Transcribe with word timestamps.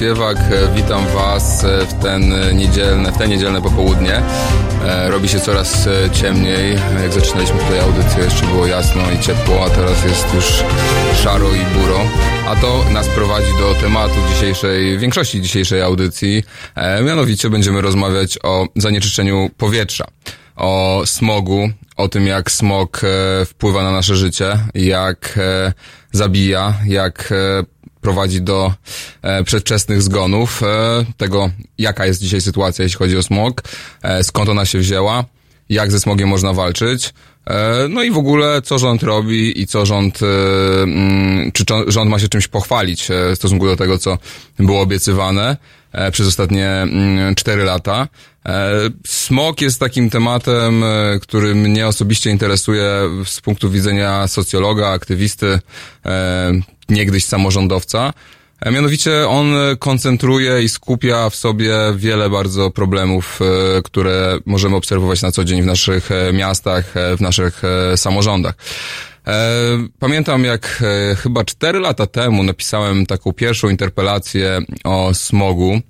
Śpiewak, 0.00 0.36
e, 0.38 0.74
witam 0.74 1.06
Was 1.06 1.64
e, 1.64 1.86
w, 1.86 1.94
ten 1.94 2.32
e, 2.32 2.54
niedzielne, 2.54 3.12
w 3.12 3.18
te 3.18 3.28
niedzielne 3.28 3.62
popołudnie. 3.62 4.22
Robi 5.08 5.28
się 5.28 5.40
coraz 5.40 5.88
ciemniej. 6.12 6.78
Jak 7.02 7.12
zaczynaliśmy 7.12 7.58
tutaj 7.58 7.80
audycję, 7.80 8.24
jeszcze 8.24 8.46
było 8.46 8.66
jasno 8.66 9.02
i 9.12 9.22
ciepło, 9.22 9.64
a 9.64 9.70
teraz 9.70 10.04
jest 10.04 10.34
już 10.34 10.64
szaro 11.22 11.48
i 11.48 11.78
buro. 11.78 12.00
A 12.48 12.56
to 12.56 12.84
nas 12.92 13.08
prowadzi 13.08 13.52
do 13.58 13.74
tematu 13.74 14.14
dzisiejszej, 14.28 14.98
większości 14.98 15.42
dzisiejszej 15.42 15.82
audycji. 15.82 16.44
Mianowicie 17.04 17.50
będziemy 17.50 17.80
rozmawiać 17.80 18.38
o 18.42 18.66
zanieczyszczeniu 18.76 19.50
powietrza 19.56 20.04
o 20.56 21.02
smogu, 21.04 21.70
o 21.96 22.08
tym 22.08 22.26
jak 22.26 22.50
smog 22.50 23.00
wpływa 23.46 23.82
na 23.82 23.92
nasze 23.92 24.16
życie, 24.16 24.58
jak 24.74 25.38
zabija, 26.12 26.74
jak 26.86 27.32
prowadzi 28.00 28.42
do 28.42 28.72
e, 29.22 29.44
przedwczesnych 29.44 30.02
zgonów, 30.02 30.62
e, 30.62 31.04
tego 31.16 31.50
jaka 31.78 32.06
jest 32.06 32.20
dzisiaj 32.20 32.40
sytuacja, 32.40 32.82
jeśli 32.82 32.98
chodzi 32.98 33.16
o 33.16 33.22
smog, 33.22 33.62
e, 34.02 34.24
skąd 34.24 34.48
ona 34.48 34.64
się 34.64 34.78
wzięła, 34.78 35.24
jak 35.70 35.92
ze 35.92 36.00
smogiem 36.00 36.28
można 36.28 36.52
walczyć, 36.52 37.14
e, 37.46 37.88
no 37.88 38.02
i 38.02 38.10
w 38.10 38.18
ogóle 38.18 38.62
co 38.62 38.78
rząd 38.78 39.02
robi 39.02 39.60
i 39.60 39.66
co 39.66 39.86
rząd, 39.86 40.20
e, 40.22 40.26
mm, 40.82 41.52
czy 41.52 41.64
rząd 41.86 42.10
ma 42.10 42.18
się 42.18 42.28
czymś 42.28 42.48
pochwalić 42.48 43.10
e, 43.10 43.32
w 43.32 43.36
stosunku 43.36 43.66
do 43.66 43.76
tego, 43.76 43.98
co 43.98 44.18
było 44.58 44.80
obiecywane 44.80 45.56
przez 46.12 46.26
ostatnie 46.26 46.68
mm, 46.68 47.34
cztery 47.34 47.64
lata. 47.64 48.08
Smog 49.06 49.60
jest 49.60 49.80
takim 49.80 50.10
tematem, 50.10 50.84
który 51.22 51.54
mnie 51.54 51.86
osobiście 51.86 52.30
interesuje 52.30 52.90
z 53.24 53.40
punktu 53.40 53.70
widzenia 53.70 54.28
socjologa, 54.28 54.88
aktywisty, 54.88 55.58
niegdyś 56.90 57.24
samorządowca. 57.24 58.12
E, 58.60 58.70
Mianowicie 58.70 59.28
on 59.28 59.54
koncentruje 59.78 60.62
i 60.62 60.68
skupia 60.68 61.30
w 61.30 61.36
sobie 61.36 61.74
wiele 61.96 62.30
bardzo 62.30 62.70
problemów, 62.70 63.40
e, 63.78 63.82
które 63.82 64.38
możemy 64.46 64.76
obserwować 64.76 65.22
na 65.22 65.32
co 65.32 65.44
dzień 65.44 65.62
w 65.62 65.66
naszych 65.66 66.10
e, 66.12 66.32
miastach, 66.32 66.96
e, 66.96 67.16
w 67.16 67.20
naszych 67.20 67.62
e, 67.64 67.96
samorządach. 67.96 68.54
E, 69.26 69.50
Pamiętam 69.98 70.44
jak 70.44 70.82
e, 71.12 71.14
chyba 71.14 71.44
cztery 71.44 71.78
lata 71.80 72.06
temu 72.06 72.42
napisałem 72.42 73.06
taką 73.06 73.32
pierwszą 73.32 73.68
interpelację 73.68 74.58
o 74.84 75.14
smogu 75.14 75.72
e, 75.74 75.80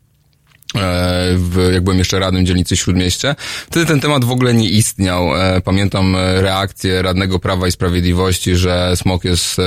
w, 1.37 1.71
jak 1.73 1.85
byłem 1.85 1.99
jeszcze 1.99 2.19
radnym 2.19 2.47
dzielnicy 2.47 2.77
Śródmieście. 2.77 3.35
Wtedy 3.71 3.87
ten 3.87 4.01
temat 4.01 4.25
w 4.25 4.31
ogóle 4.31 4.55
nie 4.55 4.69
istniał. 4.69 5.37
E, 5.37 5.61
Pamiętam 5.61 6.17
e, 6.17 6.43
reakcję 6.43 7.03
radnego 7.03 7.39
Prawa 7.39 7.67
i 7.69 7.73
Sprawiedliwości, 7.73 8.57
że 8.57 8.93
smog 8.97 9.25
jest 9.25 9.59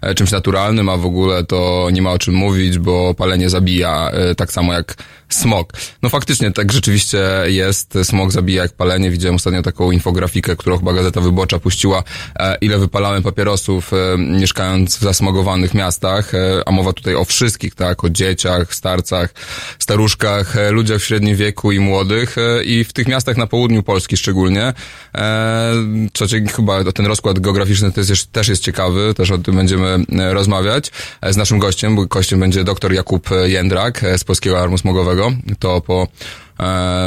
e, 0.00 0.14
czymś 0.14 0.30
naturalnym, 0.30 0.88
a 0.88 0.96
w 0.96 1.06
ogóle 1.06 1.44
to 1.44 1.88
nie 1.92 2.02
ma 2.02 2.12
o 2.12 2.18
czym 2.18 2.34
mówić, 2.34 2.78
bo 2.78 3.14
palenie 3.14 3.50
zabija, 3.50 4.10
e, 4.10 4.34
tak 4.34 4.52
samo 4.52 4.72
jak 4.72 4.96
smog. 5.28 5.72
No 6.02 6.08
faktycznie 6.08 6.52
tak 6.52 6.72
rzeczywiście 6.72 7.18
jest. 7.46 7.98
Smog 8.02 8.32
zabija 8.32 8.62
jak 8.62 8.72
palenie. 8.72 9.10
Widziałem 9.10 9.34
ostatnio 9.36 9.62
taką 9.62 9.90
infografikę, 9.90 10.56
którą 10.56 10.78
chyba 10.78 10.92
Gazeta 10.92 11.20
Wyborcza 11.20 11.58
puściła, 11.58 12.02
e, 12.36 12.56
ile 12.60 12.78
wypalałem 12.78 13.22
papierosów 13.22 13.92
e, 13.92 14.18
mieszkając 14.18 14.96
w 14.96 15.00
zasmogowanych 15.00 15.74
miastach, 15.74 16.34
e, 16.34 16.62
a 16.66 16.70
mowa 16.70 16.92
tutaj 16.92 17.14
o 17.14 17.24
wszystkich, 17.24 17.74
tak, 17.74 18.04
o 18.04 18.10
dzieciach, 18.10 18.74
starcach, 18.74 19.34
staruszkach, 19.78 20.43
e, 20.56 20.70
ludziach 20.70 21.00
w 21.00 21.04
średnim 21.04 21.36
wieku 21.36 21.72
i 21.72 21.80
młodych 21.80 22.38
e, 22.38 22.64
i 22.64 22.84
w 22.84 22.92
tych 22.92 23.08
miastach 23.08 23.36
na 23.36 23.46
południu 23.46 23.82
Polski 23.82 24.16
szczególnie. 24.16 24.72
E, 25.14 25.72
co 26.12 26.26
chyba 26.56 26.92
ten 26.92 27.06
rozkład 27.06 27.38
geograficzny 27.38 27.92
to 27.92 28.00
jest, 28.00 28.32
też 28.32 28.48
jest 28.48 28.62
ciekawy, 28.62 29.14
też 29.14 29.30
o 29.30 29.38
tym 29.38 29.56
będziemy 29.56 30.04
rozmawiać 30.32 30.90
z 31.30 31.36
naszym 31.36 31.58
gościem, 31.58 31.96
bo 31.96 32.06
gościem 32.06 32.40
będzie 32.40 32.64
dr 32.64 32.92
Jakub 32.92 33.28
Jędrak 33.44 34.04
z 34.16 34.24
Polskiego 34.24 34.56
Alarmu 34.56 34.78
Smogowego. 34.78 35.32
To 35.58 35.80
po 35.80 36.08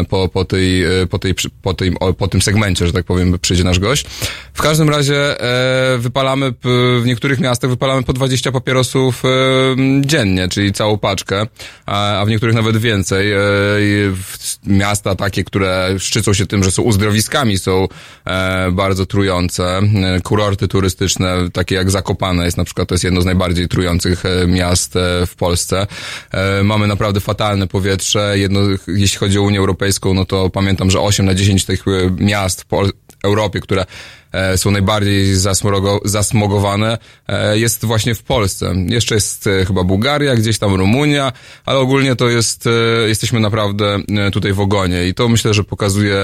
po, 0.09 0.29
po, 0.29 0.45
tej, 0.45 0.83
e, 0.83 1.07
po, 1.07 1.19
tej, 1.19 1.33
po, 1.61 1.73
tej, 1.73 1.93
po 2.17 2.27
tym 2.27 2.41
segmencie, 2.41 2.87
że 2.87 2.93
tak 2.93 3.05
powiem, 3.05 3.39
przyjdzie 3.39 3.63
nasz 3.63 3.79
gość. 3.79 4.05
W 4.53 4.61
każdym 4.61 4.89
razie 4.89 5.41
e, 5.41 5.97
wypalamy, 5.97 6.53
w 7.01 7.03
niektórych 7.05 7.39
miastach 7.39 7.69
wypalamy 7.69 8.03
po 8.03 8.13
20 8.13 8.51
papierosów 8.51 9.23
e, 9.25 9.29
dziennie, 10.01 10.47
czyli 10.47 10.73
całą 10.73 10.97
paczkę, 10.97 11.47
a, 11.85 12.23
w 12.25 12.29
niektórych 12.29 12.55
nawet 12.55 12.77
więcej. 12.77 13.31
E, 13.31 13.37
miasta 14.65 15.15
takie, 15.15 15.43
które 15.43 15.95
szczycą 15.99 16.33
się 16.33 16.45
tym, 16.45 16.63
że 16.63 16.71
są 16.71 16.83
uzdrowiskami, 16.83 17.57
są 17.57 17.87
e, 18.25 18.71
bardzo 18.71 19.05
trujące. 19.05 19.77
E, 19.77 20.21
Kurorty 20.21 20.67
turystyczne, 20.67 21.49
takie 21.53 21.75
jak 21.75 21.91
Zakopane 21.91 22.45
jest 22.45 22.57
na 22.57 22.63
przykład, 22.63 22.87
to 22.87 22.95
jest 22.95 23.03
jedno 23.03 23.21
z 23.21 23.25
najbardziej 23.25 23.67
trujących 23.67 24.25
e, 24.25 24.47
miast 24.47 24.95
e, 24.95 25.25
w 25.25 25.35
Polsce. 25.35 25.87
E, 26.31 26.63
Mamy 26.63 26.87
naprawdę 26.87 27.19
fatalne 27.19 27.67
powietrze. 27.67 28.39
Jedno, 28.39 28.61
jeśli 28.87 29.17
chodzi 29.17 29.36
o 29.39 29.43
Unię 29.43 29.59
Europejską, 29.59 30.13
no 30.13 30.25
to 30.25 30.49
pamiętam, 30.49 30.91
że 30.91 30.99
8 30.99 31.25
na 31.25 31.33
10 31.33 31.65
tych 31.65 31.87
e, 31.87 31.91
miast 32.23 32.61
w 32.63 32.67
Europie, 33.23 33.59
które 33.59 33.85
są 34.55 34.71
najbardziej 34.71 35.35
zasmrogo, 35.35 36.01
zasmogowane, 36.05 36.97
e, 37.27 37.59
jest 37.59 37.85
właśnie 37.85 38.15
w 38.15 38.23
Polsce. 38.23 38.73
Jeszcze 38.89 39.15
jest 39.15 39.47
e, 39.47 39.65
chyba 39.65 39.83
Bułgaria, 39.83 40.35
gdzieś 40.35 40.59
tam 40.59 40.75
Rumunia, 40.75 41.33
ale 41.65 41.79
ogólnie 41.79 42.15
to 42.15 42.29
jest, 42.29 42.67
e, 42.67 43.07
jesteśmy 43.07 43.39
naprawdę 43.39 43.99
e, 44.27 44.31
tutaj 44.31 44.53
w 44.53 44.59
ogonie 44.59 45.07
i 45.07 45.13
to 45.13 45.29
myślę, 45.29 45.53
że 45.53 45.63
pokazuje 45.63 46.17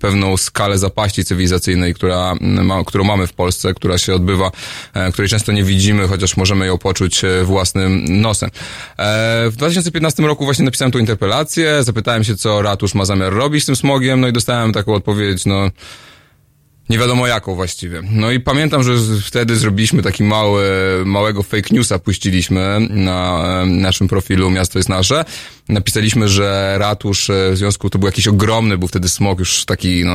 pewną 0.00 0.36
skalę 0.36 0.78
zapaści 0.78 1.24
cywilizacyjnej, 1.24 1.94
która, 1.94 2.34
ma, 2.40 2.84
którą 2.84 3.04
mamy 3.04 3.26
w 3.26 3.32
Polsce, 3.32 3.74
która 3.74 3.98
się 3.98 4.14
odbywa, 4.14 4.50
e, 4.94 5.12
której 5.12 5.28
często 5.28 5.52
nie 5.52 5.64
widzimy, 5.64 6.08
chociaż 6.08 6.36
możemy 6.36 6.66
ją 6.66 6.78
poczuć 6.78 7.24
e, 7.24 7.44
własnym 7.44 8.20
nosem. 8.20 8.50
E, 8.98 9.50
W 9.50 9.56
2015 9.56 10.22
roku 10.22 10.44
właśnie 10.44 10.64
napisałem 10.64 10.92
tą 10.92 10.98
interpelację, 10.98 11.84
zapytałem 11.84 12.24
się, 12.24 12.36
co 12.36 12.62
ratusz 12.62 12.94
ma 12.94 13.04
zamiar 13.04 13.32
robić 13.32 13.62
z 13.62 13.66
tym 13.66 13.76
smogiem, 13.76 14.20
no 14.20 14.28
i 14.28 14.32
dostałem 14.32 14.72
taką 14.72 14.94
odpowiedź, 14.94 15.46
no 15.46 15.70
nie 16.90 16.98
wiadomo 16.98 17.26
jaką 17.26 17.54
właściwie. 17.54 18.02
No 18.10 18.30
i 18.30 18.40
pamiętam, 18.40 18.82
że 18.82 18.92
wtedy 19.24 19.56
zrobiliśmy 19.56 20.02
taki 20.02 20.22
mały, 20.24 20.64
małego 21.04 21.42
fake 21.42 21.68
newsa 21.70 21.98
puściliśmy 21.98 22.78
na 22.90 23.42
naszym 23.66 24.08
profilu 24.08 24.50
Miasto 24.50 24.78
jest 24.78 24.88
nasze. 24.88 25.24
Napisaliśmy, 25.68 26.28
że 26.28 26.74
ratusz 26.78 27.30
e, 27.30 27.50
w 27.52 27.56
związku, 27.56 27.90
to 27.90 27.98
był 27.98 28.06
jakiś 28.06 28.28
ogromny, 28.28 28.78
był 28.78 28.88
wtedy 28.88 29.08
smog 29.08 29.38
już 29.38 29.64
taki, 29.64 30.04
no, 30.04 30.14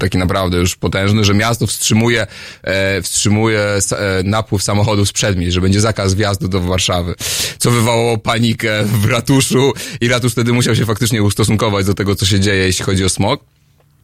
taki 0.00 0.18
naprawdę 0.18 0.58
już 0.58 0.76
potężny, 0.76 1.24
że 1.24 1.34
miasto 1.34 1.66
wstrzymuje, 1.66 2.26
e, 2.62 3.02
wstrzymuje 3.02 3.60
e, 3.60 3.78
napływ 4.24 4.62
samochodów 4.62 5.08
z 5.08 5.12
przedmieść, 5.12 5.52
że 5.52 5.60
będzie 5.60 5.80
zakaz 5.80 6.14
wjazdu 6.14 6.48
do 6.48 6.60
Warszawy. 6.60 7.14
Co 7.58 7.70
wywołało 7.70 8.18
panikę 8.18 8.84
w 8.84 9.04
ratuszu 9.04 9.72
i 10.00 10.08
ratusz 10.08 10.32
wtedy 10.32 10.52
musiał 10.52 10.76
się 10.76 10.86
faktycznie 10.86 11.22
ustosunkować 11.22 11.86
do 11.86 11.94
tego, 11.94 12.14
co 12.14 12.26
się 12.26 12.40
dzieje, 12.40 12.64
jeśli 12.64 12.84
chodzi 12.84 13.04
o 13.04 13.08
smog. 13.08 13.57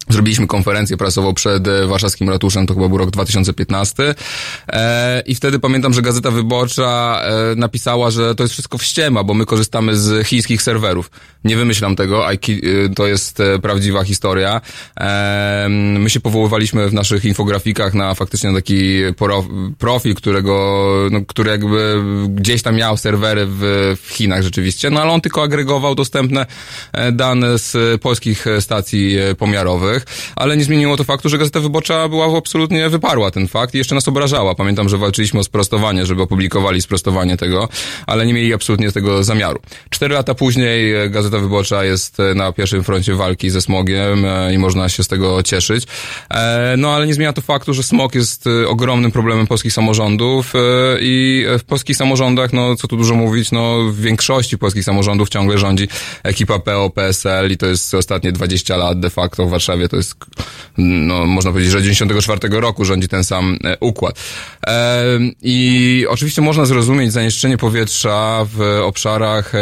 Zrobiliśmy 0.08 0.46
konferencję 0.46 0.96
prasową 0.96 1.34
przed 1.34 1.68
e, 1.68 1.86
warszawskim 1.86 2.30
ratuszem, 2.30 2.66
to 2.66 2.74
chyba 2.74 2.88
był 2.88 2.98
rok 2.98 3.10
2015. 3.10 4.14
E, 4.68 5.22
I 5.26 5.34
wtedy 5.34 5.58
pamiętam, 5.58 5.92
że 5.92 6.02
Gazeta 6.02 6.30
Wyborcza 6.30 7.20
e, 7.22 7.54
napisała, 7.56 8.10
że 8.10 8.34
to 8.34 8.44
jest 8.44 8.52
wszystko 8.52 8.78
wściema, 8.78 9.24
bo 9.24 9.34
my 9.34 9.46
korzystamy 9.46 9.96
z 9.96 10.26
chińskich 10.26 10.62
serwerów. 10.62 11.10
Nie 11.44 11.56
wymyślam 11.56 11.96
tego, 11.96 12.32
e, 12.32 12.38
to 12.96 13.06
jest 13.06 13.40
e, 13.40 13.58
prawdziwa 13.58 14.04
historia. 14.04 14.60
E, 15.00 15.66
my 15.98 16.10
się 16.10 16.20
powoływaliśmy 16.20 16.88
w 16.88 16.94
naszych 16.94 17.24
infografikach 17.24 17.94
na 17.94 18.14
faktycznie 18.14 18.54
taki 18.54 19.00
profil, 19.78 20.14
którego, 20.14 20.84
no, 21.10 21.20
który 21.26 21.50
jakby 21.50 22.02
gdzieś 22.28 22.62
tam 22.62 22.76
miał 22.76 22.96
serwery 22.96 23.46
w, 23.46 23.60
w 24.02 24.08
Chinach 24.12 24.42
rzeczywiście, 24.42 24.90
no 24.90 25.02
ale 25.02 25.12
on 25.12 25.20
tylko 25.20 25.42
agregował 25.42 25.94
dostępne 25.94 26.46
dane 27.12 27.58
z 27.58 28.00
polskich 28.02 28.46
stacji 28.60 29.16
pomiarowych. 29.38 29.93
Prasowych, 30.00 30.32
ale 30.36 30.56
nie 30.56 30.64
zmieniło 30.64 30.96
to 30.96 31.04
faktu, 31.04 31.28
że 31.28 31.38
Gazeta 31.38 31.60
Wyborcza 31.60 32.08
była 32.08 32.38
absolutnie 32.38 32.88
wyparła 32.88 33.30
ten 33.30 33.48
fakt 33.48 33.74
i 33.74 33.78
jeszcze 33.78 33.94
nas 33.94 34.08
obrażała. 34.08 34.54
Pamiętam, 34.54 34.88
że 34.88 34.98
walczyliśmy 34.98 35.40
o 35.40 35.44
sprostowanie, 35.44 36.06
żeby 36.06 36.22
opublikowali 36.22 36.82
sprostowanie 36.82 37.36
tego, 37.36 37.68
ale 38.06 38.26
nie 38.26 38.34
mieli 38.34 38.54
absolutnie 38.54 38.92
tego 38.92 39.24
zamiaru. 39.24 39.60
Cztery 39.90 40.14
lata 40.14 40.34
później 40.34 40.94
e, 40.94 41.10
Gazeta 41.10 41.38
Wyborcza 41.38 41.84
jest 41.84 42.20
e, 42.20 42.34
na 42.34 42.52
pierwszym 42.52 42.84
froncie 42.84 43.14
walki 43.14 43.50
ze 43.50 43.60
smogiem 43.60 44.24
e, 44.24 44.54
i 44.54 44.58
można 44.58 44.88
się 44.88 45.04
z 45.04 45.08
tego 45.08 45.42
cieszyć. 45.42 45.86
No 46.78 46.90
ale 46.90 47.06
nie 47.06 47.14
zmienia 47.14 47.32
to 47.32 47.42
faktu, 47.42 47.74
że 47.74 47.82
smog 47.82 48.14
jest 48.14 48.44
ogromnym 48.66 49.12
problemem 49.12 49.46
polskich 49.46 49.72
samorządów 49.72 50.52
i 51.00 51.44
w 51.58 51.64
polskich 51.64 51.96
samorządach, 51.96 52.52
no 52.52 52.76
co 52.76 52.88
tu 52.88 52.96
dużo 52.96 53.14
mówić, 53.14 53.52
no 53.52 53.78
w 53.90 54.00
większości 54.00 54.58
polskich 54.58 54.84
samorządów 54.84 55.28
ciągle 55.28 55.58
rządzi 55.58 55.88
ekipa 56.22 56.58
PO, 56.58 56.90
PSL 56.90 57.52
i 57.52 57.56
to 57.56 57.66
jest 57.66 57.94
ostatnie 57.94 58.32
20 58.32 58.76
lat 58.76 59.00
de 59.00 59.10
facto 59.10 59.46
w 59.46 59.50
Warszawie, 59.50 59.83
to 59.88 59.96
jest, 59.96 60.14
no 60.78 61.26
można 61.26 61.50
powiedzieć, 61.50 61.72
że 61.72 61.82
94 61.82 62.60
roku 62.60 62.84
rządzi 62.84 63.08
ten 63.08 63.24
sam 63.24 63.58
układ. 63.80 64.20
I 65.42 66.06
oczywiście 66.08 66.42
można 66.42 66.64
zrozumieć 66.64 67.12
zanieczyszczenie 67.12 67.58
powietrza 67.58 68.46
w 68.54 68.80
obszarach 68.84 69.52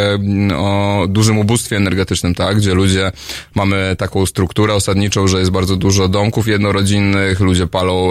o 0.56 1.04
dużym 1.08 1.38
ubóstwie 1.38 1.76
energetycznym, 1.76 2.34
tak, 2.34 2.56
gdzie 2.56 2.74
ludzie 2.74 3.12
mamy 3.54 3.96
taką 3.98 4.26
strukturę 4.26 4.74
osadniczą, 4.74 5.28
że 5.28 5.38
jest 5.38 5.50
bardzo 5.50 5.76
dużo 5.76 6.08
domków 6.08 6.48
jednorodzinnych, 6.48 7.40
ludzie 7.40 7.66
palą 7.66 8.10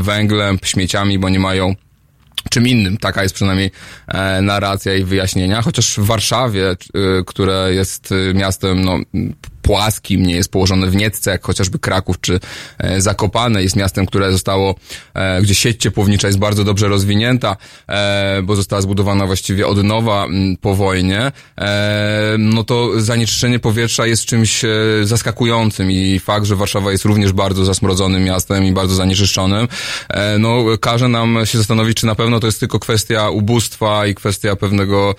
węglem, 0.00 0.58
śmieciami, 0.62 1.18
bo 1.18 1.28
nie 1.28 1.40
mają 1.40 1.74
czym 2.50 2.68
innym. 2.68 2.96
Taka 2.96 3.22
jest 3.22 3.34
przynajmniej 3.34 3.70
e, 4.08 4.42
narracja 4.42 4.94
i 4.94 5.04
wyjaśnienia. 5.04 5.62
Chociaż 5.62 5.96
w 5.96 6.04
Warszawie, 6.04 6.70
e, 6.70 6.76
które 7.26 7.74
jest 7.74 8.12
e, 8.12 8.34
miastem 8.34 8.84
no, 8.84 8.98
płaskim, 9.66 10.26
nie 10.26 10.34
jest 10.34 10.50
położone 10.50 10.86
w 10.86 10.96
Niecce, 10.96 11.30
jak 11.30 11.44
chociażby 11.44 11.78
Kraków 11.78 12.20
czy 12.20 12.40
e, 12.78 13.00
Zakopane. 13.00 13.62
Jest 13.62 13.76
miastem, 13.76 14.06
które 14.06 14.32
zostało, 14.32 14.74
e, 15.14 15.42
gdzie 15.42 15.54
sieć 15.54 15.82
ciepłownicza 15.82 16.28
jest 16.28 16.38
bardzo 16.38 16.64
dobrze 16.64 16.88
rozwinięta, 16.88 17.56
e, 17.88 18.42
bo 18.42 18.56
została 18.56 18.82
zbudowana 18.82 19.26
właściwie 19.26 19.66
od 19.66 19.84
nowa 19.84 20.26
po 20.60 20.74
wojnie. 20.74 21.32
No 22.38 22.64
to 22.64 23.00
zanieczyszczenie 23.00 23.58
powietrza 23.58 24.06
jest 24.06 24.24
czymś 24.24 24.62
zaskakującym 25.02 25.90
i 25.90 26.18
fakt, 26.18 26.46
że 26.46 26.56
Warszawa 26.56 26.92
jest 26.92 27.04
również 27.04 27.32
bardzo 27.32 27.64
zasmrodzonym 27.64 28.24
miastem 28.24 28.64
i 28.64 28.72
bardzo 28.72 28.94
zanieczyszczonym, 28.94 29.68
no 30.38 30.64
każe 30.80 31.08
nam 31.08 31.38
się 31.44 31.58
zastanowić, 31.58 31.96
czy 31.96 32.06
na 32.06 32.14
pewno 32.14 32.40
to 32.40 32.46
jest 32.46 32.60
tylko 32.60 32.78
kwestia 32.78 33.30
ubóstwa 33.30 34.06
i 34.06 34.14
kwestia 34.14 34.56
pewnego 34.56 35.14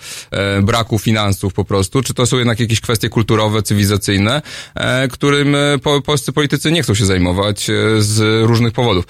braku 0.62 0.98
finansów 0.98 1.54
po 1.54 1.64
prostu, 1.64 2.02
czy 2.02 2.14
to 2.14 2.26
są 2.26 2.36
jednak 2.38 2.60
jakieś 2.60 2.80
kwestie 2.80 3.08
kulturowe, 3.08 3.62
cywilizacyjne, 3.62 4.37
E, 4.74 5.08
którym 5.08 5.54
e, 5.54 5.78
polscy 6.04 6.32
politycy 6.32 6.72
nie 6.72 6.82
chcą 6.82 6.94
się 6.94 7.06
zajmować 7.06 7.70
e, 7.70 7.74
z 7.98 8.44
różnych 8.46 8.72
powodów. 8.72 9.04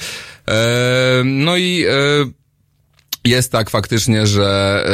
No 1.24 1.56
i 1.56 1.84
jest 3.24 3.52
tak 3.52 3.70
faktycznie, 3.70 4.26
że 4.26 4.84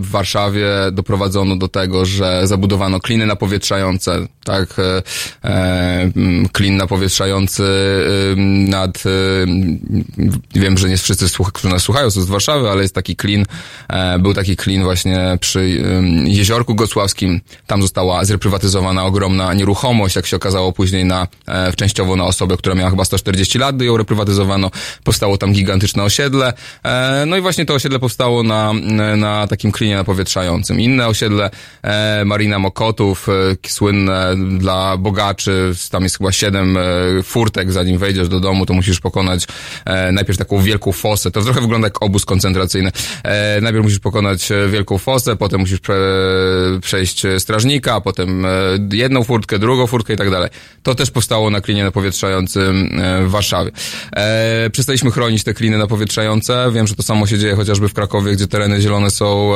w 0.00 0.10
Warszawie 0.10 0.66
doprowadzono 0.92 1.56
do 1.56 1.68
tego, 1.68 2.04
że 2.04 2.46
zabudowano 2.46 3.00
kliny 3.00 3.26
napowietrzające, 3.26 4.26
tak, 4.44 4.74
klin 6.52 6.76
napowietrzający 6.76 7.64
nad, 8.68 9.02
wiem, 10.54 10.78
że 10.78 10.88
nie 10.88 10.96
wszyscy, 10.96 11.26
którzy 11.52 11.68
nas 11.68 11.82
słuchają, 11.82 12.10
są 12.10 12.20
z 12.20 12.26
Warszawy, 12.26 12.70
ale 12.70 12.82
jest 12.82 12.94
taki 12.94 13.16
klin, 13.16 13.44
był 14.18 14.34
taki 14.34 14.56
klin 14.56 14.82
właśnie 14.82 15.38
przy 15.40 15.68
Jeziorku 16.24 16.74
Gosławskim, 16.74 17.40
tam 17.66 17.82
została 17.82 18.24
zreprywatyzowana 18.24 19.04
ogromna 19.04 19.54
nieruchomość, 19.54 20.16
jak 20.16 20.26
się 20.26 20.36
okazało 20.36 20.72
później 20.72 21.04
na, 21.04 21.28
częściowo 21.76 22.16
na 22.16 22.24
osobę, 22.24 22.56
która 22.56 22.74
miała 22.74 22.90
chyba 22.90 23.04
140 23.04 23.58
lat, 23.58 23.82
ją 23.82 23.96
reprywatyzowano, 23.96 24.70
powstało 25.04 25.38
tam 25.38 25.52
gigantyczne 25.52 26.02
osiedle, 26.02 26.52
no 27.26 27.36
i 27.36 27.40
właśnie 27.40 27.55
to 27.64 27.74
osiedle 27.74 27.98
powstało 27.98 28.42
na, 28.42 28.72
na 29.16 29.46
takim 29.46 29.72
klinie 29.72 29.96
napowietrzającym. 29.96 30.80
Inne 30.80 31.06
osiedle 31.06 31.50
e, 31.82 32.24
Marina 32.24 32.58
Mokotów, 32.58 33.28
e, 33.28 33.68
słynne 33.68 34.34
dla 34.58 34.96
bogaczy, 34.96 35.72
tam 35.90 36.02
jest 36.02 36.18
chyba 36.18 36.32
siedem 36.32 36.76
e, 36.76 36.82
furtek, 37.22 37.72
zanim 37.72 37.98
wejdziesz 37.98 38.28
do 38.28 38.40
domu, 38.40 38.66
to 38.66 38.74
musisz 38.74 39.00
pokonać 39.00 39.46
e, 39.84 40.12
najpierw 40.12 40.38
taką 40.38 40.62
wielką 40.62 40.92
fosę. 40.92 41.30
To 41.30 41.42
trochę 41.42 41.60
wygląda 41.60 41.86
jak 41.86 42.02
obóz 42.02 42.24
koncentracyjny. 42.24 42.90
E, 43.24 43.60
najpierw 43.60 43.84
musisz 43.84 43.98
pokonać 43.98 44.52
e, 44.52 44.68
wielką 44.68 44.98
fosę, 44.98 45.36
potem 45.36 45.60
musisz 45.60 45.80
prze, 45.80 45.96
przejść 46.82 47.22
strażnika, 47.38 48.00
potem 48.00 48.46
e, 48.46 48.48
jedną 48.92 49.24
furtkę, 49.24 49.58
drugą 49.58 49.86
furtkę 49.86 50.14
i 50.14 50.16
tak 50.16 50.30
dalej. 50.30 50.50
To 50.82 50.94
też 50.94 51.10
powstało 51.10 51.50
na 51.50 51.60
klinie 51.60 51.84
napowietrzającym 51.84 53.00
e, 53.00 53.24
w 53.24 53.30
Warszawie. 53.30 53.70
E, 54.16 54.70
przestaliśmy 54.70 55.10
chronić 55.10 55.44
te 55.44 55.54
kliny 55.54 55.78
napowietrzające. 55.78 56.70
Wiem, 56.72 56.86
że 56.86 56.94
to 56.94 57.02
samo 57.02 57.26
się 57.26 57.38
dzieje 57.38 57.45
chociażby 57.54 57.88
w 57.88 57.94
Krakowie, 57.94 58.32
gdzie 58.32 58.46
tereny 58.46 58.80
zielone 58.80 59.10
są 59.10 59.52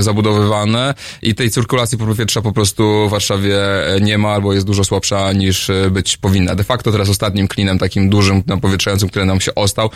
zabudowywane 0.00 0.94
i 1.22 1.34
tej 1.34 1.50
cyrkulacji 1.50 1.98
powietrza 1.98 2.42
po 2.42 2.52
prostu 2.52 3.08
w 3.08 3.10
Warszawie 3.10 3.86
e, 3.86 4.00
nie 4.00 4.18
ma 4.18 4.28
albo 4.28 4.52
jest 4.52 4.66
dużo 4.66 4.84
słabsza 4.84 5.32
niż 5.32 5.70
e, 5.70 5.90
być 5.90 6.16
powinna. 6.16 6.54
De 6.54 6.64
facto 6.64 6.92
teraz 6.92 7.08
ostatnim 7.08 7.48
klinem 7.48 7.78
takim 7.78 8.10
dużym, 8.10 8.42
napowietrzającym, 8.46 9.08
który 9.08 9.24
nam 9.24 9.40
się 9.40 9.54
ostał 9.54 9.90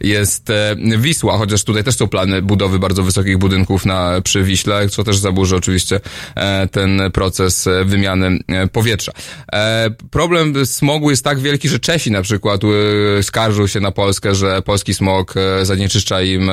jest 0.00 0.50
e, 0.50 0.76
Wisła, 0.98 1.38
chociaż 1.38 1.64
tutaj 1.64 1.84
też 1.84 1.96
są 1.96 2.08
plany 2.08 2.42
budowy 2.42 2.78
bardzo 2.78 3.02
wysokich 3.02 3.38
budynków 3.38 3.86
na, 3.86 4.20
przy 4.24 4.42
Wiśle, 4.42 4.88
co 4.88 5.04
też 5.04 5.18
zaburzy 5.18 5.56
oczywiście 5.56 6.00
ten 6.70 7.02
proces 7.12 7.68
wymiany 7.84 8.38
powietrza. 8.72 9.12
Problem 10.10 10.66
smogu 10.66 11.10
jest 11.10 11.24
tak 11.24 11.38
wielki, 11.38 11.68
że 11.68 11.78
Czesi 11.78 12.10
na 12.10 12.22
przykład 12.22 12.60
skarżą 13.22 13.66
się 13.66 13.80
na 13.80 13.90
Polskę, 13.90 14.34
że 14.34 14.62
polski 14.62 14.94
smog 14.94 15.34
zanieczyszcza 15.62 16.22
im 16.22 16.50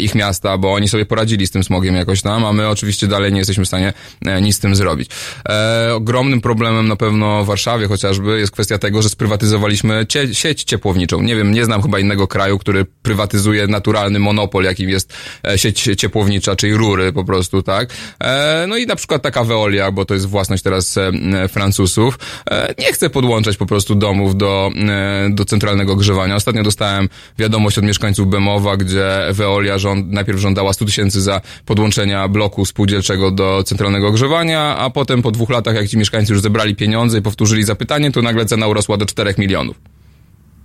ich 0.00 0.14
miasta, 0.14 0.58
bo 0.58 0.72
oni 0.72 0.88
sobie 0.88 1.06
poradzili 1.06 1.46
z 1.46 1.50
tym 1.50 1.64
smogiem 1.64 1.94
jakoś 1.94 2.22
tam, 2.22 2.44
a 2.44 2.52
my 2.52 2.68
oczywiście 2.68 3.06
dalej 3.06 3.32
nie 3.32 3.38
jesteśmy 3.38 3.64
w 3.64 3.68
stanie 3.68 3.92
e, 4.26 4.42
nic 4.42 4.56
z 4.56 4.58
tym 4.58 4.76
zrobić. 4.76 5.10
E, 5.48 5.94
ogromnym 5.94 6.40
problemem 6.40 6.88
na 6.88 6.96
pewno 6.96 7.44
w 7.44 7.46
Warszawie 7.46 7.88
chociażby 7.88 8.38
jest 8.38 8.52
kwestia 8.52 8.78
tego, 8.78 9.02
że 9.02 9.08
sprywatyzowaliśmy 9.08 10.06
cie, 10.06 10.34
sieć 10.34 10.64
ciepłowniczą. 10.64 11.22
Nie 11.22 11.36
wiem, 11.36 11.52
nie 11.52 11.64
znam 11.64 11.82
chyba 11.82 11.98
innego 11.98 12.28
kraju, 12.28 12.58
który 12.58 12.84
prywatyzuje 13.02 13.66
naturalny 13.66 14.18
monopol, 14.18 14.64
jakim 14.64 14.90
jest 14.90 15.14
sieć 15.56 15.88
ciepłownicza, 15.96 16.56
czyli 16.56 16.74
rury 16.74 17.12
po 17.12 17.24
prostu, 17.24 17.62
tak? 17.62 17.90
No 18.68 18.76
i 18.76 18.86
na 18.86 18.96
przykład 18.96 19.22
taka 19.22 19.44
Veolia, 19.44 19.90
bo 19.90 20.04
to 20.04 20.14
jest 20.14 20.26
własność 20.26 20.62
teraz 20.62 20.98
Francuzów, 21.48 22.18
nie 22.78 22.92
chce 22.92 23.10
podłączać 23.10 23.56
po 23.56 23.66
prostu 23.66 23.94
domów 23.94 24.36
do, 24.36 24.70
do 25.30 25.44
centralnego 25.44 25.92
ogrzewania. 25.92 26.34
Ostatnio 26.36 26.62
dostałem 26.62 27.08
wiadomość 27.38 27.78
od 27.78 27.84
mieszkańców 27.84 28.28
Bemowa, 28.28 28.76
gdzie 28.76 29.08
Veolia 29.32 29.61
żąd, 29.78 30.12
najpierw 30.12 30.38
żądała 30.38 30.72
100 30.72 30.84
tysięcy 30.84 31.20
za 31.22 31.40
podłączenia 31.66 32.28
bloku 32.28 32.64
spółdzielczego 32.64 33.30
do 33.30 33.62
centralnego 33.62 34.08
ogrzewania, 34.08 34.76
a 34.76 34.90
potem 34.90 35.22
po 35.22 35.30
dwóch 35.30 35.50
latach, 35.50 35.74
jak 35.74 35.88
ci 35.88 35.98
mieszkańcy 35.98 36.32
już 36.32 36.42
zebrali 36.42 36.76
pieniądze 36.76 37.18
i 37.18 37.22
powtórzyli 37.22 37.64
zapytanie, 37.64 38.12
to 38.12 38.22
nagle 38.22 38.46
cena 38.46 38.66
urosła 38.66 38.96
do 38.96 39.06
4 39.06 39.34
milionów. 39.38 39.76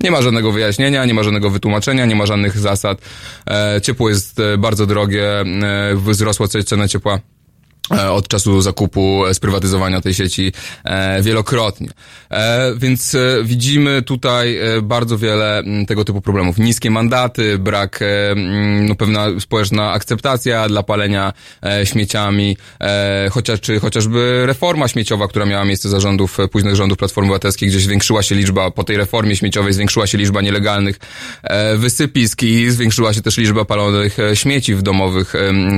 Nie 0.02 0.12
ma 0.12 0.22
żadnego 0.22 0.52
wyjaśnienia, 0.52 1.06
nie 1.06 1.14
ma 1.14 1.24
żadnego 1.24 1.50
wytłumaczenia, 1.50 2.06
nie 2.06 2.16
ma 2.16 2.26
żadnych 2.26 2.58
zasad. 2.58 3.02
E, 3.50 3.82
ciepło 3.82 4.10
jest 4.10 4.40
e, 4.40 4.58
bardzo 4.58 4.86
drogie, 4.86 5.42
e, 5.42 5.46
wzrosła 5.96 6.48
cena 6.48 6.88
ciepła 6.88 7.20
od 7.90 8.28
czasu 8.28 8.62
zakupu, 8.62 9.26
e, 9.26 9.34
sprywatyzowania 9.34 10.02
tej 10.02 10.14
sieci 10.14 10.52
e, 10.84 11.22
wielokrotnie. 11.22 11.90
Więc 12.78 13.16
widzimy 13.44 14.02
tutaj 14.02 14.60
bardzo 14.82 15.18
wiele 15.18 15.64
tego 15.88 16.06
typu 16.06 16.22
problemów. 16.22 16.58
Niskie 16.58 16.92
mandaty, 16.92 17.58
brak, 17.58 18.00
no, 18.82 18.96
pewna 18.96 19.26
społeczna 19.40 19.92
akceptacja 19.92 20.68
dla 20.68 20.84
palenia 20.84 21.34
śmieciami, 21.84 22.58
chociaż, 23.32 23.60
czy 23.62 23.80
chociażby 23.80 24.44
reforma 24.46 24.88
śmieciowa, 24.88 25.28
która 25.28 25.46
miała 25.46 25.66
miejsce 25.66 25.90
za 25.90 26.00
rządów, 26.00 26.38
późnych 26.52 26.76
rządów 26.76 26.98
Platformy 26.98 27.28
Obywatelskiej, 27.28 27.70
gdzie 27.70 27.80
zwiększyła 27.80 28.24
się 28.24 28.36
liczba, 28.36 28.72
po 28.72 28.84
tej 28.84 28.98
reformie 28.98 29.36
śmieciowej 29.36 29.74
zwiększyła 29.74 30.08
się 30.08 30.18
liczba 30.18 30.42
nielegalnych 30.42 31.00
wysypisk 31.76 32.44
i 32.44 32.72
zwiększyła 32.72 33.14
się 33.14 33.22
też 33.22 33.38
liczba 33.38 33.66
palonych 33.66 34.18
śmieci 34.34 34.76
w 34.76 34.82
domowych, 34.82 35.34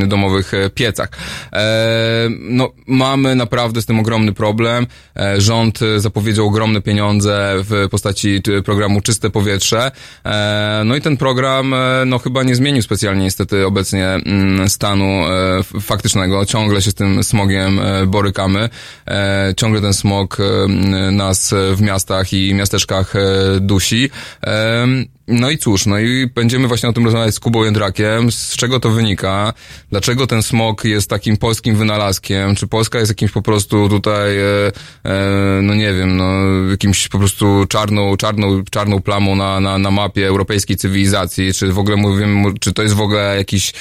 domowych 0.08 0.52
piecach 0.76 1.10
no, 2.40 2.72
mamy 2.88 3.36
naprawdę 3.36 3.82
z 3.82 3.86
tym 3.86 4.00
ogromny 4.00 4.34
problem. 4.34 4.88
E, 5.16 5.42
rząd 5.42 5.80
zapowiedział 5.98 6.48
ogromne 6.48 6.82
pieniądze 6.82 7.56
w 7.58 7.88
postaci 7.92 8.42
programu 8.66 9.02
Czyste 9.02 9.30
Powietrze. 9.30 9.92
E, 10.26 10.82
no 10.86 10.96
i 10.96 11.02
ten 11.02 11.18
program, 11.18 11.74
e, 11.74 12.04
no 12.06 12.20
chyba 12.20 12.44
nie 12.44 12.56
zmienił 12.56 12.82
specjalnie 12.82 13.24
niestety 13.24 13.66
obecnie 13.66 14.08
mm, 14.08 14.70
stanu 14.70 15.24
faktycznego. 15.82 16.46
Ciągle 16.46 16.82
się 16.82 16.92
z 16.92 16.94
tym 16.94 17.24
smogiem 17.24 17.80
borykamy. 18.08 18.70
Ciągle 19.58 19.82
ten 19.82 19.94
smog 19.94 20.38
nas 21.12 21.54
w 21.76 21.82
miastach 21.82 22.34
i 22.34 22.54
miasteczkach 22.54 23.14
dusi. 23.60 24.10
No 25.30 25.50
i 25.50 25.58
cóż, 25.58 25.86
no 25.86 26.00
i 26.00 26.28
będziemy 26.36 26.68
właśnie 26.68 26.90
o 26.90 26.94
tym 26.94 27.06
rozmawiać 27.06 27.36
z 27.36 27.40
Kubą 27.40 27.64
Jędrakiem, 27.64 28.32
z 28.32 28.56
czego 28.56 28.80
to 28.80 28.90
wynika, 28.90 29.54
dlaczego 29.90 30.28
ten 30.28 30.44
smog 30.44 30.86
jest 30.86 31.10
takim 31.10 31.38
polskim 31.38 31.76
wynalazkiem, 31.76 32.56
czy 32.56 32.68
Polska 32.68 33.00
jest 33.00 33.12
jakimś 33.12 33.32
po 33.32 33.42
prostu 33.42 33.90
tutaj, 33.90 34.38
e, 34.38 34.72
e, 35.04 35.62
no 35.62 35.76
nie 35.76 35.94
wiem, 35.94 36.18
no 36.18 36.26
jakimś 36.72 37.08
po 37.08 37.20
prostu 37.20 37.66
czarną, 37.70 38.18
czarną, 38.18 38.64
czarną 38.72 39.02
plamą 39.02 39.36
na, 39.36 39.60
na, 39.60 39.78
na 39.78 39.92
mapie 39.92 40.28
europejskiej 40.28 40.78
cywilizacji, 40.78 41.54
czy 41.54 41.74
w 41.74 41.80
ogóle 41.80 41.98
mówimy, 41.98 42.54
czy 42.60 42.74
to 42.74 42.82
jest 42.82 42.96
w 42.96 43.02
ogóle 43.02 43.38
jakiś 43.38 43.74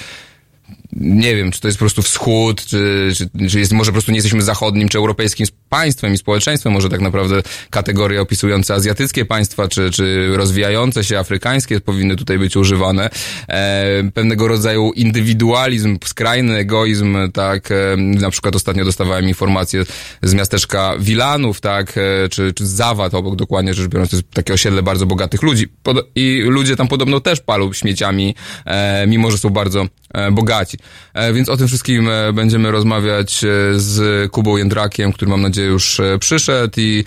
nie 0.93 1.37
wiem, 1.37 1.51
czy 1.51 1.61
to 1.61 1.69
jest 1.69 1.79
po 1.79 1.83
prostu 1.83 2.03
wschód, 2.03 2.65
czy, 2.65 3.11
czy, 3.17 3.49
czy 3.51 3.59
jest, 3.59 3.73
może 3.73 3.91
po 3.91 3.93
prostu 3.93 4.11
nie 4.11 4.17
jesteśmy 4.17 4.43
zachodnim, 4.43 4.89
czy 4.89 4.99
europejskim 4.99 5.47
państwem 5.69 6.15
i 6.15 6.19
społeczeństwem, 6.19 6.73
może 6.73 6.89
tak 6.89 7.01
naprawdę 7.01 7.43
kategorie 7.71 8.21
opisujące 8.21 8.75
azjatyckie 8.75 9.25
państwa, 9.25 9.69
czy, 9.69 9.91
czy 9.91 10.37
rozwijające 10.37 11.05
się 11.05 11.19
afrykańskie 11.19 11.81
powinny 11.81 12.17
tutaj 12.17 12.39
być 12.39 12.57
używane. 12.57 13.11
E, 13.49 14.11
pewnego 14.15 14.49
rodzaju 14.49 14.93
indywidualizm, 14.93 15.99
skrajny 16.05 16.57
egoizm, 16.57 17.17
tak, 17.33 17.71
e, 17.71 17.97
na 17.97 18.31
przykład 18.31 18.57
ostatnio 18.57 18.85
dostawałem 18.85 19.29
informacje 19.29 19.85
z 20.23 20.35
miasteczka 20.35 20.95
Wilanów, 20.99 21.61
tak, 21.61 21.99
e, 21.99 22.29
czy, 22.29 22.53
czy 22.53 22.67
Zawad, 22.67 23.15
obok 23.15 23.37
dokładnie 23.37 23.75
rzecz 23.75 23.89
biorąc, 23.89 24.11
to 24.11 24.17
jest 24.17 24.31
takie 24.31 24.53
osiedle 24.53 24.83
bardzo 24.83 25.07
bogatych 25.07 25.43
ludzi 25.43 25.69
Pod 25.83 25.97
i 26.15 26.43
ludzie 26.47 26.77
tam 26.77 26.89
podobno 26.89 27.21
też 27.21 27.41
palą 27.41 27.73
śmieciami, 27.73 28.35
e, 28.65 29.07
mimo 29.07 29.31
że 29.31 29.39
są 29.39 29.51
bardzo 29.51 29.87
e, 30.15 30.31
bogaci. 30.31 30.78
E, 31.15 31.33
więc 31.33 31.49
o 31.49 31.57
tym 31.57 31.69
wszystkim 31.69 32.09
e, 32.09 32.33
będziemy 32.33 32.71
rozmawiać 32.71 33.45
e, 33.45 33.49
z 33.77 34.31
Kubą 34.31 34.57
Jędrakiem, 34.57 35.13
który 35.13 35.31
mam 35.31 35.43
nadzieję 35.43 35.69
już 35.69 36.01
przyszedł 36.21 36.75
i 36.77 37.05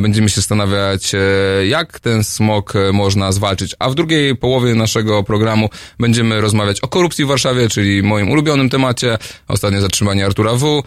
będziemy 0.00 0.28
się 0.28 0.36
zastanawiać, 0.36 1.12
jak 1.68 2.00
ten 2.00 2.24
smog 2.24 2.72
można 2.92 3.32
zwalczyć. 3.32 3.76
A 3.78 3.90
w 3.90 3.94
drugiej 3.94 4.36
połowie 4.36 4.74
naszego 4.74 5.22
programu 5.22 5.68
będziemy 6.00 6.40
rozmawiać 6.40 6.80
o 6.80 6.88
korupcji 6.88 7.24
w 7.24 7.28
Warszawie, 7.28 7.68
czyli 7.68 8.02
moim 8.02 8.30
ulubionym 8.30 8.70
temacie, 8.70 9.18
ostatnie 9.48 9.80
zatrzymanie 9.80 10.26
Artura 10.26 10.54
W. 10.54 10.82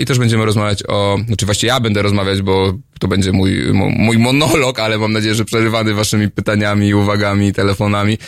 I 0.00 0.06
też 0.06 0.18
będziemy 0.18 0.44
rozmawiać 0.44 0.82
o, 0.88 1.18
znaczy 1.26 1.46
właściwie 1.46 1.68
ja 1.68 1.80
będę 1.80 2.02
rozmawiać, 2.02 2.42
bo 2.42 2.72
to 2.98 3.08
będzie 3.08 3.32
mój, 3.32 3.72
mój 3.96 4.18
monolog, 4.18 4.80
ale 4.80 4.98
mam 4.98 5.12
nadzieję, 5.12 5.34
że 5.34 5.44
przerywany 5.44 5.94
waszymi 5.94 6.30
pytaniami, 6.30 6.94
uwagami, 6.94 7.52
telefonami 7.52 8.18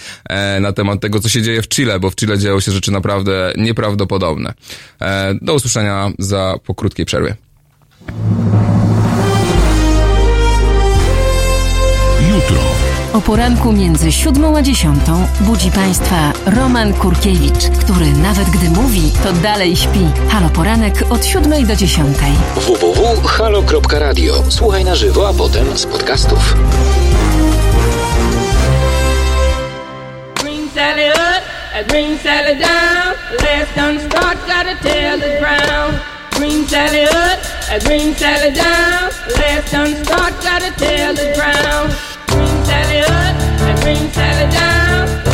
na 0.60 0.72
temat 0.72 1.00
tego, 1.00 1.20
co 1.20 1.28
się 1.28 1.42
dzieje 1.42 1.62
w 1.62 1.68
Chile, 1.68 2.00
bo 2.00 2.10
w 2.10 2.16
Chile 2.16 2.38
dzieją 2.38 2.60
się 2.60 2.72
rzeczy 2.72 2.92
naprawdę 2.92 3.52
nieprawdopodobne. 3.56 4.54
E, 5.00 5.34
do 5.42 5.54
usłyszenia 5.54 6.10
za 6.18 6.54
po 6.66 6.74
krótkiej 6.74 7.06
przerwie. 7.06 7.36
O 13.12 13.20
poranku 13.20 13.72
między 13.72 14.12
siódmą 14.12 14.56
a 14.56 14.62
dziesiątą 14.62 15.26
budzi 15.40 15.70
Państwa 15.70 16.32
Roman 16.46 16.92
Kurkiewicz, 16.92 17.68
który 17.80 18.12
nawet 18.12 18.50
gdy 18.50 18.70
mówi, 18.70 19.12
to 19.24 19.32
dalej 19.32 19.76
śpi. 19.76 20.06
Halo 20.28 20.48
Poranek 20.48 20.94
od 21.10 21.26
siódmej 21.26 21.64
do 21.64 21.76
dziesiątej. 21.76 22.32
www.halo.radio. 22.56 24.42
Słuchaj 24.48 24.84
na 24.84 24.94
żywo, 24.94 25.28
a 25.28 25.32
potem 25.32 25.78
z 25.78 25.86
podcastów. 25.86 26.54
Green 30.34 30.70
Sally 30.74 31.10
up, 31.10 31.42
green 31.88 32.18
Sally 32.18 32.56
down. 32.56 33.14
Last 33.42 33.76
done 33.76 34.00
start, 34.00 34.38
gotta 34.46 34.74
tell 34.82 35.20
the 35.20 35.38
ground. 35.40 35.98
Sally 36.68 37.04
up, 37.04 37.84
green 37.84 38.14
Sally 38.14 38.52
down. 38.52 39.10
Last 39.36 39.72
done 39.72 40.04
start, 40.04 40.34
gotta 40.42 40.72
tell 40.78 41.14
the 41.14 41.34
ground. 41.34 42.09
Green 42.40 42.64
Sally 42.64 43.00
up, 43.00 43.82
green 43.82 44.10
Sally 44.12 44.50
down. 44.50 45.29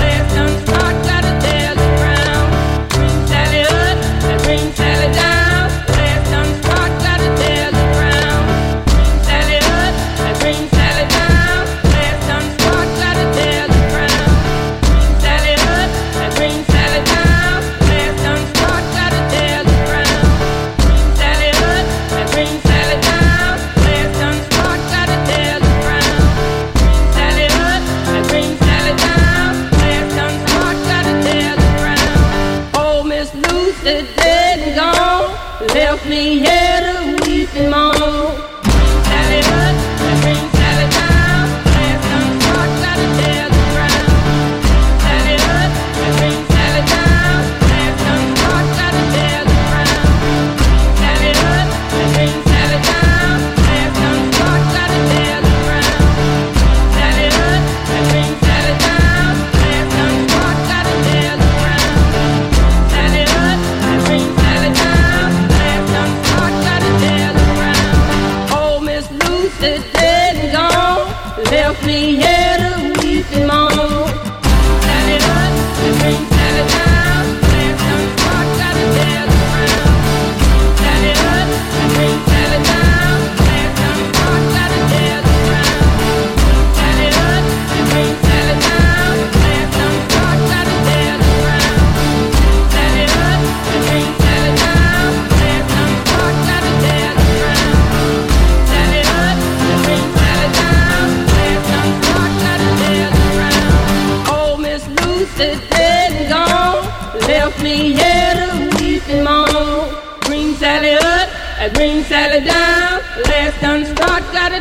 Up, 111.67 111.75
green 111.75 112.03
Sally 112.05 112.41
down. 112.45 113.01
Last 113.25 113.61
done 113.61 113.85
start, 113.85 114.23
gotta 114.33 114.56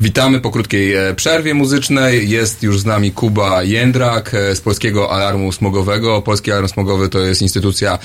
Witamy 0.00 0.40
po 0.40 0.50
krótkiej 0.50 0.94
e, 0.94 1.14
przerwie 1.14 1.54
muzycznej. 1.54 2.30
Jest 2.30 2.62
już 2.62 2.80
z 2.80 2.84
nami 2.84 3.12
Kuba 3.12 3.62
Jędrak 3.62 4.34
e, 4.34 4.56
z 4.56 4.60
Polskiego 4.60 5.12
Alarmu 5.12 5.52
Smogowego. 5.52 6.22
Polski 6.22 6.52
Alarm 6.52 6.68
Smogowy 6.68 7.08
to 7.08 7.18
jest 7.18 7.42
instytucja 7.42 7.98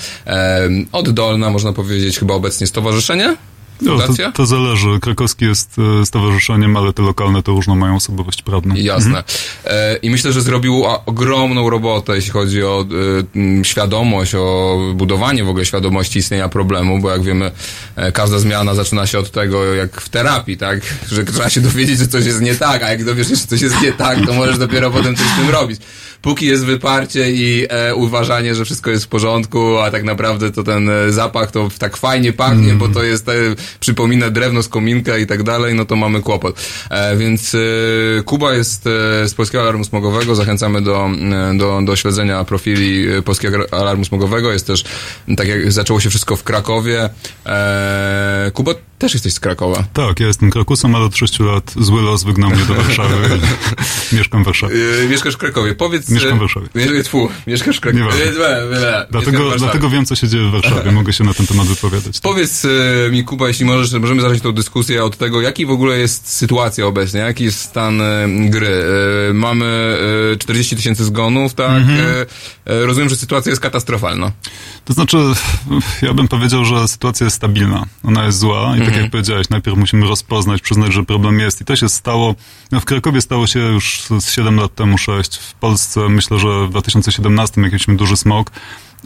oddolna, 0.92 1.50
można 1.50 1.72
powiedzieć, 1.72 2.18
chyba 2.18 2.34
obecnie 2.34 2.66
stowarzyszenie? 2.66 3.36
No, 3.80 3.98
to, 3.98 4.32
to 4.32 4.46
zależy. 4.46 4.88
Krakowski 5.00 5.44
jest 5.44 5.76
e, 6.02 6.06
stowarzyszeniem, 6.06 6.76
ale 6.76 6.92
te 6.92 7.02
lokalne 7.02 7.42
to 7.42 7.52
różną 7.52 7.74
mają 7.74 7.96
osobowość 7.96 8.42
prawną. 8.42 8.74
Jasne. 8.74 9.24
E, 9.64 9.96
I 9.96 10.10
myślę, 10.10 10.32
że 10.32 10.42
zrobił 10.42 10.84
ogromną 11.06 11.70
robotę, 11.70 12.16
jeśli 12.16 12.30
chodzi 12.30 12.62
o 12.62 12.86
e, 13.60 13.64
świadomość, 13.64 14.34
o 14.34 14.78
budowanie 14.94 15.44
w 15.44 15.48
ogóle 15.48 15.64
świadomości 15.64 16.18
istnienia 16.18 16.48
problemu, 16.48 17.00
bo 17.00 17.10
jak 17.10 17.22
wiemy, 17.22 17.50
każda 18.12 18.38
zmiana 18.38 18.74
zaczyna 18.74 19.06
się 19.06 19.18
od 19.18 19.30
tego, 19.30 19.74
jak 19.74 20.00
w 20.00 20.08
terapii, 20.08 20.56
tak? 20.56 20.80
Że 21.12 21.24
trzeba 21.24 21.50
się 21.50 21.60
dowiedzieć, 21.60 21.98
że 21.98 22.08
coś 22.08 22.24
jest 22.24 22.40
nie 22.40 22.54
tak, 22.54 22.82
a 22.82 22.90
jak 22.90 23.04
dowiesz 23.04 23.28
się, 23.28 23.36
że 23.36 23.46
coś 23.46 23.60
jest 23.60 23.82
nie 23.82 23.92
tak, 23.92 24.26
to 24.26 24.32
możesz 24.32 24.58
dopiero 24.58 24.90
potem 24.90 25.16
coś 25.16 25.26
z 25.26 25.36
tym 25.36 25.50
robić. 25.50 25.80
Póki 26.22 26.46
jest 26.46 26.64
wyparcie 26.64 27.30
i 27.32 27.66
e, 27.68 27.94
uważanie, 27.94 28.54
że 28.54 28.64
wszystko 28.64 28.90
jest 28.90 29.04
w 29.04 29.08
porządku, 29.08 29.78
a 29.78 29.90
tak 29.90 30.04
naprawdę 30.04 30.52
to 30.52 30.62
ten 30.62 30.88
e, 30.88 31.12
zapach 31.12 31.50
to 31.50 31.68
tak 31.78 31.96
fajnie 31.96 32.32
pachnie, 32.32 32.72
bo 32.74 32.88
to 32.88 33.02
jest, 33.02 33.28
e, 33.28 33.32
przypomina 33.80 34.30
drewno 34.30 34.62
z 34.62 34.68
kominka 34.68 35.18
i 35.18 35.26
tak 35.26 35.42
dalej, 35.42 35.74
no 35.74 35.84
to 35.84 35.96
mamy 35.96 36.22
kłopot. 36.22 36.60
E, 36.90 37.16
więc 37.16 37.54
e, 37.54 37.58
Kuba 38.22 38.54
jest 38.54 38.86
e, 38.86 39.28
z 39.28 39.34
Polskiego 39.34 39.62
Alarmu 39.62 39.84
Smogowego, 39.84 40.34
zachęcamy 40.34 40.82
do, 40.82 41.08
e, 41.52 41.56
do, 41.58 41.80
do 41.84 41.96
śledzenia 41.96 42.44
profili 42.44 43.08
e, 43.08 43.22
Polskiego 43.22 43.58
Alarmu 43.70 44.04
Smogowego. 44.04 44.52
Jest 44.52 44.66
też, 44.66 44.84
tak 45.36 45.48
jak 45.48 45.72
zaczęło 45.72 46.00
się 46.00 46.10
wszystko 46.10 46.36
w 46.36 46.42
Krakowie. 46.42 47.10
E, 47.46 48.50
Kuba, 48.54 48.74
też 48.98 49.14
jesteś 49.14 49.32
z 49.34 49.40
Krakowa. 49.40 49.84
Tak, 49.92 50.20
ja 50.20 50.26
jestem 50.26 50.50
Krakusem, 50.50 50.94
ale 50.94 51.04
od 51.04 51.16
6 51.16 51.40
lat 51.40 51.74
zły 51.80 52.02
los 52.02 52.24
wygnał 52.24 52.50
mnie 52.50 52.64
do 52.64 52.74
Warszawy 52.82 53.38
mieszkam 54.12 54.42
w 54.42 54.46
Warszawie. 54.46 54.74
E, 55.04 55.08
mieszkasz 55.08 55.34
w 55.34 55.38
Krakowie. 55.38 55.74
Powiedz... 55.74 56.08
Mieszkam 56.10 56.32
w 56.32 56.36
e, 56.36 56.38
Warszawie. 56.40 56.66
mie- 56.74 57.02
Tfu, 57.02 57.28
mieszkasz 57.46 57.76
w 57.76 57.80
Krakowie. 57.80 58.04
Nieważne. 58.04 58.24
E, 58.56 59.06
Dlatego, 59.10 59.50
dlatego 59.58 59.90
wiem, 59.90 60.06
co 60.06 60.16
się 60.16 60.28
dzieje 60.28 60.48
w 60.48 60.50
Warszawie. 60.50 60.92
Mogę 60.92 61.12
się 61.12 61.24
na 61.24 61.34
ten 61.34 61.46
temat 61.46 61.66
wypowiadać. 61.66 62.20
Powiedz 62.20 62.64
e, 62.64 62.68
mi, 63.10 63.24
Kuba, 63.24 63.48
jeśli 63.48 63.64
możesz, 63.64 63.92
możemy 64.00 64.22
zacząć 64.22 64.42
tą 64.42 64.52
dyskusję 64.52 65.04
od 65.04 65.16
tego, 65.16 65.40
jaki 65.40 65.66
w 65.66 65.70
ogóle 65.70 65.98
jest 65.98 66.28
sytuacja 66.32 66.86
obecnie, 66.86 67.20
jaki 67.20 67.44
jest 67.44 67.60
stan 67.60 68.00
e, 68.00 68.26
gry. 68.28 68.84
E, 69.30 69.32
mamy 69.34 69.98
e, 70.32 70.36
40 70.36 70.76
tysięcy 70.76 71.04
zgonów, 71.04 71.54
tak? 71.54 71.82
E, 71.82 72.26
e, 72.72 72.86
rozumiem, 72.86 73.08
że 73.08 73.16
sytuacja 73.16 73.50
jest 73.50 73.62
katastrofalna. 73.62 74.32
To 74.84 74.92
znaczy, 74.92 75.16
ja 76.02 76.14
bym 76.14 76.28
powiedział, 76.28 76.64
że 76.64 76.88
sytuacja 76.88 77.24
jest 77.24 77.36
stabilna. 77.36 77.86
Ona 78.04 78.24
jest 78.24 78.38
zła 78.38 78.76
tak 78.86 79.02
jak 79.02 79.10
powiedziałeś, 79.10 79.48
najpierw 79.48 79.76
musimy 79.76 80.06
rozpoznać, 80.06 80.62
przyznać, 80.62 80.92
że 80.92 81.04
problem 81.04 81.40
jest. 81.40 81.60
I 81.60 81.64
to 81.64 81.76
się 81.76 81.88
stało, 81.88 82.34
no 82.72 82.80
w 82.80 82.84
Krakowie 82.84 83.20
stało 83.20 83.46
się 83.46 83.60
już 83.60 84.02
z 84.20 84.30
7 84.30 84.56
lat 84.56 84.74
temu, 84.74 84.98
6. 84.98 85.36
W 85.36 85.54
Polsce 85.54 86.08
myślę, 86.08 86.38
że 86.38 86.66
w 86.66 86.70
2017 86.70 87.60
jak 87.60 87.72
mieliśmy 87.72 87.96
duży 87.96 88.16
smog 88.16 88.50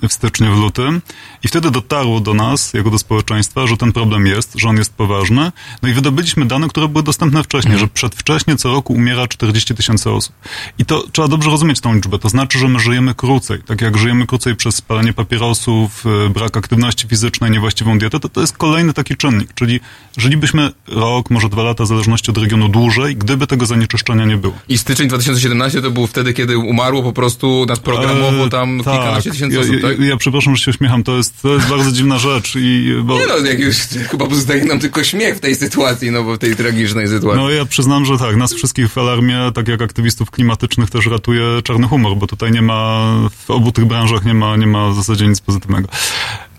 w 0.09 0.12
styczniu, 0.12 0.54
w 0.54 0.59
lutym. 0.59 1.02
I 1.45 1.49
wtedy 1.49 1.71
dotarło 1.71 2.21
do 2.21 2.35
nas, 2.35 2.75
jako 2.75 2.90
do 2.90 2.99
społeczeństwa, 2.99 3.66
że 3.66 3.76
ten 3.76 3.92
problem 3.92 4.26
jest, 4.26 4.52
że 4.59 4.69
on 4.69 4.76
jest 4.76 4.95
poważny. 4.95 5.52
No 5.83 5.88
i 5.88 5.92
wydobyliśmy 5.92 6.47
dane, 6.47 6.69
które 6.69 6.88
były 6.88 7.02
dostępne 7.02 7.42
wcześniej, 7.42 7.78
że 7.78 7.88
przedwcześnie 7.88 8.57
co 8.57 8.73
roku 8.73 8.92
umiera 8.92 9.28
40 9.28 9.75
tysięcy 9.75 10.11
osób. 10.11 10.35
I 10.78 10.85
to 10.85 11.04
trzeba 11.12 11.28
dobrze 11.28 11.50
rozumieć 11.50 11.80
tą 11.80 11.95
liczbę. 11.95 12.19
To 12.19 12.28
znaczy, 12.28 12.58
że 12.58 12.69
my 12.69 12.80
żyjemy 12.80 13.15
krócej. 13.15 13.63
Tak 13.67 13.80
jak 13.80 13.99
żyjemy 13.99 14.26
krócej 14.26 14.56
przez 14.56 14.75
spalanie 14.75 15.13
papierosów, 15.13 16.06
y, 16.26 16.30
brak 16.30 16.56
aktywności 16.56 17.08
fizycznej, 17.08 17.50
niewłaściwą 17.50 17.99
dietę, 17.99 18.21
to 18.21 18.28
to 18.28 18.41
jest 18.41 18.56
kolejny 18.56 18.93
taki 18.93 19.17
czynnik. 19.17 19.54
Czyli 19.54 19.80
żylibyśmy 20.17 20.71
rok, 20.89 21.30
może 21.30 21.49
dwa 21.49 21.63
lata, 21.63 21.84
w 21.84 21.86
zależności 21.86 22.30
od 22.30 22.39
regionu 22.39 22.69
dłużej, 22.69 23.17
gdyby 23.17 23.47
tego 23.47 23.67
zanieczyszczenia 23.67 24.25
nie 24.25 24.36
było. 24.36 24.54
I 24.69 24.78
styczeń 24.78 25.08
2017 25.08 25.82
to 25.82 25.91
był 25.91 26.06
wtedy, 26.06 26.34
kiedy 26.34 26.58
umarło 26.58 27.02
po 27.02 27.13
prostu 27.13 27.67
nas 27.69 27.80
programowo 27.80 28.41
E, 28.47 28.49
tam 28.49 28.80
tak. 28.84 28.95
kilkanaście 28.95 29.30
tysięcy 29.30 29.60
osób, 29.60 29.80
tak? 29.82 29.90
Ja 29.99 30.17
przepraszam, 30.17 30.57
że 30.57 30.65
się 30.65 30.71
uśmiecham, 30.71 31.05
to 31.05 31.17
jest, 31.17 31.43
to 31.43 31.55
jest 31.55 31.69
bardzo 31.69 31.93
dziwna 31.93 32.19
rzecz 32.19 32.53
i 32.57 32.95
bo... 33.05 33.19
Nie 33.19 33.26
no, 33.26 33.37
jak 33.37 33.59
już, 33.59 33.76
chyba 34.11 34.26
pozostaje 34.26 34.65
nam 34.65 34.81
tylko 34.81 35.05
śmiech 35.05 35.37
w 35.37 35.41
tej 35.41 35.55
sytuacji, 35.55 36.11
no 36.11 36.25
bo 36.25 36.35
w 36.35 36.39
tej 36.39 36.57
tragicznej 36.57 37.09
sytuacji. 37.09 37.43
No 37.43 37.50
ja 37.50 37.65
przyznam, 37.65 38.05
że 38.05 38.19
tak, 38.19 38.37
nas 38.37 38.55
wszystkich 38.55 38.89
w 38.89 38.99
alarmie, 38.99 39.39
tak 39.55 39.69
jak 39.69 39.83
aktywistów 39.83 40.31
klimatycznych 40.31 40.91
też 40.91 41.07
ratuje 41.07 41.43
czarny 41.65 41.89
humor, 41.89 42.17
bo 42.17 42.26
tutaj 42.26 42.53
nie 42.53 42.63
ma, 42.63 43.11
w 43.47 43.50
obu 43.50 43.73
tych 43.73 43.85
branżach 43.85 44.25
nie 44.25 44.35
ma, 44.35 44.57
nie 44.57 44.67
ma 44.67 44.91
w 44.91 44.95
zasadzie 44.95 45.26
nic 45.26 45.41
pozytywnego. 45.41 45.89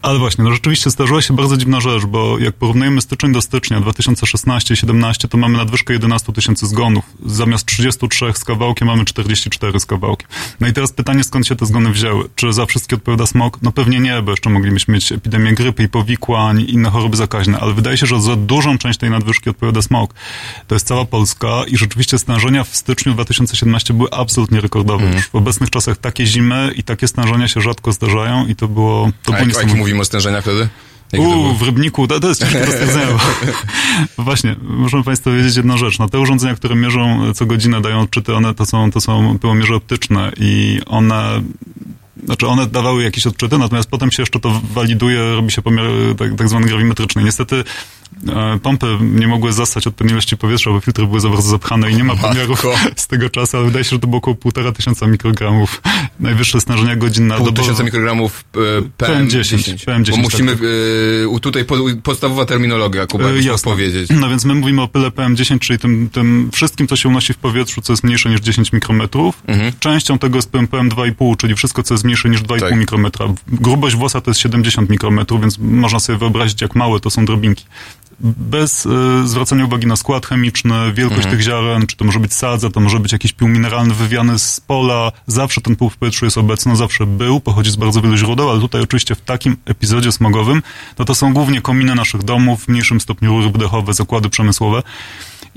Ale 0.02 0.20
właśnie, 0.20 0.44
no 0.44 0.52
rzeczywiście 0.52 0.90
zdarzyła 0.90 1.22
się 1.22 1.36
bardzo 1.36 1.58
dziwna 1.58 1.80
rzecz, 1.80 2.06
bo 2.06 2.40
jak 2.40 2.56
porównujemy 2.56 3.02
styczeń 3.02 3.34
do 3.34 3.42
stycznia 3.42 3.82
2016-17, 3.82 5.28
to 5.28 5.38
mamy 5.38 5.58
nadwyżkę 5.58 5.94
11 5.94 6.34
tysięcy 6.34 6.68
zgonów. 6.68 7.06
Zamiast 7.26 7.66
33 7.66 8.34
z 8.34 8.44
kawałkiem 8.44 8.88
mamy 8.88 9.06
44 9.06 9.80
z 9.80 9.86
kawałkiem. 9.86 10.28
No 10.60 10.68
i 10.68 10.74
teraz 10.74 10.92
pytanie, 10.92 11.24
skąd 11.24 11.48
się 11.48 11.56
te 11.56 11.66
zgony 11.66 11.92
wzięły? 11.92 12.30
Czy 12.36 12.54
za 12.54 12.66
wszystkie 12.66 12.96
odpowiada 12.96 13.26
smog? 13.26 13.60
No 13.62 13.72
pewnie 13.72 14.00
nie, 14.00 14.22
bo 14.22 14.32
jeszcze 14.32 14.50
moglibyśmy 14.50 14.94
mieć 14.94 15.12
epidemię 15.12 15.54
grypy 15.54 15.84
i 15.84 15.90
powikłań 15.90 16.62
i 16.62 16.74
inne 16.74 16.90
choroby 16.90 17.18
zakaźne, 17.18 17.60
ale 17.60 17.74
wydaje 17.74 17.98
się, 17.98 18.06
że 18.06 18.22
za 18.22 18.36
dużą 18.36 18.78
część 18.78 19.00
tej 19.00 19.10
nadwyżki 19.10 19.50
odpowiada 19.50 19.82
smog. 19.82 20.14
To 20.68 20.76
jest 20.76 20.88
cała 20.88 21.06
Polska 21.06 21.64
i 21.68 21.78
rzeczywiście 21.78 22.18
stężenia 22.18 22.64
w 22.64 22.76
styczniu 22.76 23.14
2017 23.14 23.94
były 23.94 24.10
absolutnie 24.12 24.62
rekordowe. 24.62 25.14
Już 25.14 25.28
w 25.28 25.36
obecnych 25.36 25.70
czasach 25.70 25.98
takie 25.98 26.26
zimy 26.26 26.72
i 26.76 26.84
takie 26.84 27.08
stężenia 27.08 27.48
się 27.48 27.62
rzadko 27.62 27.92
zdarzają 27.92 28.48
i 28.48 28.56
to 28.56 28.68
było, 28.68 29.12
to 29.24 29.32
było 29.32 29.46
niesamowite. 29.46 29.91
Mówimy 29.92 30.02
o 30.02 30.06
stężeniach 30.06 30.44
wtedy? 30.44 30.70
Jakie 31.12 31.26
Uuu, 31.26 31.54
w 31.54 31.62
Rybniku, 31.62 32.08
to, 32.08 32.20
to 32.20 32.28
jest 32.28 32.42
ciężkie 32.42 32.60
do 32.60 32.72
stwierdzenia. 32.72 33.08
Właśnie, 34.18 34.56
muszę 34.62 35.04
Państwu 35.04 35.30
powiedzieć 35.30 35.56
jedną 35.56 35.78
rzecz. 35.78 36.00
No, 36.00 36.10
te 36.10 36.20
urządzenia, 36.20 36.56
które 36.56 36.76
mierzą 36.76 37.34
co 37.34 37.46
godzinę, 37.46 37.82
dają 37.82 38.02
odczyty, 38.02 38.36
one 38.36 38.54
to 38.54 38.66
są, 38.66 38.92
to 38.92 39.02
są 39.02 39.40
pyłomierze 39.40 39.76
optyczne 39.76 40.32
i 40.38 40.80
one 40.86 41.42
znaczy 42.26 42.48
one 42.48 42.68
dawały 42.68 43.04
jakieś 43.04 43.28
odczyty, 43.28 43.58
natomiast 43.58 43.90
potem 43.90 44.12
się 44.12 44.24
jeszcze 44.24 44.40
to 44.40 44.62
waliduje, 44.74 45.36
robi 45.36 45.52
się 45.52 45.62
pomiar 45.62 45.86
tak, 46.18 46.36
tak 46.36 46.50
zwany 46.50 46.68
grawimetryczny. 46.68 47.24
Niestety 47.24 47.64
pompy 48.62 48.86
nie 49.02 49.28
mogły 49.28 49.54
zastać 49.54 49.88
odpowiedniej 49.88 50.14
ilości 50.14 50.38
powietrza, 50.38 50.72
bo 50.72 50.80
filtry 50.80 51.08
były 51.08 51.20
za 51.20 51.30
bardzo 51.30 51.50
zapchane 51.50 51.92
i 51.92 51.96
nie 51.96 52.04
ma 52.04 52.16
pomiarów 52.16 52.66
z 52.96 53.08
tego 53.08 53.30
czasu, 53.30 53.58
ale 53.58 53.66
wydaje 53.66 53.84
się, 53.86 53.90
że 53.90 54.00
to 54.00 54.08
było 54.08 54.18
około 54.18 54.36
półtora 54.36 54.72
tysiąca 54.72 55.08
mikrogramów. 55.08 55.82
Najwyższe 56.20 56.62
stężenia 56.62 56.96
godzin 56.96 57.28
na 57.28 57.36
Pół 57.38 57.46
dobę. 57.46 57.62
tysiąca 57.62 57.84
mikrogramów 57.84 58.44
e, 58.56 58.82
PM10. 59.06 59.28
PM10, 59.58 59.86
PM10, 59.86 60.12
Bo 60.12 60.18
musimy, 60.18 60.52
tak. 60.56 60.62
e, 61.24 61.28
u- 61.28 61.40
tutaj 61.40 61.66
po, 61.66 61.76
podstawowa 62.04 62.46
terminologia, 62.46 63.08
Kuba, 63.08 63.30
E, 63.30 63.42
jasne. 63.42 63.72
powiedzieć. 63.72 64.10
No 64.20 64.30
więc 64.30 64.46
my 64.46 64.56
mówimy 64.56 64.82
o 64.82 64.88
pyle 64.88 65.10
PM10, 65.10 65.60
czyli 65.60 65.80
tym, 65.80 66.10
tym 66.10 66.50
wszystkim, 66.54 66.88
co 66.88 66.96
się 66.96 67.10
unosi 67.10 67.34
w 67.34 67.38
powietrzu, 67.38 67.82
co 67.82 67.94
jest 67.94 68.04
mniejsze 68.04 68.30
niż 68.30 68.42
10 68.42 68.72
mikrometrów. 68.74 69.44
Częścią 69.80 70.20
tego 70.20 70.36
jest 70.38 70.52
PM, 70.52 70.68
PM2,5, 70.68 71.38
czyli 71.38 71.56
wszystko, 71.56 71.84
co 71.84 71.94
jest 71.94 72.04
mniejsze 72.04 72.30
niż 72.30 72.42
2,5 72.42 72.60
Tak. 72.60 72.76
mikrometra. 72.80 73.26
Grubość 73.48 73.96
włosa 73.96 74.22
to 74.22 74.32
jest 74.32 74.40
70 74.40 74.90
mikrometrów, 74.90 75.42
więc 75.42 75.58
można 75.58 76.00
sobie 76.00 76.18
wyobrazić, 76.20 76.62
jak 76.62 76.76
małe 76.76 77.00
to 77.00 77.10
są 77.10 77.26
drobinki. 77.26 77.66
Bez 78.24 78.86
y, 78.86 78.90
zwracania 79.28 79.66
uwagi 79.66 79.88
na 79.88 79.96
skład 79.96 80.26
chemiczny, 80.26 80.94
wielkość 80.94 81.28
tych 81.28 81.42
ziaren, 81.42 81.88
czy 81.88 81.98
to 81.98 82.06
może 82.06 82.20
być 82.20 82.34
sadza, 82.34 82.70
to 82.70 82.80
może 82.80 83.00
być 83.00 83.12
jakiś 83.12 83.34
pył 83.34 83.48
mineralny 83.48 83.94
wywiany 83.94 84.40
z 84.40 84.60
pola. 84.60 85.12
Zawsze 85.28 85.62
ten 85.62 85.76
pył 85.76 85.90
w 85.90 85.98
powietrzu 85.98 86.26
jest 86.26 86.38
obecny, 86.38 86.76
zawsze 86.76 87.06
był, 87.06 87.40
pochodzi 87.40 87.72
z 87.72 87.76
bardzo 87.76 88.02
wielu 88.02 88.18
źródeł, 88.18 88.50
ale 88.50 88.60
tutaj 88.60 88.82
oczywiście 88.82 89.16
w 89.16 89.22
takim 89.22 89.58
epizodzie 89.66 90.12
smogowym, 90.12 90.62
no 91.00 91.06
to 91.06 91.16
są 91.16 91.34
głównie 91.34 91.62
kominy 91.62 91.96
naszych 91.96 92.24
domów, 92.24 92.64
w 92.64 92.68
mniejszym 92.68 93.02
stopniu 93.02 93.30
rury 93.30 93.50
wdechowe, 93.50 93.94
zakłady 93.94 94.30
przemysłowe. 94.30 94.84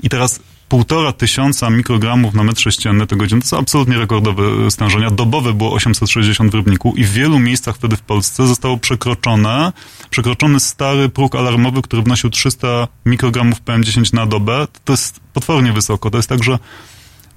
I 0.03 0.09
teraz 0.09 0.39
półtora 0.69 1.11
tysiąca 1.11 1.69
mikrogramów 1.69 2.33
na 2.33 2.43
metr 2.43 2.61
sześcienny 2.61 3.07
tego 3.07 3.19
godziny. 3.19 3.41
To 3.41 3.47
są 3.47 3.57
absolutnie 3.57 3.97
rekordowe 3.97 4.71
stężenia. 4.71 5.11
Dobowe 5.11 5.53
było 5.53 5.73
860 5.73 6.51
w 6.51 6.55
Rybniku 6.55 6.93
i 6.97 7.03
w 7.03 7.11
wielu 7.11 7.39
miejscach 7.39 7.75
wtedy 7.75 7.95
w 7.95 8.01
Polsce 8.01 8.47
zostało 8.47 8.77
przekroczone, 8.77 9.73
przekroczony 10.09 10.59
stary 10.59 11.09
próg 11.09 11.35
alarmowy, 11.35 11.81
który 11.81 12.01
wnosił 12.01 12.29
300 12.29 12.87
mikrogramów 13.05 13.61
PM10 13.61 14.13
na 14.13 14.25
dobę. 14.25 14.67
To 14.85 14.93
jest 14.93 15.19
potwornie 15.33 15.73
wysoko. 15.73 16.11
To 16.11 16.17
jest 16.17 16.29
tak, 16.29 16.43
że 16.43 16.59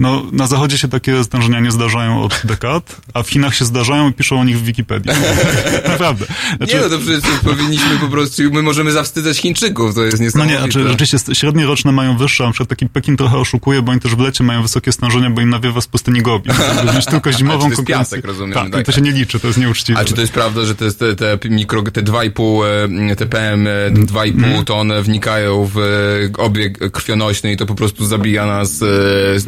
no, 0.01 0.23
na 0.33 0.47
zachodzie 0.47 0.79
się 0.79 0.89
takie 0.89 1.25
stężenia 1.25 1.61
nie 1.61 1.71
zdarzają 1.71 2.23
od 2.23 2.41
dekad, 2.45 2.97
a 3.15 3.23
w 3.23 3.29
Chinach 3.31 3.55
się 3.55 3.65
zdarzają 3.65 4.09
i 4.11 4.13
piszą 4.13 4.41
o 4.41 4.45
nich 4.45 4.59
w 4.59 4.63
Wikipedii. 4.65 5.13
Naprawdę. 5.89 6.27
Znaczy, 6.57 6.75
Nie 6.75 6.81
no, 6.81 6.89
to 6.89 6.99
przecież 6.99 7.21
powinniśmy 7.45 7.99
po 8.01 8.09
prostu, 8.09 8.43
my 8.53 8.63
możemy 8.63 8.93
zawstydzać 8.93 9.39
Chińczyków, 9.39 9.95
to 9.95 10.05
jest 10.05 10.19
No 10.19 10.25
niesamowite. 10.25 10.55
nie, 10.55 10.61
znaczy 10.63 10.89
rzeczywiście 10.89 11.35
średnie 11.35 11.67
roczne 11.67 11.93
mają 11.93 12.17
wyższe, 12.17 12.45
a 12.45 12.47
na 12.47 12.53
przykład 12.53 12.69
taki 12.69 12.87
Pekin 12.89 13.17
trochę 13.17 13.37
oszukuje, 13.39 13.83
bo 13.83 13.93
oni 13.93 14.01
też 14.01 14.15
w 14.15 14.19
lecie 14.19 14.45
mają 14.45 14.63
wysokie 14.63 14.93
stężenia, 14.93 15.31
bo 15.31 15.41
im 15.41 15.51
nawiewa 15.51 15.81
z 15.81 15.87
pustyni 15.87 16.23
Gobi. 16.23 16.51
Mieć 16.97 17.07
tylko 17.07 17.33
zimową 17.33 17.59
czy 17.59 17.63
to 17.63 17.69
jest 17.69 17.77
konkurencję. 17.77 18.17
piasek, 18.19 18.25
rozumiem, 18.25 18.55
Tak, 18.55 18.71
tak, 18.73 18.81
i 18.81 18.85
to 18.85 18.93
się 18.93 19.01
nie 19.01 19.11
liczy, 19.13 19.41
to 19.41 19.47
jest 19.47 19.59
nieuczciwe. 19.59 19.99
A 20.01 20.05
czy 20.05 20.15
to 20.15 20.21
jest 20.21 20.33
prawda, 20.33 20.65
że 20.65 20.75
te, 20.75 20.93
te, 20.93 21.39
te 21.39 21.49
mikro, 21.51 21.83
te 21.83 22.03
2,5, 22.03 23.11
e, 23.13 23.17
te 23.17 23.27
PM 23.27 23.67
e, 23.67 23.71
Mm. 23.89 24.07
2,5 24.07 24.65
to 24.65 24.77
one 24.79 25.03
wnikają 25.03 25.65
w 25.75 25.79
e, 25.79 26.43
obieg 26.43 26.91
krwionośny 26.93 27.53
i 27.53 27.57
to 27.57 27.67
po 27.67 27.75
prostu 27.75 28.07
zabija 28.07 28.47
nas 28.47 28.83
e, 28.83 28.87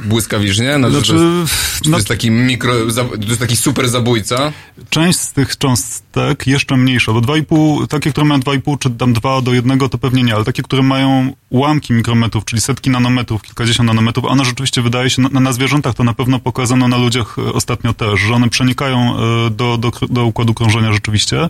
błyskawicznie 0.04 0.39
nie? 0.40 0.79
No, 0.79 0.90
Znaczy, 0.90 1.12
to, 1.12 1.18
jest, 1.18 1.81
to 1.85 1.90
no- 1.90 1.96
jest 1.96 2.09
taki 2.09 2.31
mikro, 2.31 2.72
to 2.94 3.26
jest 3.29 3.40
taki 3.40 3.57
super 3.57 3.88
zabójca. 3.88 4.53
Część 4.90 5.18
z 5.18 5.33
tych 5.33 5.59
cząstek 5.59 6.46
jeszcze 6.46 6.76
mniejsza, 6.76 7.12
bo 7.12 7.20
2,5, 7.20 7.87
takie, 7.87 8.11
które 8.11 8.26
mają 8.26 8.40
2,5 8.40 8.79
czy 8.79 8.90
tam 8.90 9.12
2 9.12 9.42
do 9.42 9.55
1 9.55 9.79
to 9.79 9.98
pewnie 9.98 10.22
nie, 10.22 10.35
ale 10.35 10.44
takie, 10.44 10.62
które 10.62 10.83
mają 10.83 11.33
ułamki 11.50 11.92
mikrometrów, 11.92 12.44
czyli 12.44 12.62
setki 12.62 12.90
nanometrów, 12.90 13.42
kilkadziesiąt 13.42 13.87
nanometrów, 13.87 14.24
one 14.24 14.44
rzeczywiście 14.44 14.83
wydaje 14.83 15.11
się, 15.11 15.22
na, 15.22 15.40
na 15.40 15.53
zwierzętach 15.53 15.94
to 15.94 16.05
na 16.05 16.14
pewno 16.14 16.38
pokazano 16.38 16.88
na 16.88 16.96
ludziach 16.96 17.37
e, 17.38 17.53
ostatnio 17.53 17.94
też, 17.94 18.20
że 18.20 18.35
one 18.35 18.48
przenikają 18.48 19.16
e, 19.16 19.50
do, 19.50 19.79
do, 19.79 19.90
do 20.11 20.24
układu 20.24 20.55
krążenia 20.55 20.92
rzeczywiście. 20.92 21.48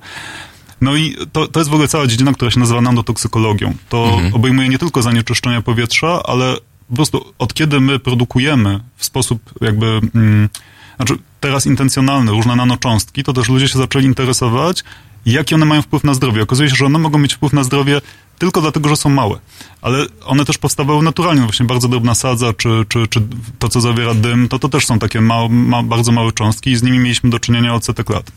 No 0.80 0.96
i 0.96 1.16
to, 1.32 1.48
to 1.48 1.60
jest 1.60 1.70
w 1.70 1.72
ogóle 1.72 1.88
cała 1.88 2.06
dziedzina, 2.06 2.32
która 2.32 2.50
się 2.50 2.60
nazywa 2.60 2.80
nanotoksykologią. 2.80 3.74
To 3.88 4.20
obejmuje 4.32 4.68
nie 4.68 4.78
tylko 4.78 5.02
zanieczyszczenia 5.02 5.62
powietrza, 5.62 6.22
ale 6.24 6.56
po 6.90 6.96
prostu 6.96 7.34
od 7.38 7.54
kiedy 7.54 7.80
my 7.80 7.98
produkujemy 7.98 8.80
w 8.96 9.04
sposób 9.04 9.42
jakby, 9.60 10.00
mm, 10.14 10.48
znaczy 10.96 11.14
teraz 11.40 11.66
intencjonalny 11.66 12.30
różne 12.30 12.56
nanocząstki, 12.56 13.24
to 13.24 13.32
też 13.32 13.48
ludzie 13.48 13.68
się 13.68 13.78
zaczęli 13.78 14.04
interesować, 14.04 14.84
jaki 15.26 15.54
one 15.54 15.66
mają 15.66 15.82
wpływ 15.82 16.04
na 16.04 16.14
zdrowie. 16.14 16.42
Okazuje 16.42 16.70
się, 16.70 16.76
że 16.76 16.86
one 16.86 16.98
mogą 16.98 17.18
mieć 17.18 17.34
wpływ 17.34 17.52
na 17.52 17.64
zdrowie 17.64 18.00
tylko 18.38 18.60
dlatego, 18.60 18.88
że 18.88 18.96
są 18.96 19.10
małe. 19.10 19.38
Ale 19.82 20.06
one 20.24 20.44
też 20.44 20.58
powstawały 20.58 21.02
naturalnie. 21.02 21.42
Właśnie 21.42 21.66
bardzo 21.66 21.88
drobna 21.88 22.14
sadza, 22.14 22.52
czy, 22.52 22.84
czy, 22.88 23.08
czy 23.08 23.22
to, 23.58 23.68
co 23.68 23.80
zawiera 23.80 24.14
dym, 24.14 24.48
to 24.48 24.58
to 24.58 24.68
też 24.68 24.86
są 24.86 24.98
takie 24.98 25.20
ma, 25.20 25.48
ma, 25.48 25.82
bardzo 25.82 26.12
małe 26.12 26.32
cząstki 26.32 26.70
i 26.70 26.76
z 26.76 26.82
nimi 26.82 26.98
mieliśmy 26.98 27.30
do 27.30 27.38
czynienia 27.38 27.74
od 27.74 27.84
setek 27.84 28.10
lat. 28.10 28.32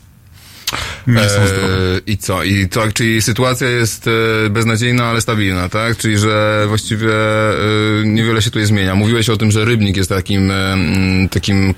Nie 1.07 1.19
są 1.29 1.47
zdrowe. 1.47 1.67
E, 1.95 1.99
I 2.07 2.17
co? 2.17 2.43
I 2.43 2.69
to, 2.69 2.91
czyli 2.93 3.21
sytuacja 3.21 3.69
jest 3.69 4.07
e, 4.45 4.49
beznadziejna, 4.49 5.05
ale 5.05 5.21
stabilna, 5.21 5.69
tak? 5.69 5.97
Czyli, 5.97 6.17
że 6.17 6.65
właściwie 6.67 7.09
e, 7.13 8.05
niewiele 8.05 8.41
się 8.41 8.51
tu 8.51 8.65
zmienia. 8.65 8.95
Mówiłeś 8.95 9.29
o 9.29 9.37
tym, 9.37 9.51
że 9.51 9.65
Rybnik 9.65 9.97
jest 9.97 10.09
takim, 10.09 10.51
e, 10.51 10.77
takim 11.31 11.69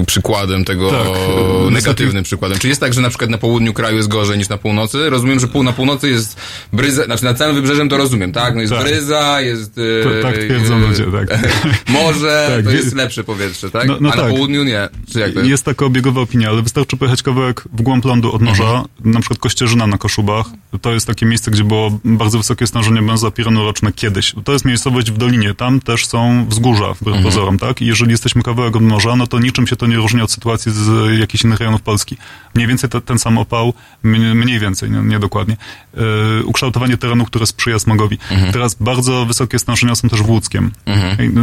e, 0.00 0.04
przykładem 0.06 0.64
tego, 0.64 0.90
Tak. 0.90 1.72
negatywnym 1.72 2.24
przykładem. 2.24 2.58
Czy 2.58 2.68
jest 2.68 2.80
tak, 2.80 2.94
że 2.94 3.00
na 3.00 3.08
przykład 3.08 3.30
na 3.30 3.38
południu 3.38 3.72
kraju 3.72 3.96
jest 3.96 4.08
gorzej 4.08 4.38
niż 4.38 4.48
na 4.48 4.58
północy? 4.58 5.10
Rozumiem, 5.10 5.40
że 5.40 5.48
pół, 5.48 5.62
na 5.62 5.72
północy 5.72 6.08
jest 6.10 6.40
bryza, 6.72 7.04
znaczy 7.04 7.24
nad 7.24 7.38
całym 7.38 7.54
wybrzeżem 7.54 7.88
to 7.88 7.96
rozumiem, 7.96 8.32
tak? 8.32 8.54
No 8.54 8.60
jest 8.60 8.72
Tak. 8.72 8.82
bryza, 8.84 9.40
jest... 9.40 9.78
e, 9.78 10.04
To, 10.04 10.22
tak 10.22 10.34
twierdzą 10.38 10.74
e, 10.76 10.78
ludzie, 10.78 11.04
tak. 11.26 11.38
Morze, 11.88 12.46
Tak, 12.56 12.64
to 12.64 12.70
jest 12.70 12.94
lepsze 12.94 13.24
powietrze, 13.24 13.70
tak? 13.70 13.88
No- 13.88 13.96
no 14.00 14.12
A 14.12 14.16
na 14.16 14.22
tak. 14.22 14.30
południu 14.30 14.64
nie. 14.64 14.88
Czy 15.12 15.18
jak 15.20 15.32
to 15.32 15.38
jest? 15.38 15.50
Jest 15.50 15.64
taka 15.64 15.84
obiegowa 15.86 16.20
opinia, 16.20 16.48
ale 16.48 16.62
wystarczy 16.62 16.96
pojechać 16.96 17.22
kawałek 17.22 17.64
w 17.72 17.82
głąb 17.82 18.04
lądu 18.04 18.32
od 18.32 18.42
morza, 18.44 18.84
na 19.04 19.20
przykład 19.20 19.38
Kościerzyna 19.38 19.86
na 19.86 19.98
Koszubach. 19.98 20.46
To 20.82 20.92
jest 20.92 21.06
takie 21.06 21.26
miejsce, 21.26 21.50
gdzie 21.50 21.64
było 21.64 21.98
bardzo 22.04 22.38
wysokie 22.38 22.66
stężenie 22.66 23.02
benzopirenu 23.02 23.64
roczne 23.64 23.92
kiedyś. 23.92 24.34
To 24.44 24.52
jest 24.52 24.64
miejscowość 24.64 25.10
w 25.10 25.18
dolinie, 25.18 25.54
tam 25.54 25.80
też 25.80 26.06
są 26.06 26.46
wzgórza, 26.48 26.94
wbrew 26.94 27.22
pozorom, 27.22 27.58
tak? 27.58 27.82
I 27.82 27.86
jeżeli 27.86 28.10
jesteśmy 28.10 28.42
kawałek 28.42 28.76
od 28.76 28.82
morza, 28.82 29.16
no 29.16 29.26
to 29.26 29.38
niczym 29.38 29.66
się 29.66 29.76
to 29.76 29.86
nie 29.86 29.96
różni 29.96 30.20
od 30.20 30.32
sytuacji 30.32 30.72
z 30.72 31.18
jakichś 31.20 31.44
innych 31.44 31.58
rejonów 31.58 31.82
Polski. 31.82 32.16
Mniej 32.54 32.68
więcej 32.68 32.90
te, 32.90 33.00
ten 33.00 33.18
sam 33.18 33.38
opał, 33.38 33.72
mniej, 34.02 34.58
więcej, 34.58 34.90
nie, 34.90 34.98
nie 34.98 35.18
dokładnie. 35.18 35.56
Yy, 35.94 36.02
ukształtowanie 36.44 36.96
terenu, 36.96 37.24
które 37.24 37.46
sprzyja 37.46 37.78
smogowi. 37.78 38.18
Teraz 38.52 38.74
bardzo 38.74 39.26
wysokie 39.26 39.58
stężenia 39.58 39.94
są 39.94 40.08
też 40.08 40.22
w 40.22 40.30
Łódzkiem. 40.30 40.70
Ej, 41.18 41.30
no, 41.32 41.42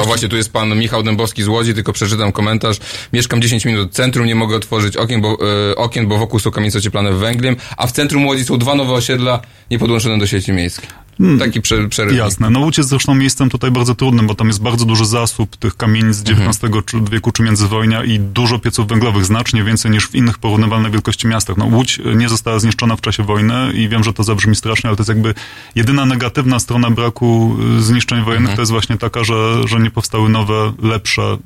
No 0.00 0.06
właśnie, 0.06 0.28
tu 0.28 0.36
jest 0.36 0.52
pan 0.52 0.78
Michał 0.78 1.02
Dębowski 1.02 1.42
z 1.42 1.48
Łodzi, 1.48 1.74
tylko 1.74 1.92
przeczytam 1.92 2.32
komentarz. 2.32 2.76
Mieszkam 3.12 3.42
10 3.42 3.64
minut 3.64 3.86
od 3.86 3.92
centrum, 3.92 4.26
nie 4.26 4.34
mogę 4.34 4.56
otworzyć 4.56 4.96
okien, 4.96 5.20
bo, 5.20 5.38
e, 5.70 5.76
okien, 5.76 6.06
bo 6.06 6.18
wokół 6.18 6.33
są 6.38 6.50
kamienice 6.50 6.78
ocieplane 6.78 7.12
węglem, 7.12 7.56
a 7.76 7.86
w 7.86 7.92
centrum 7.92 8.26
Łodzi 8.26 8.44
są 8.44 8.58
dwa 8.58 8.74
nowe 8.74 8.92
osiedla 8.92 9.40
niepodłączone 9.70 10.18
do 10.18 10.26
sieci 10.26 10.52
miejskiej. 10.52 11.03
Taki 11.38 11.60
prze, 11.60 11.88
przerywnik. 11.88 12.18
Jasne. 12.18 12.50
No 12.50 12.60
Łódź 12.60 12.78
jest 12.78 12.90
zresztą 12.90 13.14
miejscem 13.14 13.50
tutaj 13.50 13.70
bardzo 13.70 13.94
trudnym, 13.94 14.26
bo 14.26 14.34
tam 14.34 14.46
jest 14.46 14.62
bardzo 14.62 14.84
duży 14.84 15.06
zasób 15.06 15.56
tych 15.56 15.76
kamienic 15.76 16.16
z 16.16 16.22
XIX 16.30 16.74
czy- 16.86 17.00
wieku 17.10 17.32
czy 17.32 17.42
międzywojnia 17.42 18.04
i 18.04 18.18
dużo 18.20 18.58
pieców 18.58 18.88
węglowych, 18.88 19.24
znacznie 19.24 19.64
więcej 19.64 19.90
niż 19.90 20.06
w 20.06 20.14
innych 20.14 20.38
porównywalnej 20.38 20.92
wielkości 20.92 21.26
miastach. 21.26 21.56
No 21.56 21.64
Łódź 21.64 22.00
nie 22.16 22.28
została 22.28 22.58
zniszczona 22.58 22.96
w 22.96 23.00
czasie 23.00 23.22
wojny 23.22 23.72
i 23.72 23.88
wiem, 23.88 24.04
że 24.04 24.12
to 24.12 24.24
zabrzmi 24.24 24.56
strasznie, 24.56 24.88
ale 24.88 24.96
to 24.96 25.00
jest 25.00 25.08
jakby 25.08 25.34
jedyna 25.74 26.06
negatywna 26.06 26.58
strona 26.58 26.90
braku 26.90 27.56
y, 27.78 27.82
zniszczeń 27.82 28.24
wojennych 28.24 28.54
to 28.54 28.62
jest 28.62 28.72
właśnie 28.72 28.96
taka, 28.98 29.24
że, 29.24 29.68
że 29.68 29.80
nie 29.80 29.90
powstały 29.90 30.28
nowe, 30.28 30.72
lepsze, 30.82 31.36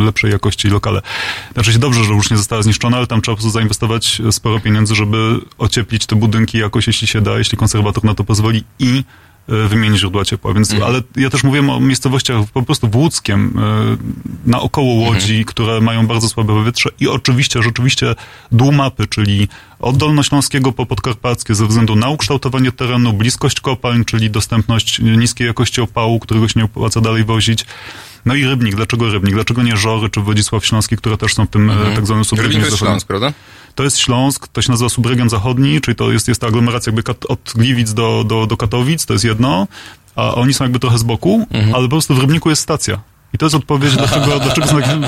y, 0.00 0.04
lepszej 0.04 0.30
jakości 0.30 0.68
lokale. 0.68 1.02
Znaczy 1.54 1.72
się 1.72 1.78
dobrze, 1.78 2.04
że 2.04 2.12
Łódź 2.12 2.30
nie 2.30 2.36
została 2.36 2.62
zniszczona, 2.62 2.96
ale 2.96 3.06
tam 3.06 3.22
trzeba 3.22 3.34
po 3.34 3.36
prostu 3.36 3.50
zainwestować 3.52 4.22
sporo 4.30 4.60
pieniędzy, 4.60 4.94
żeby 4.94 5.40
ocieplić 5.58 6.06
te 6.06 6.16
budynki 6.16 6.58
jakoś, 6.58 6.86
jeśli 6.86 7.06
się 7.06 7.20
da, 7.20 7.38
jeśli 7.38 7.58
konserwator 7.58 8.04
na 8.04 8.14
to 8.14 8.24
pozwoli 8.24 8.64
i 8.78 9.04
y, 9.48 9.68
wymienić 9.68 10.00
źródła 10.00 10.24
ciepła. 10.24 10.54
Więc, 10.54 10.74
ale 10.86 11.02
ja 11.16 11.30
też 11.30 11.44
mówiłem 11.44 11.70
o 11.70 11.80
miejscowościach 11.80 12.36
po 12.54 12.62
prostu 12.62 12.88
w 12.88 12.96
Łódzkiem, 12.96 13.58
y, 13.58 14.50
naokoło 14.50 14.94
Łodzi, 14.94 15.44
które 15.44 15.80
mają 15.80 16.06
bardzo 16.06 16.28
słabe 16.28 16.54
powietrze 16.54 16.90
i 17.00 17.08
oczywiście, 17.08 17.62
rzeczywiście 17.62 18.14
dół 18.52 18.72
mapy, 18.72 19.06
czyli 19.06 19.48
od 19.78 19.96
Dolnośląskiego 19.96 20.72
po 20.72 20.86
Podkarpackie 20.86 21.54
ze 21.54 21.66
względu 21.66 21.96
na 21.96 22.08
ukształtowanie 22.08 22.72
terenu, 22.72 23.12
bliskość 23.12 23.60
kopalń, 23.60 24.04
czyli 24.04 24.30
dostępność 24.30 24.98
niskiej 24.98 25.46
jakości 25.46 25.80
opału, 25.80 26.18
którego 26.18 26.48
się 26.48 26.60
nie 26.60 26.64
opłaca 26.64 27.00
dalej 27.00 27.24
wozić. 27.24 27.64
No 28.24 28.34
i 28.34 28.44
Rybnik. 28.44 28.76
Dlaczego 28.76 29.12
Rybnik? 29.12 29.34
Dlaczego 29.34 29.62
nie 29.62 29.76
Żory 29.76 30.10
czy 30.10 30.20
Wodzisław 30.20 30.66
Śląski, 30.66 30.96
które 30.96 31.16
też 31.16 31.34
są 31.34 31.46
w 31.46 31.50
tym 31.50 31.70
mhm. 31.70 31.96
tak 31.96 32.06
zwanym 32.06 32.24
Rybnik 32.24 32.30
to 32.30 32.36
subregionie 32.36 32.58
jest 32.58 32.70
zachodnim? 32.70 32.90
Śląsk, 32.90 33.06
prawda? 33.06 33.32
To 33.78 33.84
jest 33.84 33.98
Śląsk, 33.98 34.48
to 34.48 34.62
się 34.62 34.70
nazywa 34.72 34.88
subregion 34.88 35.28
zachodni, 35.28 35.80
czyli 35.80 35.94
to 35.94 36.12
jest, 36.12 36.28
jest 36.28 36.40
ta 36.40 36.46
aglomeracja 36.46 36.90
jakby 36.90 37.02
kat, 37.02 37.26
od 37.28 37.52
Gliwic 37.54 37.94
do, 37.94 38.24
do, 38.26 38.46
do 38.46 38.56
Katowic, 38.56 39.06
to 39.06 39.12
jest 39.12 39.24
jedno, 39.24 39.66
a 40.16 40.34
oni 40.34 40.54
są 40.54 40.64
jakby 40.64 40.78
trochę 40.78 40.98
z 40.98 41.02
boku, 41.02 41.46
Mhm. 41.50 41.74
ale 41.74 41.84
po 41.84 41.90
prostu 41.90 42.14
w 42.14 42.18
Rybniku 42.18 42.50
jest 42.50 42.62
stacja. 42.62 43.00
I 43.34 43.38
to 43.38 43.46
jest 43.46 43.54
odpowiedź, 43.54 43.96
dlaczego, 43.96 44.40
dlaczego 44.40 44.66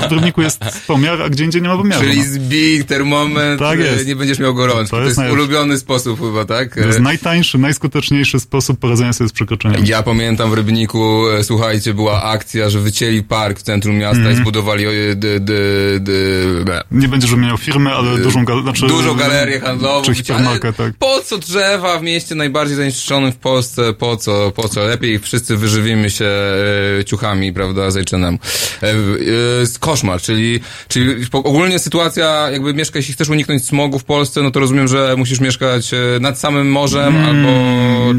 w 0.09 0.11
Rybniku 0.11 0.41
jest 0.41 0.63
pomiar, 0.87 1.21
a 1.21 1.29
gdzie 1.29 1.43
indziej 1.45 1.61
nie 1.61 1.67
ma 1.67 1.77
pomiaru. 1.77 2.01
Czyli 2.01 2.17
no. 2.17 2.23
zbij 2.27 2.85
termometr, 2.85 3.59
Tak 3.63 3.79
e, 3.79 3.83
jest. 3.83 4.07
nie 4.07 4.15
będziesz 4.15 4.39
miał 4.39 4.53
gorączki. 4.53 4.89
To, 4.91 4.97
To 4.97 5.03
jest, 5.03 5.17
jest 5.19 5.31
ulubiony 5.33 5.77
sposób 5.77 6.19
chyba, 6.21 6.45
tak? 6.45 6.73
To 6.75 6.79
jest 6.79 6.97
E, 6.99 7.01
najtańszy, 7.01 7.57
najskuteczniejszy 7.57 8.39
sposób 8.39 8.79
poradzenia 8.79 9.13
sobie 9.13 9.27
z 9.29 9.33
przekroczeniami. 9.33 9.87
Ja 9.87 10.03
pamiętam 10.03 10.49
w 10.51 10.53
Rybniku, 10.53 11.29
e, 11.29 11.43
słuchajcie, 11.43 11.93
była 11.93 12.23
akcja, 12.23 12.69
że 12.69 12.79
wycięli 12.79 13.23
park 13.23 13.59
w 13.59 13.61
centrum 13.61 13.95
miasta 13.97 14.17
Mhm. 14.17 14.35
i 14.35 14.39
zbudowali 14.39 14.85
e, 14.85 15.15
d, 15.15 15.39
d, 15.39 15.53
d, 15.99 16.83
Nie 16.91 17.07
będziesz 17.07 17.31
wymieniał 17.31 17.57
firmy, 17.57 17.91
ale 17.91 18.17
dużą, 18.17 18.45
gal- 18.45 18.63
znaczy, 18.63 18.87
dużą 18.87 19.13
galerię 19.15 19.59
handlową. 19.59 20.01
Czy 20.01 20.11
ale 20.11 20.15
hipermarket, 20.15 20.75
tak. 20.77 20.93
Po 20.99 21.21
co 21.25 21.37
drzewa 21.37 21.99
w 21.99 22.03
mieście 22.03 22.35
najbardziej 22.35 22.75
zanieczyszczonym 22.75 23.31
w 23.31 23.37
Polsce? 23.37 23.93
Po 23.93 24.17
co? 24.17 24.51
Po 24.51 24.69
co? 24.69 24.83
Lepiej 24.85 25.19
wszyscy 25.19 25.57
wyżywimy 25.57 26.09
się 26.09 26.25
e, 26.99 27.05
ciuchami, 27.05 27.53
prawda. 27.53 27.91
E, 28.83 28.89
e, 28.89 28.93
koszmar, 29.79 30.21
czyli, 30.21 30.59
czyli 30.87 31.25
ogólnie 31.31 31.79
sytuacja, 31.79 32.49
jakby 32.51 32.73
mieszkać, 32.73 32.95
jeśli 32.95 33.13
chcesz 33.13 33.29
uniknąć 33.29 33.65
smogu 33.65 33.99
w 33.99 34.03
Polsce, 34.03 34.41
no 34.41 34.51
to 34.51 34.59
rozumiem, 34.59 34.87
że 34.87 35.15
musisz 35.17 35.39
mieszkać 35.39 35.93
e, 35.93 35.97
nad 36.19 36.39
samym 36.39 36.71
morzem 36.71 37.17
albo 37.17 37.49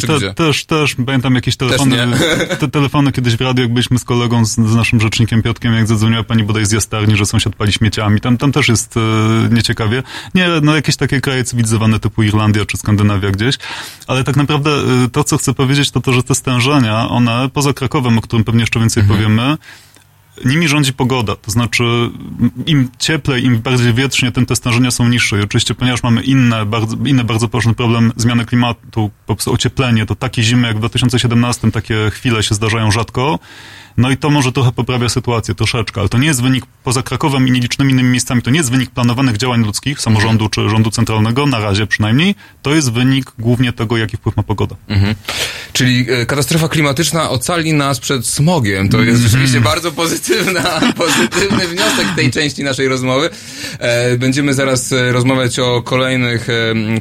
czy 0.01 0.07
Te, 0.07 0.17
gdzie? 0.17 0.35
też, 0.35 0.65
też, 0.65 0.97
pamiętam 1.07 1.35
jakieś 1.35 1.57
telefony, 1.57 1.97
te 2.61 2.69
telefony 2.69 3.13
kiedyś 3.13 3.37
w 3.37 3.41
radiu, 3.41 3.63
jak 3.63 3.73
byliśmy 3.73 3.99
z 3.99 4.05
kolegą, 4.05 4.45
z, 4.45 4.51
z 4.51 4.75
naszym 4.75 5.01
rzecznikiem 5.01 5.43
Piotkiem, 5.43 5.75
jak 5.75 5.87
zadzwoniła 5.87 6.23
pani 6.23 6.45
bodaj 6.45 6.67
z 6.67 6.73
jastarni, 6.73 7.17
że 7.17 7.27
sąsiad 7.27 7.57
pali 7.57 7.73
śmieciami, 7.73 8.21
tam, 8.21 8.39
tam 8.39 8.53
też 8.53 8.69
jest 8.69 8.97
e, 8.97 9.01
nieciekawie. 9.51 10.03
Nie, 10.35 10.49
no 10.63 10.77
jakieś 10.77 10.97
takie 10.97 11.21
kraje 11.21 11.45
cywilizowane 11.45 12.01
typu 12.01 12.23
Irlandia 12.23 12.65
czy 12.67 12.77
Skandynawia 12.77 13.31
gdzieś, 13.31 13.57
ale 14.07 14.25
tak 14.25 14.37
naprawdę 14.37 14.71
to, 15.13 15.25
co 15.25 15.39
chcę 15.39 15.55
powiedzieć, 15.55 15.91
to 15.91 16.01
to, 16.01 16.13
że 16.13 16.23
te 16.23 16.35
stężenia, 16.35 17.09
one, 17.09 17.51
poza 17.53 17.73
Krakowem, 17.73 18.19
o 18.19 18.21
którym 18.21 18.45
pewnie 18.45 18.61
jeszcze 18.61 18.81
więcej 18.81 19.03
powiemy, 19.03 19.57
nimi 20.45 20.69
rządzi 20.69 20.93
pogoda, 20.93 21.37
to 21.37 21.51
znaczy 21.51 21.85
im 22.67 22.89
cieplej, 22.99 23.45
im 23.45 23.59
bardziej 23.59 23.95
wietrznie, 23.95 24.33
tym 24.33 24.47
te 24.47 24.57
stężenia 24.57 24.91
są 24.91 25.09
niższe. 25.09 25.39
I 25.39 25.43
oczywiście, 25.43 25.75
ponieważ 25.75 26.03
mamy 26.03 26.23
inne, 26.23 26.67
bardzo, 26.67 26.97
inny 27.07 27.25
bardzo 27.25 27.49
poważny 27.49 27.75
problem 27.75 28.13
zmiany 28.17 28.45
klimatu, 28.45 29.11
po 29.27 29.35
prostu 29.35 29.53
ocieplenie, 29.53 30.07
to 30.07 30.15
takie 30.15 30.43
zimy 30.43 30.69
jak 30.69 30.77
w 30.77 30.79
2017, 30.79 31.71
takie 31.71 32.11
chwile 32.11 32.43
się 32.43 32.55
zdarzają 32.55 32.91
rzadko. 32.91 33.39
No 33.97 34.11
i 34.11 34.17
to 34.17 34.31
może 34.31 34.53
trochę 34.53 34.73
poprawia 34.73 35.09
sytuację, 35.09 35.55
troszeczkę, 35.55 36.01
ale 36.01 36.09
to 36.09 36.19
nie 36.19 36.27
jest 36.27 36.43
wynik, 36.43 36.65
poza 36.85 37.03
Krakowem 37.03 37.49
i 37.49 37.51
nielicznymi 37.51 37.93
innymi 37.93 38.09
miejscami, 38.11 38.43
to 38.43 38.51
nie 38.51 38.59
jest 38.59 38.71
wynik 38.71 38.91
planowanych 38.91 39.37
działań 39.37 39.65
ludzkich, 39.65 40.01
samorządu 40.01 40.49
czy 40.49 40.69
rządu 40.71 40.91
centralnego, 40.91 41.47
na 41.47 41.59
razie 41.61 41.87
przynajmniej. 41.87 42.35
To 42.63 42.75
jest 42.75 42.93
wynik 42.93 43.33
głównie 43.39 43.73
tego, 43.73 43.97
jaki 43.97 44.17
wpływ 44.17 44.37
ma 44.37 44.43
pogoda. 44.43 44.77
Mhm. 44.89 45.15
Czyli 45.73 46.07
e, 46.11 46.27
katastrofa 46.27 46.69
klimatyczna 46.69 47.31
ocali 47.31 47.73
nas 47.73 48.01
przed 48.01 48.27
smogiem. 48.27 48.89
To 48.89 49.03
jest 49.03 49.23
rzeczywiście 49.23 49.61
bardzo 49.61 49.93
pozytywna, 49.93 50.81
pozytywny 50.97 51.69
wniosek 51.69 52.07
tej 52.17 52.31
części 52.31 52.65
naszej 52.65 52.89
rozmowy. 52.89 53.31
E, 53.79 54.17
Będziemy 54.17 54.55
zaraz 54.55 54.93
e, 54.93 55.13
rozmawiać 55.13 55.59
o 55.59 55.83
kolejnych, 55.83 56.49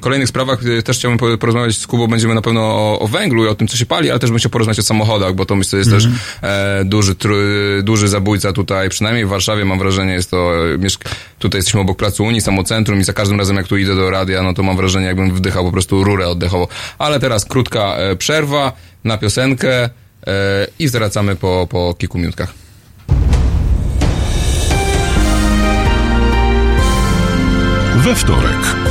kolejnych 0.01 0.29
sprawach. 0.29 0.59
Też 0.85 0.97
chciałbym 0.97 1.17
po- 1.17 1.37
porozmawiać 1.37 1.77
z 1.77 1.87
Kubą, 1.87 2.07
będziemy 2.07 2.35
na 2.35 2.41
pewno 2.41 2.61
o, 2.61 2.99
o 2.99 3.07
węglu 3.07 3.45
i 3.45 3.47
o 3.47 3.55
tym, 3.55 3.67
co 3.67 3.77
się 3.77 3.85
pali, 3.85 4.09
ale 4.11 4.19
też 4.19 4.29
bym 4.29 4.39
chciał 4.39 4.51
porozmawiać 4.51 4.79
o 4.79 4.83
samochodach, 4.83 5.35
bo 5.35 5.45
to 5.45 5.55
myślę 5.55 5.79
jest 5.79 5.91
też 5.91 6.07
e, 6.43 6.80
duży, 6.85 7.15
tru, 7.15 7.35
duży 7.83 8.07
zabójca 8.07 8.53
tutaj, 8.53 8.89
przynajmniej 8.89 9.25
w 9.25 9.29
Warszawie 9.29 9.65
mam 9.65 9.79
wrażenie 9.79 10.13
jest 10.13 10.31
to, 10.31 10.67
e, 10.73 10.77
tutaj 11.39 11.59
jesteśmy 11.59 11.79
obok 11.79 11.97
Placu 11.97 12.23
Unii, 12.23 12.41
samo 12.41 12.63
centrum 12.63 12.99
i 12.99 13.03
za 13.03 13.13
każdym 13.13 13.39
razem 13.39 13.57
jak 13.57 13.67
tu 13.67 13.77
idę 13.77 13.95
do 13.95 14.09
radia, 14.09 14.43
no 14.43 14.53
to 14.53 14.63
mam 14.63 14.77
wrażenie 14.77 15.05
jakbym 15.05 15.31
wdychał 15.31 15.65
po 15.65 15.71
prostu 15.71 16.03
rurę 16.03 16.27
oddechowo. 16.27 16.67
Ale 16.97 17.19
teraz 17.19 17.45
krótka 17.45 17.95
e, 17.95 18.15
przerwa 18.15 18.73
na 19.03 19.17
piosenkę 19.17 19.83
e, 19.83 19.89
i 20.79 20.87
zwracamy 20.87 21.35
po, 21.35 21.67
po 21.69 21.93
kilku 21.97 22.17
minutkach. 22.17 22.53
We 28.03 28.15
wtorek 28.15 28.90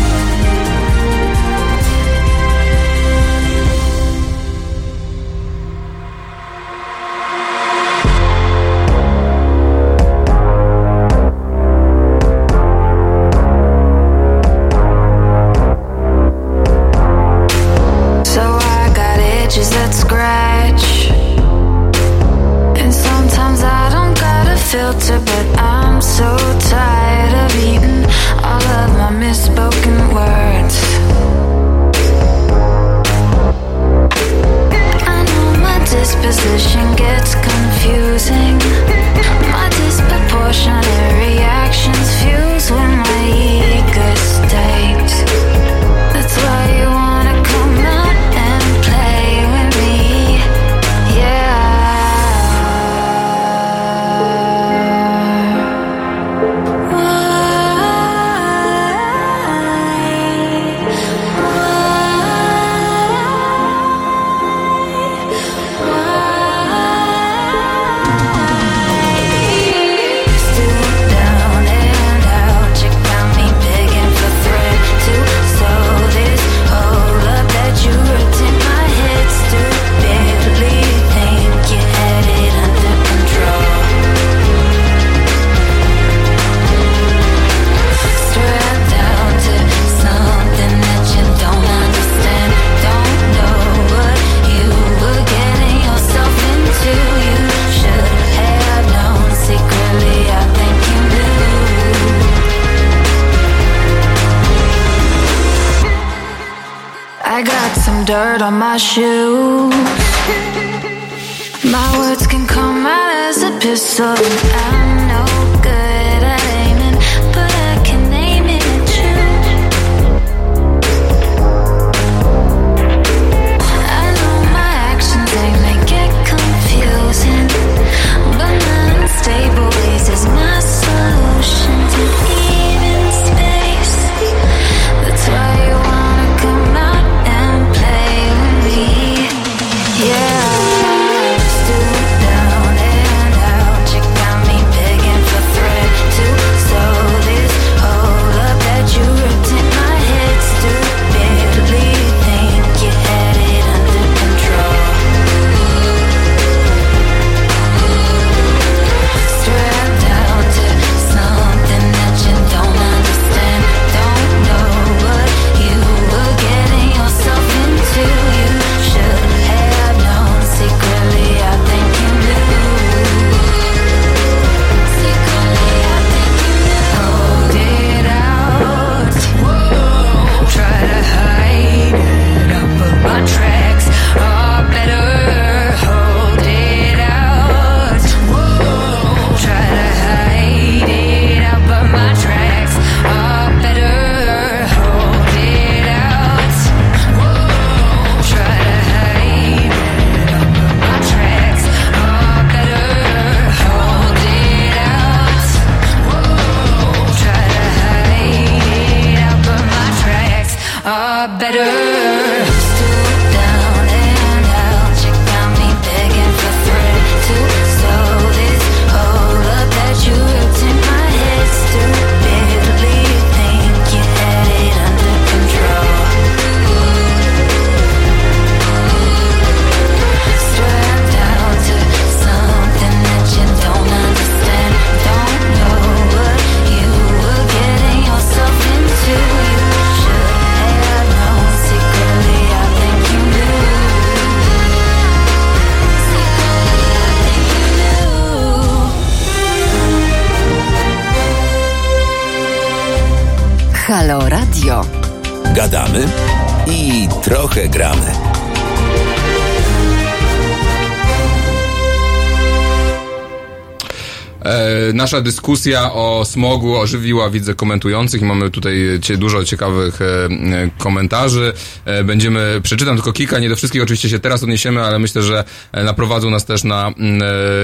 Nasza 265.11 265.21
dyskusja 265.21 265.93
o 265.93 266.25
smogu 266.25 266.77
ożywiła, 266.77 267.29
widzę, 267.29 267.55
komentujących 267.55 268.21
i 268.21 268.25
mamy 268.25 268.51
tutaj 268.51 268.99
dużo 269.17 269.43
ciekawych 269.43 270.01
e, 270.01 270.05
e, 270.05 270.69
komentarzy. 270.77 271.53
E, 271.85 272.03
będziemy, 272.03 272.59
przeczytam 272.63 272.95
tylko 272.95 273.13
kilka, 273.13 273.39
nie 273.39 273.49
do 273.49 273.55
wszystkich 273.55 273.83
oczywiście 273.83 274.09
się 274.09 274.19
teraz 274.19 274.43
odniesiemy, 274.43 274.81
ale 274.81 274.99
myślę, 274.99 275.21
że 275.23 275.43
naprowadzą 275.73 276.29
nas 276.29 276.45
też 276.45 276.63
na 276.63 276.87
mm, 276.87 277.21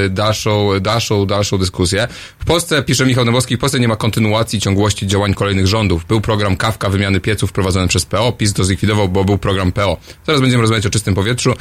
dalszą, 0.09 0.79
dalszą, 0.79 1.25
dalszą 1.25 1.57
dyskusję. 1.57 2.07
W 2.39 2.45
Polsce, 2.45 2.83
pisze 2.83 3.05
Michał 3.05 3.25
Nowowski, 3.25 3.57
w 3.57 3.59
Polsce 3.59 3.79
nie 3.79 3.87
ma 3.87 3.95
kontynuacji 3.95 4.61
ciągłości 4.61 5.07
działań 5.07 5.33
kolejnych 5.33 5.67
rządów. 5.67 6.05
Był 6.05 6.21
program 6.21 6.57
Kawka 6.57 6.89
wymiany 6.89 7.19
pieców 7.19 7.49
wprowadzony 7.49 7.87
przez 7.87 8.05
PO, 8.05 8.31
PiS 8.31 8.53
to 8.53 8.63
zlikwidował, 8.63 9.09
bo 9.09 9.23
był 9.23 9.37
program 9.37 9.71
PO. 9.71 9.97
Teraz 10.25 10.41
będziemy 10.41 10.61
rozmawiać 10.61 10.85
o 10.85 10.89
czystym 10.89 11.15
powietrzu, 11.15 11.53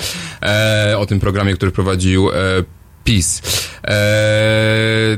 o 0.98 1.06
tym 1.06 1.20
programie, 1.20 1.54
który 1.54 1.72
prowadził 1.72 2.28
PiS. 3.06 3.42
Eee, 3.84 3.94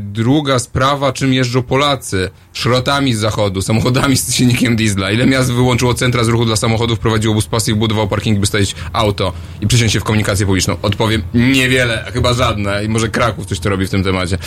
druga 0.01 0.59
sprawa, 0.59 1.13
czym 1.13 1.33
jeżdżą 1.33 1.63
Polacy? 1.63 2.31
Szrotami 2.53 3.15
z 3.15 3.19
zachodu, 3.19 3.63
samochodami 3.63 4.17
z 4.17 4.35
silnikiem 4.35 4.77
diesla. 4.77 5.11
Ile 5.11 5.27
miast 5.27 5.53
wyłączyło 5.53 5.95
centra 5.95 6.25
z 6.25 6.29
ruchu 6.29 6.45
dla 6.45 6.57
samochodów, 6.57 6.99
prowadziło 6.99 7.35
bus 7.35 7.47
pasy 7.47 7.71
i 7.71 7.75
budował 7.75 8.09
parking, 8.09 8.39
by 8.39 8.47
stawić 8.47 8.75
auto 8.93 9.33
i 9.61 9.67
przysiąść 9.67 9.93
się 9.93 10.01
w 10.01 10.05
komunikację 10.05 10.47
publiczną? 10.47 10.77
Odpowiem, 10.83 11.23
niewiele, 11.35 12.05
chyba 12.13 12.35
żadne. 12.35 12.85
I 12.85 12.89
może 12.89 13.09
Kraków 13.09 13.47
coś 13.47 13.61
to 13.61 13.69
robi 13.69 13.87
w 13.87 13.91
tym 13.91 14.05
temacie. 14.05 14.39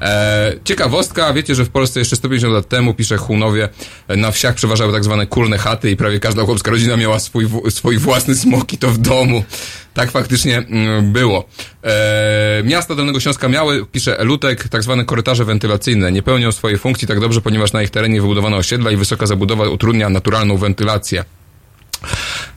Eee, 0.00 0.60
ciekawostka, 0.64 1.32
wiecie, 1.32 1.54
że 1.54 1.64
w 1.64 1.70
Polsce 1.70 2.00
jeszcze 2.00 2.16
150 2.16 2.54
lat 2.54 2.68
temu, 2.68 2.94
pisze 2.94 3.16
Hunowie, 3.16 3.68
na 4.08 4.30
wsiach 4.30 4.54
przeważały 4.54 4.92
tak 4.92 5.04
zwane 5.04 5.26
kurne 5.26 5.58
chaty 5.58 5.90
i 5.90 5.96
prawie 5.96 6.20
każda 6.20 6.44
chłopska 6.44 6.70
rodzina 6.70 6.96
miała 6.96 7.18
swój, 7.18 7.48
swój 7.70 7.98
własny 7.98 8.34
smok 8.34 8.72
i 8.72 8.78
to 8.78 8.88
w 8.90 8.98
domu. 8.98 9.44
Tak 9.94 10.10
faktycznie 10.10 10.58
mm, 10.58 11.12
było. 11.12 11.44
E, 11.84 12.62
miasta 12.64 12.94
Dolnego 12.94 13.20
Śląska 13.20 13.48
miały, 13.48 13.86
pisze 13.86 14.18
Elutek, 14.18 14.68
tak 14.68 14.82
zwane 14.82 15.04
korytarze 15.04 15.44
wentylacyjne. 15.44 16.12
Nie 16.12 16.22
pełnią 16.22 16.52
swojej 16.52 16.78
funkcji 16.78 17.08
tak 17.08 17.20
dobrze, 17.20 17.40
ponieważ 17.40 17.72
na 17.72 17.82
ich 17.82 17.90
terenie 17.90 18.20
wybudowano 18.20 18.56
osiedla 18.56 18.90
i 18.90 18.96
wysoka 18.96 19.26
zabudowa 19.26 19.68
utrudnia 19.68 20.08
naturalną 20.08 20.56
wentylację. 20.56 21.24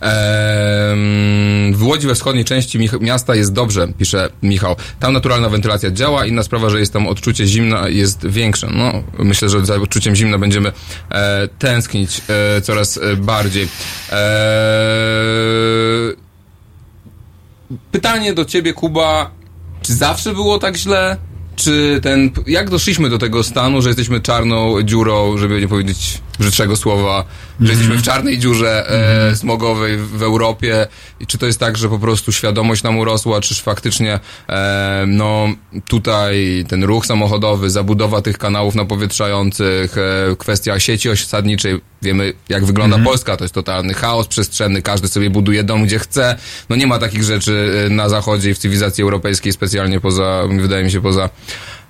Ehm, 0.01 1.73
w 1.73 1.83
Łodzi 1.83 2.07
we 2.07 2.15
wschodniej 2.15 2.45
części 2.45 2.79
miasta 3.01 3.35
jest 3.35 3.53
dobrze, 3.53 3.87
pisze 3.97 4.29
Michał. 4.43 4.75
Tam 4.99 5.13
naturalna 5.13 5.49
wentylacja 5.49 5.91
działa. 5.91 6.25
Inna 6.25 6.43
sprawa, 6.43 6.69
że 6.69 6.79
jest 6.79 6.93
tam 6.93 7.07
odczucie 7.07 7.45
zimna 7.45 7.89
jest 7.89 8.27
większe. 8.27 8.67
No, 8.71 9.03
myślę, 9.19 9.49
że 9.49 9.65
za 9.65 9.75
odczuciem 9.75 10.15
zimna 10.15 10.37
będziemy 10.37 10.71
e, 11.09 11.47
tęsknić 11.47 12.21
e, 12.29 12.61
coraz 12.61 12.97
e, 12.97 13.15
bardziej. 13.15 13.67
Eee, 14.11 14.19
pytanie 17.91 18.33
do 18.33 18.45
ciebie, 18.45 18.73
Kuba. 18.73 19.31
Czy 19.81 19.93
zawsze 19.93 20.33
było 20.33 20.59
tak 20.59 20.77
źle? 20.77 21.17
Czy 21.55 21.99
ten. 22.03 22.31
Jak 22.47 22.69
doszliśmy 22.69 23.09
do 23.09 23.17
tego 23.17 23.43
stanu, 23.43 23.81
że 23.81 23.89
jesteśmy 23.89 24.21
czarną 24.21 24.81
dziurą, 24.81 25.37
żeby 25.37 25.61
nie 25.61 25.67
powiedzieć 25.67 26.21
brzydszego 26.39 26.75
słowa, 26.75 27.23
że 27.61 27.71
jesteśmy 27.71 27.97
w 27.97 28.01
czarnej 28.01 28.39
dziurze 28.39 28.89
e, 29.29 29.35
smogowej 29.35 29.97
w 29.97 30.23
Europie? 30.23 30.87
I 31.19 31.27
czy 31.27 31.37
to 31.37 31.45
jest 31.45 31.59
tak, 31.59 31.77
że 31.77 31.89
po 31.89 31.99
prostu 31.99 32.31
świadomość 32.31 32.83
nam 32.83 32.97
urosła, 32.97 33.41
czyż 33.41 33.61
faktycznie 33.61 34.19
e, 34.49 35.03
no 35.07 35.47
tutaj 35.87 36.65
ten 36.67 36.83
ruch 36.83 37.05
samochodowy, 37.05 37.69
zabudowa 37.69 38.21
tych 38.21 38.37
kanałów 38.37 38.75
napowietrzających, 38.75 39.97
e, 39.97 40.35
kwestia 40.35 40.79
sieci 40.79 41.09
osadniczej, 41.09 41.81
wiemy 42.01 42.33
jak 42.49 42.65
wygląda 42.65 42.97
Polska, 42.97 43.37
to 43.37 43.43
jest 43.43 43.53
totalny 43.53 43.93
chaos 43.93 44.27
przestrzenny, 44.27 44.81
każdy 44.81 45.07
sobie 45.07 45.29
buduje 45.29 45.63
dom 45.63 45.85
gdzie 45.85 45.99
chce. 45.99 46.35
No 46.69 46.75
nie 46.75 46.87
ma 46.87 46.99
takich 46.99 47.23
rzeczy 47.23 47.85
e, 47.85 47.89
na 47.89 48.09
zachodzie 48.09 48.49
i 48.49 48.53
w 48.53 48.57
cywilizacji 48.57 49.01
europejskiej, 49.01 49.53
specjalnie 49.53 49.99
poza, 49.99 50.43
wydaje 50.59 50.83
mi 50.83 50.91
się, 50.91 51.01
poza, 51.01 51.29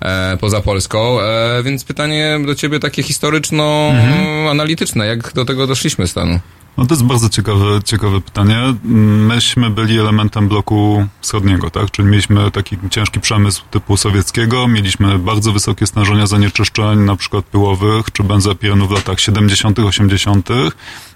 e, 0.00 0.36
poza 0.36 0.60
Polską. 0.60 1.20
E, 1.20 1.62
więc 1.62 1.84
pytanie 1.84 2.40
do 2.46 2.54
ciebie 2.54 2.80
takie 2.80 3.02
historyczno-analityczne. 3.02 5.06
Jak 5.06 5.32
do 5.32 5.44
tego 5.44 5.66
doszliśmy 5.66 6.06
stanu? 6.06 6.40
No 6.76 6.86
to 6.86 6.94
jest 6.94 7.04
bardzo 7.04 7.28
ciekawe, 7.28 7.64
ciekawe 7.84 8.20
pytanie. 8.20 8.74
Myśmy 8.84 9.70
byli 9.70 9.98
elementem 9.98 10.48
bloku 10.48 11.06
wschodniego, 11.20 11.70
tak? 11.70 11.90
Czyli 11.90 12.08
mieliśmy 12.08 12.50
taki 12.50 12.76
ciężki 12.90 13.20
przemysł 13.20 13.62
typu 13.70 13.96
sowieckiego, 13.96 14.68
mieliśmy 14.68 15.18
bardzo 15.18 15.52
wysokie 15.52 15.86
stężenia 15.86 16.26
zanieczyszczeń, 16.26 16.98
na 16.98 17.16
przykład 17.16 17.44
pyłowych 17.44 18.12
czy 18.12 18.22
benzopirenu 18.22 18.86
w 18.86 18.90
latach 18.90 19.20
70., 19.20 19.78
80. 19.78 20.48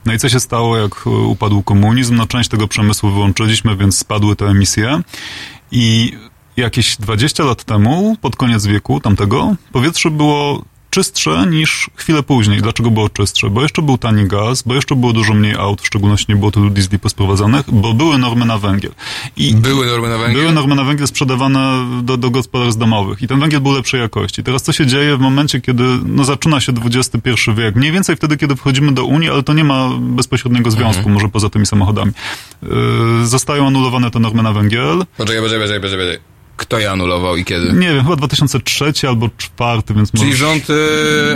No 0.06 0.12
i 0.12 0.18
co 0.18 0.28
się 0.28 0.40
stało, 0.40 0.76
jak 0.76 1.06
upadł 1.06 1.62
komunizm? 1.62 2.16
No 2.16 2.26
część 2.26 2.48
tego 2.48 2.68
przemysłu 2.68 3.10
wyłączyliśmy, 3.10 3.76
więc 3.76 3.98
spadły 3.98 4.36
te 4.36 4.46
emisje. 4.46 5.00
I 5.70 6.12
jakieś 6.60 6.96
20 6.96 7.44
lat 7.44 7.64
temu, 7.64 8.16
pod 8.20 8.36
koniec 8.36 8.66
wieku 8.66 9.00
tamtego, 9.00 9.54
powietrze 9.72 10.10
było 10.10 10.62
czystsze 10.90 11.46
niż 11.50 11.90
chwilę 11.94 12.22
później. 12.22 12.62
Dlaczego 12.62 12.90
było 12.90 13.08
czystsze? 13.08 13.50
Bo 13.50 13.62
jeszcze 13.62 13.82
był 13.82 13.98
tani 13.98 14.26
gaz, 14.26 14.62
bo 14.62 14.74
jeszcze 14.74 14.96
było 14.96 15.12
dużo 15.12 15.34
mniej 15.34 15.54
aut, 15.54 15.82
w 15.82 15.86
szczególności 15.86 16.26
nie 16.28 16.36
było 16.36 16.50
tylu 16.50 16.70
diesli 16.70 16.98
posprowadzanych, 16.98 17.64
bo 17.72 17.94
były 17.94 18.18
normy 18.18 18.44
na 18.46 18.58
węgiel. 18.58 18.92
I 19.36 19.54
Były 19.54 19.86
normy 19.86 20.08
na 20.08 20.18
węgiel? 20.18 20.40
były 20.40 20.52
normy 20.52 20.74
na 20.74 20.84
węgiel 20.84 21.06
sprzedawane 21.06 21.86
do, 22.02 22.16
do 22.16 22.30
gospodarstw 22.30 22.80
domowych 22.80 23.22
i 23.22 23.28
ten 23.28 23.40
węgiel 23.40 23.60
był 23.60 23.72
lepszej 23.72 24.00
jakości. 24.00 24.42
Teraz 24.42 24.62
co 24.62 24.72
się 24.72 24.86
dzieje 24.86 25.16
w 25.16 25.20
momencie, 25.20 25.60
kiedy 25.60 25.82
no, 26.04 26.24
zaczyna 26.24 26.60
się 26.60 26.72
XXI 26.84 27.30
wiek? 27.56 27.76
Mniej 27.76 27.92
więcej 27.92 28.16
wtedy, 28.16 28.36
kiedy 28.36 28.56
wchodzimy 28.56 28.92
do 28.92 29.04
Unii, 29.04 29.30
ale 29.30 29.42
to 29.42 29.52
nie 29.52 29.64
ma 29.64 29.88
bezpośredniego 30.00 30.70
związku, 30.70 31.08
może 31.08 31.28
poza 31.28 31.50
tymi 31.50 31.66
samochodami. 31.66 32.12
Yy, 32.62 33.26
zostają 33.26 33.66
anulowane 33.66 34.10
te 34.10 34.18
normy 34.18 34.42
na 34.42 34.52
węgiel. 34.52 35.04
Poczekaj, 35.16 35.42
poczekaj, 35.42 35.60
poczekaj, 35.60 35.80
poczekaj. 35.80 36.37
Kto 36.58 36.78
je 36.78 36.90
anulował 36.90 37.36
i 37.36 37.44
kiedy? 37.44 37.72
Nie 37.72 37.88
wiem, 37.94 38.02
chyba 38.04 38.16
2003 38.16 38.84
albo 39.08 39.28
2004, 39.28 39.82
więc 39.96 40.10
Czyli 40.12 40.24
może... 40.24 40.36
rząd 40.36 40.70
y, 40.70 40.74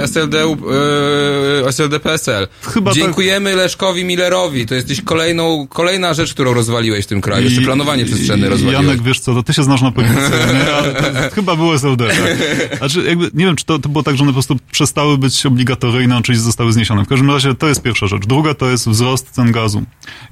SLD, 0.03 0.45
y, 0.45 1.69
SLD 1.69 2.01
PSL. 2.01 2.49
Chyba 2.63 2.91
tak. 2.91 3.01
Dziękujemy 3.03 3.57
Leszkowi 3.57 4.05
Millerowi. 4.05 4.67
To 4.67 4.75
jesteś 4.75 5.01
kolejną, 5.03 5.67
kolejna 5.69 6.15
rzecz, 6.15 6.35
którą 6.35 6.55
rozwaliłeś 6.55 7.05
w 7.05 7.09
tym 7.09 7.21
kraju. 7.21 7.45
Jeszcze 7.45 7.63
I- 7.63 7.65
planowanie 7.65 8.05
przestrzenne 8.05 8.49
rozwaliłeś. 8.49 8.87
Janek, 8.87 9.03
wiesz 9.03 9.21
co, 9.21 9.35
to 9.35 9.43
ty 9.43 9.55
się 9.55 9.63
znasz 9.63 9.83
na 9.83 9.93
polityce, 9.93 10.31
nie? 10.55 10.75
Ale 10.75 10.95
to 11.29 11.35
chyba 11.35 11.57
było 11.57 11.75
SLD, 11.75 12.09
tak? 12.09 12.79
Znaczy, 12.79 13.03
jakby, 13.09 13.31
nie 13.35 13.45
wiem, 13.47 13.57
czy 13.57 13.65
to, 13.65 13.79
to 13.79 13.89
było 13.89 14.03
tak, 14.03 14.17
że 14.17 14.23
one 14.23 14.31
po 14.33 14.35
prostu 14.35 14.57
przestały 14.73 15.19
być 15.19 15.47
obligatoryjne, 15.47 16.23
czyli 16.23 16.39
zostały 16.39 16.73
zniesione. 16.73 17.05
W 17.05 17.09
każdym 17.09 17.31
razie 17.31 17.55
to 17.55 17.69
jest 17.69 17.83
pierwsza 17.83 18.07
rzecz. 18.07 18.27
Druga 18.27 18.55
to 18.55 18.71
jest 18.71 18.89
wzrost 18.89 19.31
cen 19.31 19.53
gazu. 19.53 19.83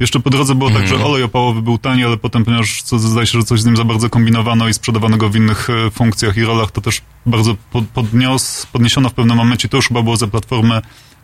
Jeszcze 0.00 0.20
po 0.20 0.31
drodze 0.31 0.55
było 0.55 0.70
tak, 0.70 0.81
Mhm. 0.83 0.98
że 1.00 1.07
olej 1.07 1.22
opałowy 1.22 1.62
był 1.62 1.79
tani, 1.79 2.05
ale 2.05 2.16
potem, 2.16 2.44
ponieważ 2.44 2.83
co, 2.83 2.98
zdaje 2.98 3.26
się, 3.26 3.38
że 3.38 3.44
coś 3.44 3.61
z 3.61 3.64
nim 3.66 3.76
za 3.76 3.85
bardzo 3.85 4.11
kombinowano 4.11 4.68
i 4.68 4.74
sprzedawano 4.80 5.16
go 5.16 5.28
w 5.28 5.36
innych 5.36 5.70
e, 5.70 5.90
funkcjach 5.90 6.36
i 6.36 6.44
rolach, 6.44 6.70
to 6.70 6.80
też 6.80 7.02
bardzo 7.26 7.56
pod, 7.72 7.84
podnios, 7.88 8.66
podniesiono 8.72 9.08
w 9.08 9.14
pewnym 9.14 9.36
momencie, 9.36 9.68
to 9.68 9.76
już 9.76 9.88
chyba 9.88 10.02
było 10.02 10.16
za 10.16 10.26
platformy 10.26 10.80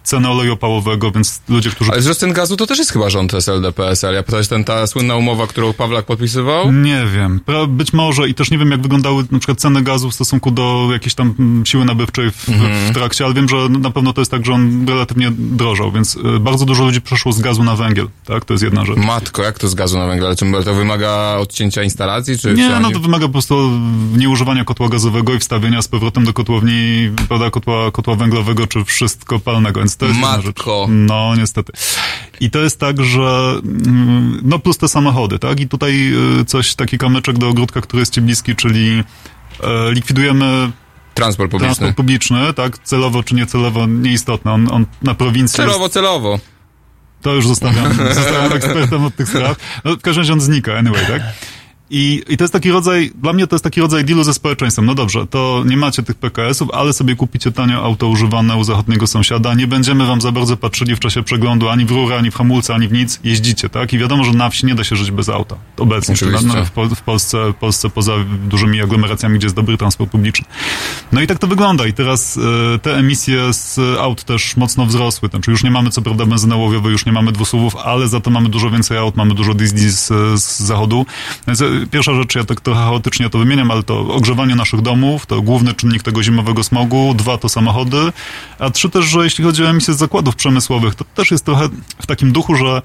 ceny 0.06 0.28
oleju 0.28 0.52
opałowego, 0.52 1.10
więc 1.10 1.40
ludzie, 1.48 1.70
którzy 1.70 1.92
Ale 1.92 2.00
wzrost 2.00 2.20
cen 2.20 2.32
gazu 2.32 2.56
to 2.56 2.66
też 2.66 2.78
jest 2.78 2.92
chyba 2.92 3.10
rząd 3.10 3.34
SLD 3.34 3.72
PSL. 3.72 4.14
Ja 4.14 4.22
pytałeś 4.22 4.48
ten, 4.48 4.64
ta 4.64 4.86
słynna 4.86 5.16
umowa, 5.16 5.46
którą 5.46 5.72
Pawlak 5.72 6.06
podpisywał? 6.06 6.72
Nie 6.72 7.04
wiem. 7.14 7.40
Być 7.68 7.92
może 7.92 8.28
i 8.28 8.34
też 8.34 8.50
nie 8.50 8.58
wiem, 8.58 8.70
jak 8.70 8.82
wyglądały 8.82 9.24
na 9.30 9.38
przykład 9.38 9.58
ceny 9.58 9.82
gazu 9.82 10.10
w 10.10 10.14
stosunku 10.14 10.50
do 10.50 10.88
jakiejś 10.92 11.14
tam 11.14 11.34
siły 11.66 11.84
nabywczej 11.84 12.30
w, 12.30 12.46
w 12.90 12.94
trakcie, 12.94 13.24
ale 13.24 13.34
wiem, 13.34 13.48
że 13.48 13.56
na 13.68 13.90
pewno 13.90 14.12
to 14.12 14.20
jest 14.20 14.30
tak, 14.30 14.46
że 14.46 14.52
on 14.52 14.88
relatywnie 14.88 15.30
drożał, 15.38 15.92
więc 15.92 16.16
y, 16.16 16.40
bardzo 16.40 16.64
dużo 16.64 16.84
ludzi 16.84 17.00
przeszło 17.00 17.32
z 17.32 17.40
gazu 17.40 17.64
na 17.64 17.76
węgiel, 17.76 18.08
tak? 18.24 18.44
To 18.44 18.54
jest 18.54 18.64
jedna 18.64 18.84
rzecz. 18.84 18.96
Matko, 18.96 19.42
jak 19.42 19.58
to 19.58 19.68
z 19.68 19.74
gazu 19.74 19.98
na 19.98 20.06
węgiel? 20.06 20.26
Ale 20.26 20.36
Czy 20.36 20.64
to 20.64 20.74
wymaga 20.74 21.36
odcięcia 21.40 21.82
instalacji? 21.82 22.38
Czy 22.38 22.54
Nie, 22.54 22.80
no 22.80 22.90
to 22.90 23.00
wymaga 23.00 23.26
po 23.26 23.32
prostu 23.32 23.70
nieużywania 24.16 24.64
kotła 24.64 24.88
gazowego 24.88 25.34
i 25.34 25.38
wstawienia 25.38 25.82
z 25.82 25.88
powrotem 25.88 26.24
do 26.24 26.32
kotłowni, 26.32 27.10
prawda, 27.28 27.50
kotła, 27.50 27.90
kotła 27.90 28.14
węglowego 28.14 28.66
czy 28.66 28.84
wszystko 28.84 29.38
palnego, 29.38 29.80
więc 29.80 29.95
to 29.96 30.06
jest 30.06 30.18
rzecz. 30.18 30.44
Matko. 30.46 30.86
No, 30.90 31.34
niestety. 31.36 31.72
I 32.40 32.50
to 32.50 32.58
jest 32.58 32.80
tak, 32.80 33.02
że 33.04 33.54
mm, 33.64 34.40
no 34.42 34.58
plus 34.58 34.78
te 34.78 34.88
samochody, 34.88 35.38
tak? 35.38 35.60
I 35.60 35.68
tutaj 35.68 36.12
y, 36.40 36.44
coś, 36.44 36.74
taki 36.74 36.98
kamyczek 36.98 37.38
do 37.38 37.48
ogródka, 37.48 37.80
który 37.80 38.00
jest 38.00 38.12
ci 38.14 38.20
bliski, 38.20 38.56
czyli 38.56 39.02
e, 39.62 39.92
likwidujemy 39.92 40.70
Transport 41.14 41.50
publiczny. 41.50 41.74
transport 41.74 41.96
publiczny, 41.96 42.54
tak? 42.54 42.78
Celowo 42.78 43.22
czy 43.22 43.34
niecelowo, 43.34 43.86
nieistotne. 43.86 44.52
On, 44.52 44.68
on 44.72 44.86
na 45.02 45.14
prowincji 45.14 45.42
jest, 45.60 45.70
Celowo, 45.70 45.88
celowo. 45.88 46.38
to 47.22 47.34
już 47.34 47.46
zostawiam, 47.46 47.92
zostawiam 48.14 48.52
ekspertem 48.52 49.04
od 49.04 49.16
tych 49.16 49.28
spraw. 49.28 49.56
No, 49.84 49.96
w 49.96 50.00
każdym 50.00 50.20
razie 50.22 50.32
on 50.32 50.40
znika, 50.40 50.74
anyway, 50.78 51.06
tak? 51.06 51.22
I, 51.90 52.22
I 52.28 52.36
to 52.36 52.44
jest 52.44 52.52
taki 52.52 52.70
rodzaj, 52.70 53.12
dla 53.22 53.32
mnie 53.32 53.46
to 53.46 53.56
jest 53.56 53.64
taki 53.64 53.80
rodzaj 53.80 54.04
dealu 54.04 54.24
ze 54.24 54.34
społeczeństwem. 54.34 54.86
No 54.86 54.94
dobrze, 54.94 55.26
to 55.26 55.62
nie 55.66 55.76
macie 55.76 56.02
tych 56.02 56.16
PKS-ów, 56.16 56.70
ale 56.70 56.92
sobie 56.92 57.16
kupicie 57.16 57.52
tanio 57.52 57.84
auto 57.84 58.08
używane 58.08 58.56
u 58.56 58.64
zachodniego 58.64 59.06
sąsiada. 59.06 59.54
Nie 59.54 59.66
będziemy 59.66 60.06
wam 60.06 60.20
za 60.20 60.32
bardzo 60.32 60.56
patrzyli 60.56 60.96
w 60.96 60.98
czasie 60.98 61.22
przeglądu 61.22 61.68
ani 61.68 61.84
w 61.84 61.90
rurę, 61.90 62.16
ani 62.16 62.30
w 62.30 62.34
hamulce, 62.34 62.74
ani 62.74 62.88
w 62.88 62.92
nic. 62.92 63.20
Jeździcie, 63.24 63.68
tak? 63.68 63.92
I 63.92 63.98
wiadomo, 63.98 64.24
że 64.24 64.32
na 64.32 64.50
wsi 64.50 64.66
nie 64.66 64.74
da 64.74 64.84
się 64.84 64.96
żyć 64.96 65.10
bez 65.10 65.28
auta. 65.28 65.56
Obecnie. 65.78 66.30
Na, 66.30 66.40
na, 66.40 66.64
w, 66.64 66.70
w 66.96 67.02
Polsce, 67.02 67.52
w 67.52 67.54
Polsce 67.54 67.90
poza 67.90 68.12
dużymi 68.48 68.80
aglomeracjami, 68.80 69.38
gdzie 69.38 69.46
jest 69.46 69.56
dobry 69.56 69.78
transport 69.78 70.10
publiczny. 70.10 70.46
No 71.12 71.20
i 71.20 71.26
tak 71.26 71.38
to 71.38 71.46
wygląda. 71.46 71.86
I 71.86 71.92
teraz 71.92 72.38
e, 72.74 72.78
te 72.78 72.96
emisje 72.96 73.52
z 73.52 73.78
aut 74.00 74.24
też 74.24 74.56
mocno 74.56 74.86
wzrosły. 74.86 75.28
Znaczy 75.28 75.50
już 75.50 75.64
nie 75.64 75.70
mamy 75.70 75.90
co 75.90 76.02
prawda 76.02 76.26
benzyny 76.26 76.54
ołowiowej, 76.54 76.92
już 76.92 77.06
nie 77.06 77.12
mamy 77.12 77.32
dwusuwów, 77.32 77.76
ale 77.76 78.08
za 78.08 78.20
to 78.20 78.30
mamy 78.30 78.48
dużo 78.48 78.70
więcej 78.70 78.98
aut, 78.98 79.16
mamy 79.16 79.34
dużo 79.34 79.54
diesli 79.54 79.90
z, 79.90 80.06
z 80.40 80.60
zachodu. 80.60 81.06
Więc 81.46 81.62
pierwsza 81.90 82.14
rzecz, 82.14 82.34
ja 82.34 82.44
tak 82.44 82.60
trochę 82.60 82.80
chaotycznie 82.80 83.30
to 83.30 83.38
wymieniam, 83.38 83.70
ale 83.70 83.82
to 83.82 84.00
ogrzewanie 84.00 84.54
naszych 84.54 84.80
domów, 84.80 85.26
to 85.26 85.42
główny 85.42 85.74
czynnik 85.74 86.02
tego 86.02 86.22
zimowego 86.22 86.64
smogu, 86.64 87.14
dwa 87.14 87.38
to 87.38 87.48
samochody, 87.48 88.12
a 88.58 88.70
trzy 88.70 88.90
też, 88.90 89.04
że 89.04 89.24
jeśli 89.24 89.44
chodzi 89.44 89.64
o 89.64 89.70
emisję 89.70 89.94
z 89.94 89.98
zakładów 89.98 90.36
przemysłowych, 90.36 90.94
to 90.94 91.04
też 91.04 91.30
jest 91.30 91.44
trochę 91.44 91.68
w 92.02 92.06
takim 92.06 92.32
duchu, 92.32 92.54
że 92.54 92.82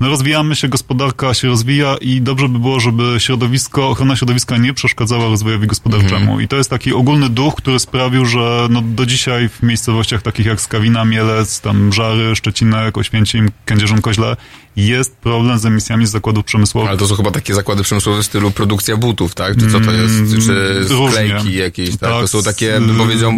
no 0.00 0.08
rozwijamy 0.08 0.56
się, 0.56 0.68
gospodarka 0.68 1.34
się 1.34 1.48
rozwija 1.48 1.96
i 2.00 2.20
dobrze 2.20 2.48
by 2.48 2.58
było, 2.58 2.80
żeby 2.80 3.14
środowisko, 3.18 3.88
ochrona 3.88 4.16
środowiska 4.16 4.56
nie 4.56 4.74
przeszkadzała 4.74 5.24
rozwojowi 5.24 5.66
gospodarczemu. 5.66 6.40
I 6.40 6.48
to 6.48 6.56
jest 6.56 6.70
taki 6.70 6.92
ogólny 6.92 7.28
duch, 7.28 7.54
który 7.54 7.78
sprawił, 7.78 8.26
że 8.26 8.66
no 8.70 8.82
do 8.82 9.06
dzisiaj 9.06 9.48
w 9.48 9.62
miejscowościach 9.62 10.22
takich 10.22 10.46
jak 10.46 10.60
Skawina, 10.60 11.04
Mielec, 11.04 11.60
tam 11.60 11.92
Żary, 11.92 12.36
Szczecinek, 12.36 12.98
Oświęcim, 12.98 13.50
Kędzierzyn-Koźle 13.66 14.36
jest 14.76 15.16
problem 15.16 15.58
z 15.58 15.66
emisjami 15.66 16.06
z 16.06 16.10
zakładów 16.10 16.44
przemysłowych. 16.44 16.90
Ale 16.90 16.98
to 16.98 17.06
są 17.06 17.14
chyba 17.14 17.30
takie 17.30 17.54
zakłady 17.54 17.82
przemysłowe 17.82 18.22
w 18.22 18.26
stylu 18.26 18.50
produkcja 18.50 18.96
butów, 18.96 19.34
tak? 19.34 19.56
Czy 19.56 19.70
co 19.70 19.80
to 19.80 19.92
jest? 19.92 20.14
Czy 20.46 20.52
Mm, 20.52 21.10
sklejki 21.10 21.54
jakieś, 21.54 21.90
tak? 21.90 21.98
Tak, 22.00 22.20
To 22.20 22.28
są 22.28 22.42
takie, 22.42 22.80
bym 22.80 22.96
powiedział, 22.96 23.32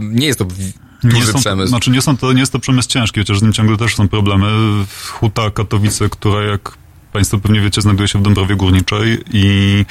nie 0.00 0.26
jest 0.26 0.38
to 0.38 0.46
Nie 1.04 1.26
są, 1.26 1.38
przemysł. 1.38 1.68
Znaczy 1.68 1.90
nie, 1.90 2.02
są 2.02 2.16
to, 2.16 2.32
nie 2.32 2.40
jest 2.40 2.52
to 2.52 2.58
przemysł 2.58 2.88
ciężki, 2.88 3.20
chociaż 3.20 3.38
z 3.38 3.42
nim 3.42 3.52
ciągle 3.52 3.76
też 3.76 3.96
są 3.96 4.08
problemy. 4.08 4.46
Huta 5.06 5.50
Katowice, 5.50 6.08
która 6.08 6.42
jak 6.42 6.78
Państwo 7.12 7.38
pewnie 7.38 7.60
wiecie, 7.60 7.80
znajduje 7.80 8.08
się 8.08 8.18
w 8.18 8.22
Dąbrowie 8.22 8.56
Górniczej 8.56 9.18
i 9.32 9.84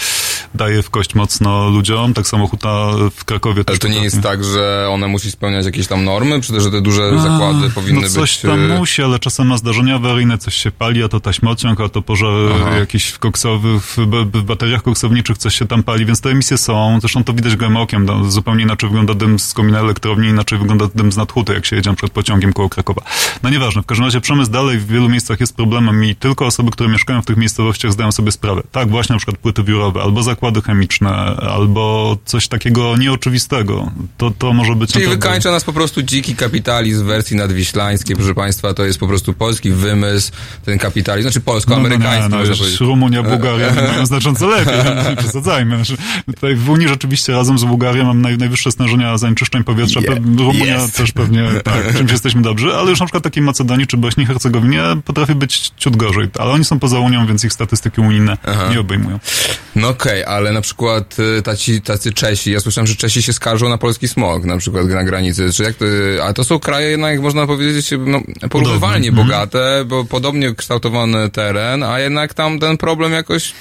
daje 0.56 0.84
w 0.84 0.90
kość 0.90 1.16
mocno 1.16 1.70
ludziom. 1.70 2.14
Tak 2.14 2.28
samo 2.28 2.48
huta 2.48 2.88
w 3.16 3.26
Krakowie 3.26 3.64
Ale 3.68 3.78
to 3.78 3.88
nie 3.88 4.04
jest 4.04 4.22
tak, 4.22 4.44
że 4.44 4.88
one 4.92 5.08
musi 5.08 5.32
spełniać 5.32 5.66
jakieś 5.66 5.88
tam 5.88 6.06
normy, 6.06 6.42
czy 6.42 6.54
też, 6.54 6.64
że 6.64 6.72
te 6.72 6.82
duże 6.82 7.20
zakłady 7.20 7.70
powinny 7.70 8.02
no 8.02 8.10
coś 8.10 8.32
być... 8.32 8.42
tam 8.42 8.72
e, 8.72 8.78
musi, 8.78 9.04
ale 9.04 9.20
czasem 9.20 9.48
ma 9.48 9.58
zdarzenia 9.58 9.96
awaryjne, 9.96 10.38
coś 10.38 10.54
się 10.56 10.72
pali, 10.72 11.04
a 11.04 11.08
to 11.08 11.20
taśmociąg, 11.20 11.82
a 11.82 11.90
to 11.90 12.02
pożary 12.02 12.50
Aha. 12.62 12.78
jakieś 12.78 13.08
w 13.08 13.20
koksowych, 13.20 13.96
w 14.34 14.44
bateriach 14.44 14.84
koksowniczych 14.84 15.38
coś 15.38 15.56
się 15.56 15.68
tam 15.68 15.84
pali, 15.84 16.06
więc 16.06 16.22
te 16.22 16.30
emisje 16.30 16.58
są. 16.58 16.98
Zresztą 17.00 17.24
to 17.24 17.34
widać 17.34 17.56
gołym 17.56 17.78
okiem. 17.78 18.06
No, 18.06 18.32
zupełnie 18.32 18.64
inaczej 18.64 18.90
wygląda 18.90 19.14
dym 19.14 19.40
z 19.40 19.54
komina 19.54 19.80
elektrowni, 19.80 20.28
inaczej 20.28 20.60
wygląda 20.60 20.88
dym 20.96 21.12
z 21.12 21.18
nadhuty, 21.18 21.54
jak 21.54 21.66
się 21.66 21.76
jedzie 21.76 21.96
przed 21.96 22.12
pociągiem 22.12 22.54
koło 22.54 22.70
Krakowa. 22.70 23.02
No 23.44 23.50
nieważne, 23.50 23.82
w 23.82 23.86
każdym 23.86 24.06
razie 24.06 24.22
przemysł 24.22 24.52
dalej 24.52 24.78
w 24.78 24.88
wielu 24.88 25.10
miejscach 25.10 25.40
jest 25.40 25.56
problemem 25.56 26.06
i 26.06 26.16
tylko 26.16 26.46
osoby, 26.46 26.72
które 26.72 26.90
mieszkają 26.90 27.07
w 27.22 27.26
tych 27.26 27.38
miejscowościach 27.38 27.92
zdają 27.92 28.12
sobie 28.12 28.32
sprawę. 28.32 28.62
Tak, 28.72 28.90
właśnie 28.90 29.14
na 29.14 29.18
przykład 29.18 29.38
płyty 29.38 29.64
biurowe, 29.64 30.02
albo 30.02 30.24
zakłady 30.24 30.62
chemiczne, 30.62 31.10
albo 31.42 32.18
coś 32.26 32.48
takiego 32.48 32.98
nieoczywistego. 32.98 33.92
To, 34.18 34.32
to 34.32 34.54
może 34.54 34.76
być... 34.76 34.92
Czyli 34.92 35.06
naprawdę- 35.06 35.28
wykańcza 35.28 35.52
nas 35.52 35.64
po 35.64 35.74
prostu 35.74 36.04
dziki 36.04 36.36
kapitalizm 36.36 37.04
w 37.04 37.06
wersji 37.06 37.38
nadwiślańskiej, 37.38 38.16
proszę 38.16 38.36
Państwa, 38.36 38.74
to 38.74 38.86
jest 38.86 39.00
po 39.00 39.08
prostu 39.08 39.34
polski 39.34 39.72
wymysł, 39.72 40.32
ten 40.66 40.78
kapitalizm, 40.78 41.30
znaczy 41.30 41.42
polsko-amerykański, 41.42 42.32
No, 42.32 42.38
no, 42.38 42.44
nie, 42.44 42.50
no, 42.50 42.86
Rumunia, 42.86 43.24
Bułgaria 43.24 43.74
mają 43.74 44.06
znacząco 44.06 44.48
lepiej, 44.48 44.74
nie 45.10 45.16
przesadzajmy. 45.16 45.76
Znaczy, 45.76 45.98
tutaj 46.26 46.56
w 46.56 46.70
Unii 46.70 46.88
rzeczywiście 46.88 47.34
razem 47.34 47.60
z 47.60 47.64
Bułgarią 47.64 48.06
mam 48.06 48.22
naj, 48.22 48.38
najwyższe 48.38 48.72
stężenia 48.72 49.18
zanieczyszczeń 49.18 49.64
powietrza. 49.64 50.00
Rumunia 50.38 50.88
też 50.88 51.12
pewnie, 51.12 51.44
tak, 51.64 51.88
czymś 51.98 52.12
jesteśmy 52.12 52.42
dobrzy, 52.42 52.74
ale 52.76 52.90
już 52.90 53.00
na 53.00 53.06
przykład 53.06 53.24
takiej 53.24 53.44
Macedonii 53.44 53.88
czy 53.88 53.98
Bośni 53.98 54.24
i 54.24 54.26
Hercegowinie 54.26 54.82
potrafi 55.06 55.36
być 55.36 55.72
ciut 55.78 55.96
gorzej, 55.96 56.28
ale 56.40 56.52
oni 56.52 56.66
są 56.66 56.80
poza 56.80 56.97
Unią, 57.00 57.28
więc 57.28 57.44
ich 57.44 57.54
statystyki 57.54 58.02
unijne 58.02 58.38
Aha. 58.46 58.68
nie 58.72 58.80
obejmują. 58.80 59.20
No 59.76 59.90
okej, 59.90 60.24
ale 60.24 60.52
na 60.52 60.62
przykład 60.62 61.16
y, 61.20 61.42
taci, 61.42 61.82
tacy 61.82 62.14
Czesi, 62.14 62.52
ja 62.52 62.60
słyszałem, 62.60 62.88
że 62.88 62.96
Czesi 62.96 63.24
się 63.24 63.34
skarżą 63.34 63.70
na 63.70 63.78
polski 63.78 64.08
smog, 64.08 64.46
na 64.46 64.58
przykład 64.58 64.88
na 64.88 65.04
granicy, 65.04 65.54
czy 65.54 65.64
jak 65.64 65.76
to, 65.76 65.86
a 66.24 66.34
to 66.34 66.44
są 66.44 66.60
kraje 66.60 66.90
jednak, 66.90 67.22
można 67.22 67.48
powiedzieć, 67.48 67.90
no, 68.06 68.22
porównywalnie 68.50 69.12
Podobne. 69.12 69.34
bogate, 69.34 69.86
bo 69.86 70.06
podobnie 70.06 70.56
kształtowany 70.56 71.30
teren, 71.30 71.84
a 71.84 72.00
jednak 72.00 72.34
tam 72.34 72.60
ten 72.60 72.78
problem 72.78 73.14
jakoś 73.14 73.54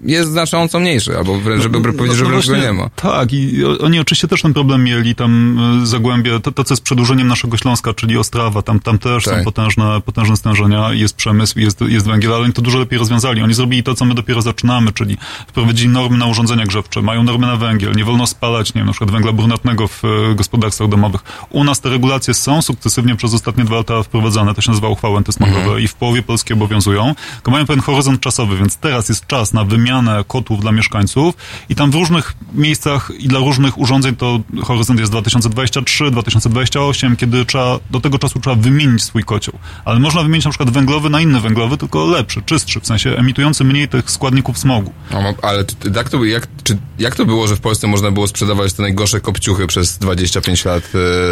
jest 0.00 0.30
znacząco 0.30 0.80
mniejszy, 0.80 1.18
albo 1.18 1.40
wręcz, 1.40 1.62
żeby 1.62 1.92
powiedzieć, 1.92 2.18
że 2.18 2.24
No, 2.24 2.30
wręcz 2.30 2.46
go 2.46 2.56
nie 2.56 2.72
ma. 2.72 2.88
Tak, 2.96 3.32
i 3.32 3.64
oni 3.64 4.00
oczywiście 4.00 4.28
też 4.28 4.42
ten 4.42 4.54
problem 4.54 4.84
mieli, 4.84 5.14
tam 5.14 5.58
y, 5.82 5.86
Zagłębie, 5.86 6.40
to, 6.40 6.52
to 6.52 6.64
co 6.64 6.74
jest 6.74 6.82
przedłużeniem 6.82 7.28
naszego 7.28 7.56
Śląska, 7.56 7.94
czyli 7.94 8.18
Ostrawa, 8.18 8.62
tam, 8.62 8.80
tam 8.80 8.98
też 8.98 9.24
Tak. 9.24 9.38
są 9.38 9.44
potężne, 9.44 10.00
potężne 10.00 10.36
stężenia, 10.36 10.92
jest 10.92 11.16
przemysł, 11.16 11.58
jest, 11.60 11.80
jest 11.80 12.06
węgiel, 12.06 12.32
ale 12.34 12.44
oni 12.44 12.52
to 12.52 12.62
dużo 12.62 12.78
lepiej 12.78 12.98
rozwiązali. 12.98 13.42
Oni 13.42 13.54
zrobili 13.54 13.82
to, 13.82 13.94
co 13.94 14.04
my 14.04 14.14
dopiero 14.14 14.42
zaczynamy, 14.42 14.92
czyli 14.92 15.16
wprowadzili 15.46 15.88
normy 15.88 16.18
na 16.18 16.26
urządzenia 16.26 16.66
grzewcze, 16.66 17.02
mają 17.02 17.22
normy 17.22 17.46
na 17.46 17.56
węgiel, 17.56 17.92
nie 17.96 18.04
wolno 18.04 18.26
spalać, 18.26 18.74
nie 18.74 18.78
wiem, 18.78 18.86
na 18.86 18.92
przykład 18.92 19.10
węgla 19.10 19.32
brunatnego 19.32 19.88
w 19.88 20.04
y, 20.04 20.34
gospodarstwach 20.34 20.88
domowych. 20.88 21.20
U 21.50 21.64
nas 21.64 21.80
te 21.80 21.88
regulacje 21.90 22.34
są 22.34 22.62
sukcesywnie 22.62 23.16
przez 23.16 23.34
ostatnie 23.34 23.64
dwa 23.64 23.76
lata 23.76 24.02
wprowadzane, 24.02 24.54
to 24.54 24.60
się 24.62 24.70
nazywa 24.70 24.88
uchwały 24.88 25.16
antysmogowe 25.16 25.58
Mhm. 25.60 25.80
i 25.80 25.88
w 25.88 25.94
połowie 25.94 26.22
Polski 26.22 26.52
obowiązują, 26.54 27.14
tylko 27.34 27.50
mają 27.50 27.66
pewien 27.66 27.82
horyzont 27.82 28.20
czasowy, 28.20 28.56
więc 28.56 28.76
teraz 28.76 29.08
jest 29.08 29.26
czas 29.26 29.52
na 29.52 29.64
wymianę 29.64 29.83
kotłów 30.26 30.60
dla 30.60 30.72
mieszkańców 30.72 31.34
i 31.68 31.74
tam 31.74 31.90
w 31.90 31.94
różnych 31.94 32.34
miejscach 32.54 33.10
i 33.18 33.28
dla 33.28 33.38
różnych 33.38 33.78
urządzeń 33.78 34.16
to 34.16 34.40
horyzont 34.62 35.00
jest 35.00 35.12
2023, 35.12 36.10
2028, 36.10 37.16
kiedy 37.16 37.44
trzeba, 37.44 37.78
do 37.90 38.00
tego 38.00 38.18
czasu 38.18 38.40
trzeba 38.40 38.56
wymienić 38.56 39.02
swój 39.02 39.24
kocioł. 39.24 39.58
Ale 39.84 40.00
można 40.00 40.22
wymienić 40.22 40.44
na 40.44 40.50
przykład 40.50 40.70
węglowy 40.70 41.10
na 41.10 41.20
inny 41.20 41.40
węglowy, 41.40 41.76
tylko 41.76 42.06
lepszy, 42.06 42.42
czystszy, 42.42 42.80
w 42.80 42.86
sensie 42.86 43.10
emitujący 43.16 43.64
mniej 43.64 43.88
tych 43.88 44.10
składników 44.10 44.58
smogu. 44.58 44.92
No, 45.10 45.34
ale 45.42 45.64
jak 45.94 46.08
to, 46.08 46.24
jak, 46.24 46.48
czy, 46.64 46.78
jak 46.98 47.14
to 47.16 47.26
było, 47.26 47.46
że 47.46 47.56
w 47.56 47.60
Polsce 47.60 47.86
można 47.86 48.10
było 48.10 48.26
sprzedawać 48.26 48.72
te 48.72 48.82
najgorsze 48.82 49.20
kopciuchy 49.20 49.66
przez 49.66 49.98
25 49.98 50.64
lat? 50.64 50.84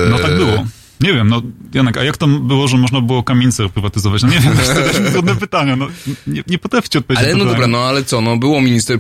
e, 0.07 0.11
No 0.11 0.19
tak 0.19 0.37
było. 0.37 0.65
Nie 1.03 1.13
wiem, 1.13 1.29
no 1.29 1.43
Janek, 1.75 1.97
a 1.97 2.05
jak 2.05 2.17
to 2.17 2.27
było, 2.27 2.69
że 2.69 2.77
można 2.77 3.01
było 3.01 3.23
kamienicę 3.23 3.69
prywatyzować? 3.69 4.23
No 4.23 4.29
nie 4.29 4.41
wiem, 4.41 4.53
to 4.57 4.75
też 4.75 5.13
trudne 5.13 5.37
pytania, 5.37 5.77
no 5.77 5.87
nie, 6.27 6.43
nie 6.47 6.59
potraficie 6.59 6.99
odpowiedzieć 6.99 7.25
Ale 7.25 7.37
no 7.37 7.45
dobra, 7.45 7.67
no 7.67 7.79
ale 7.79 8.05
co, 8.05 8.21
no 8.21 8.37
było 8.37 8.61
minister, 8.61 8.99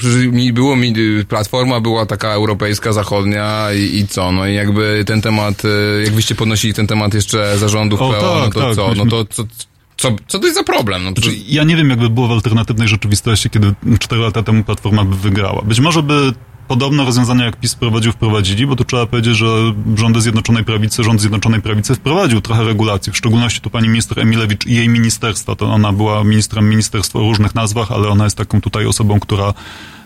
było 0.53 0.77
mi, 0.77 0.95
platforma 1.29 1.81
była 1.81 2.07
taka 2.07 2.29
europejska, 2.29 2.93
zachodnia 2.93 3.73
i, 3.73 3.97
i 3.99 4.09
co, 4.09 4.33
no 4.33 4.47
i 4.47 4.55
jakby 4.55 5.05
ten 5.07 5.21
temat, 5.21 5.63
e, 5.65 6.03
jak 6.03 6.13
wyście 6.15 6.35
podnosili 6.35 6.75
ten 6.75 6.87
temat 6.87 7.15
jeszcze 7.15 7.59
zarządów 7.59 8.03
O, 8.03 8.13
PO, 8.13 8.35
no 8.39 8.45
tak, 8.45 8.55
to 8.55 8.61
tak, 8.61 8.75
co, 8.75 8.83
no 8.83 9.05
myśmy- 9.05 9.11
to 9.11 9.25
co, 9.25 9.45
co, 9.97 10.17
co 10.29 10.39
to 10.39 10.47
jest 10.47 10.59
za 10.59 10.65
problem? 10.65 11.05
No, 11.05 11.11
Znaczy, 11.11 11.23
przecież- 11.31 11.49
ja 11.49 11.65
nie 11.65 11.77
wiem, 11.77 11.91
jakby 11.91 12.11
było 12.11 12.29
w 12.29 12.33
alternatywnej 12.33 12.89
rzeczywistości, 12.89 13.51
kiedy 13.51 13.75
4 13.99 14.23
lata 14.23 14.43
temu 14.43 14.65
Platforma 14.65 15.05
by 15.05 15.17
wygrała. 15.17 15.63
Być 15.63 15.81
może 15.81 16.03
by 16.03 16.33
podobne 16.73 17.05
rozwiązania, 17.05 17.45
jak 17.45 17.57
PiS 17.57 17.75
wprowadził, 17.75 18.12
wprowadzili, 18.12 18.66
bo 18.66 18.77
tu 18.77 18.85
trzeba 18.85 19.07
powiedzieć, 19.07 19.37
że 19.37 19.47
rządy 19.97 20.20
Zjednoczonej 20.20 20.64
Prawicy, 20.64 21.05
rząd 21.05 21.20
Zjednoczonej 21.20 21.62
Prawicy 21.62 21.95
wprowadził 21.95 22.41
trochę 22.41 22.64
regulacji, 22.64 23.12
w 23.12 23.16
szczególności 23.16 23.61
tu 23.61 23.70
pani 23.70 23.89
minister 23.89 24.20
Emilewicz 24.20 24.66
i 24.66 24.75
jej 24.75 24.89
ministerstwo, 24.89 25.57
to 25.57 25.66
ona 25.66 25.93
była 25.93 26.25
ministrem 26.25 26.68
ministerstwa 26.68 27.18
o 27.18 27.23
różnych 27.23 27.55
nazwach, 27.55 27.93
ale 27.93 28.09
ona 28.09 28.25
jest 28.25 28.37
taką 28.37 28.61
tutaj 28.61 28.87
osobą, 28.87 29.20
która 29.20 29.55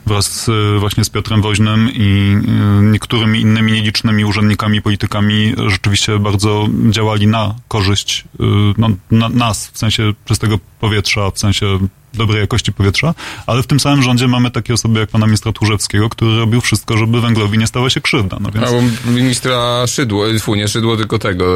wraz 0.07 0.51
właśnie 0.79 1.05
z 1.05 1.11
Piotrem 1.11 1.43
Woźnym 1.43 1.91
i 1.93 2.37
y, 2.81 2.83
niektórymi 2.83 3.41
innymi 3.41 3.73
nielicznymi 3.73 4.25
urzędnikami, 4.25 4.83
politykami 4.83 5.55
rzeczywiście 5.67 6.19
bardzo 6.19 6.69
działali 6.91 7.27
na 7.27 7.55
korzyść 7.69 8.25
y, 8.41 8.45
no, 8.79 8.89
na, 9.11 9.29
nas, 9.29 9.69
w 9.69 9.79
sensie 9.79 10.12
czystego 10.25 10.59
powietrza, 10.81 11.31
w 11.31 11.39
sensie 11.39 11.79
dobrej 12.17 12.41
jakości 12.41 12.73
powietrza, 12.73 13.14
ale 13.47 13.62
w 13.62 13.67
tym 13.67 13.81
samym 13.81 14.03
rządzie 14.03 14.29
mamy 14.29 14.51
takie 14.51 14.75
osoby 14.75 15.01
jak 15.01 15.09
pana 15.09 15.27
ministra 15.27 15.53
Tchórzewskiego, 15.53 16.09
który 16.09 16.39
robił 16.39 16.61
wszystko, 16.61 16.97
żeby 16.99 17.21
węglowi 17.21 17.59
nie 17.59 17.67
stała 17.67 17.91
się 17.91 18.01
krzywda. 18.01 18.37
No 18.41 18.51
więc 18.51 18.67
Albo 18.67 18.83
ministra 19.07 19.87
Szydło, 19.87 20.25
fu, 20.41 20.55
nie 20.55 20.69
Szydło, 20.69 20.97
tylko 20.97 21.19
tego, 21.19 21.47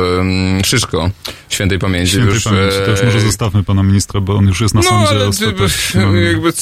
Szyszko, 0.65 1.11
świętej 1.49 1.79
pamięci. 1.79 2.11
świętej 2.13 2.35
już, 2.35 2.45
pamięci, 2.45 2.77
to 2.85 2.91
już 2.91 3.01
e, 3.01 3.05
może 3.05 3.21
zostawmy 3.21 3.63
pana 3.65 3.83
ministra, 3.83 4.21
bo 4.21 4.35
on 4.37 4.47
już 4.47 4.61
jest 4.61 4.75
na 4.75 4.81
No, 4.81 4.89
sądzie 4.89 5.09
ale 5.09 5.19
ty, 5.21 5.27
ostatecznie. 5.27 6.01
jakby, 6.01 6.53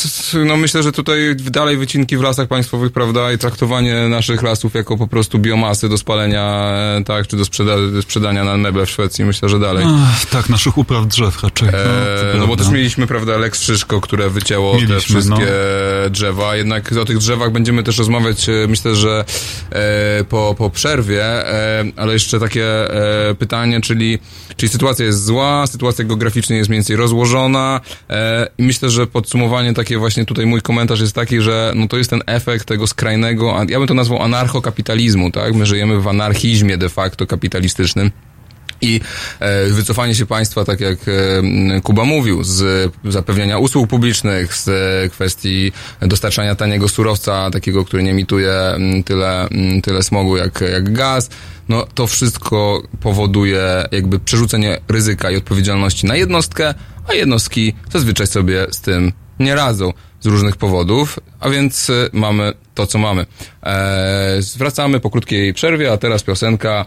no 0.46 0.57
myślę, 0.57 0.82
że 0.82 0.92
tutaj 0.92 1.18
dalej 1.36 1.76
wycinki 1.76 2.16
w 2.16 2.22
lasach 2.22 2.49
państwowych, 2.49 2.92
prawda, 2.92 3.32
i 3.32 3.38
traktowanie 3.38 4.09
naszych 4.09 4.42
lasów 4.42 4.74
jako 4.74 4.96
po 4.96 5.07
prostu 5.09 5.38
biomasy 5.38 5.88
do 5.88 5.99
spalenia, 5.99 6.42
e, 6.99 7.03
tak, 7.05 7.26
czy 7.26 7.36
do 7.36 7.44
sprzeda 7.44 7.72
sprzedania 8.03 8.44
na 8.44 8.57
meble 8.57 8.86
w 8.86 8.90
Szwecji, 8.90 9.24
myślę, 9.24 9.49
że 9.49 9.59
dalej. 9.59 9.84
Ach, 9.88 10.26
tak, 10.26 10.49
naszych 10.49 10.78
upraw 10.78 11.07
drzew 11.07 11.42
raczej. 11.42 11.68
No, 11.72 11.78
E, 12.34 12.38
no 12.38 12.46
bo 12.46 12.57
też 12.57 12.68
mieliśmy, 12.68 13.07
prawda, 13.07 13.36
Lex 13.36 13.62
Szyszko, 13.62 13.88
które 14.01 14.30
wycięło 14.30 14.72
te 14.72 14.78
Mieliśmy, 14.78 15.01
wszystkie 15.01 15.47
no. 16.05 16.11
drzewa. 16.11 16.57
Jednak 16.57 16.93
o 16.93 17.05
tych 17.05 17.18
drzewach 17.18 17.53
będziemy 17.53 17.82
też 17.82 17.99
rozmawiać, 17.99 18.49
e, 18.49 18.53
myślę, 18.68 18.97
że 18.97 19.24
e, 19.70 20.24
po, 20.24 20.55
po 20.59 20.70
przerwie, 20.70 21.24
e, 21.24 21.84
ale 21.97 22.12
jeszcze 22.12 22.41
takie 22.41 22.64
e, 23.30 23.34
pytanie, 23.34 23.80
czyli, 23.80 24.18
czyli 24.57 24.70
sytuacja 24.70 25.05
jest 25.05 25.24
zła, 25.24 25.66
sytuacja 25.66 26.05
geograficznie 26.05 26.57
jest 26.57 26.70
mniej 26.70 26.78
więcej 26.78 26.97
rozłożona 26.97 27.80
e, 28.11 28.49
i 28.59 28.62
myślę, 28.62 28.91
że 28.91 29.07
podsumowanie 29.07 29.74
takie 29.74 29.99
właśnie 29.99 30.24
tutaj 30.24 30.47
mój 30.47 30.62
komentarz 30.62 31.01
jest 31.01 31.14
taki, 31.14 31.41
że 31.41 31.72
no 31.74 31.89
to 31.89 31.97
jest 31.97 32.11
ten 32.11 32.22
efekt 32.26 32.68
tego 32.68 32.86
skrajnego, 32.86 33.57
ja 33.68 33.78
bym 33.78 33.89
to 33.89 33.95
nazwał 33.95 34.22
anarchokapitalizmu, 34.22 35.30
tak? 35.30 35.55
My 35.55 35.66
żyjemy 35.66 36.01
w 36.01 36.09
anarchizmie 36.09 36.78
de 36.78 36.89
facto 36.89 37.26
kapitalistycznym 37.26 38.11
i 38.81 39.01
e, 39.41 39.66
wycofanie 39.66 40.14
się 40.14 40.26
państwa, 40.26 40.64
tak 40.64 40.81
jak 40.81 40.99
e, 41.09 41.81
Kuba 41.81 42.05
mówił, 42.05 42.45
z 42.45 42.93
zapewniania 43.05 43.59
usług 43.59 43.89
publicznych, 43.89 44.55
z 44.55 44.68
kwestii 45.12 45.72
dostarczania 46.01 46.55
taniego 46.55 46.89
surowca, 46.89 47.51
takiego, 47.51 47.85
który 47.85 48.03
nie 48.03 48.11
emituje 48.11 48.53
tyle, 49.05 49.49
tyle 49.83 50.03
smogu 50.03 50.37
jak, 50.37 50.61
jak 50.72 50.93
gaz, 50.93 51.31
no 51.68 51.87
to 51.95 52.07
wszystko 52.07 52.83
powoduje 53.01 53.85
jakby 53.93 54.18
przerzucenie 54.18 54.81
ryzyka 54.89 55.31
i 55.31 55.37
odpowiedzialności 55.37 56.07
na 56.07 56.16
jednostkę, 56.16 56.74
a 57.09 57.14
jednostki 57.14 57.74
zazwyczaj 57.93 58.26
sobie 58.26 58.66
z 58.70 58.81
tym 58.81 59.12
nie 59.39 59.55
radzą 59.55 59.93
z 60.20 60.26
różnych 60.26 60.57
powodów, 60.57 61.18
a 61.41 61.49
więc 61.49 61.91
e, 61.91 62.09
mamy 62.12 62.53
to, 62.74 62.87
co 62.87 62.99
mamy. 62.99 63.26
Eee, 63.62 64.43
zwracamy 64.43 65.01
po 65.01 65.11
krótkiej 65.11 65.55
przerwie, 65.55 65.93
a 65.93 65.97
teraz 65.97 66.22
piosenka 66.22 66.87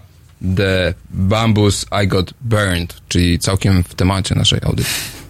The 0.56 0.94
Bambus 1.10 1.86
I 2.04 2.08
Got 2.08 2.34
Burned, 2.42 2.96
czyli 3.08 3.40
całkiem 3.40 3.84
w 3.84 3.96
temacie 3.96 4.36
naszej 4.36 4.60
audycji. 4.64 5.22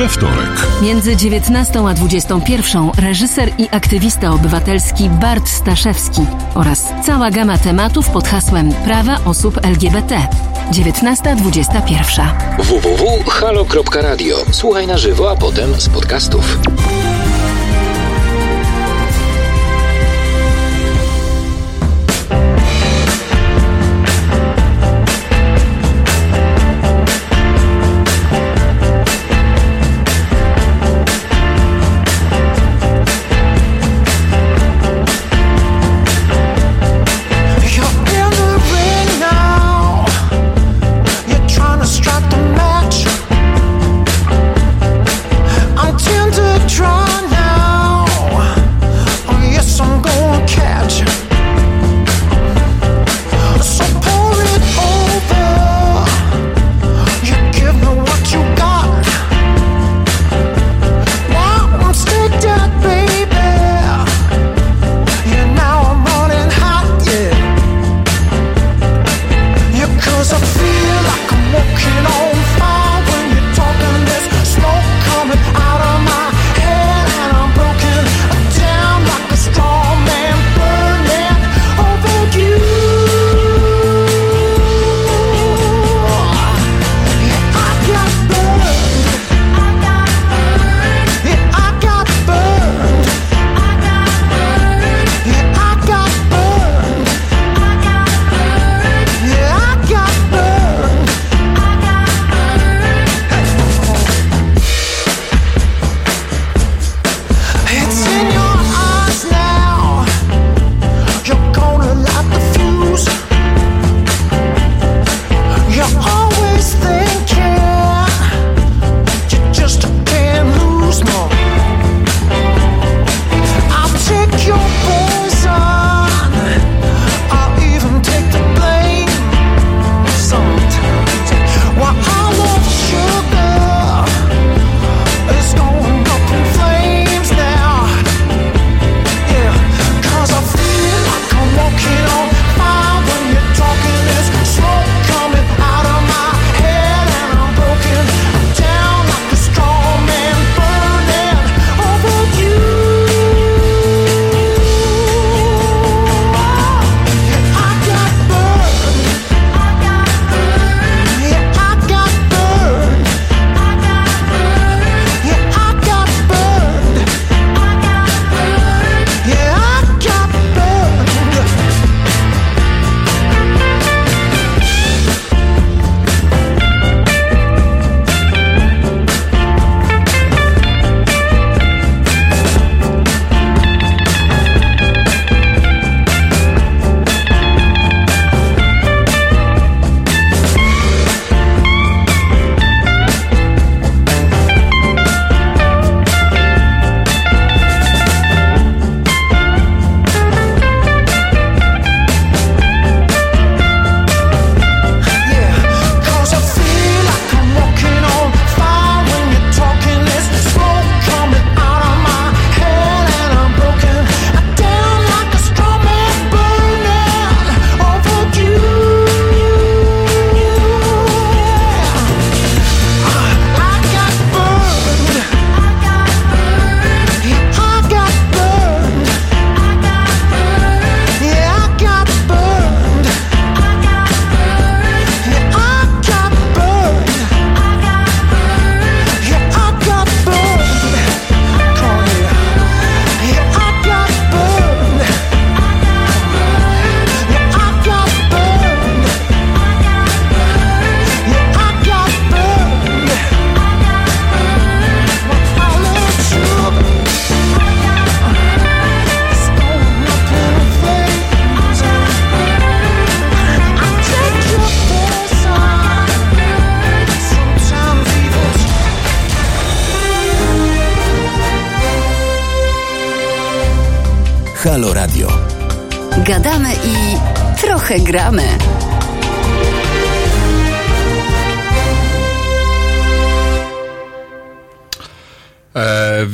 we 0.00 0.08
wtorek. 0.08 0.66
Między 0.82 1.16
19 1.16 1.88
a 1.88 1.94
21 1.94 2.90
reżyser 2.98 3.52
i 3.58 3.68
aktywista 3.70 4.32
obywatelski 4.32 5.10
Bart 5.10 5.48
Staszewski 5.48 6.26
oraz 6.54 6.88
cała 7.06 7.30
gama 7.30 7.58
tematów 7.58 8.10
pod 8.10 8.28
hasłem 8.28 8.72
Prawa 8.72 9.18
osób 9.24 9.60
LGBT. 9.62 10.28
19.21 10.72 12.26
www.halo.radio. 12.58 14.36
Słuchaj 14.52 14.86
na 14.86 14.98
żywo, 14.98 15.30
a 15.30 15.36
potem 15.36 15.80
z 15.80 15.88
podcastów. 15.88 16.58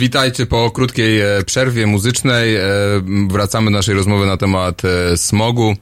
Witajcie 0.07 0.47
po 0.47 0.71
krótkiej 0.71 1.21
e, 1.21 1.45
przerwie 1.47 1.87
muzycznej. 1.87 2.57
E, 2.57 2.63
wracamy 3.29 3.71
do 3.71 3.77
naszej 3.77 3.95
rozmowy 3.95 4.27
na 4.27 4.37
temat 4.37 4.83
e, 4.85 5.17
smogu. 5.17 5.77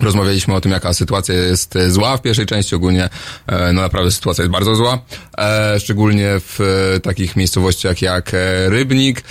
Rozmawialiśmy 0.00 0.54
o 0.54 0.60
tym, 0.60 0.72
jaka 0.72 0.94
sytuacja 0.94 1.34
jest 1.34 1.74
zła 1.88 2.16
w 2.16 2.22
pierwszej 2.22 2.46
części. 2.46 2.74
Ogólnie, 2.74 3.08
no 3.48 3.82
naprawdę 3.82 4.10
sytuacja 4.10 4.42
jest 4.42 4.52
bardzo 4.52 4.76
zła. 4.76 4.98
E, 5.44 5.80
szczególnie 5.80 6.40
w 6.40 6.60
e, 6.60 7.00
takich 7.00 7.36
miejscowościach 7.36 8.02
jak 8.02 8.34
e, 8.34 8.68
Rybnik, 8.68 9.22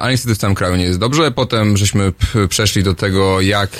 a 0.00 0.10
niestety 0.10 0.34
w 0.34 0.38
całym 0.38 0.54
kraju 0.54 0.76
nie 0.76 0.84
jest 0.84 0.98
dobrze. 0.98 1.30
Potem 1.30 1.76
żeśmy 1.76 2.12
przeszli 2.48 2.82
do 2.82 2.94
tego, 2.94 3.40
jak 3.40 3.70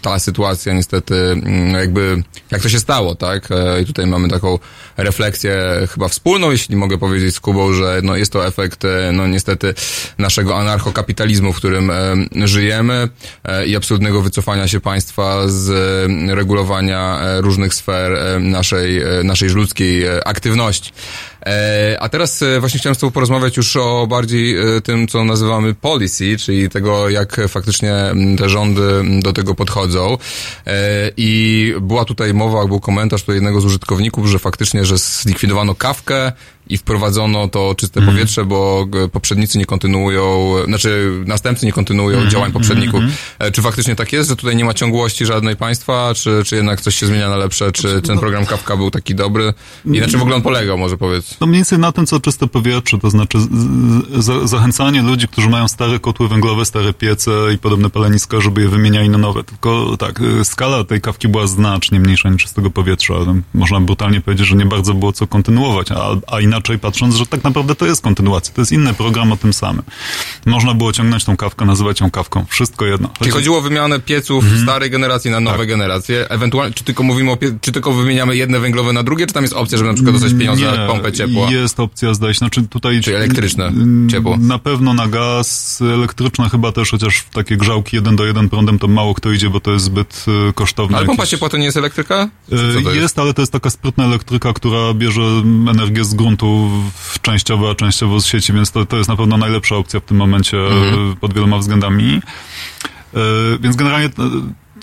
ta 0.00 0.18
sytuacja 0.18 0.72
niestety, 0.72 1.14
mm, 1.14 1.74
jakby, 1.74 2.22
jak 2.50 2.62
to 2.62 2.68
się 2.68 2.78
stało, 2.78 3.14
tak? 3.14 3.48
I 3.82 3.86
tutaj 3.86 4.06
mamy 4.06 4.28
taką 4.28 4.58
refleksję 4.96 5.62
chyba 5.94 6.08
wspólną, 6.08 6.50
jeśli 6.50 6.76
mogę 6.76 6.98
powiedzieć 6.98 7.34
z 7.34 7.40
Kubą, 7.40 7.72
że 7.72 8.00
no 8.02 8.16
jest 8.16 8.32
to 8.32 8.46
efekt, 8.46 8.82
no 9.12 9.26
niestety, 9.26 9.74
naszego 10.18 10.58
anarchokapitalizmu, 10.58 11.52
w 11.52 11.56
którym 11.56 11.92
żyjemy 12.44 13.08
i 13.66 13.76
absolutnego 13.76 14.22
wycofania 14.22 14.68
się 14.68 14.80
państwa 14.80 15.48
z 15.48 15.70
regulowania 16.30 17.18
różnych 17.40 17.74
sfer 17.74 18.40
naszej, 18.40 19.02
naszej 19.24 19.48
ludzkiej 19.48 20.04
aktywności. 20.24 20.77
E, 21.46 21.96
A 22.00 22.08
teraz 22.08 22.42
e, 22.42 22.60
właśnie 22.60 22.80
chciałem 22.80 22.94
z 22.94 22.98
Tobą 22.98 23.10
porozmawiać 23.10 23.56
już 23.56 23.76
o 23.76 24.06
bardziej 24.06 24.76
e, 24.76 24.80
tym, 24.80 25.08
co 25.08 25.24
nazywamy 25.24 25.74
policy, 25.74 26.36
czyli 26.38 26.68
tego, 26.70 27.08
jak 27.08 27.40
faktycznie 27.48 27.94
te 28.38 28.48
rządy 28.48 28.82
do 29.22 29.32
tego 29.32 29.54
podchodzą. 29.54 30.18
I 31.16 31.74
była 31.80 32.04
tutaj 32.04 32.34
mowa, 32.34 32.66
był 32.66 32.80
komentarz 32.80 33.22
do 33.22 33.32
jednego 33.32 33.60
z 33.60 33.64
użytkowników, 33.64 34.26
że 34.26 34.38
faktycznie, 34.38 34.84
że 34.84 34.98
zlikwidowano 34.98 35.74
kawkę 35.74 36.32
i 36.68 36.78
wprowadzono 36.78 37.48
to 37.48 37.74
czyste 37.74 38.02
powietrze, 38.02 38.44
bo 38.44 38.86
poprzednicy 39.12 39.58
nie 39.58 39.66
kontynuują, 39.66 40.54
znaczy 40.66 41.10
następcy 41.26 41.66
nie 41.66 41.72
kontynuują 41.72 42.26
działań 42.28 42.52
poprzedników. 42.52 43.00
E, 43.38 43.50
Czy 43.50 43.62
faktycznie 43.62 43.96
tak 43.96 44.12
jest, 44.12 44.28
że 44.28 44.36
tutaj 44.36 44.56
nie 44.56 44.64
ma 44.64 44.74
ciągłości 44.74 45.26
żadnej 45.26 45.56
państwa, 45.56 46.12
czy, 46.14 46.42
czy 46.46 46.56
jednak 46.56 46.80
coś 46.80 46.94
się 46.94 47.06
zmienia 47.06 47.28
na 47.28 47.36
lepsze, 47.36 47.72
czy 47.72 48.02
ten 48.02 48.18
program 48.18 48.46
Kawka 48.46 48.76
był 48.76 48.90
taki 48.90 49.14
dobry? 49.14 49.54
I 49.84 50.00
na 50.00 50.06
czym 50.06 50.18
w 50.18 50.22
ogóle 50.22 50.36
on 50.36 50.42
polegał, 50.42 50.78
może 50.78 50.96
powiedz? 50.96 51.36
No 51.40 51.46
mniej 51.46 51.58
więcej 51.58 51.78
na 51.78 51.92
tym, 51.92 52.06
co 52.06 52.20
czyste 52.20 52.46
powietrze, 52.46 52.98
to 52.98 53.10
znaczy 53.10 53.38
zachęcanie 54.44 55.02
ludzi, 55.02 55.28
którzy 55.28 55.48
mają 55.48 55.68
stare 55.68 55.98
kotły 55.98 56.28
węglowe, 56.28 56.64
stare 56.64 56.92
piece 56.92 57.30
i 57.54 57.58
podobne 57.58 57.90
paleniska, 57.90 58.40
żeby 58.40 58.60
je 58.60 58.68
wymieniali 58.68 59.08
na 59.08 59.18
nowe. 59.18 59.44
Tylko 59.44 59.96
tak, 59.98 60.20
y, 60.20 60.44
skala 60.44 60.84
tej 60.84 61.00
kawki 61.00 61.28
była 61.28 61.46
znacznie 61.46 62.00
mniejsza 62.00 62.30
niż 62.30 62.42
czystego 62.42 62.70
powietrza. 62.70 63.14
Można 63.54 63.80
brutalnie 63.80 64.20
powiedzieć, 64.20 64.46
że 64.46 64.56
nie 64.56 64.66
bardzo 64.66 64.94
było 64.94 65.12
co 65.12 65.26
kontynuować, 65.26 65.92
a, 65.92 66.10
a 66.26 66.40
inaczej 66.40 66.57
patrząc, 66.80 67.14
że 67.14 67.26
tak 67.26 67.44
naprawdę 67.44 67.74
to 67.74 67.86
jest 67.86 68.02
kontynuacja. 68.02 68.54
To 68.54 68.60
jest 68.60 68.72
inny 68.72 68.94
program 68.94 69.32
o 69.32 69.36
tym 69.36 69.52
samym. 69.52 69.82
Można 70.46 70.74
było 70.74 70.92
ciągnąć 70.92 71.24
tą 71.24 71.36
kawkę, 71.36 71.64
nazywać 71.64 72.00
ją 72.00 72.10
kawką. 72.10 72.44
Wszystko 72.48 72.86
jedno. 72.86 73.10
Czyli 73.18 73.30
chodziło 73.30 73.58
o 73.58 73.60
wymianę 73.60 74.00
pieców 74.00 74.44
Mhm. 74.44 74.62
starej 74.62 74.90
generacji 74.90 75.30
na 75.30 75.40
nowe 75.40 75.66
generacje. 75.66 76.28
Ewentualnie, 76.30 76.74
czy 76.74 76.84
tylko 76.84 77.02
mówimy 77.02 77.30
o, 77.30 77.34
pie- 77.36 77.54
czy 77.60 77.72
tylko 77.72 77.92
wymieniamy 77.92 78.36
jedne 78.36 78.58
węglowe 78.60 78.92
na 78.92 79.02
drugie, 79.02 79.26
czy 79.26 79.34
tam 79.34 79.44
jest 79.44 79.54
opcja, 79.54 79.78
żeby 79.78 79.88
na 79.90 79.94
przykład 79.94 80.14
dostać 80.14 80.32
pieniądze 80.38 80.62
Nie, 80.72 80.78
na 80.78 80.86
pompę 80.86 81.12
ciepła? 81.12 81.50
Jest 81.50 81.80
opcja, 81.80 82.14
zdaje 82.14 82.34
się. 82.34 82.38
Znaczy 82.38 82.62
tutaj... 82.62 83.00
Czyli 83.00 83.16
elektryczne 83.16 83.66
Mm, 83.66 84.08
ciepło. 84.10 84.36
Na 84.36 84.58
pewno 84.58 84.94
na 84.94 85.06
gaz, 85.08 85.80
elektryczne 85.94 86.48
chyba 86.50 86.72
też, 86.72 86.90
chociaż 86.90 87.16
w 87.18 87.30
takie 87.30 87.56
grzałki 87.56 87.96
jeden 87.96 88.16
do 88.16 88.24
jeden 88.26 88.48
prądem 88.48 88.78
to 88.78 88.88
mało 88.88 89.14
kto 89.14 89.32
idzie, 89.32 89.50
bo 89.50 89.60
to 89.60 89.72
jest 89.72 89.84
zbyt 89.84 90.24
y, 90.50 90.52
kosztowne. 90.52 90.96
Ale 90.96 91.06
pompa 91.06 91.22
jakieś- 91.22 91.30
ciepła 91.30 91.48
to 91.48 91.56
nie 91.56 91.64
jest 91.64 91.76
elektryka? 91.76 92.28
Co 92.50 92.82
to 92.84 92.92
jest, 92.94 93.18
ale 93.18 93.34
to 93.34 93.42
jest 93.42 93.52
taka 93.52 93.70
sprytna 93.70 94.04
elektryka, 94.04 94.52
która 94.52 94.94
bierze 94.94 95.20
energię 95.70 96.04
z 96.04 96.14
gruntu 96.14 96.47
w- 96.94 97.20
częściowo, 97.22 97.70
a 97.70 97.74
częściowo 97.74 98.20
z 98.20 98.26
sieci, 98.26 98.52
więc 98.52 98.70
to, 98.70 98.86
to 98.86 98.96
jest 98.96 99.08
na 99.08 99.16
pewno 99.16 99.36
najlepsza 99.36 99.76
opcja 99.76 100.00
w 100.00 100.04
tym 100.04 100.16
momencie 100.16 100.58
Mhm. 100.58 101.12
y, 101.12 101.16
pod 101.16 101.34
wieloma 101.34 101.58
względami. 101.58 102.14
Y, 103.14 103.18
Więc 103.60 103.76
generalnie 103.76 104.06
y, 104.06 104.10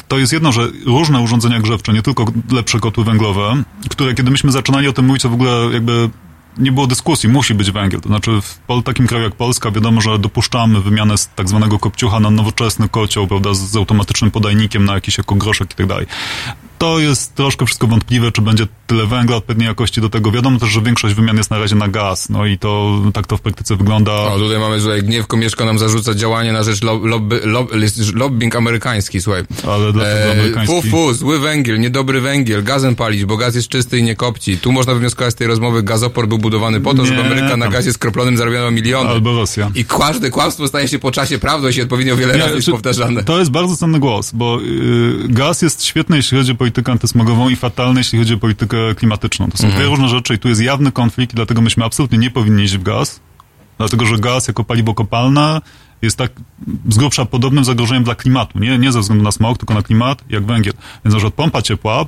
to 0.08 0.18
jest 0.18 0.34
jedno, 0.34 0.52
że 0.52 0.68
różne 0.86 1.20
urządzenia 1.22 1.60
grzewcze, 1.60 1.94
nie 1.94 2.02
tylko 2.02 2.26
lepsze 2.52 2.80
kotły 2.80 3.04
węglowe, 3.04 3.64
które 3.90 4.14
kiedy 4.14 4.32
myśmy 4.32 4.52
zaczynali 4.52 4.88
o 4.88 4.94
tym 4.94 5.06
mówić, 5.06 5.22
to 5.24 5.30
w 5.30 5.34
ogóle 5.34 5.70
jakby 5.74 6.10
nie 6.58 6.72
było 6.72 6.88
dyskusji, 6.88 7.30
musi 7.30 7.54
być 7.54 7.72
węgiel. 7.72 8.02
To 8.02 8.10
znaczy 8.10 8.32
w 8.42 8.84
takim 8.84 9.08
kraju 9.08 9.24
jak 9.24 9.36
Polska 9.36 9.72
wiadomo, 9.72 10.02
że 10.02 10.20
dopuszczamy 10.20 10.82
wymianę 10.82 11.18
z 11.18 11.30
tak 11.36 11.50
zwanego 11.50 11.80
kopciucha 11.80 12.20
na 12.20 12.30
nowoczesny 12.30 12.90
kocioł, 12.90 13.28
prawda, 13.28 13.54
z, 13.54 13.76
automatycznym 13.76 14.32
podajnikiem 14.32 14.86
na 14.86 14.94
jakiś 14.94 15.20
ekogroszek 15.20 15.72
i 15.72 15.76
tak 15.76 15.88
dalej. 15.88 16.06
To 16.78 17.00
jest 17.00 17.36
troszkę 17.36 17.66
wszystko 17.66 17.88
wątpliwe, 17.88 18.32
czy 18.32 18.42
będzie 18.42 18.68
tyle 18.88 19.06
węgla 19.06 19.36
odpowiedniej 19.36 19.68
jakości 19.68 20.02
do 20.02 20.10
tego. 20.10 20.32
Wiadomo 20.32 20.60
też, 20.60 20.70
że 20.70 20.82
większość 20.82 21.16
wymian 21.16 21.38
jest 21.38 21.52
na 21.52 21.60
razie 21.60 21.76
na 21.76 21.88
gaz, 21.88 22.30
no 22.30 22.46
i 22.46 22.58
to 22.58 23.02
tak 23.14 23.28
to 23.28 23.38
w 23.38 23.42
praktyce 23.42 23.76
wygląda. 23.76 24.12
O, 24.12 24.40
tutaj 24.40 24.60
mamy, 24.60 24.80
że 24.80 25.02
Gniew 25.02 25.28
Komieszko 25.28 25.66
nam 25.66 25.80
zarzuca 25.80 26.14
działanie 26.14 26.54
na 26.54 26.64
rzecz 26.64 26.84
lo, 26.84 26.98
lobby, 26.98 27.42
lob, 27.44 27.72
lobbying 28.14 28.56
amerykański, 28.56 29.22
słuchaj. 29.22 29.44
Ale 29.68 29.94
dlaczego 29.94 30.32
amerykański? 30.32 30.82
Fu, 30.82 30.90
fu, 30.90 31.14
zły 31.14 31.40
węgiel, 31.40 31.80
niedobry 31.80 32.22
węgiel, 32.22 32.64
gazem 32.64 32.96
palić, 32.96 33.26
bo 33.26 33.38
gaz 33.38 33.56
jest 33.56 33.68
czysty 33.68 33.98
i 33.98 34.04
nie 34.04 34.16
kopci. 34.16 34.58
Tu 34.58 34.72
można 34.72 34.94
wywnioskować 34.94 35.34
z 35.34 35.36
tej 35.36 35.48
rozmowy, 35.48 35.84
gazoport 35.84 36.30
był 36.30 36.38
budowany 36.38 36.82
po 36.82 36.94
to, 36.94 37.06
żeby 37.06 37.18
Nie, 37.18 37.26
Ameryka 37.26 37.58
na 37.58 37.68
gazie 37.68 37.94
skroplonym 37.94 38.38
zarabiała 38.38 38.72
miliony. 38.72 39.10
Albo 39.10 39.36
Rosja. 39.36 39.72
I 39.76 39.86
każde 39.86 40.30
kłamstwo 40.30 40.68
staje 40.68 40.88
się 40.88 41.00
po 41.00 41.12
czasie 41.12 41.40
prawdą 41.40 41.68
i 41.68 41.74
się 41.74 41.84
odpowiednio 41.84 42.16
wiele 42.16 42.38
razy 42.38 42.56
jest 42.56 42.70
powtarzane. 42.70 43.24
To 43.24 43.40
jest 43.40 43.52
bardzo 43.52 43.76
cenny 43.76 44.00
głos, 44.00 44.32
bo 44.34 44.60
y, 44.62 45.28
gaz 45.28 45.62
jest 45.62 45.86
świetny, 45.86 46.18
jeśli 46.18 46.38
chodzi 46.38 46.52
o 46.52 46.56
politykę 46.66 46.92
antysmogową 46.92 47.50
i 47.50 47.56
fatalny, 47.56 48.00
jeśli 48.00 48.20
chodzi 48.20 48.34
o 48.34 48.38
politykę 48.38 48.78
klimatyczną. 48.96 49.52
To 49.52 49.58
są 49.58 49.64
Mhm. 49.68 49.82
dwie 49.84 49.90
różne 49.90 50.10
rzeczy 50.10 50.34
i 50.34 50.40
tu 50.40 50.50
jest 50.50 50.62
jawny 50.62 50.92
konflikt 50.92 51.34
i 51.34 51.36
dlatego 51.36 51.62
myśmy 51.62 51.86
absolutnie 51.86 52.18
nie 52.18 52.32
powinni 52.32 52.64
iść 52.64 52.78
w 52.78 52.84
gaz, 52.84 53.20
dlatego 53.78 54.06
że 54.06 54.18
gaz 54.18 54.48
jako 54.48 54.64
paliwo 54.64 54.94
kopalne 54.94 55.62
jest 56.02 56.18
tak 56.18 56.32
z 56.90 56.98
grubsza 56.98 57.26
podobnym 57.26 57.64
zagrożeniem 57.66 58.04
dla 58.04 58.16
klimatu. 58.16 58.60
Nie, 58.60 58.78
nie 58.78 58.92
ze 58.92 59.00
względu 59.00 59.24
na 59.24 59.32
smog, 59.32 59.58
tylko 59.58 59.74
na 59.74 59.82
klimat, 59.82 60.24
jak 60.30 60.46
węgiel. 60.46 60.74
Więc 61.06 61.14
na 61.14 61.20
przykład 61.20 61.34
pompa 61.34 61.62
ciepła 61.62 62.06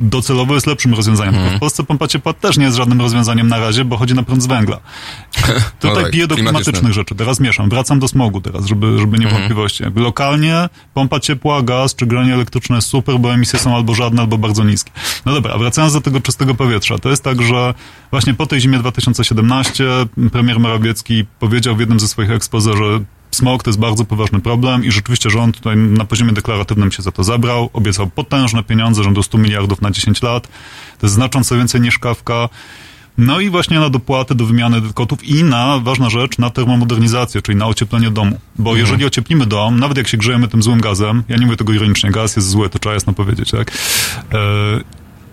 docelowo 0.00 0.54
jest 0.54 0.66
lepszym 0.66 0.94
rozwiązaniem. 0.94 1.34
Mhm. 1.34 1.44
Tylko 1.50 1.58
w 1.58 1.60
Polsce 1.60 1.82
pompa 1.82 2.08
ciepła 2.08 2.32
też 2.32 2.56
nie 2.58 2.64
jest 2.64 2.76
żadnym 2.76 3.00
rozwiązaniem 3.00 3.48
na 3.48 3.58
razie, 3.58 3.84
bo 3.84 3.96
chodzi 3.96 4.14
na 4.14 4.22
prąd 4.22 4.42
z 4.42 4.46
węgla. 4.46 4.80
Tutaj 5.80 6.02
tak, 6.02 6.12
piję 6.12 6.26
do 6.26 6.34
klimatycznych 6.34 6.92
rzeczy. 6.92 7.14
Teraz 7.14 7.40
mieszam. 7.40 7.68
Wracam 7.68 7.98
do 7.98 8.08
smogu 8.08 8.40
teraz, 8.40 8.66
żeby, 8.66 8.98
żeby 8.98 9.18
nie 9.18 9.24
Mhm. 9.24 9.34
wątpliwości. 9.34 9.82
Jakby 9.82 10.00
Lokalnie 10.00 10.68
pompa 10.94 11.20
ciepła, 11.20 11.62
gaz 11.62 11.94
czy 11.94 12.06
granie 12.06 12.34
elektryczne 12.34 12.76
jest 12.76 12.88
super, 12.88 13.18
bo 13.18 13.34
emisje 13.34 13.58
są 13.58 13.76
albo 13.76 13.94
żadne, 13.94 14.20
albo 14.22 14.38
bardzo 14.38 14.64
niskie. 14.64 14.90
No 15.26 15.32
dobra, 15.32 15.54
a 15.54 15.58
wracając 15.58 15.92
do 15.92 16.00
tego 16.00 16.20
czystego 16.20 16.54
powietrza. 16.54 16.98
To 16.98 17.10
jest 17.10 17.24
tak, 17.24 17.42
że 17.42 17.74
właśnie 18.10 18.34
po 18.34 18.46
tej 18.46 18.60
zimie 18.60 18.78
2017 18.78 19.84
premier 20.32 20.60
Morawiecki 20.60 21.24
powiedział 21.38 21.76
w 21.76 21.80
jednym 21.80 22.00
ze 22.00 22.08
swoich 22.08 22.30
ekspoze, 22.30 22.72
że 22.76 23.00
smog 23.38 23.62
to 23.62 23.70
jest 23.70 23.80
bardzo 23.80 24.04
poważny 24.04 24.40
problem 24.40 24.84
i 24.84 24.90
rzeczywiście 24.92 25.30
rząd 25.30 25.56
tutaj 25.56 25.76
na 25.76 26.04
poziomie 26.04 26.32
deklaratywnym 26.32 26.92
się 26.92 27.02
za 27.02 27.12
to 27.12 27.24
zabrał. 27.24 27.70
Obiecał 27.72 28.06
potężne 28.06 28.62
pieniądze, 28.62 29.04
rzędu 29.04 29.22
100 29.22 29.38
miliardów 29.38 29.82
na 29.82 29.90
10 29.90 30.22
lat. 30.22 30.48
To 30.98 31.06
jest 31.06 31.14
znacząco 31.14 31.56
więcej 31.56 31.80
niż 31.80 31.98
kawka. 31.98 32.48
No 33.18 33.40
i 33.40 33.50
właśnie 33.50 33.80
na 33.80 33.90
dopłaty 33.90 34.34
do 34.34 34.46
wymiany 34.46 34.82
kotów 34.94 35.24
i 35.24 35.44
na, 35.44 35.78
ważna 35.78 36.10
rzecz, 36.10 36.38
na 36.38 36.50
termomodernizację, 36.50 37.42
czyli 37.42 37.58
na 37.58 37.66
ocieplenie 37.66 38.10
domu. 38.10 38.38
Bo 38.58 38.76
jeżeli 38.76 39.04
ocieplimy 39.04 39.46
dom, 39.46 39.80
nawet 39.80 39.98
jak 39.98 40.08
się 40.08 40.16
grzejemy 40.16 40.48
tym 40.48 40.62
złym 40.62 40.80
gazem, 40.80 41.22
ja 41.28 41.36
nie 41.36 41.46
mówię 41.46 41.56
tego 41.56 41.72
ironicznie, 41.72 42.10
gaz 42.10 42.36
jest 42.36 42.48
zły, 42.48 42.68
to 42.68 42.78
trzeba 42.78 42.94
jasno 42.94 43.12
powiedzieć, 43.12 43.50
tak? 43.50 43.72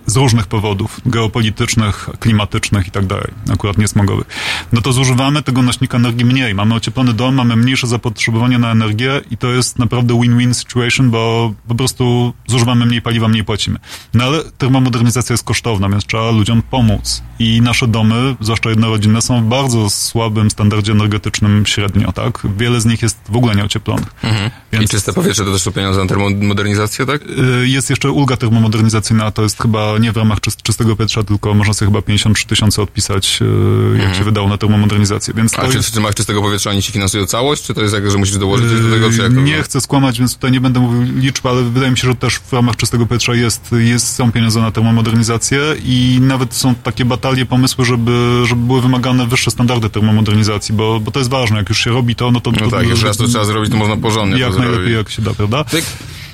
Z 0.08 0.16
różnych 0.16 0.48
powodów, 0.48 1.02
geopolitycznych, 1.06 2.10
klimatycznych 2.20 2.88
i 2.88 2.92
tak 2.92 3.06
dalej, 3.06 3.28
akurat 3.54 3.78
nie 3.78 3.88
smogowych, 3.88 4.28
no 4.72 4.82
to 4.82 4.94
zużywamy 4.94 5.44
tego 5.44 5.62
nośnika 5.62 5.98
energii 5.98 6.26
mniej. 6.26 6.56
Mamy 6.56 6.76
ocieplony 6.76 7.14
dom, 7.14 7.36
mamy 7.36 7.56
mniejsze 7.56 7.88
zapotrzebowanie 7.88 8.60
na 8.60 8.72
energię 8.72 9.22
i 9.32 9.38
to 9.38 9.48
jest 9.48 9.80
naprawdę 9.80 10.22
win-win 10.22 10.54
situation, 10.54 11.10
bo 11.12 11.54
po 11.68 11.76
prostu 11.76 12.34
zużywamy 12.48 12.86
mniej 12.86 13.02
paliwa, 13.02 13.28
mniej 13.28 13.44
płacimy. 13.44 13.80
No 14.14 14.24
ale 14.24 14.44
termomodernizacja 14.58 15.34
jest 15.34 15.44
kosztowna, 15.44 15.90
więc 15.90 16.06
trzeba 16.06 16.32
ludziom 16.32 16.62
pomóc. 16.62 17.24
I 17.40 17.62
nasze 17.62 17.88
domy, 17.88 18.36
zwłaszcza 18.40 18.70
jednorodzinne, 18.70 19.22
są 19.22 19.42
w 19.42 19.46
bardzo 19.48 19.90
słabym 19.90 20.52
standardzie 20.52 20.92
energetycznym 20.92 21.66
średnio, 21.66 22.12
tak? 22.12 22.48
Wiele 22.58 22.82
z 22.82 22.86
nich 22.86 23.02
jest 23.02 23.18
w 23.30 23.36
ogóle 23.36 23.56
nieocieplonych. 23.56 24.08
I 24.72 24.88
czyste 24.88 25.14
powietrze 25.14 25.46
to 25.46 25.52
też 25.52 25.62
są 25.62 25.72
pieniądze 25.72 26.02
na 26.02 26.08
termomodernizację, 26.08 27.06
tak? 27.06 27.22
Y, 27.22 27.68
Jest 27.68 27.90
jeszcze 27.90 28.12
ulga 28.12 28.38
termomodernizacyjna, 28.38 29.32
to 29.32 29.42
jest 29.44 29.62
chyba 29.62 29.95
nie 29.98 30.12
w 30.12 30.18
ramach 30.18 30.40
czyst- 30.40 30.62
czystego 30.62 30.96
powietrza, 30.96 31.24
tylko 31.24 31.54
można 31.54 31.74
sobie 31.74 31.92
chyba 31.92 32.02
53 32.02 32.48
tysiące 32.48 32.82
odpisać, 32.82 33.40
y, 33.96 33.98
jak 34.04 34.16
się 34.16 34.24
wydało 34.24 34.48
na 34.50 34.58
termomodernizację. 34.58 35.34
Więc 35.34 35.52
to 35.52 35.62
A 35.62 35.68
czy 35.70 35.78
jest, 35.78 35.92
w 35.94 35.96
ramach 35.96 36.16
czystego 36.16 36.42
powietrza 36.42 36.70
oni 36.70 36.82
ci 36.82 36.92
finansują 36.92 37.26
całość, 37.26 37.64
czy 37.64 37.74
to 37.74 37.82
jest 37.82 37.94
tak, 37.94 38.12
że 38.12 38.18
musisz 38.18 38.38
dołożyć 38.38 38.70
coś 38.70 38.82
do 38.82 38.90
tego, 38.92 39.10
czy 39.12 39.18
jak 39.18 39.28
to 39.28 39.34
nie 39.34 39.42
wygląda? 39.42 39.64
chcę 39.64 39.82
skłamać, 39.82 40.20
więc 40.20 40.36
tutaj 40.36 40.52
nie 40.52 40.62
będę 40.62 40.80
mówił 40.80 41.02
liczb, 41.20 41.48
ale 41.48 41.64
wydaje 41.64 41.92
mi 41.92 41.98
się, 41.98 42.08
że 42.08 42.16
też 42.16 42.36
w 42.40 42.54
ramach 42.54 42.76
czystego 42.76 43.06
powietrza 43.06 43.34
jest, 43.36 43.70
jest, 43.78 44.08
są 44.16 44.32
pieniądze 44.32 44.62
na 44.62 44.72
termomodernizację 44.72 45.60
i 45.86 46.18
nawet 46.22 46.54
są 46.54 46.76
takie 46.76 47.06
batalie, 47.06 47.46
pomysły, 47.46 47.86
żeby, 47.86 48.42
żeby 48.46 48.62
były 48.68 48.82
wymagane 48.82 49.28
wyższe 49.28 49.52
standardy 49.52 49.90
termomodernizacji, 49.90 50.76
bo, 50.76 51.00
bo 51.00 51.12
to 51.12 51.20
jest 51.20 51.32
ważne. 51.32 51.58
Jak 51.58 51.70
już 51.70 51.84
się 51.84 51.92
robi 51.92 52.16
to, 52.16 52.32
no 52.32 52.40
to... 52.42 52.52
No 52.52 52.58
to 52.58 52.70
tak, 52.72 52.88
jeszcze 52.88 53.06
raz 53.08 53.18
to 53.18 53.28
trzeba 53.28 53.46
zrobić, 53.46 53.72
to 53.72 53.78
można 53.78 53.98
porządnie 53.98 54.40
Jak 54.40 54.52
to 54.54 54.60
najlepiej, 54.60 54.80
zrobić. 54.86 54.98
jak 54.98 55.10
się 55.10 55.22
da, 55.22 55.34
prawda? 55.34 55.64
Tyk. 55.64 55.86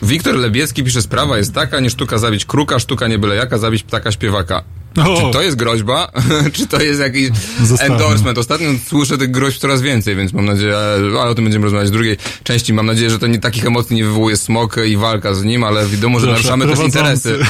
Wiktor 0.01 0.35
Lebiecki 0.35 0.83
pisze, 0.83 1.01
sprawa 1.01 1.37
jest 1.37 1.53
taka, 1.53 1.79
nie 1.79 1.89
sztuka 1.89 2.17
zabić 2.17 2.45
kruka, 2.45 2.79
sztuka 2.79 3.07
nie 3.07 3.19
byle 3.19 3.35
jaka, 3.35 3.57
zabić 3.57 3.83
ptaka 3.83 4.11
śpiewaka. 4.11 4.63
O. 4.97 5.21
Czy 5.21 5.33
to 5.33 5.41
jest 5.41 5.57
groźba? 5.57 6.11
czy 6.53 6.67
to 6.67 6.81
jest 6.81 6.99
jakiś 6.99 7.29
Zostawmy. 7.63 7.95
endorsement? 7.95 8.37
Ostatnio 8.37 8.69
słyszę 8.87 9.17
tych 9.17 9.31
groźb 9.31 9.59
coraz 9.59 9.81
więcej, 9.81 10.15
więc 10.15 10.33
mam 10.33 10.45
nadzieję, 10.45 10.75
ale 11.21 11.31
o 11.31 11.35
tym 11.35 11.43
będziemy 11.43 11.65
rozmawiać 11.65 11.89
w 11.89 11.91
drugiej 11.91 12.17
części. 12.43 12.73
Mam 12.73 12.85
nadzieję, 12.85 13.09
że 13.09 13.19
to 13.19 13.27
nie 13.27 13.39
takich 13.39 13.65
emocji 13.65 13.95
nie 13.95 14.03
wywołuje 14.03 14.37
smok 14.37 14.75
i 14.87 14.97
walka 14.97 15.33
z 15.33 15.43
nim, 15.43 15.63
ale 15.63 15.87
wiadomo, 15.87 16.19
że 16.19 16.27
Proszę, 16.27 16.41
naruszamy 16.41 16.67
też 16.67 16.85
interesy. 16.85 17.39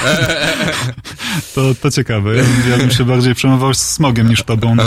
To, 1.55 1.75
to 1.81 1.91
ciekawe. 1.91 2.35
Ja, 2.69 2.77
bym 2.77 2.91
się 2.91 3.05
bardziej 3.05 3.35
przejmował 3.35 3.73
smogiem 3.73 4.29
niż 4.29 4.43
tobą. 4.43 4.75
No. 4.75 4.83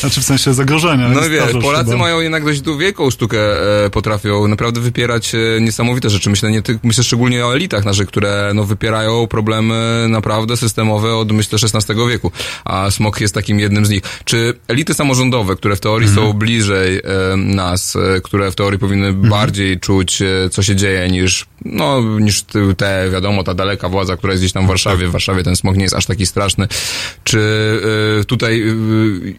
Znaczy 0.00 0.20
w 0.20 0.24
sensie 0.24 0.54
zagrożenia. 0.54 1.08
No 1.08 1.20
wiesz, 1.20 1.52
Polacy 1.62 1.84
chyba. 1.84 1.96
mają 1.96 2.20
jednak 2.20 2.44
dość 2.44 2.62
wielką 2.78 3.10
sztukę, 3.10 3.38
e, 3.84 3.90
potrafią 3.90 4.48
naprawdę 4.48 4.80
wypierać 4.80 5.34
e, 5.34 5.60
niesamowite 5.60 6.10
rzeczy. 6.10 6.30
Myślę, 6.30 6.50
nie 6.50 6.62
myślę 6.82 7.04
szczególnie 7.04 7.46
o 7.46 7.54
elitach 7.54 7.84
naszych, 7.84 8.08
które 8.08 8.52
no, 8.54 8.64
wypierają 8.64 9.26
problemy 9.26 10.06
naprawdę 10.08 10.56
systemowe 10.56 11.14
od 11.16 11.32
myślę 11.32 11.53
XVI 11.62 11.94
wieku, 12.08 12.30
a 12.64 12.90
smog 12.90 13.20
jest 13.20 13.34
takim 13.34 13.60
jednym 13.60 13.86
z 13.86 13.90
nich. 13.90 14.02
Czy 14.24 14.54
elity 14.68 14.94
samorządowe, 14.94 15.56
które 15.56 15.76
w 15.76 15.80
teorii 15.80 16.08
Mhm. 16.08 16.26
są 16.26 16.32
bliżej 16.32 16.96
e, 16.98 17.02
nas, 17.36 17.96
e, 17.96 18.20
które 18.20 18.50
w 18.50 18.54
teorii 18.54 18.78
powinny 18.78 19.06
Mhm. 19.06 19.28
bardziej 19.30 19.80
czuć, 19.80 20.22
e, 20.22 20.26
co 20.50 20.62
się 20.62 20.76
dzieje 20.76 21.10
niż, 21.10 21.46
no, 21.64 22.00
niż 22.20 22.42
te, 22.76 23.10
wiadomo, 23.12 23.44
ta 23.44 23.54
daleka 23.54 23.88
władza, 23.88 24.16
która 24.16 24.32
jest 24.32 24.42
gdzieś 24.42 24.52
tam 24.52 24.64
w 24.64 24.68
Warszawie. 24.68 25.08
W 25.08 25.10
Warszawie 25.10 25.42
ten 25.42 25.56
smog 25.56 25.76
nie 25.76 25.82
jest 25.82 25.94
aż 25.94 26.06
taki 26.06 26.26
straszny. 26.26 26.68
Czy 27.24 27.40
e, 28.20 28.24
tutaj, 28.24 28.62
e, 28.62 28.74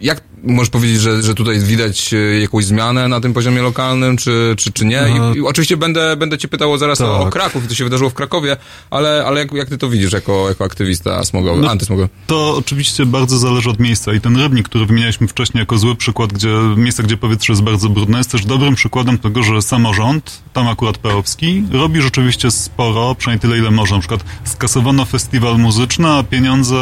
jak 0.01 0.21
możesz 0.43 0.69
powiedzieć, 0.69 1.01
że, 1.01 1.23
że 1.23 1.33
tutaj 1.35 1.59
widać 1.59 2.13
e, 2.13 2.17
jakąś 2.39 2.65
zmianę 2.65 3.07
na 3.07 3.21
tym 3.21 3.33
poziomie 3.33 3.61
lokalnym, 3.61 4.17
czy, 4.17 4.53
czy, 4.57 4.71
czy 4.71 4.85
nie? 4.85 5.03
I, 5.33 5.37
i 5.37 5.41
oczywiście 5.41 5.77
będę, 5.77 6.15
będę 6.15 6.37
cię 6.37 6.47
pytało 6.47 6.77
zaraz 6.77 7.01
o, 7.01 7.19
o 7.19 7.23
Tak. 7.23 7.33
Kraków 7.33 7.67
co 7.67 7.75
się 7.75 7.83
wydarzyło 7.83 8.09
w 8.09 8.13
Krakowie, 8.13 8.57
ale, 8.89 9.23
ale 9.27 9.39
jak, 9.39 9.51
jak 9.53 9.69
ty 9.69 9.77
to 9.77 9.89
widzisz 9.89 10.13
jako, 10.13 10.49
jako 10.49 10.63
aktywista 10.65 11.23
smogowy, 11.23 11.61
No, 11.61 11.71
antysmogowy? 11.71 12.04
To 12.27 12.57
oczywiście 12.57 13.05
bardzo 13.05 13.37
zależy 13.37 13.69
od 13.69 13.79
miejsca 13.79 14.13
i 14.13 14.21
ten 14.21 14.37
rybnik, 14.37 14.69
który 14.69 14.85
wymienialiśmy 14.85 15.27
wcześniej 15.27 15.59
jako 15.59 15.77
zły 15.77 15.95
przykład, 15.95 16.33
gdzie 16.33 16.49
miejsce, 16.77 17.03
gdzie 17.03 17.17
powietrze 17.17 17.53
jest 17.53 17.63
bardzo 17.63 17.89
brudne, 17.89 18.17
jest 18.17 18.31
też 18.31 18.45
dobrym 18.45 18.75
przykładem 18.75 19.17
tego, 19.17 19.43
że 19.43 19.61
samorząd, 19.61 20.43
tam 20.53 20.67
akurat 20.67 20.97
Perowski, 20.97 21.63
robi 21.71 22.01
rzeczywiście 22.01 22.51
sporo, 22.51 23.15
przynajmniej 23.15 23.41
tyle, 23.41 23.57
ile 23.57 23.71
może. 23.71 23.95
Na 23.95 24.01
przykład 24.01 24.23
skasowano 24.43 25.05
festiwal 25.05 25.59
muzyczny, 25.59 26.07
a 26.09 26.23
pieniądze 26.23 26.75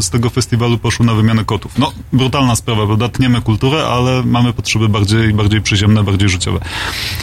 z 0.00 0.10
tego 0.10 0.30
festiwalu 0.30 0.78
poszły 0.78 1.06
na 1.06 1.14
wymianę 1.14 1.44
kotów. 1.44 1.78
No, 1.78 1.92
brutalna 2.12 2.56
sprawa, 2.56 2.86
prawda? 2.86 3.08
Tniemy 3.08 3.40
kulturę, 3.42 3.86
ale 3.86 4.22
mamy 4.22 4.52
potrzeby 4.52 4.88
bardziej, 4.88 5.34
bardziej 5.34 5.62
przyziemne, 5.62 6.04
bardziej 6.04 6.28
życiowe. 6.28 6.60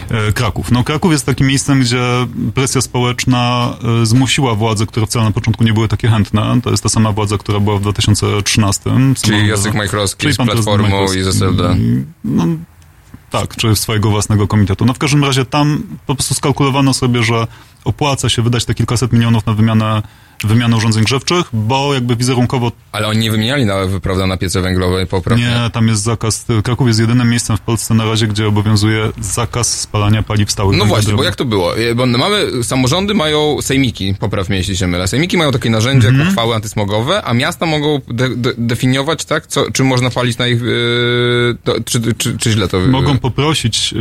E, 0.10 0.32
Kraków. 0.32 0.72
No, 0.72 0.84
Kraków 0.84 1.12
jest 1.12 1.26
takim 1.26 1.48
miejscem, 1.48 1.80
gdzie 1.80 2.04
presja 2.54 2.82
społeczna 2.82 3.74
e, 4.02 4.06
zmusiła 4.06 4.56
władze, 4.56 4.86
które 4.86 5.06
wcale 5.06 5.26
na 5.26 5.32
początku 5.32 5.64
nie 5.64 5.74
były 5.74 5.88
takie 5.88 6.08
chętne. 6.08 6.62
To 6.64 6.72
jest 6.72 6.84
ta 6.84 6.90
sama 6.90 7.12
władza, 7.12 7.38
która 7.44 7.60
była 7.60 7.78
w 7.78 7.82
2013. 7.82 8.92
Czyli 9.22 9.48
Jacek 9.48 9.74
Majchrowski 9.74 10.34
z 10.34 10.38
Platformą 10.38 11.14
i 11.14 11.24
z 11.24 11.28
SLD. 11.28 11.76
No, 12.24 12.46
tak, 13.30 13.56
czy 13.56 13.76
swojego 13.76 14.10
własnego 14.10 14.48
komitetu. 14.48 14.86
No 14.86 14.94
w 14.94 14.98
każdym 14.98 15.24
razie 15.24 15.46
tam 15.46 15.84
po 16.06 16.16
prostu 16.16 16.34
skalkulowano 16.34 16.94
sobie, 16.94 17.24
że 17.24 17.48
opłaca 17.86 18.30
się 18.30 18.42
wydać 18.42 18.66
te 18.66 18.74
kilkaset 18.74 19.14
milionów 19.14 19.46
na 19.46 19.54
wymianę, 19.54 20.02
wymianę 20.44 20.78
urządzeń 20.78 21.04
grzewczych, 21.04 21.46
bo 21.54 21.94
jakby 21.94 22.16
wizerunkowo 22.16 22.72
Ale 22.92 23.08
oni 23.08 23.20
nie 23.20 23.32
wymieniali 23.32 23.66
na, 23.66 23.76
prawda, 24.02 24.28
na 24.28 24.38
piece 24.38 24.62
węglowe 24.62 25.06
poprawnie. 25.06 25.44
nie, 25.46 25.70
tam 25.70 25.88
jest 25.88 26.02
zakaz. 26.04 26.46
Kraków 26.64 26.88
jest 26.88 27.00
jedynym 27.00 27.30
miejscem 27.30 27.58
w 27.58 27.62
Polsce 27.62 27.94
na 27.94 28.06
razie, 28.06 28.28
gdzie 28.28 28.48
obowiązuje 28.48 29.12
zakaz 29.22 29.80
spalania 29.82 30.24
paliw 30.24 30.52
stałych. 30.52 30.78
No 30.78 30.86
właśnie, 30.86 31.14
bo 31.14 31.24
jak 31.24 31.36
to 31.36 31.46
było? 31.46 31.78
E, 31.78 31.96
Bo 31.96 32.06
mamy, 32.06 32.64
samorządy 32.64 33.14
mają 33.14 33.58
sejmiki, 33.62 34.16
popraw 34.20 34.50
mnie, 34.50 34.58
jeśli 34.58 34.78
się 34.78 34.88
mylę. 34.88 35.08
Sejmiki 35.08 35.38
mają 35.38 35.52
takie 35.52 35.70
narzędzie 35.70 36.08
Mhm. 36.08 36.20
jak 36.26 36.30
uchwały 36.30 36.56
antysmogowe, 36.56 37.24
a 37.24 37.34
miasta 37.34 37.66
mogą 37.66 38.00
de, 38.08 38.30
de, 38.30 38.54
definiować, 38.58 39.26
tak, 39.26 39.48
co, 39.48 39.72
czy 39.72 39.84
można 39.84 40.10
palić 40.10 40.38
na 40.38 40.48
ich, 40.48 40.62
e, 40.62 40.66
to, 41.64 41.76
czy, 41.86 42.14
czy, 42.18 42.38
czy 42.38 42.52
źle 42.52 42.68
to... 42.68 42.80
Mogą 42.80 43.18
poprosić 43.18 43.94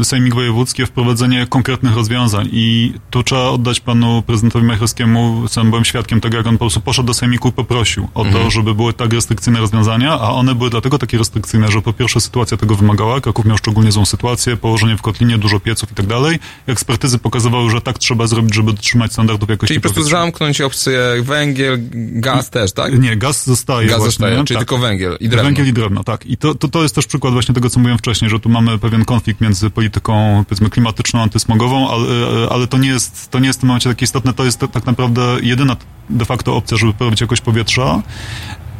e, 0.00 0.04
Sejmik 0.04 0.34
Wojewódzki 0.34 0.82
o 0.82 0.86
wprowadzenie 0.86 1.46
konkretnych 1.46 1.94
rozwiązań 1.94 2.48
i 2.52 2.92
tu 3.10 3.22
trzeba 3.22 3.42
oddać 3.48 3.80
panu 3.80 4.22
prezydentowi 4.26 4.64
Majchrowskiemu, 4.66 5.48
sam 5.52 5.70
byłem 5.70 5.84
świadkiem 5.84 6.20
tego, 6.20 6.36
jak 6.36 6.46
on 6.46 6.54
po 6.54 6.58
prostu 6.58 6.80
poszedł 6.80 7.06
do 7.06 7.14
Sejmiku 7.14 7.48
i 7.48 7.52
poprosił 7.52 8.08
o 8.14 8.24
Mhm. 8.24 8.44
to, 8.44 8.50
żeby 8.50 8.74
były 8.74 8.92
tak 8.92 9.12
restrykcyjne 9.12 9.60
rozwiązania, 9.60 10.12
a 10.12 10.30
one 10.30 10.54
były 10.54 10.70
dlatego 10.70 10.98
takie 10.98 11.18
restrykcyjne, 11.18 11.68
że 11.70 11.82
po 11.82 11.92
pierwsze 11.92 12.20
sytuacja 12.20 12.56
tego 12.56 12.74
wymagała, 12.74 13.20
Kraków 13.20 13.44
miał 13.44 13.58
szczególnie 13.58 13.92
złą 13.92 14.04
sytuację, 14.06 14.56
położenie 14.56 14.96
w 14.96 15.02
kotlinie, 15.02 15.38
dużo 15.38 15.60
pieców 15.60 15.92
i 15.92 15.94
tak 15.94 16.06
dalej. 16.06 16.38
Ekspertyzy 16.66 17.18
pokazywały, 17.18 17.70
że 17.70 17.80
tak 17.80 17.98
trzeba 17.98 18.26
zrobić, 18.26 18.54
żeby 18.54 18.72
dotrzymać 18.72 19.12
standardów 19.12 19.48
jakości 19.48 19.68
Czyli 19.68 19.80
po 19.80 19.82
prostu 19.82 20.00
powietrza. 20.00 20.18
zamknąć 20.20 20.60
opcję 20.60 21.00
węgiel, 21.22 21.78
gaz 21.94 22.50
też, 22.50 22.72
tak? 22.72 22.98
Nie, 23.00 23.16
gaz 23.16 23.46
zostaje 23.46 23.88
Gaz 23.88 23.96
właśnie, 23.98 24.10
zostaje, 24.10 24.36
czyli 24.44 24.58
Tak. 24.58 24.68
tylko 24.68 24.78
węgiel 24.78 25.16
i 25.20 25.28
drewno. 25.28 25.44
Węgiel 25.44 25.68
i 25.68 25.72
drewno, 25.72 26.04
tak. 26.04 26.26
I 26.26 26.36
to, 26.36 26.54
to, 26.54 26.68
to 26.68 26.82
jest 26.82 26.94
też 26.94 27.06
przykład 27.06 27.32
właśnie 27.32 27.54
tego, 27.54 27.70
co 27.70 27.80
mówiłem 27.80 27.98
wcześniej, 27.98 28.30
że 28.30 28.40
tu 28.40 28.48
mamy 28.48 28.78
pewien 28.78 29.04
konflikt 29.04 29.40
między 29.40 29.70
polityką, 29.70 30.44
powiedzmy, 30.48 30.70
klimatyczną, 30.70 31.22
antysmogową, 31.22 31.90
ale, 31.90 32.06
ale 32.50 32.66
to 32.66 32.78
nie 32.78 32.88
jest, 32.88 33.30
to 33.30 33.38
nie 33.38 33.46
jest 33.46 33.58
w 33.58 33.60
tym 33.60 33.66
momencie 33.68 33.88
takie 33.90 34.04
istotne, 34.04 34.32
to 34.34 34.44
jest 34.44 34.60
tak 34.72 34.86
naprawdę 34.86 35.39
jedyna 35.42 35.76
de 36.10 36.24
facto 36.24 36.56
opcja, 36.56 36.76
żeby 36.76 36.92
poprawić 36.92 37.20
jakość 37.20 37.42
powietrza. 37.42 38.02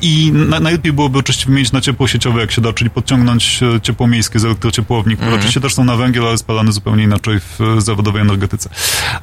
I 0.03 0.33
na, 0.33 0.61
najlepiej 0.61 0.93
byłoby 0.93 1.19
oczywiście 1.19 1.47
wymienić 1.47 1.73
na 1.73 1.81
ciepło 1.81 2.09
sieciowe, 2.09 2.41
jak 2.41 2.53
się 2.53 2.61
da, 2.61 2.73
czyli 2.73 2.91
podciągnąć 2.91 3.61
e, 3.63 3.81
ciepło 3.81 4.07
miejskie 4.07 4.39
z 4.39 4.45
elektrociepłowni, 4.45 5.17
które 5.17 5.35
oczywiście 5.35 5.61
też 5.61 5.75
są 5.75 5.85
na 5.85 5.97
węgiel, 5.97 6.27
ale 6.27 6.39
spalane 6.39 6.73
zupełnie 6.73 7.05
inaczej 7.05 7.41
w 7.41 7.61
e, 7.61 7.81
zawodowej 7.81 8.23
energetyce. 8.23 8.71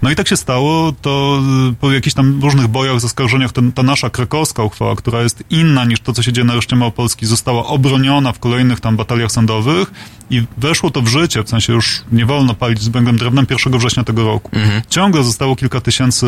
No 0.01 0.11
i 0.11 0.15
tak 0.15 0.27
się 0.27 0.37
stało, 0.37 0.93
to 1.01 1.41
e, 1.69 1.73
po 1.73 1.91
jakichś 1.91 2.13
tam 2.13 2.41
różnych 2.41 2.67
bojach, 2.67 2.99
zaskarżeniach, 2.99 3.51
ten, 3.51 3.71
ta 3.71 3.83
nasza 3.83 4.09
krakowska 4.09 4.63
uchwała, 4.63 4.95
która 4.95 5.21
jest 5.21 5.43
inna 5.49 5.85
niż 5.85 5.99
to, 5.99 6.13
co 6.13 6.23
się 6.23 6.33
dzieje 6.33 6.45
na 6.45 6.55
reszcie 6.55 6.75
Małopolski, 6.75 7.25
została 7.25 7.65
obroniona 7.65 8.31
w 8.31 8.39
kolejnych 8.39 8.79
tam 8.79 8.97
bataliach 8.97 9.31
sądowych 9.31 9.91
i 10.29 10.43
weszło 10.57 10.89
to 10.89 11.01
w 11.01 11.07
życie, 11.07 11.43
w 11.43 11.49
sensie 11.49 11.73
już 11.73 12.03
nie 12.11 12.25
wolno 12.25 12.53
palić 12.53 12.81
z 12.81 12.87
węglem 12.87 13.17
drewnem 13.17 13.45
1 13.65 13.79
września 13.79 14.03
tego 14.03 14.23
roku. 14.23 14.51
Ciągle 14.89 15.23
zostało 15.23 15.55
kilka 15.55 15.81
tysięcy, 15.81 16.27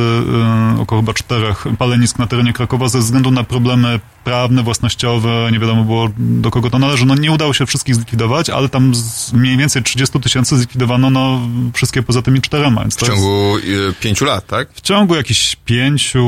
około 0.80 1.02
chyba 1.02 1.14
czterech 1.14 1.66
palenisk 1.78 2.20
na 2.20 2.28
terenie 2.28 2.54
Krakowa 2.54 2.90
ze 2.90 3.00
względu 3.00 3.32
na 3.32 3.44
problemy 3.44 4.00
prawne, 4.40 4.64
własnościowe, 4.64 5.50
nie 5.52 5.60
wiadomo 5.60 5.84
było 5.84 6.10
do 6.18 6.52
kogo 6.52 6.70
to 6.70 6.80
należy. 6.80 7.06
No 7.06 7.16
nie 7.16 7.32
udało 7.32 7.54
się 7.54 7.66
wszystkich 7.66 7.96
zlikwidować, 7.96 8.50
ale 8.50 8.70
tam 8.70 8.96
z 8.96 9.34
mniej 9.34 9.58
więcej 9.58 9.84
30 9.84 10.20
tysięcy 10.20 10.58
zlikwidowano 10.58 11.10
no, 11.10 11.42
wszystkie 11.74 12.04
poza 12.04 12.22
tymi 12.22 12.42
czterema. 12.42 12.82
W 12.82 12.84
to 12.84 12.86
jest 12.88 13.00
ciągu 13.00 13.58
e, 13.58 13.94
pięciu 14.00 14.26
lat, 14.26 14.48
tak? 14.48 14.74
w 14.74 14.82
ciągu 14.82 15.16
jakichś 15.16 15.56
pięciu, 15.56 16.20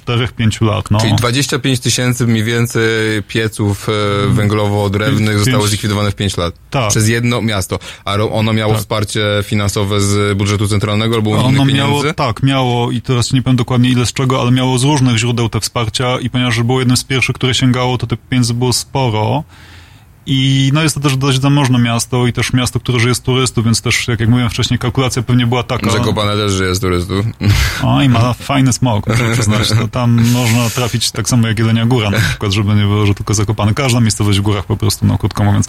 czterech, 0.00 0.32
pięciu 0.32 0.64
lat. 0.64 0.90
No. 0.90 1.00
Czyli 1.00 1.14
25 1.14 1.80
tysięcy 1.80 2.26
mniej 2.26 2.44
więcej 2.44 2.82
pieców 3.28 3.88
e, 3.88 3.92
węglowo-drewnych 4.34 5.38
zostało 5.38 5.66
zlikwidowane 5.66 6.10
w 6.10 6.14
5 6.14 6.36
lat. 6.36 6.54
Tak. 6.70 6.90
Przez 6.90 7.08
jedno 7.08 7.42
miasto. 7.42 7.78
A 8.04 8.14
ono 8.14 8.52
miało 8.52 8.72
Tak. 8.72 8.80
wsparcie 8.80 9.24
finansowe 9.44 10.00
z 10.00 10.38
budżetu 10.38 10.68
centralnego 10.68 11.14
albo 11.16 11.30
Ono 11.30 11.48
unijnych 11.48 11.74
miało, 11.74 11.90
pieniędzy? 11.96 12.14
tak, 12.14 12.42
miało 12.42 12.90
i 12.90 13.00
teraz 13.02 13.32
nie 13.32 13.42
powiem 13.42 13.56
dokładnie 13.56 13.90
ile 13.90 14.06
z 14.06 14.12
czego, 14.12 14.40
ale 14.40 14.50
miało 14.50 14.78
z 14.78 14.84
różnych 14.84 15.16
źródeł 15.16 15.48
te 15.48 15.60
wsparcia 15.60 16.18
i 16.20 16.30
ponieważ 16.30 16.62
było 16.62 16.78
jednym 16.78 16.96
z 16.96 17.04
pierwszych, 17.04 17.34
które 17.36 17.54
sięgało, 17.54 17.98
to 17.98 18.06
tych 18.06 18.18
pieniędzy 18.18 18.54
było 18.54 18.72
sporo. 18.72 19.44
I 20.30 20.70
no 20.74 20.82
jest 20.82 20.94
to 20.94 21.00
też 21.00 21.16
dość 21.16 21.40
zamożne 21.40 21.78
miasto 21.78 22.26
i 22.26 22.32
też 22.32 22.52
miasto, 22.52 22.80
które 22.80 23.00
żyje 23.00 23.14
z 23.14 23.20
turystów, 23.20 23.64
więc 23.64 23.82
też, 23.82 24.08
jak, 24.08 24.20
jak 24.20 24.28
mówiłem 24.28 24.50
wcześniej, 24.50 24.78
kalkulacja 24.78 25.22
pewnie 25.22 25.46
była 25.46 25.62
taka. 25.62 25.90
Zakopane 25.90 26.36
też 26.36 26.52
żyje 26.52 26.74
z 26.74 26.80
turystów. 26.80 27.26
O, 27.82 28.02
i 28.02 28.08
ma 28.08 28.32
fajny 28.32 28.72
smog, 28.72 29.06
muszę 29.06 29.32
przyznać. 29.32 29.70
No, 29.80 29.88
tam 29.88 30.30
można 30.32 30.70
trafić 30.70 31.10
tak 31.10 31.28
samo 31.28 31.48
jak 31.48 31.58
Jelenia 31.58 31.86
Góra 31.86 32.10
na 32.10 32.18
przykład, 32.18 32.52
żeby 32.52 32.74
nie 32.74 32.82
było, 32.82 33.06
że 33.06 33.14
tylko 33.14 33.34
zakopane. 33.34 33.74
Każda 33.74 34.00
miejscowość 34.00 34.38
w 34.38 34.42
górach 34.42 34.64
po 34.64 34.76
prostu, 34.76 35.06
no 35.06 35.18
krótko 35.18 35.44
mówiąc. 35.44 35.68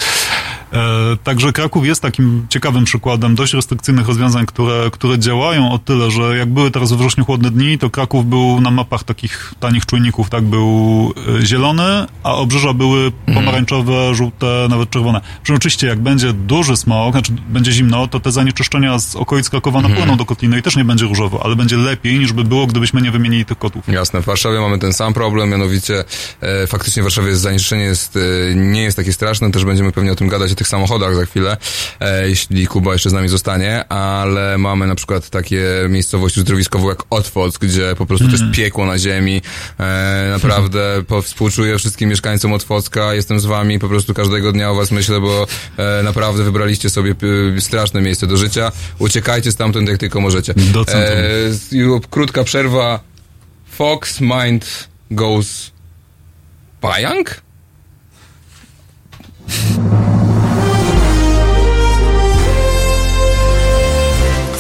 E, 0.74 1.18
także 1.24 1.54
Kraków 1.54 1.86
jest 1.86 2.02
takim 2.02 2.46
ciekawym 2.50 2.84
przykładem 2.84 3.36
dość 3.36 3.54
restrykcyjnych 3.54 4.08
rozwiązań, 4.08 4.46
które, 4.46 4.90
które 4.92 5.20
działają 5.20 5.72
o 5.72 5.80
tyle, 5.80 6.12
że 6.12 6.38
jak 6.38 6.50
były 6.50 6.72
teraz 6.72 6.92
we 6.92 6.98
wrześniu 6.98 7.26
chłodne 7.26 7.52
dni, 7.52 7.78
to 7.78 7.90
Kraków 7.90 8.30
był 8.30 8.62
na 8.62 8.72
mapach 8.72 9.04
takich 9.04 9.54
tanich 9.60 9.86
czujników, 9.86 10.30
tak, 10.30 10.44
był 10.44 11.14
e, 11.40 11.46
zielony, 11.46 12.06
a 12.24 12.34
obrzeża 12.34 12.74
były 12.74 13.12
pomarańczowe, 13.34 14.16
żółte, 14.16 14.49
nawet 14.70 14.90
czerwone. 14.90 15.22
Przy 15.44 15.54
oczywiście 15.54 15.88
jak 15.88 16.00
będzie 16.00 16.34
duży 16.34 16.78
smog, 16.78 17.12
znaczy 17.12 17.32
będzie 17.50 17.72
zimno, 17.72 18.08
to 18.08 18.20
te 18.20 18.32
zanieczyszczenia 18.32 19.00
z 19.00 19.16
okolic 19.16 19.50
Krakowa 19.50 19.82
napłyną 19.82 20.18
do 20.18 20.26
kotliny 20.26 20.60
i 20.60 20.62
też 20.62 20.76
nie 20.76 20.86
będzie 20.86 21.06
różowo, 21.06 21.46
ale 21.46 21.56
będzie 21.56 21.78
lepiej 21.78 22.20
niż 22.20 22.34
by 22.34 22.44
było, 22.44 22.68
gdybyśmy 22.68 23.02
nie 23.02 23.12
wymienili 23.12 23.46
tych 23.46 23.58
kotów. 23.58 23.88
Jasne, 23.88 24.22
w 24.22 24.26
Warszawie 24.26 24.60
mamy 24.60 24.80
ten 24.80 24.94
sam 24.94 25.14
problem, 25.14 25.50
mianowicie 25.50 26.04
e, 26.42 26.68
faktycznie 26.68 27.04
w 27.04 27.06
Warszawie 27.06 27.36
zanieczyszczenie 27.36 27.84
jest, 27.84 28.16
e, 28.16 28.20
nie 28.56 28.84
jest 28.84 28.98
takie 28.98 29.14
straszne, 29.14 29.52
też 29.52 29.66
będziemy 29.66 29.92
pewnie 29.92 30.12
o 30.12 30.16
tym 30.16 30.28
gadać, 30.28 30.52
o 30.52 30.56
tych 30.56 30.68
samochodach 30.68 31.16
za 31.16 31.26
chwilę, 31.26 31.58
e, 32.00 32.30
jeśli 32.30 32.68
Kuba 32.68 32.94
jeszcze 32.94 33.10
z 33.10 33.14
nami 33.14 33.30
zostanie, 33.30 33.88
ale 33.88 34.58
mamy 34.58 34.88
na 34.88 34.96
przykład 34.96 35.30
takie 35.30 35.64
miejscowości 35.90 36.40
uzdrowiskowe 36.40 36.88
jak 36.88 37.04
Otwock, 37.10 37.60
gdzie 37.60 37.96
po 37.98 38.06
prostu 38.06 38.26
to 38.26 38.32
jest 38.32 38.44
piekło 38.54 38.86
na 38.86 39.00
ziemi, 39.00 39.42
e, 39.80 40.28
naprawdę 40.32 40.80
po, 41.08 41.22
współczuję 41.22 41.78
wszystkim 41.78 42.10
mieszkańcom 42.10 42.54
Otwocka, 42.54 43.14
jestem 43.14 43.40
z 43.40 43.46
wami, 43.46 43.80
po 43.80 43.90
prostu 43.90 44.14
każdego 44.14 44.39
dnia 44.42 44.72
o 44.72 44.76
was 44.76 44.92
myślę, 44.92 45.22
bo 45.22 45.48
e, 45.78 46.04
naprawdę 46.04 46.44
wybraliście 46.44 46.90
sobie 46.90 47.16
e, 47.58 47.62
straszne 47.62 48.02
miejsce 48.02 48.28
do 48.28 48.38
życia, 48.38 48.72
uciekajcie 49.00 49.52
stamtąd 49.52 49.90
jak 49.90 49.98
tylko 49.98 50.22
możecie. 50.22 50.54
Do 50.54 50.86
centrum. 50.86 51.98
E, 51.98 52.10
krótka 52.10 52.44
przerwa, 52.44 53.00
Fox 53.72 54.22
Mind 54.22 54.90
goes 55.12 55.72
pająk? 56.82 57.42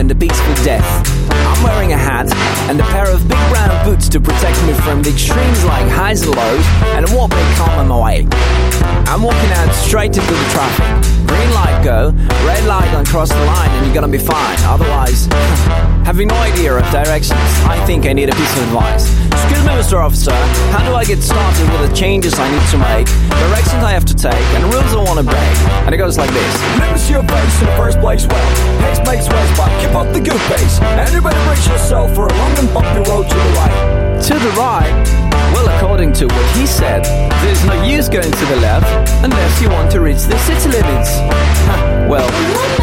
And 0.00 0.10
a 0.10 0.14
peaceful 0.14 0.54
death. 0.64 1.09
A 1.90 1.96
hat 1.96 2.30
and 2.70 2.78
a 2.78 2.84
pair 2.84 3.10
of 3.10 3.26
big 3.26 3.42
brown 3.50 3.84
boots 3.84 4.08
to 4.10 4.20
protect 4.20 4.62
me 4.62 4.74
from 4.74 5.02
the 5.02 5.10
extremes 5.10 5.64
like 5.64 5.88
highs 5.90 6.22
and 6.22 6.36
lows 6.36 6.64
and 6.94 7.04
a 7.04 7.10
what 7.10 7.30
may 7.30 7.54
come 7.56 7.70
on 7.70 7.88
my 7.88 7.98
way. 7.98 8.28
I'm 9.10 9.22
walking 9.22 9.50
out 9.58 9.74
straight 9.74 10.16
into 10.16 10.30
the 10.30 10.48
traffic. 10.54 10.86
Green 11.26 11.50
light 11.50 11.82
go, 11.82 12.12
red 12.46 12.64
light 12.66 12.90
don't 12.92 13.06
cross 13.08 13.28
the 13.30 13.44
line 13.44 13.70
and 13.70 13.86
you're 13.86 13.94
gonna 13.94 14.06
be 14.06 14.18
fine. 14.18 14.58
Otherwise, 14.62 15.26
having 16.06 16.28
no 16.28 16.36
idea 16.36 16.74
of 16.74 16.84
directions, 16.92 17.40
I 17.66 17.82
think 17.86 18.06
I 18.06 18.12
need 18.12 18.28
a 18.28 18.36
piece 18.36 18.56
of 18.56 18.62
advice. 18.64 19.10
Excuse 19.34 19.64
me, 19.66 19.72
Mr. 19.74 19.98
Officer, 19.98 20.36
how 20.70 20.86
do 20.86 20.94
I 20.94 21.04
get 21.04 21.22
started 21.22 21.66
with 21.72 21.90
the 21.90 21.96
changes 21.96 22.38
I 22.38 22.46
need 22.50 22.66
to 22.70 22.78
make, 22.78 23.06
directions 23.50 23.82
I 23.82 23.90
have 23.90 24.04
to 24.06 24.14
take, 24.14 24.46
and 24.54 24.62
rules 24.72 24.94
I 24.94 25.02
want 25.02 25.18
to 25.18 25.26
break? 25.26 25.56
And 25.86 25.94
it 25.94 25.98
goes 25.98 26.18
like 26.18 26.30
this. 26.30 26.54
Never 26.78 26.98
see 26.98 27.14
your 27.14 27.24
face 27.24 27.60
in 27.60 27.66
the 27.66 27.76
first 27.76 27.98
place. 27.98 28.26
Well, 28.26 28.46
pace 28.78 29.02
makes 29.06 29.26
waves, 29.26 29.52
but 29.58 29.70
keep 29.82 29.94
up 29.94 30.12
the 30.14 30.20
good 30.20 30.40
pace. 30.50 30.78
Everybody 31.02 31.36
brace 31.46 31.66
for 31.88 32.26
a 32.26 32.34
long 32.34 32.58
and 32.58 32.74
bumpy 32.74 33.10
road 33.10 33.28
to 33.28 33.34
the 33.34 33.52
right. 33.56 34.22
To 34.22 34.34
the 34.34 34.50
right? 34.50 34.92
Well, 35.52 35.68
according 35.76 36.12
to 36.14 36.26
what 36.26 36.56
he 36.56 36.66
said, 36.66 37.04
there's 37.42 37.64
no 37.64 37.82
use 37.82 38.08
going 38.08 38.30
to 38.30 38.44
the 38.46 38.56
left 38.56 38.86
unless 39.24 39.60
you 39.60 39.68
want 39.70 39.90
to 39.92 40.00
reach 40.00 40.22
the 40.22 40.38
city 40.38 40.68
limits. 40.68 41.10
Well, 42.10 42.79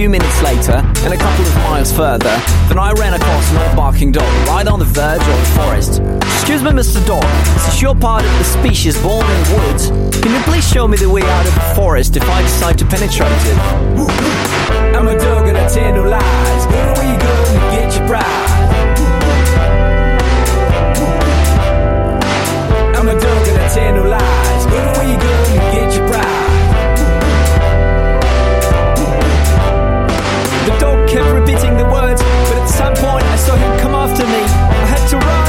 few 0.00 0.08
minutes 0.08 0.40
later, 0.42 0.80
and 1.04 1.12
a 1.12 1.16
couple 1.18 1.44
of 1.44 1.54
miles 1.56 1.92
further, 1.92 2.34
that 2.72 2.78
I 2.78 2.92
ran 2.92 3.12
across 3.12 3.50
an 3.50 3.58
old 3.58 3.76
barking 3.76 4.10
dog 4.10 4.24
right 4.48 4.66
on 4.66 4.78
the 4.78 4.86
verge 4.86 5.20
of 5.20 5.26
the 5.26 5.44
forest. 5.60 6.00
Excuse 6.40 6.62
me, 6.62 6.70
Mr. 6.70 7.06
Dog, 7.06 7.22
since 7.60 7.82
you're 7.82 7.94
part 7.94 8.24
of 8.24 8.32
the 8.38 8.44
species 8.44 8.96
born 9.02 9.26
in 9.26 9.44
the 9.44 9.56
woods, 9.60 9.90
can 10.22 10.32
you 10.32 10.40
please 10.48 10.66
show 10.66 10.88
me 10.88 10.96
the 10.96 11.10
way 11.10 11.20
out 11.20 11.46
of 11.46 11.52
the 11.52 11.60
forest 11.76 12.16
if 12.16 12.24
I 12.24 12.40
decide 12.40 12.78
to 12.78 12.86
penetrate 12.86 13.30
it? 13.44 13.58
I'm 14.96 15.06
a 15.06 15.18
dog 15.18 15.46
and 15.46 15.58
I 15.58 15.68
tell 15.68 15.92
no 15.92 16.04
lies. 16.08 16.66
Where 16.96 17.04
you 17.04 17.18
go 17.20 17.28
and 17.44 17.60
you 17.60 17.68
get 17.76 17.92
your 17.92 18.08
prize. 18.08 18.24
I'm 22.96 23.06
a 23.06 23.20
dog 23.20 23.48
and 23.48 23.58
I 23.58 23.68
tell 23.68 23.94
no 23.96 24.04
lies. 24.08 24.29
Repeating 31.50 31.76
the 31.76 31.84
words, 31.84 32.22
but 32.22 32.58
at 32.58 32.68
some 32.68 32.94
point 32.94 33.24
I 33.24 33.36
saw 33.36 33.56
him 33.56 33.78
come 33.80 33.94
after 33.94 34.24
me. 34.24 34.42
I 34.42 34.86
had 34.86 35.08
to 35.10 35.16
run, 35.16 35.39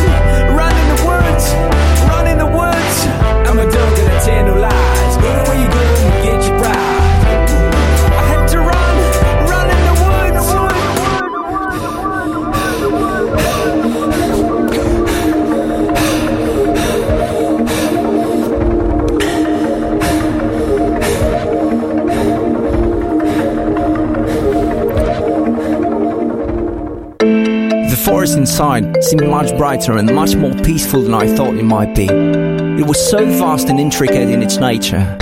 forest 28.32 28.38
inside 28.38 29.04
seemed 29.04 29.28
much 29.30 29.56
brighter 29.58 29.98
and 29.98 30.14
much 30.16 30.36
more 30.36 30.54
peaceful 30.64 31.02
than 31.02 31.14
I 31.14 31.28
thought 31.36 31.56
it 31.56 31.64
might 31.64 31.94
be. 31.96 32.06
It 32.06 32.86
was 32.86 33.00
so 33.10 33.26
vast 33.26 33.70
and 33.70 33.80
intricate 33.80 34.30
in 34.30 34.42
its 34.42 34.58
nature. 34.58 35.18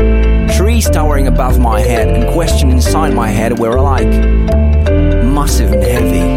Trees 0.55 0.89
towering 0.89 1.28
above 1.28 1.60
my 1.60 1.80
head 1.80 2.07
and 2.07 2.32
questions 2.34 2.74
inside 2.74 3.14
my 3.14 3.28
head 3.28 3.57
were 3.57 3.78
alike 3.78 4.07
massive 5.34 5.72
and 5.72 5.84
heavy. 5.84 6.28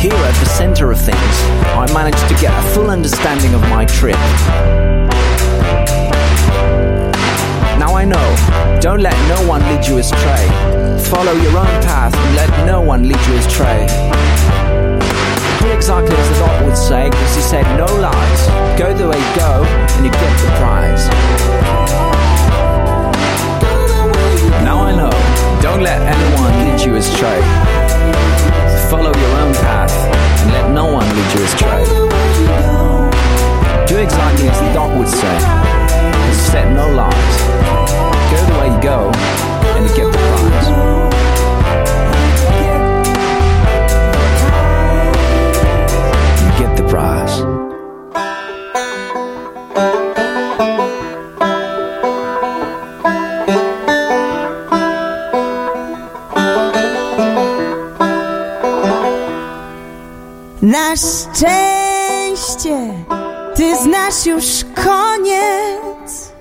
Here 0.00 0.22
at 0.30 0.36
the 0.40 0.46
center 0.46 0.90
of 0.90 0.98
things, 0.98 1.36
I 1.76 1.86
managed 1.92 2.26
to 2.28 2.34
get 2.40 2.52
a 2.52 2.62
full 2.74 2.90
understanding 2.90 3.54
of 3.54 3.60
my 3.62 3.84
trip. 3.84 4.22
Now 7.78 7.94
I 7.94 8.04
know, 8.04 8.78
don't 8.80 9.00
let 9.00 9.16
no 9.28 9.46
one 9.46 9.60
lead 9.62 9.86
you 9.86 9.98
astray. 9.98 10.46
Follow 11.10 11.32
your 11.32 11.58
own 11.58 11.74
path 11.82 12.14
and 12.14 12.36
let 12.36 12.66
no 12.66 12.80
one 12.80 13.02
lead 13.08 13.20
you 13.26 13.34
astray. 13.34 14.31
Exactly 15.82 16.14
as 16.14 16.28
the 16.28 16.38
dog 16.38 16.64
would 16.64 16.76
say, 16.78 17.10
because 17.10 17.34
he 17.34 17.42
said 17.42 17.66
no 17.76 17.86
lies. 17.98 18.46
Go 18.78 18.94
the 18.94 19.08
way 19.08 19.18
you 19.18 19.34
go, 19.34 19.64
and 19.66 20.04
you 20.06 20.12
get 20.12 20.32
the 20.38 20.46
prize. 20.62 21.08
Now 24.62 24.86
I 24.86 24.94
know, 24.94 25.10
don't 25.60 25.82
let 25.82 26.00
anyone 26.00 26.54
lead 26.62 26.80
you 26.86 26.94
astray. 26.94 27.42
Follow 28.88 29.10
your 29.12 29.34
own 29.42 29.54
path, 29.54 29.92
and 30.42 30.52
let 30.52 30.70
no 30.70 30.86
one 30.86 31.08
lead 31.16 31.34
you 31.34 31.42
astray. 31.50 31.84
Do 33.84 33.98
exactly 33.98 34.48
as 34.50 34.60
the 34.60 34.72
dog 34.72 34.96
would 34.96 35.08
say, 35.08 35.34
because 35.34 36.36
he 36.36 36.50
said 36.52 36.76
no 36.76 36.88
lies. 36.94 37.36
Go 38.30 38.38
the 38.46 38.60
way 38.60 38.68
you 38.72 38.80
go, 38.80 39.10
and 39.74 39.84
you 39.84 39.96
get 39.96 40.12
the 40.12 40.18
prize. 40.30 41.01
Szczęście 61.42 62.78
ty 63.54 63.76
znasz 63.76 64.26
już 64.26 64.44
koniec 64.84 66.32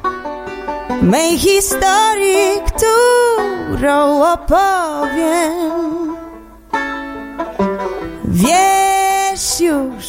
mej 1.01 1.39
historii, 1.39 2.61
którą 2.67 4.23
opowiem. 4.33 6.15
Wiesz 8.25 9.59
już, 9.59 10.05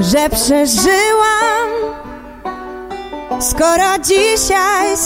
że 0.00 0.28
przeżyłam, 0.28 1.70
skoro 3.40 3.98
dzisiaj 4.02 4.96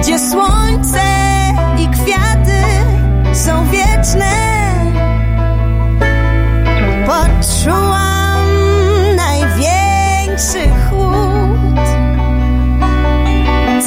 gdzie 0.00 0.18
słońce 0.18 1.02
i 1.78 1.88
kwiaty 1.88 2.62
są 3.32 3.66
wieczne. 3.66 4.30
Poczułam 7.06 8.40
największy 9.16 10.70
chłód, 10.88 11.86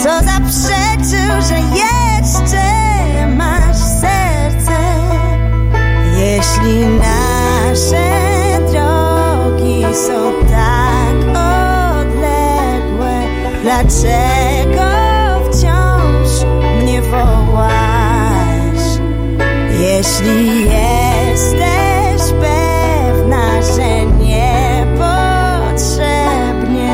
co 0.03 0.09
zaprzeczył, 0.25 1.41
że 1.49 1.59
jeszcze 1.77 2.65
masz 3.27 3.77
serce. 3.77 4.79
Jeśli 6.17 6.85
nasze 6.85 8.09
drogi 8.71 9.95
są 9.95 10.31
tak 10.49 11.17
odległe, 11.99 13.21
dlaczego 13.63 15.02
mnie 16.93 17.01
wołasz? 17.01 18.85
Jeśli 19.79 20.63
jesteś 20.63 22.33
pewna, 22.41 23.61
że 23.61 24.05
niepotrzebnie, 24.05 26.91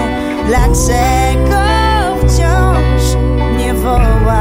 dlaczego 0.47 1.64
wciąż 2.18 3.16
mnie 3.54 3.74
wołasz? 3.74 4.39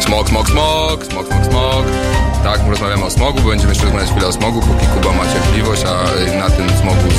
Smog, 0.00 0.28
smog, 0.28 0.48
smog. 0.48 1.09
Tak, 2.70 2.78
rozmawiamy 2.78 3.04
o 3.04 3.10
smogu, 3.10 3.40
będziemy 3.40 3.70
jeszcze 3.70 3.84
rozmawiać 3.84 4.10
chwilę 4.10 4.26
o 4.26 4.32
smogu, 4.32 4.60
póki 4.60 4.86
Kuba 4.86 5.12
ma 5.12 5.32
cierpliwość, 5.32 5.84
a 5.84 6.36
na 6.38 6.50
tym 6.50 6.68
smogu 6.68 7.10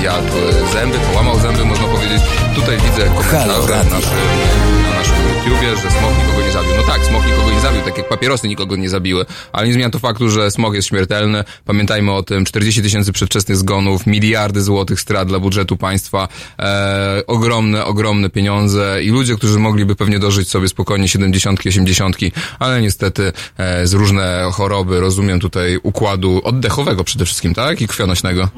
zjadł 0.00 0.32
zęby, 0.72 0.98
połamał 0.98 1.38
zęby, 1.38 1.64
można 1.64 1.86
powiedzieć. 1.86 2.22
Tutaj 2.54 2.76
widzę 2.76 3.10
komentarze 3.10 3.84
na 3.84 3.96
naszym, 3.96 4.77
na 5.12 5.18
naszym 5.18 5.38
YouTubie, 5.38 5.76
że 5.76 5.90
smog 5.90 6.12
nikogo 6.18 6.42
nie 6.46 6.52
zabił. 6.52 6.70
No 6.76 6.82
tak, 6.82 7.04
smog 7.04 7.26
nikogo 7.26 7.50
nie 7.50 7.60
zabił, 7.60 7.82
tak 7.82 7.98
jak 7.98 8.08
papierosy 8.08 8.48
nikogo 8.48 8.76
nie 8.76 8.88
zabiły, 8.88 9.26
ale 9.52 9.66
nie 9.66 9.72
zmienia 9.72 9.90
to 9.90 9.98
faktu, 9.98 10.30
że 10.30 10.50
smog 10.50 10.74
jest 10.74 10.88
śmiertelny. 10.88 11.44
Pamiętajmy 11.64 12.12
o 12.12 12.22
tym, 12.22 12.44
40 12.44 12.82
tysięcy 12.82 13.12
przedwczesnych 13.12 13.56
zgonów, 13.56 14.06
miliardy 14.06 14.62
złotych 14.62 15.00
strat 15.00 15.28
dla 15.28 15.38
budżetu 15.38 15.76
państwa, 15.76 16.28
e, 16.58 17.22
ogromne, 17.26 17.84
ogromne 17.84 18.30
pieniądze 18.30 19.02
i 19.02 19.10
ludzie, 19.10 19.36
którzy 19.36 19.58
mogliby 19.58 19.96
pewnie 19.96 20.18
dożyć 20.18 20.48
sobie 20.48 20.68
spokojnie 20.68 21.08
70, 21.08 21.60
80, 21.66 22.16
ale 22.58 22.82
niestety 22.82 23.32
e, 23.58 23.86
z 23.86 23.92
różne 23.92 24.50
choroby, 24.52 25.00
rozumiem 25.00 25.40
tutaj 25.40 25.78
układu 25.82 26.40
oddechowego 26.44 27.04
przede 27.04 27.24
wszystkim, 27.24 27.54
tak? 27.54 27.80
I 27.80 27.88
krwionośnego. 27.88 28.48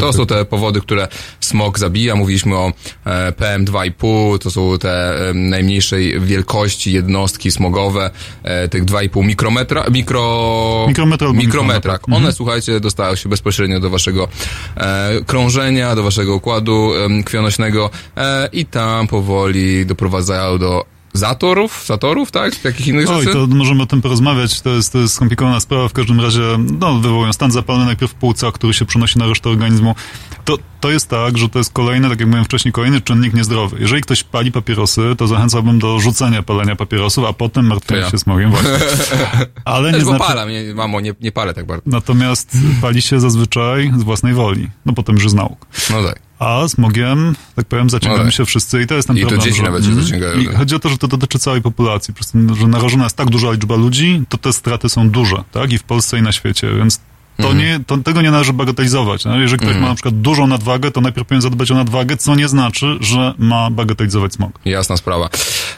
To 0.00 0.12
są 0.12 0.26
te 0.26 0.44
powody, 0.44 0.80
które 0.80 1.08
smog 1.40 1.78
zabija. 1.78 2.16
Mówiliśmy 2.16 2.56
o 2.56 2.72
e, 3.04 3.32
PM2,5, 3.32 4.38
to 4.38 4.50
są 4.50 4.78
te 4.78 5.14
najmniejszej 5.34 6.20
wielkości 6.20 6.92
jednostki 6.92 7.50
smogowe, 7.50 8.10
e, 8.42 8.68
tych 8.68 8.84
2,5 8.84 9.24
mikrometra, 9.24 9.84
mikro... 9.90 10.84
Mikrometra 10.88 11.32
mikrometra. 11.32 11.98
One, 12.06 12.16
Mhm. 12.16 12.32
słuchajcie, 12.32 12.80
dostają 12.80 13.14
się 13.14 13.28
bezpośrednio 13.28 13.80
do 13.80 13.90
waszego 13.90 14.28
e, 14.76 15.10
krążenia, 15.26 15.94
do 15.94 16.02
waszego 16.02 16.34
układu 16.34 16.90
krwionośnego 17.24 17.90
i 18.52 18.66
tam 18.66 19.06
powoli 19.06 19.86
doprowadzają 19.86 20.58
do 20.58 20.84
zatorów, 21.12 21.84
zatorów, 21.86 22.30
tak? 22.30 22.56
Takich 22.56 22.86
innych 22.86 23.10
Oj, 23.10 23.24
rzeczy? 23.24 23.32
to 23.32 23.46
możemy 23.46 23.82
o 23.82 23.86
tym 23.86 24.02
porozmawiać. 24.02 24.60
To 24.60 24.70
jest, 24.70 24.92
to 24.92 24.98
jest 24.98 25.14
skomplikowana 25.14 25.60
sprawa. 25.60 25.88
W 25.88 25.92
każdym 25.92 26.20
razie, 26.20 26.40
no, 26.80 26.94
wywołują 26.94 27.32
stan 27.32 27.50
zapalny 27.50 27.84
najpierw 27.84 28.12
w 28.12 28.14
płucach, 28.14 28.52
który 28.52 28.74
się 28.74 28.84
przenosi 28.84 29.18
na 29.18 29.26
resztę 29.26 29.50
organizmu. 29.50 29.94
To, 30.44 30.58
to 30.80 30.90
jest 30.90 31.08
tak, 31.08 31.38
że 31.38 31.48
to 31.48 31.58
jest 31.58 31.72
kolejny, 31.72 32.08
tak 32.08 32.20
jak 32.20 32.26
mówiłem 32.26 32.44
wcześniej, 32.44 32.72
kolejny 32.72 33.00
czynnik 33.00 33.34
niezdrowy. 33.34 33.76
Jeżeli 33.80 34.02
ktoś 34.02 34.22
pali 34.22 34.52
papierosy, 34.52 35.02
to 35.18 35.26
zachęcałbym 35.26 35.78
do 35.78 35.98
rzucenia 35.98 36.42
palenia 36.42 36.76
papierosów, 36.76 37.24
a 37.24 37.32
potem 37.32 37.66
martwienia 37.66 38.02
ja. 38.02 38.10
się 38.10 38.18
smogiem. 38.18 38.50
Właśnie. 38.50 38.70
Ale 39.64 39.92
nie 39.92 40.00
znaczy... 40.00 40.18
popalam, 40.18 40.48
nie, 40.48 40.74
mamo, 40.74 41.00
nie, 41.00 41.14
nie 41.20 41.32
palę 41.32 41.54
tak 41.54 41.66
bardzo. 41.66 41.82
Natomiast 41.86 42.58
pali 42.82 43.02
się 43.02 43.20
zazwyczaj 43.20 43.92
z 43.96 44.02
własnej 44.02 44.34
woli. 44.34 44.68
No 44.86 44.92
potem 44.92 45.14
już 45.14 45.30
z 45.30 45.34
nauk. 45.34 45.66
No 45.90 46.02
tak. 46.02 46.25
A 46.38 46.68
smogiem, 46.68 47.34
tak 47.56 47.66
powiem, 47.66 47.90
zaciągamy 47.90 48.32
się 48.32 48.44
wszyscy 48.44 48.82
i 48.82 48.86
to 48.86 48.94
jest 48.94 49.08
ten 49.08 49.16
I 49.16 49.20
to 49.20 49.26
problem. 49.28 49.44
dzieci 49.48 49.56
że, 49.56 49.62
nawet 49.62 49.82
się 49.84 49.88
Mhm. 49.88 50.06
zaciągają, 50.06 50.38
I 50.40 50.46
tak. 50.46 50.56
chodzi 50.56 50.74
o 50.74 50.78
to, 50.78 50.88
że 50.88 50.98
to 50.98 51.08
dotyczy 51.08 51.38
całej 51.38 51.62
populacji. 51.62 52.14
Po 52.14 52.18
prostu, 52.20 52.38
że 52.54 52.66
narażona 52.68 53.04
jest 53.04 53.16
tak 53.16 53.30
duża 53.30 53.52
liczba 53.52 53.76
ludzi, 53.76 54.22
to 54.28 54.38
te 54.38 54.52
straty 54.52 54.88
są 54.88 55.10
duże, 55.10 55.36
tak? 55.52 55.72
I 55.72 55.78
w 55.78 55.82
Polsce, 55.82 56.18
i 56.18 56.22
na 56.22 56.32
świecie, 56.32 56.68
więc 56.78 57.00
to 57.36 57.48
Mhm. 57.50 57.58
nie, 57.58 57.80
to, 57.86 57.96
tego 57.98 58.22
nie 58.22 58.30
należy 58.30 58.52
bagatelizować. 58.52 59.24
No? 59.24 59.36
Jeżeli 59.40 59.58
ktoś 59.58 59.68
Mhm. 59.68 59.82
ma 59.82 59.88
na 59.88 59.94
przykład 59.94 60.20
dużą 60.20 60.46
nadwagę, 60.46 60.90
to 60.90 61.00
najpierw 61.00 61.26
powinien 61.26 61.42
zadbać 61.42 61.70
o 61.70 61.74
nadwagę, 61.74 62.16
co 62.16 62.34
nie 62.34 62.48
znaczy, 62.48 62.96
że 63.00 63.34
ma 63.38 63.70
bagatelizować 63.70 64.32
smog. 64.32 64.50
Jasna 64.64 64.96
sprawa. 64.96 65.28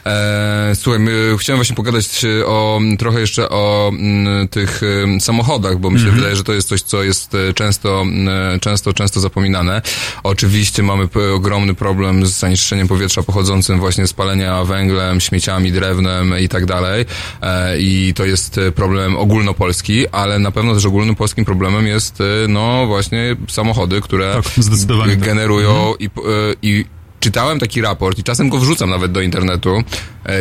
E, 0.07 0.73
słuchaj, 0.75 1.01
my, 1.01 1.37
chciałem 1.39 1.59
właśnie 1.59 1.77
pogadać 1.77 2.25
e, 2.25 2.47
o, 2.47 2.81
trochę 2.99 3.21
jeszcze 3.21 3.49
o 3.49 3.91
m, 3.99 4.49
tych 4.51 4.81
em, 5.05 5.21
samochodach, 5.21 5.79
bo 5.79 5.91
mi 5.91 5.97
się 5.99 6.05
Mhm. 6.05 6.17
wydaje, 6.17 6.37
że 6.37 6.45
to 6.45 6.53
jest 6.53 6.69
coś, 6.69 6.83
co 6.83 7.03
jest 7.03 7.35
e, 7.35 7.53
często, 7.55 8.01
m, 8.03 8.29
często, 8.61 8.93
często 8.93 9.21
zapominane. 9.21 9.83
Oczywiście 10.23 10.83
mamy 10.83 11.09
ogromny 11.35 11.75
problem 11.75 12.27
z 12.27 12.31
zanieczyszczeniem 12.39 12.89
powietrza 12.89 13.23
pochodzącym 13.23 13.79
właśnie 13.81 14.07
z 14.07 14.13
palenia 14.13 14.65
węglem, 14.65 15.21
śmieciami, 15.21 15.73
drewnem 15.73 16.35
i 16.41 16.49
tak 16.49 16.67
dalej. 16.67 17.05
E, 17.43 17.79
I 17.81 18.13
to 18.17 18.25
jest 18.25 18.59
e, 18.59 18.73
problem 18.73 19.17
ogólnopolski, 19.17 20.09
ale 20.09 20.39
na 20.39 20.51
pewno 20.51 20.75
też 20.75 20.85
ogólnym 20.85 21.15
polskim 21.15 21.45
problemem 21.49 21.87
jest, 21.87 22.21
e, 22.21 22.25
no 22.49 22.87
właśnie 22.87 23.37
samochody, 23.49 24.01
które 24.01 24.35
Tak, 24.35 24.65
zdecydowanie 24.65 25.17
tak. 25.17 25.25
generują 25.25 25.95
i, 25.99 26.07
e, 26.07 26.09
i 26.63 26.85
czytałem 27.21 27.59
taki 27.59 27.81
raport 27.83 28.19
i 28.19 28.23
czasem 28.23 28.49
go 28.49 28.59
wrzucam 28.59 28.91
nawet 28.91 29.13
do 29.13 29.21
internetu, 29.21 29.83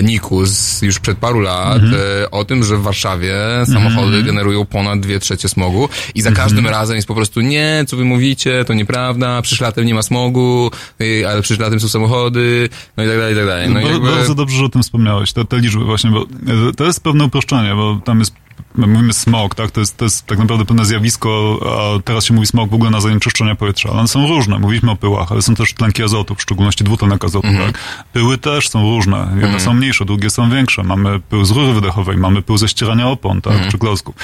Niku, 0.03 0.45
z 0.45 0.81
już 0.81 0.99
przed 0.99 1.17
paru 1.17 1.39
lat, 1.39 1.81
e, 2.23 2.31
o 2.31 2.45
tym, 2.45 2.63
że 2.63 2.77
w 2.77 2.81
Warszawie 2.81 3.35
samochody 3.65 4.23
generują 4.23 4.65
ponad 4.65 4.99
dwie 4.99 5.19
trzecie 5.19 5.49
smogu 5.49 5.89
i 6.15 6.21
za 6.21 6.31
każdym 6.31 6.67
razem 6.67 6.95
jest 6.95 7.07
po 7.07 7.15
prostu 7.15 7.41
nie, 7.41 7.85
co 7.87 7.97
wy 7.97 8.05
mówicie, 8.05 8.65
to 8.65 8.73
nieprawda, 8.73 9.41
przyszłym 9.41 9.67
latem 9.67 9.85
nie 9.85 9.93
ma 9.93 10.01
smogu, 10.01 10.71
y, 11.01 11.27
ale 11.29 11.41
przyszłym 11.41 11.63
latem 11.63 11.79
są 11.79 11.89
samochody, 11.89 12.69
no 12.97 13.03
i 13.03 13.07
tak 13.07 13.17
dalej, 13.17 13.33
i 13.33 13.37
tak 13.37 13.45
dalej. 13.45 13.69
No 13.69 13.79
i 13.79 13.85
jakby... 13.85 14.11
Bardzo 14.11 14.35
dobrze, 14.35 14.57
że 14.57 14.65
o 14.65 14.69
tym 14.69 14.83
wspomniałeś, 14.83 15.33
te, 15.33 15.45
te 15.45 15.59
liczby 15.59 15.83
właśnie, 15.83 16.11
bo 16.11 16.21
e, 16.21 16.73
to 16.77 16.85
jest 16.85 17.03
pewne 17.03 17.25
uproszczenie, 17.25 17.75
bo 17.75 18.01
tam 18.05 18.19
jest, 18.19 18.33
my 18.75 18.87
mówimy 18.87 19.13
smog, 19.13 19.55
tak, 19.55 19.71
to 19.71 19.79
jest, 19.79 19.97
to 19.97 20.05
jest 20.05 20.25
tak 20.25 20.37
naprawdę 20.37 20.65
pewne 20.65 20.85
zjawisko, 20.85 21.59
a 21.65 22.01
teraz 22.03 22.25
się 22.25 22.33
mówi 22.33 22.47
smog 22.47 22.69
w 22.69 22.73
ogóle 22.73 22.91
na 22.91 23.01
zanieczyszczenia 23.01 23.55
powietrza, 23.55 23.89
ale 23.89 23.99
one 23.99 24.07
są 24.07 24.27
różne, 24.27 24.59
mówiliśmy 24.59 24.91
o 24.91 24.95
pyłach, 24.95 25.31
ale 25.31 25.41
są 25.41 25.55
też 25.55 25.73
tlenki 25.73 26.03
azotu, 26.03 26.35
w 26.35 26.41
szczególności 26.41 26.83
dwutlenek 26.83 27.25
azotu, 27.25 27.47
tak. 27.65 27.77
Pyły 28.13 28.37
też 28.37 28.69
są 28.69 28.81
różne, 28.81 29.27
jedne 29.41 29.59
są 29.59 29.76
mniejsze, 29.77 30.05
drugie 30.05 30.29
są 30.29 30.49
większe, 30.51 30.83
mamy 30.83 31.19
pył 31.19 31.45
z 31.45 31.51
rury 31.51 31.73
wydechowej, 31.73 32.17
mamy 32.17 32.41
pył 32.41 32.57
ze 32.57 32.67
ścierania 32.67 33.07
opon, 33.09 33.41
tak, 33.41 33.67
czy 33.71 33.77
klocków. 33.77 34.15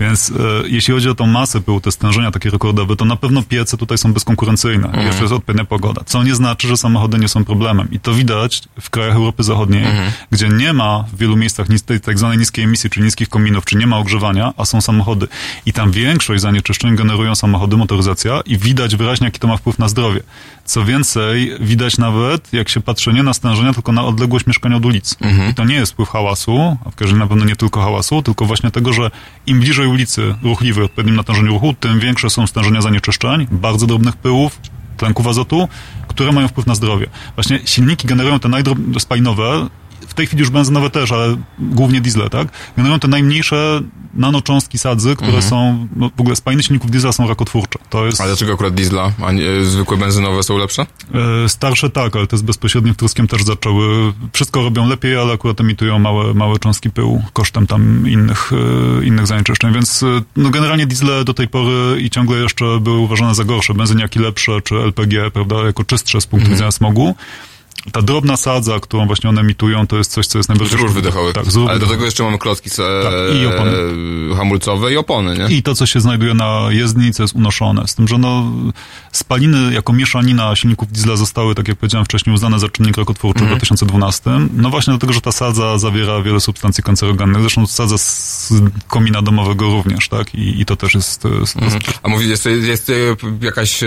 Więc 0.00 0.30
e, 0.30 0.32
jeśli 0.68 0.94
chodzi 0.94 1.08
o 1.08 1.14
tą 1.14 1.26
masę 1.26 1.60
pyłu, 1.60 1.80
te 1.80 1.92
stężenia 1.92 2.30
takie 2.30 2.50
rekordowe, 2.50 2.96
to 2.96 3.04
na 3.04 3.16
pewno 3.16 3.42
piece 3.42 3.76
tutaj 3.76 3.98
są 3.98 4.12
bezkonkurencyjne, 4.12 4.86
Mhm. 4.86 5.06
jeszcze 5.06 5.22
jest 5.22 5.34
odpowiednia 5.34 5.64
pogoda, 5.64 6.00
co 6.06 6.22
nie 6.22 6.34
znaczy, 6.34 6.68
że 6.68 6.76
samochody 6.76 7.18
nie 7.18 7.28
są 7.28 7.44
problemem 7.44 7.88
i 7.90 8.00
to 8.00 8.14
widać 8.14 8.62
w 8.80 8.90
krajach 8.90 9.14
Europy 9.16 9.42
Zachodniej, 9.42 9.84
Mhm. 9.84 10.12
gdzie 10.30 10.48
nie 10.48 10.72
ma 10.72 11.04
w 11.12 11.16
wielu 11.18 11.36
miejscach 11.36 11.68
nis- 11.68 11.82
tej 11.84 12.00
tak 12.00 12.18
zwanej 12.18 12.38
niskiej 12.38 12.64
emisji, 12.64 12.90
czy 12.90 13.00
niskich 13.00 13.28
kominów, 13.28 13.64
czy 13.64 13.76
nie 13.76 13.86
ma 13.86 13.98
ogrzewania, 13.98 14.52
a 14.56 14.64
są 14.64 14.80
samochody. 14.80 15.28
I 15.66 15.72
tam 15.72 15.90
większość 15.90 16.42
zanieczyszczeń 16.42 16.96
generują 16.96 17.34
samochody, 17.34 17.76
motoryzacja 17.76 18.40
i 18.46 18.58
widać 18.58 18.96
wyraźnie, 18.96 19.24
jaki 19.24 19.40
to 19.40 19.48
ma 19.48 19.56
wpływ 19.56 19.78
na 19.78 19.88
zdrowie. 19.88 20.20
Co 20.64 20.84
więcej, 20.84 21.52
widać 21.60 21.98
nawet, 21.98 22.52
jak 22.52 22.68
się 22.68 22.80
patrzy 22.80 23.12
nie 23.12 23.22
na 23.22 23.34
stężenia, 23.34 23.72
tylko 23.72 23.92
na 23.92 24.04
odległość 24.04 24.46
mieszkania 24.46 24.76
od 24.76 24.86
ulic. 24.86 25.16
I 25.50 25.54
to 25.54 25.64
nie 25.64 25.74
jest 25.74 25.92
wpływ 25.92 26.08
hałasu, 26.08 26.76
a 26.84 26.90
w 26.90 26.94
każdym 26.94 27.18
razie 27.18 27.18
na 27.18 27.26
pewno 27.26 27.44
nie 27.44 27.56
tylko 27.56 27.80
hałasu, 27.80 28.22
tylko 28.22 28.44
właśnie 28.46 28.70
tego, 28.70 28.92
że 28.92 29.10
im 29.46 29.60
bliżej 29.60 29.86
ulicy 29.86 30.34
ruchliwej, 30.42 30.84
odpowiednim 30.84 31.16
natężeniu 31.16 31.52
ruchu, 31.52 31.74
tym 31.80 32.00
większe 32.00 32.30
są 32.30 32.46
stężenia 32.46 32.82
zanieczyszczeń, 32.82 33.46
bardzo 33.50 33.86
drobnych 33.86 34.16
pyłów, 34.16 34.58
tlenków 34.96 35.26
azotu, 35.26 35.68
które 36.08 36.32
mają 36.32 36.48
wpływ 36.48 36.66
na 36.66 36.74
zdrowie. 36.74 37.06
Właśnie 37.34 37.60
silniki 37.64 38.08
generują 38.08 38.40
te 38.40 38.48
najdrobnospalinowe, 38.48 39.68
w 40.08 40.14
tej 40.14 40.26
chwili 40.26 40.40
już 40.40 40.50
benzynowe 40.50 40.90
też, 40.90 41.12
ale 41.12 41.36
głównie 41.58 42.00
diesle, 42.00 42.30
tak? 42.30 42.48
Generują 42.76 43.00
te 43.00 43.08
najmniejsze 43.08 43.80
nanocząstki 44.14 44.78
sadzy, 44.78 45.16
które 45.16 45.28
Mhm. 45.32 45.50
są, 45.50 45.88
no, 45.96 46.10
w 46.16 46.20
ogóle 46.20 46.36
spaliny 46.36 46.62
silników 46.62 46.90
diesla 46.90 47.12
są 47.12 47.28
rakotwórcze. 47.28 47.78
To 47.90 48.06
jest... 48.06 48.20
A 48.20 48.26
dlaczego 48.26 48.52
akurat 48.52 48.74
diesla, 48.74 49.12
a 49.24 49.32
nie, 49.32 49.48
e, 49.48 49.64
zwykłe 49.64 49.96
benzynowe 49.96 50.42
są 50.42 50.58
lepsze? 50.58 50.86
E, 51.44 51.48
Starsze 51.48 51.90
tak, 51.90 52.16
ale 52.16 52.26
te 52.26 52.36
z 52.36 52.42
bezpośrednim 52.42 52.94
wtruskiem 52.94 53.28
też 53.28 53.42
zaczęły. 53.44 54.12
Wszystko 54.32 54.62
robią 54.62 54.88
lepiej, 54.88 55.16
ale 55.16 55.32
akurat 55.32 55.60
emitują 55.60 55.98
małe, 55.98 56.34
małe 56.34 56.58
cząstki 56.58 56.90
pyłu 56.90 57.22
kosztem 57.32 57.66
tam 57.66 58.08
innych, 58.08 58.50
e, 59.00 59.04
innych 59.04 59.26
zanieczyszczeń. 59.26 59.74
Więc 59.74 60.02
e, 60.02 60.06
no 60.36 60.50
generalnie 60.50 60.86
diesle 60.86 61.24
do 61.24 61.34
tej 61.34 61.48
pory 61.48 62.00
i 62.00 62.10
ciągle 62.10 62.38
jeszcze 62.38 62.80
były 62.80 62.98
uważane 62.98 63.34
za 63.34 63.44
gorsze. 63.44 63.74
Benzyniaki 63.74 64.18
lepsze, 64.18 64.52
czy 64.64 64.74
LPG, 64.76 65.30
prawda, 65.30 65.56
jako 65.56 65.84
czystsze 65.84 66.20
z 66.20 66.26
punktu 66.26 66.50
widzenia 66.50 66.70
smogu. 66.70 67.14
Ta 67.92 68.02
drobna 68.02 68.36
sadza, 68.36 68.80
którą 68.80 69.06
właśnie 69.06 69.30
one 69.30 69.40
emitują, 69.40 69.86
to 69.86 69.96
jest 69.96 70.10
coś, 70.12 70.26
co 70.26 70.38
jest 70.38 70.46
Z 70.46 70.48
najbardziej... 70.48 70.78
rur 70.78 70.90
wydechowych. 70.92 71.32
Tak, 71.34 71.44
z 71.52 71.56
Ale 71.56 71.78
do 71.78 71.86
tego 71.86 72.04
jeszcze 72.04 72.22
mamy 72.22 72.38
klocki 72.38 72.70
e, 72.70 73.02
Tak, 73.02 73.12
i 73.42 73.46
opony. 73.46 73.70
e, 74.32 74.36
hamulcowe 74.36 74.92
i 74.92 74.96
opony, 74.96 75.38
nie? 75.38 75.56
I 75.56 75.62
to, 75.62 75.74
co 75.74 75.86
się 75.86 76.00
znajduje 76.00 76.34
na 76.34 76.60
jezdni, 76.70 77.12
co 77.12 77.22
jest 77.22 77.34
unoszone. 77.34 77.88
Z 77.88 77.94
tym, 77.94 78.08
że 78.08 78.18
no, 78.18 78.52
spaliny 79.12 79.72
jako 79.74 79.92
mieszanina 79.92 80.56
silników 80.56 80.92
diesla 80.92 81.16
zostały, 81.16 81.54
tak 81.54 81.68
jak 81.68 81.76
powiedziałem 81.78 82.04
wcześniej, 82.04 82.34
uznane 82.34 82.58
za 82.58 82.68
czynnik 82.68 82.96
rakotwórczy 82.96 83.40
Mhm. 83.42 83.58
w 83.58 83.60
2012. 83.60 84.30
No 84.56 84.70
właśnie 84.70 84.90
dlatego, 84.92 85.12
że 85.12 85.20
ta 85.20 85.32
sadza 85.32 85.78
zawiera 85.78 86.22
wiele 86.22 86.40
substancji 86.40 86.84
kancerogennych. 86.84 87.40
Zresztą 87.40 87.66
sadza 87.66 87.98
z 87.98 88.52
komina 88.88 89.22
domowego 89.22 89.64
również, 89.66 90.08
tak? 90.08 90.34
I, 90.34 90.60
i 90.60 90.64
to 90.66 90.76
też 90.76 90.94
jest... 90.94 91.24
jest 91.40 91.56
Mhm. 91.56 91.80
A 92.02 92.08
mówisz, 92.08 92.28
jest, 92.28 92.48
jest 92.62 92.90
e, 92.90 92.92
jakaś, 93.40 93.82
e, 93.82 93.86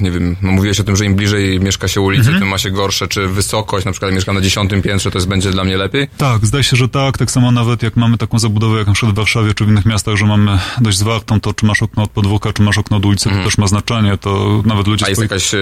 nie 0.00 0.10
wiem, 0.10 0.36
no 0.42 0.52
mówiłeś 0.52 0.80
o 0.80 0.84
tym, 0.84 0.96
że 0.96 1.04
im 1.04 1.14
bliżej 1.14 1.60
mieszka 1.60 1.88
się 1.88 2.00
ulicy, 2.00 2.20
Mhm. 2.22 2.38
tym 2.38 2.48
ma 2.48 2.58
się 2.58 2.70
gorsze, 2.70 2.89
czy 2.90 3.28
wysokość, 3.28 3.86
na 3.86 3.92
przykład 3.92 4.08
jak 4.08 4.14
mieszkam 4.14 4.34
na 4.34 4.40
dziesiątym 4.40 4.82
piętrze, 4.82 5.10
to 5.10 5.18
jest 5.18 5.28
będzie 5.28 5.50
dla 5.50 5.64
mnie 5.64 5.76
lepiej? 5.76 6.08
Tak, 6.16 6.46
zdaje 6.46 6.64
się, 6.64 6.76
że 6.76 6.88
tak. 6.88 7.18
Tak 7.18 7.30
samo 7.30 7.52
nawet 7.52 7.82
jak 7.82 7.96
mamy 7.96 8.18
taką 8.18 8.38
zabudowę 8.38 8.78
jak 8.78 8.86
na 8.86 8.92
przykład 8.92 9.14
w 9.14 9.16
Warszawie 9.16 9.54
czy 9.54 9.64
w 9.64 9.68
innych 9.68 9.86
miastach, 9.86 10.16
że 10.16 10.26
mamy 10.26 10.58
dość 10.80 10.98
zwartą, 10.98 11.40
to 11.40 11.54
czy 11.54 11.66
masz 11.66 11.82
okno 11.82 12.02
od 12.02 12.10
podwórka, 12.10 12.52
czy 12.52 12.62
masz 12.62 12.78
okno 12.78 12.96
od 12.96 13.06
ulicy, 13.06 13.30
to 13.30 13.44
też 13.44 13.58
ma 13.58 13.66
znaczenie. 13.66 14.16
To 14.18 14.62
nawet 14.66 14.86
ludzie... 14.86 15.06
Mhm. 15.06 15.06
A 15.06 15.10
jest 15.10 15.20
jakaś 15.22 15.54
e, 15.54 15.58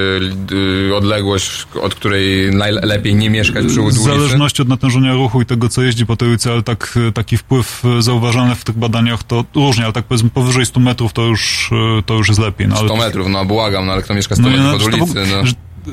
e, 0.91 0.97
odległość, 0.97 1.67
od 1.83 1.95
której 1.95 2.55
najlepiej 2.55 3.15
nie 3.15 3.31
mieszkać 3.31 3.67
przy 3.67 3.81
W 3.81 3.85
ulicy? 3.85 4.03
zależności 4.03 4.63
od 4.63 4.69
natężenia 4.69 5.13
ruchu 5.13 5.43
i 5.43 5.47
tego, 5.47 5.69
co 5.69 5.83
jeździ 5.83 6.07
po 6.07 6.17
tej 6.17 6.29
ulicy, 6.29 6.51
ale 6.53 6.63
tak, 6.63 6.99
taki 7.15 7.37
wpływ 7.37 7.83
e, 7.99 8.03
zauważalny 8.03 8.55
w 8.55 8.65
tych 8.65 8.79
badaniach 8.79 9.23
to 9.23 9.45
różnie, 9.55 9.85
ale 9.85 9.93
tak 9.93 10.05
powiedzmy 10.05 10.31
powyżej 10.31 10.67
100 10.67 10.81
metrów 10.81 11.13
to 11.13 11.23
już, 11.23 11.71
e, 11.99 12.03
to 12.03 12.15
już 12.15 12.29
jest 12.29 12.41
lepiej. 12.41 12.69
No, 12.69 12.77
ale 12.77 12.89
100 12.89 12.97
metrów, 12.97 13.29
no 13.29 13.45
błagam, 13.45 13.87
no 13.87 13.93
ale 13.93 14.03
kto 14.03 14.15
mieszka 14.15 14.35
100 14.35 14.43
No, 14.43 14.51
metrów 14.51 14.69
no, 14.69 14.75
od 14.77 14.83
w 14.83 14.87
ulicy, 15.17 15.33
no. 15.33 15.43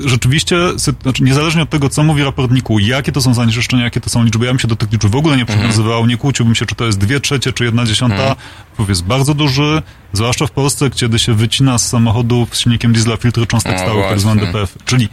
Rzeczywiście, 0.04 0.56
znaczy 1.02 1.22
niezależnie 1.22 1.62
od 1.62 1.70
tego, 1.70 1.88
co 1.88 2.02
mówi 2.02 2.24
raport 2.24 2.50
jakie 2.78 3.12
to 3.12 3.22
są 3.22 3.34
zanieczyszczenia, 3.34 3.84
jakie 3.84 4.00
to 4.00 4.10
są 4.10 4.24
liczby, 4.24 4.46
ja 4.46 4.52
bym 4.52 4.58
się 4.58 4.68
do 4.68 4.76
tych 4.76 4.92
liczb 4.92 5.06
w 5.06 5.16
ogóle 5.16 5.36
nie 5.36 5.42
Mhm. 5.42 5.58
przywiązywał, 5.58 6.06
nie 6.06 6.16
kłóciłbym 6.16 6.54
się, 6.54 6.66
czy 6.66 6.74
to 6.74 6.86
jest 6.86 6.98
dwie 6.98 7.20
trzecie, 7.20 7.52
czy 7.52 7.64
jedna 7.64 7.84
dziesiąta. 7.84 8.16
Mhm. 8.16 8.36
Wpływ 8.72 8.88
jest 8.88 9.04
bardzo 9.04 9.34
duży, 9.34 9.82
zwłaszcza 10.16 10.46
w 10.46 10.50
Polsce, 10.50 10.90
kiedy 10.90 11.18
się 11.18 11.34
wycina 11.34 11.78
z 11.78 11.88
samochodów 11.88 12.56
z 12.56 12.60
silnikiem 12.60 12.92
diesla 12.92 13.16
filtry 13.16 13.46
cząstek 13.46 13.72
No 13.72 13.78
stałych, 13.78 14.06
tak 14.08 14.20
zwane. 14.20 14.46
DPF. 14.46 14.76
Czyli 14.84 15.08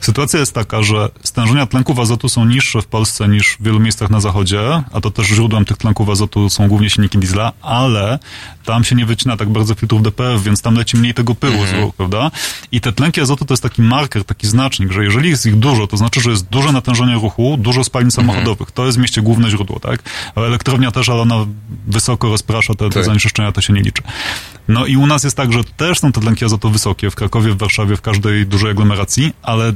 sytuacja 0.00 0.40
jest 0.40 0.54
taka, 0.54 0.82
że 0.82 1.08
stężenia 1.22 1.66
tlenków 1.66 1.98
azotu 1.98 2.28
są 2.28 2.44
niższe 2.44 2.82
w 2.82 2.86
Polsce 2.86 3.28
niż 3.28 3.56
w 3.60 3.62
wielu 3.62 3.80
miejscach 3.80 4.10
na 4.10 4.20
zachodzie, 4.20 4.82
a 4.92 5.00
to 5.00 5.10
też 5.10 5.26
źródłem 5.26 5.64
tych 5.64 5.76
tlenków 5.76 6.08
azotu 6.10 6.50
są 6.50 6.68
głównie 6.68 6.90
silniki 6.90 7.18
diesla, 7.18 7.52
ale 7.62 8.18
tam 8.64 8.84
się 8.84 8.96
nie 8.96 9.06
wycina 9.06 9.36
tak 9.36 9.48
bardzo 9.48 9.74
filtrów 9.74 10.02
DPF, 10.02 10.42
więc 10.42 10.62
tam 10.62 10.74
leci 10.74 10.96
mniej 10.96 11.14
tego 11.14 11.34
pyłu 11.34 11.66
z 11.66 11.72
ruchu, 11.72 11.92
prawda? 11.96 12.30
I 12.72 12.80
te 12.80 12.92
tlenki 12.92 13.20
azotu 13.20 13.44
to 13.44 13.52
jest 13.54 13.62
taki 13.62 13.82
marker, 13.82 14.24
taki 14.24 14.46
znacznik, 14.46 14.92
że 14.92 15.04
jeżeli 15.04 15.30
jest 15.30 15.46
ich 15.46 15.56
dużo, 15.56 15.86
to 15.86 15.96
znaczy, 15.96 16.20
że 16.20 16.30
jest 16.30 16.46
duże 16.46 16.72
natężenie 16.72 17.14
ruchu, 17.14 17.56
dużo 17.60 17.84
spalin 17.84 18.10
samochodowych. 18.10 18.70
To 18.70 18.86
jest 18.86 18.98
w 18.98 19.00
mieście 19.00 19.22
główne 19.22 19.50
źródło, 19.50 19.80
tak? 19.80 20.02
A 20.34 20.40
elektrownia 20.40 20.90
też, 20.90 21.08
ale 21.08 21.22
ona 21.22 21.46
wysoko 21.86 22.28
rozprasza 22.28 22.74
te, 22.74 22.88
te 22.88 22.94
Tak. 22.94 23.04
zanieczyszczenia, 23.04 23.52
to 23.52 23.60
się 23.60 23.72
nie 23.72 23.80
liczy. 23.82 24.02
No 24.68 24.86
i 24.86 24.96
u 24.96 25.06
nas 25.06 25.24
jest 25.24 25.36
tak, 25.36 25.52
że 25.52 25.64
też 25.64 25.98
są 25.98 26.12
te 26.12 26.20
tlenki 26.20 26.44
azotu 26.44 26.70
wysokie 26.70 27.10
w 27.10 27.14
Krakowie, 27.14 27.52
w 27.52 27.58
Warszawie, 27.58 27.96
w 27.96 28.00
każdej 28.02 28.46
dużej 28.46 28.70
aglomeracji, 28.70 29.32
ale 29.42 29.72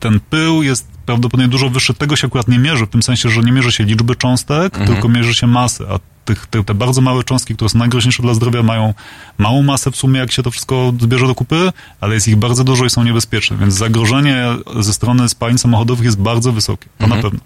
ten 0.00 0.20
pył 0.30 0.62
jest 0.62 0.88
prawdopodobnie 1.06 1.48
dużo 1.48 1.70
wyższy. 1.70 1.94
Tego 1.94 2.16
się 2.16 2.26
akurat 2.26 2.48
nie 2.48 2.58
mierzy, 2.58 2.86
w 2.86 2.90
tym 2.90 3.02
sensie, 3.02 3.28
że 3.28 3.40
nie 3.40 3.52
mierzy 3.52 3.72
się 3.72 3.84
liczby 3.84 4.16
cząstek, 4.16 4.74
Mhm. 4.78 4.86
tylko 4.92 5.08
mierzy 5.08 5.34
się 5.34 5.46
masy, 5.46 5.84
a 5.90 5.98
tych, 6.24 6.46
te, 6.46 6.64
te 6.64 6.74
bardzo 6.74 7.00
małe 7.00 7.24
cząstki, 7.24 7.54
które 7.54 7.68
są 7.68 7.78
najgroźniejsze 7.78 8.22
dla 8.22 8.34
zdrowia, 8.34 8.62
mają 8.62 8.94
małą 9.38 9.62
masę 9.62 9.90
w 9.90 9.96
sumie, 9.96 10.20
jak 10.20 10.32
się 10.32 10.42
to 10.42 10.50
wszystko 10.50 10.92
zbierze 11.00 11.26
do 11.26 11.34
kupy, 11.34 11.72
ale 12.00 12.14
jest 12.14 12.28
ich 12.28 12.36
bardzo 12.36 12.64
dużo 12.64 12.84
i 12.84 12.90
są 12.90 13.04
niebezpieczne, 13.04 13.56
więc 13.56 13.74
zagrożenie 13.74 14.44
ze 14.80 14.92
strony 14.92 15.28
spalin 15.28 15.58
samochodowych 15.58 16.04
jest 16.04 16.18
bardzo 16.20 16.52
wysokie, 16.52 16.86
to 16.98 17.04
Mhm. 17.04 17.20
na 17.22 17.30
pewno. 17.30 17.40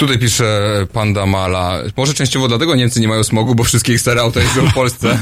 Tutaj 0.00 0.18
pisze 0.18 0.86
Panda 0.92 1.26
Mala. 1.26 1.78
Może 1.96 2.14
częściowo 2.14 2.48
dlatego 2.48 2.74
Niemcy 2.74 3.00
nie 3.00 3.08
mają 3.08 3.24
smogu, 3.24 3.54
bo 3.54 3.64
wszystkie 3.64 3.92
ich 3.92 4.00
stare 4.00 4.20
auta 4.20 4.40
jeżdżą 4.40 4.66
w 4.68 4.74
Polsce. 4.74 5.18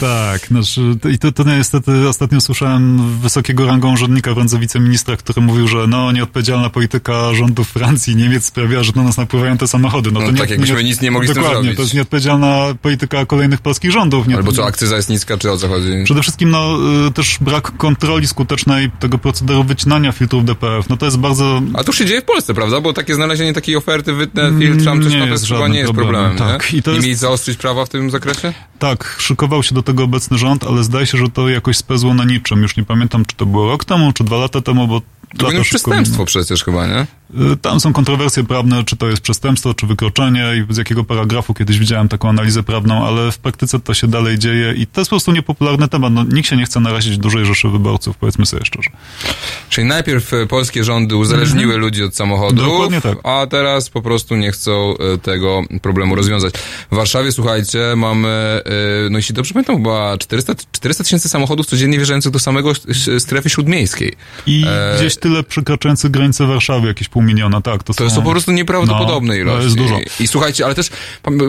Tak, 0.00 0.46
znaczy, 0.46 0.80
i 1.12 1.18
to, 1.18 1.32
to 1.32 1.44
niestety 1.44 2.08
ostatnio 2.08 2.40
słyszałem 2.40 3.18
wysokiego 3.18 3.66
rangą 3.66 3.92
urzędnika 3.92 4.34
randze 4.34 4.58
wiceministra, 4.58 5.16
który 5.16 5.40
mówił, 5.42 5.68
że 5.68 5.86
no 5.86 6.12
nieodpowiedzialna 6.12 6.70
polityka 6.70 7.34
rządów 7.34 7.68
Francji 7.68 8.12
i 8.12 8.16
Niemiec 8.16 8.44
sprawia, 8.44 8.82
że 8.82 8.92
do 8.92 9.02
nas 9.02 9.16
napływają 9.16 9.58
te 9.58 9.68
samochody. 9.68 10.12
No, 10.12 10.20
No 10.20 10.26
to 10.26 10.32
nie, 10.32 10.38
tak, 10.38 10.50
jakbyśmy 10.50 10.84
nic 10.84 11.00
nie 11.00 11.10
mogli 11.10 11.28
z 11.28 11.32
tym 11.32 11.42
Dokładnie, 11.42 11.62
zrobić. 11.62 11.76
to 11.76 11.82
jest 11.82 11.94
nieodpowiedzialna 11.94 12.74
polityka 12.82 13.26
kolejnych 13.26 13.60
polskich 13.60 13.90
rządów. 13.90 14.28
Nie, 14.28 14.36
Albo 14.36 14.52
co, 14.52 14.66
akcyza 14.66 14.96
jest 14.96 15.08
niska, 15.08 15.38
czy 15.38 15.52
o 15.52 15.56
co 15.56 15.68
chodzi? 15.68 16.04
Przede 16.04 16.22
wszystkim 16.22 16.50
no, 16.50 16.78
y, 17.08 17.12
też 17.12 17.38
brak 17.40 17.76
kontroli 17.76 18.26
skutecznej 18.26 18.90
tego 19.00 19.18
procederu 19.18 19.64
wycinania 19.64 20.12
filtrów 20.12 20.44
DPF. 20.44 20.88
No 20.88 20.96
to 20.96 21.04
jest 21.04 21.18
bardzo... 21.18 21.62
A 21.74 21.84
to 21.84 21.92
się 21.92 22.06
dzieje 22.06 22.20
w 22.20 22.24
Polsce, 22.24 22.54
prawda? 22.54 22.80
Bo 22.80 22.92
takie 22.92 23.14
znalezienie 23.14 23.37
takiej 23.54 23.76
oferty, 23.76 24.12
wytnę, 24.12 24.52
filtram, 24.58 25.02
coś, 25.02 25.12
Nie 25.12 25.18
to 25.18 25.26
jest 25.26 25.42
jest 25.42 25.52
chyba 25.52 25.68
nie 25.68 25.78
jest 25.78 25.92
problemem, 25.92 26.36
problemem, 26.36 26.58
tak. 26.60 26.72
nie? 26.72 26.78
I 26.78 26.82
to 26.82 26.90
nie 26.90 26.96
jest- 26.96 27.06
mieli 27.06 27.16
zaostrzyć 27.18 27.58
prawa 27.58 27.84
w 27.84 27.88
tym 27.88 28.10
zakresie? 28.10 28.52
Tak, 28.78 29.16
szykował 29.18 29.62
się 29.62 29.74
do 29.74 29.82
tego 29.82 30.04
obecny 30.04 30.38
rząd, 30.38 30.64
ale 30.64 30.84
zdaje 30.84 31.06
się, 31.06 31.18
że 31.18 31.28
to 31.28 31.48
jakoś 31.48 31.76
spezło 31.76 32.14
na 32.14 32.24
niczym. 32.24 32.62
Już 32.62 32.76
nie 32.76 32.84
pamiętam, 32.84 33.24
czy 33.24 33.36
to 33.36 33.46
było 33.46 33.68
rok 33.70 33.84
temu, 33.84 34.12
czy 34.12 34.24
dwa 34.24 34.36
lata 34.36 34.60
temu, 34.60 34.88
bo... 34.88 35.00
To 35.38 35.46
szybko 35.46 35.62
przestępstwo 35.64 36.24
przecież 36.24 36.64
chyba, 36.64 36.86
nie? 36.86 37.06
Y, 37.52 37.56
Tam 37.56 37.80
są 37.80 37.92
kontrowersje 37.92 38.44
prawne, 38.44 38.84
czy 38.84 38.96
to 38.96 39.08
jest 39.08 39.22
przestępstwo, 39.22 39.74
czy 39.74 39.86
wykroczenie 39.86 40.44
i 40.70 40.74
z 40.74 40.76
jakiego 40.76 41.04
paragrafu 41.04 41.54
kiedyś 41.54 41.78
widziałem 41.78 42.08
taką 42.08 42.28
analizę 42.28 42.62
prawną, 42.62 43.06
ale 43.06 43.32
w 43.32 43.38
praktyce 43.38 43.80
to 43.80 43.94
się 43.94 44.06
dalej 44.08 44.38
dzieje 44.38 44.74
i 44.76 44.86
to 44.86 45.00
jest 45.00 45.10
po 45.10 45.14
prostu 45.16 45.32
niepopularny 45.32 45.88
temat. 45.88 46.12
No, 46.12 46.24
nikt 46.24 46.48
się 46.48 46.56
nie 46.56 46.64
chce 46.64 46.80
narazić 46.80 47.18
dużej 47.18 47.44
rzeszy 47.46 47.68
wyborców, 47.68 48.16
powiedzmy 48.16 48.46
sobie 48.46 48.64
szczerze. 48.64 48.90
Czyli 49.68 49.86
najpierw 49.86 50.34
e, 50.34 50.46
polskie 50.46 50.84
rządy 50.84 51.16
uzależniły 51.16 51.76
ludzi 51.76 52.02
od 52.04 52.16
samochodów, 52.16 52.58
Mhm. 52.92 53.02
Tak. 53.02 53.18
a 53.26 53.46
teraz 53.46 53.90
po 53.90 54.02
prostu 54.02 54.36
nie 54.36 54.50
chcą 54.52 54.94
e, 55.14 55.18
tego 55.18 55.62
problemu 55.82 56.14
rozwiązać. 56.14 56.54
W 56.92 56.96
Warszawie, 56.96 57.32
słuchajcie, 57.32 57.78
mamy, 57.96 58.60
no 59.10 59.18
jeśli 59.18 59.34
dobrze 59.34 59.54
pamiętam, 59.54 59.76
chyba 59.76 60.18
400 60.18 60.54
400 60.72 61.04
tysięcy 61.04 61.28
samochodów 61.28 61.66
codziennie 61.66 61.96
wjeżdżających 61.96 62.32
do 62.32 62.38
samego 62.38 62.72
strefy 63.18 63.50
śródmiejskiej. 63.50 64.12
I 64.46 64.64
E, 64.68 64.96
gdzieś 64.98 65.16
tyle 65.16 65.42
przekraczających 65.42 66.10
granicę 66.10 66.46
Warszawy, 66.46 66.88
jakieś 66.88 67.08
pół 67.08 67.17
miliona, 67.22 67.60
tak. 67.60 67.82
To, 67.82 67.94
To 67.94 68.04
jest 68.04 68.16
to 68.16 68.22
po 68.22 68.30
prostu 68.30 68.52
nieprawdopodobne 68.52 69.34
no, 69.34 69.40
ilości. 69.40 69.58
To 69.58 69.64
jest 69.64 69.76
dużo. 69.76 69.98
I, 70.20 70.22
I 70.22 70.28
słuchajcie, 70.28 70.64
ale 70.64 70.74
też 70.74 70.90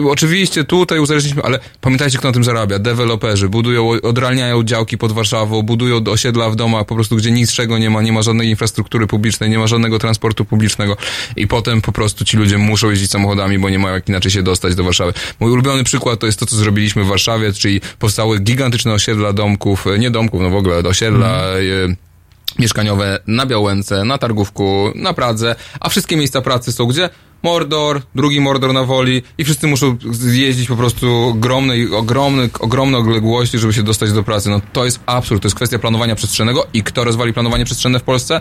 oczywiście 0.08 0.64
tutaj 0.64 0.98
uzależniliśmy, 0.98 1.42
ale 1.42 1.58
pamiętajcie, 1.80 2.18
kto 2.18 2.28
na 2.28 2.34
tym 2.34 2.44
zarabia. 2.44 2.78
Deweloperzy 2.78 3.48
budują, 3.48 3.88
odralniają 4.02 4.62
działki 4.62 4.98
pod 4.98 5.12
Warszawą, 5.12 5.62
budują 5.62 6.04
osiedla 6.04 6.50
w 6.50 6.56
domach, 6.56 6.86
po 6.86 6.94
prostu 6.94 7.16
gdzie 7.16 7.30
niczego 7.30 7.78
nie 7.78 7.90
ma, 7.90 8.02
nie 8.02 8.12
ma 8.12 8.22
żadnej 8.22 8.48
infrastruktury 8.48 9.06
publicznej, 9.06 9.50
nie 9.50 9.58
ma 9.58 9.66
żadnego 9.66 9.98
transportu 9.98 10.44
publicznego 10.44 10.96
i 11.36 11.46
potem 11.46 11.82
po 11.82 11.92
prostu 11.92 12.24
ci 12.24 12.36
ludzie 12.36 12.58
muszą 12.58 12.90
jeździć 12.90 13.10
samochodami, 13.10 13.58
bo 13.58 13.70
nie 13.70 13.78
mają 13.78 13.94
jak 13.94 14.08
inaczej 14.08 14.30
się 14.30 14.42
dostać 14.42 14.74
do 14.74 14.84
Warszawy. 14.84 15.12
Mój 15.40 15.50
ulubiony 15.50 15.84
przykład 15.84 16.20
to 16.20 16.26
jest 16.26 16.38
to, 16.40 16.46
co 16.46 16.56
zrobiliśmy 16.56 17.04
w 17.04 17.06
Warszawie, 17.06 17.52
czyli 17.52 17.80
powstały 17.98 18.38
gigantyczne 18.38 18.92
osiedla 18.92 19.32
domków, 19.32 19.84
nie 19.98 20.10
domków, 20.10 20.40
no 20.40 20.50
w 20.50 20.54
ogóle 20.54 20.78
osiedla, 20.78 21.40
Mhm. 21.40 22.09
Mieszkaniowe 22.58 23.18
na 23.26 23.46
Białęce, 23.46 24.04
na 24.04 24.18
Targówku, 24.18 24.92
na 24.94 25.12
Pradze, 25.12 25.56
a 25.80 25.88
wszystkie 25.88 26.16
miejsca 26.16 26.42
pracy 26.42 26.72
są 26.72 26.86
gdzie? 26.86 27.08
Mordor, 27.42 28.02
drugi 28.14 28.40
Mordor 28.40 28.72
na 28.72 28.84
Woli 28.84 29.22
i 29.38 29.44
wszyscy 29.44 29.66
muszą 29.66 29.96
zjeździć 30.10 30.68
po 30.68 30.76
prostu 30.76 31.28
ogromnej, 31.28 31.94
ogromne, 31.94 32.48
ogromne 32.60 32.98
odległości, 32.98 33.58
żeby 33.58 33.72
się 33.72 33.82
dostać 33.82 34.12
do 34.12 34.22
pracy. 34.22 34.50
No 34.50 34.60
to 34.72 34.84
jest 34.84 35.00
absurd, 35.06 35.42
to 35.42 35.46
jest 35.46 35.56
kwestia 35.56 35.78
planowania 35.78 36.14
przestrzennego 36.14 36.66
i 36.72 36.82
kto 36.82 37.04
rozwali 37.04 37.32
planowanie 37.32 37.64
przestrzenne 37.64 37.98
w 38.00 38.02
Polsce? 38.02 38.40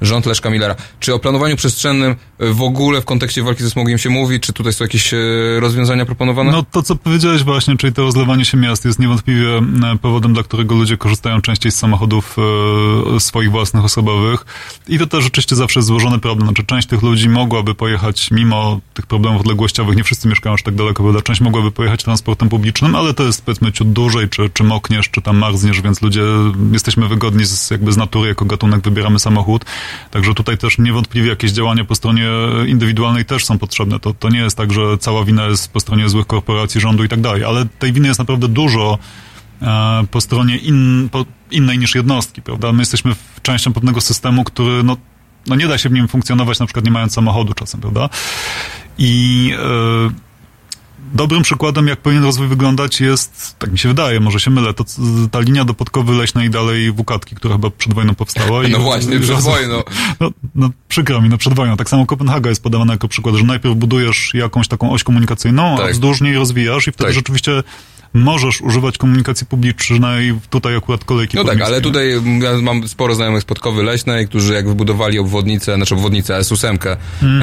Rząd 0.00 0.26
Leszka 0.26 0.50
Millera. 0.50 0.74
Czy 1.00 1.14
o 1.14 1.18
planowaniu 1.18 1.56
przestrzennym 1.56 2.16
w 2.38 2.62
ogóle 2.62 3.00
w 3.00 3.04
kontekście 3.04 3.42
walki 3.42 3.62
ze 3.62 3.70
smogiem 3.70 3.98
się 3.98 4.10
mówi? 4.10 4.40
Czy 4.40 4.52
tutaj 4.52 4.72
są 4.72 4.84
jakieś 4.84 5.14
e, 5.14 5.18
rozwiązania 5.60 6.06
proponowane? 6.06 6.52
No 6.52 6.62
to, 6.70 6.82
co 6.82 6.96
powiedziałeś 6.96 7.42
właśnie, 7.42 7.76
czyli 7.76 7.92
to 7.92 8.02
rozlewanie 8.02 8.44
się 8.44 8.56
miast 8.56 8.84
jest 8.84 8.98
niewątpliwie 8.98 9.48
e, 9.56 9.62
powodem, 10.02 10.34
dla 10.34 10.42
którego 10.42 10.74
ludzie 10.74 10.96
korzystają 10.96 11.40
częściej 11.40 11.72
z 11.72 11.76
samochodów 11.76 12.36
e, 13.16 13.20
swoich 13.20 13.50
własnych, 13.50 13.84
osobowych. 13.84 14.46
I 14.88 14.98
to 14.98 15.06
też 15.06 15.24
rzeczywiście 15.24 15.56
zawsze 15.56 15.78
jest 15.78 15.88
złożony 15.88 16.18
problem. 16.18 16.48
Znaczy 16.48 16.64
część 16.64 16.88
tych 16.88 17.02
ludzi 17.02 17.28
mogłaby 17.28 17.74
pojechać 17.74 18.30
mimo 18.30 18.80
tych 18.94 19.06
problemów 19.06 19.40
odległościowych, 19.40 19.96
nie 19.96 20.04
wszyscy 20.04 20.28
mieszkają 20.28 20.54
aż 20.54 20.62
tak 20.62 20.74
daleko, 20.74 21.02
prawda? 21.02 21.22
Część 21.22 21.40
mogłaby 21.40 21.72
pojechać 21.72 22.02
transportem 22.04 22.48
publicznym, 22.48 22.94
ale 22.94 23.14
to 23.14 23.22
jest 23.22 23.44
powiedzmy 23.44 23.72
ciut 23.72 23.92
dłużej, 23.92 24.28
czy, 24.28 24.50
czy 24.50 24.64
mokniesz, 24.64 25.10
czy 25.10 25.22
tam 25.22 25.36
marzniesz, 25.36 25.80
więc 25.80 26.02
ludzie 26.02 26.22
jesteśmy 26.72 27.08
wygodni 27.08 27.44
z, 27.44 27.70
jakby 27.70 27.92
z 27.92 27.96
natury, 27.96 28.28
jako 28.28 28.44
gatunek 28.44 28.80
wybieramy 28.80 29.18
samochód. 29.18 29.64
Także 30.10 30.34
tutaj 30.34 30.58
też 30.58 30.78
niewątpliwie 30.78 31.28
jakieś 31.28 31.52
działania 31.52 31.84
po 31.84 31.94
stronie 31.94 32.28
indywidualnej 32.66 33.24
też 33.24 33.44
są 33.44 33.58
potrzebne. 33.58 34.00
To, 34.00 34.14
to 34.14 34.28
nie 34.28 34.38
jest 34.38 34.56
tak, 34.56 34.72
że 34.72 34.98
cała 34.98 35.24
wina 35.24 35.46
jest 35.46 35.72
po 35.72 35.80
stronie 35.80 36.08
złych 36.08 36.26
korporacji, 36.26 36.80
rządu 36.80 37.04
i 37.04 37.08
tak 37.08 37.20
dalej, 37.20 37.44
ale 37.44 37.66
tej 37.78 37.92
winy 37.92 38.08
jest 38.08 38.18
naprawdę 38.18 38.48
dużo 38.48 38.98
e, 39.62 40.04
po 40.10 40.20
stronie 40.20 40.56
in, 40.56 41.08
po, 41.12 41.24
innej 41.50 41.78
niż 41.78 41.94
jednostki, 41.94 42.42
prawda? 42.42 42.72
My 42.72 42.82
jesteśmy 42.82 43.14
częścią 43.42 43.72
pewnego 43.72 44.00
systemu, 44.00 44.44
który 44.44 44.82
no, 44.82 44.96
no 45.46 45.56
nie 45.56 45.68
da 45.68 45.78
się 45.78 45.88
w 45.88 45.92
nim 45.92 46.08
funkcjonować, 46.08 46.58
na 46.58 46.66
przykład 46.66 46.84
nie 46.84 46.90
mając 46.90 47.12
samochodu 47.12 47.54
czasem, 47.54 47.80
prawda? 47.80 48.08
I 48.98 49.52
e, 49.58 50.33
Dobrym 51.14 51.42
przykładem, 51.42 51.88
jak 51.88 52.00
powinien 52.00 52.24
rozwój 52.24 52.48
wyglądać 52.48 53.00
jest, 53.00 53.56
tak 53.58 53.72
mi 53.72 53.78
się 53.78 53.88
wydaje, 53.88 54.20
może 54.20 54.40
się 54.40 54.50
mylę, 54.50 54.74
to 54.74 54.84
ta 55.30 55.40
linia 55.40 55.64
do 55.64 55.74
Podkowy 55.74 56.12
Leśnej 56.12 56.46
i 56.46 56.50
dalej 56.50 56.92
Wukatki, 56.92 57.36
która 57.36 57.54
chyba 57.54 57.70
przed 57.70 57.94
wojną 57.94 58.14
powstała. 58.14 58.64
i 58.64 58.70
No 58.72 58.78
właśnie, 58.78 59.20
przed 59.20 59.36
rozwój- 59.36 59.42
wojną. 59.50 59.82
No, 60.20 60.30
no 60.54 60.70
przykro 60.88 61.20
mi, 61.22 61.28
no 61.28 61.38
przed 61.38 61.54
wojną. 61.54 61.76
Tak 61.76 61.88
samo 61.88 62.06
Kopenhaga 62.06 62.50
jest 62.50 62.62
podawana 62.62 62.92
jako 62.92 63.08
przykład, 63.08 63.34
że 63.34 63.44
najpierw 63.44 63.74
budujesz 63.76 64.34
jakąś 64.34 64.68
taką 64.68 64.92
oś 64.92 65.02
komunikacyjną, 65.04 65.74
a 65.74 65.78
Tak. 65.78 65.92
wzdłuż 65.92 66.20
niej 66.20 66.34
rozwijasz 66.34 66.88
i 66.88 66.92
wtedy 66.92 67.04
Tak. 67.08 67.14
rzeczywiście 67.14 67.62
możesz 68.14 68.60
używać 68.60 68.98
komunikacji 68.98 69.46
publicznej, 69.46 70.34
tutaj 70.50 70.76
akurat 70.76 71.04
kolejki 71.04 71.36
No 71.36 71.44
tak, 71.44 71.60
ale 71.60 71.80
tutaj 71.80 72.10
ja 72.42 72.60
mam 72.62 72.88
sporo 72.88 73.14
znajomych 73.14 73.42
z 73.42 73.44
Podkowy 73.44 73.82
Leśnej, 73.82 74.28
którzy 74.28 74.54
jak 74.54 74.68
wybudowali 74.68 75.18
obwodnicę, 75.18 75.74
znaczy 75.76 75.94
obwodnicę 75.94 76.40
S8, 76.40 76.96
Mhm. 77.22 77.42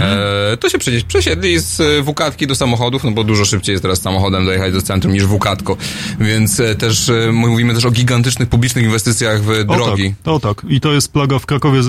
e, 0.54 0.58
to 0.58 0.70
się 0.70 0.78
przecież 0.78 1.04
przesiedli 1.04 1.60
z 1.60 1.80
e, 1.80 2.02
Wukatki 2.02 2.48
do 2.48 2.56
samochodów, 2.56 3.04
no 3.04 3.12
bo 3.12 3.24
dużo 3.24 3.46
szybciej 3.46 3.74
jest 3.74 3.82
teraz 3.84 4.02
samochodem 4.02 4.46
dojechać 4.46 4.74
do 4.74 4.82
centrum 4.82 5.14
niż 5.14 5.26
Wukatko. 5.26 5.78
Więc 6.20 6.60
e, 6.60 6.76
też 6.76 7.10
e, 7.10 7.32
mówimy 7.32 7.74
też 7.74 7.86
o 7.86 7.92
gigantycznych 7.92 8.50
publicznych 8.50 8.86
inwestycjach 8.86 9.42
w 9.44 9.64
drogi. 9.66 10.14
O 10.26 10.40
tak, 10.40 10.50
o 10.52 10.56
tak. 10.56 10.72
I 10.72 10.82
to 10.82 10.94
jest 10.94 11.12
plaga. 11.14 11.40
W 11.40 11.46
Krakowie 11.46 11.82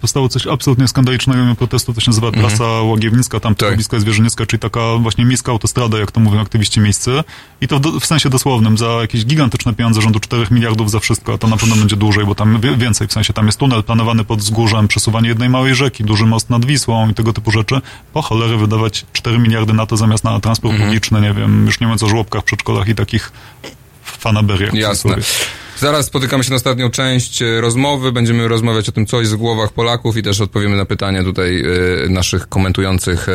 powstało 0.00 0.28
coś 0.28 0.46
absolutnie 0.46 0.88
skandalicznego 0.88 1.42
mimo 1.42 1.54
protestu, 1.54 1.94
to 1.94 2.00
się 2.00 2.10
nazywa 2.10 2.26
Mhm. 2.26 2.46
trasa 2.46 2.64
Łagiewnicka, 2.64 3.40
tam 3.40 3.54
tak. 3.54 3.74
blisko 3.74 3.96
jest 3.96 4.06
Wierzyniecka, 4.06 4.46
czyli 4.46 4.60
taka 4.60 4.80
właśnie 4.96 5.24
miejska 5.24 5.52
autostrada, 5.52 5.98
jak 5.98 6.10
to 6.12 6.20
mówią 6.20 6.40
aktywiści 6.40 6.80
miejscy. 6.80 7.10
I 7.60 7.68
to 7.68 7.78
w, 7.80 8.00
w 8.00 8.06
sensie 8.06 8.23
dosłownym, 8.30 8.78
za 8.78 8.86
jakieś 8.86 9.24
gigantyczne 9.26 9.74
pieniądze 9.74 10.02
rzędu 10.02 10.20
4 10.20 10.46
miliardów 10.50 10.90
za 10.90 11.00
wszystko, 11.00 11.32
a 11.32 11.38
to 11.38 11.48
na 11.48 11.56
pewno 11.56 11.76
będzie 11.76 11.96
dłużej, 11.96 12.24
bo 12.24 12.34
tam 12.34 12.60
więcej, 12.76 13.08
w 13.08 13.12
sensie 13.12 13.32
tam 13.32 13.46
jest 13.46 13.58
tunel 13.58 13.82
planowany 13.82 14.24
pod 14.24 14.38
wzgórzem, 14.38 14.88
przesuwanie 14.88 15.28
jednej 15.28 15.48
małej 15.48 15.74
rzeki, 15.74 16.04
duży 16.04 16.26
most 16.26 16.50
nad 16.50 16.64
Wisłą 16.64 17.08
i 17.10 17.14
tego 17.14 17.32
typu 17.32 17.50
rzeczy. 17.50 17.80
Po 18.12 18.22
cholery 18.22 18.56
wydawać 18.56 19.06
4 19.12 19.38
miliardy 19.38 19.72
na 19.72 19.86
to 19.86 19.96
zamiast 19.96 20.24
na 20.24 20.40
transport 20.40 20.72
Mhm. 20.72 20.90
publiczny, 20.90 21.20
nie 21.20 21.32
wiem, 21.34 21.66
już 21.66 21.80
nie 21.80 21.86
mówiąc 21.86 22.02
o 22.02 22.08
żłobkach, 22.08 22.44
przedszkolach 22.44 22.88
i 22.88 22.94
takich 22.94 23.32
fanaberiach. 24.02 24.74
Jasne. 24.74 25.16
Zaraz 25.78 26.06
spotykamy 26.06 26.44
się 26.44 26.50
na 26.50 26.56
ostatnią 26.56 26.90
część 26.90 27.42
e, 27.42 27.60
rozmowy. 27.60 28.12
Będziemy 28.12 28.48
rozmawiać 28.48 28.88
o 28.88 28.92
tym, 28.92 29.06
co 29.06 29.20
jest 29.20 29.32
w 29.32 29.36
głowach 29.36 29.72
Polaków 29.72 30.16
i 30.16 30.22
też 30.22 30.40
odpowiemy 30.40 30.76
na 30.76 30.84
pytania 30.84 31.22
tutaj 31.24 31.62
e, 32.04 32.08
naszych 32.08 32.48
komentujących, 32.48 33.28
e, 33.28 33.32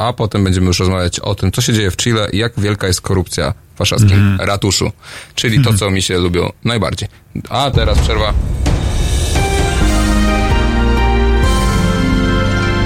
a 0.00 0.12
potem 0.12 0.44
będziemy 0.44 0.66
już 0.66 0.78
rozmawiać 0.80 1.20
o 1.20 1.34
tym, 1.34 1.52
co 1.52 1.60
się 1.62 1.72
dzieje 1.72 1.90
w 1.90 1.96
Chile 1.96 2.28
i 2.32 2.38
jak 2.38 2.52
wielka 2.58 2.86
jest 2.86 3.00
korupcja 3.00 3.54
w 3.74 3.78
warszawskim 3.78 4.12
Mhm. 4.12 4.48
ratuszu. 4.48 4.90
Czyli 5.34 5.64
to, 5.64 5.74
co 5.74 5.90
mi 5.90 6.02
się 6.02 6.18
lubią 6.18 6.52
najbardziej. 6.64 7.08
A 7.48 7.70
teraz 7.70 7.98
przerwa. 7.98 8.32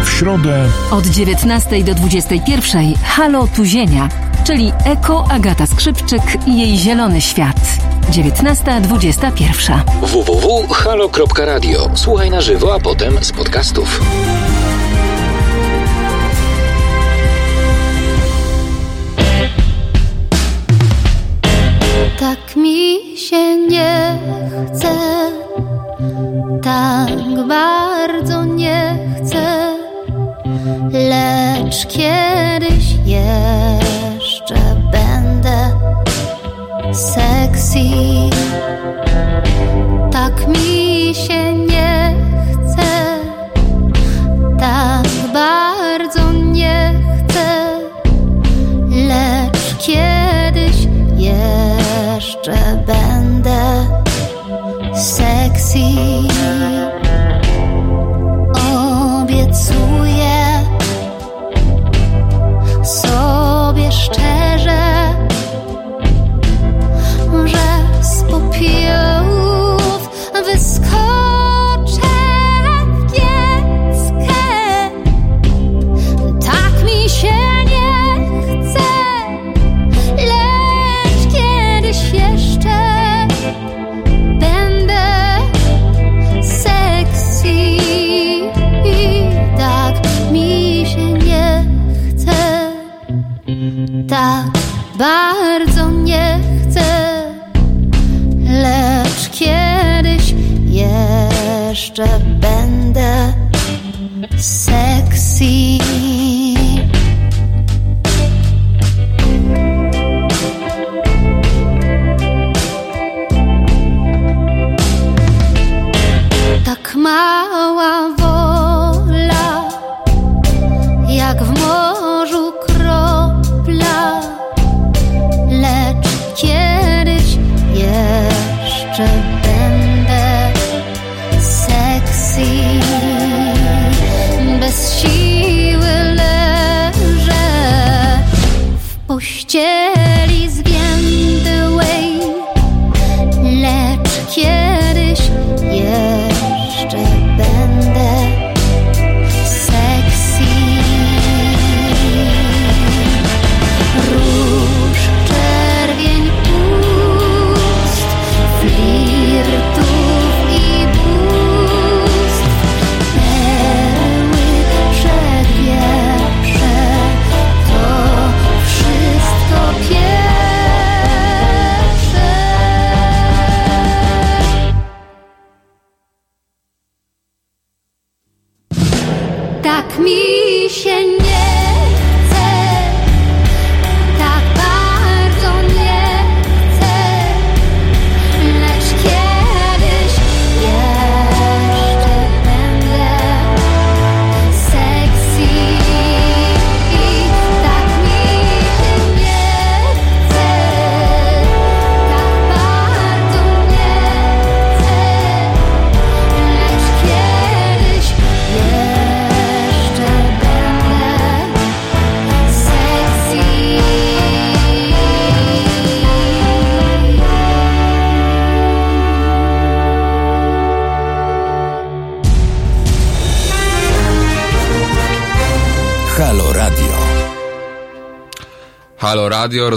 W 0.05 0.11
środę 0.19 0.69
Od 0.91 1.07
19 1.07 1.85
do 1.85 1.95
21 1.95 2.95
Halo 3.05 3.47
Tuzienia, 3.57 4.09
czyli 4.47 4.73
Eko 4.85 5.25
Agata 5.31 5.67
Skrzypczyk 5.67 6.23
i 6.47 6.59
jej 6.59 6.79
zielony 6.79 7.21
świat. 7.21 7.57
19.21. 8.11 9.81
www.halo.radio. 10.03 11.91
Słuchaj 11.95 12.31
na 12.31 12.41
żywo, 12.41 12.75
a 12.75 12.81
potem 12.81 13.25
z 13.25 13.33
podcastów. 13.33 14.01
Tak 22.19 22.57
mi 22.57 22.99
się 23.17 23.57
nie 23.57 24.19
chce, 24.73 24.97
tak 26.63 27.47
bardzo 27.49 28.45
nie 28.45 28.99
chcę, 29.17 29.77
lecz 30.93 31.87
kiedyś 31.87 32.85
jeszcze 33.07 33.66
Tak 40.13 40.49
mi 40.49 41.15
się 41.15 41.55
nie 41.55 41.76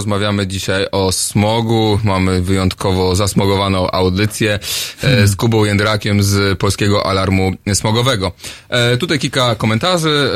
rozmawiamy 0.00 0.46
dzisiaj 0.46 0.86
o 0.92 1.12
smogu. 1.12 2.00
Mamy 2.04 2.42
wyjątkowo 2.42 3.16
zasmogowaną 3.16 3.90
audycję 3.90 4.58
e, 5.02 5.26
z 5.26 5.36
Kubą 5.36 5.64
Jędrakiem 5.64 6.22
z 6.22 6.58
Polskiego 6.58 7.06
Alarmu 7.06 7.52
Smogowego. 7.74 8.32
E, 8.70 8.96
tutaj 8.96 9.18
kilka 9.18 9.54
komentarzy. 9.54 10.30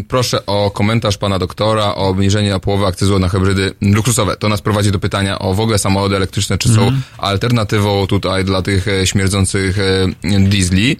E, 0.00 0.02
proszę 0.08 0.46
o 0.46 0.70
komentarz 0.70 1.18
pana 1.18 1.38
doktora 1.38 1.84
o 1.94 2.08
obniżenie 2.08 2.50
na 2.50 2.58
połowę 2.60 2.86
akcyzu 2.86 3.18
na 3.18 3.28
hybrydy 3.28 3.72
luksusowe. 3.80 4.36
To 4.36 4.48
nas 4.48 4.60
prowadzi 4.62 4.90
do 4.92 4.98
pytania 4.98 5.38
o 5.38 5.54
w 5.54 5.60
ogóle 5.60 5.78
samochody 5.78 6.16
elektryczne, 6.16 6.58
czy 6.58 6.68
są 6.68 6.82
Mhm. 6.82 7.02
alternatywą 7.18 8.06
tutaj 8.06 8.44
dla 8.44 8.62
tych 8.62 8.88
e, 8.88 9.06
śmierdzących 9.06 9.78
e, 9.78 10.40
diesli. 10.40 10.96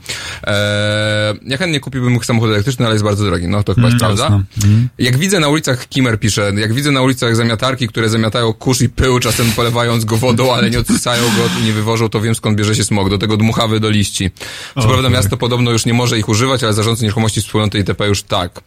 E, 0.47 1.35
ja 1.47 1.57
chętnie 1.57 1.81
kupiłbym 1.81 2.19
samochód 2.25 2.51
elektryczny, 2.51 2.87
ale 2.87 2.95
jest 2.95 3.05
bardzo 3.05 3.25
drogi. 3.25 3.49
No 3.49 3.63
to 3.63 3.75
chyba 3.75 3.87
jest 3.89 4.03
Mm, 4.03 4.17
prawda. 4.17 4.23
jasne. 4.23 4.43
Mhm. 4.69 4.89
Jak 4.99 5.17
widzę 5.19 5.41
na 5.41 5.49
ulicach, 5.49 5.89
Kimer 5.89 6.21
pisze, 6.21 6.53
jak 6.57 6.73
widzę 6.75 6.91
na 6.91 7.03
ulicach 7.03 7.37
zamiatarki, 7.37 7.89
które 7.89 8.09
zamiatają 8.09 8.53
kurz 8.53 8.81
i 8.81 8.89
pył, 8.89 9.19
czasem 9.19 9.53
polewając 9.53 10.05
go 10.05 10.17
wodą, 10.17 10.55
ale 10.55 10.71
nie 10.71 10.79
odsysają 10.79 11.23
go 11.23 11.61
i 11.61 11.65
nie 11.65 11.73
wywożą, 11.73 12.09
to 12.09 12.21
wiem 12.21 12.35
skąd 12.35 12.59
bierze 12.59 12.75
się 12.75 12.85
smog. 12.85 13.11
Do 13.11 13.19
tego 13.19 13.37
dmuchawy 13.37 13.81
do 13.81 13.91
liści. 13.91 14.31
Co 14.75 14.81
O, 14.81 14.89
prawda 14.89 15.03
tak. 15.03 15.13
miasto 15.13 15.37
podobno 15.37 15.71
już 15.71 15.87
nie 15.87 15.95
może 15.95 16.19
ich 16.19 16.29
używać, 16.29 16.65
ale 16.65 16.72
zarządcy 16.73 17.05
nieruchomości 17.05 17.40
wspólnoty 17.40 17.78
itp. 17.78 18.07
już 18.09 18.23
tak. 18.23 18.61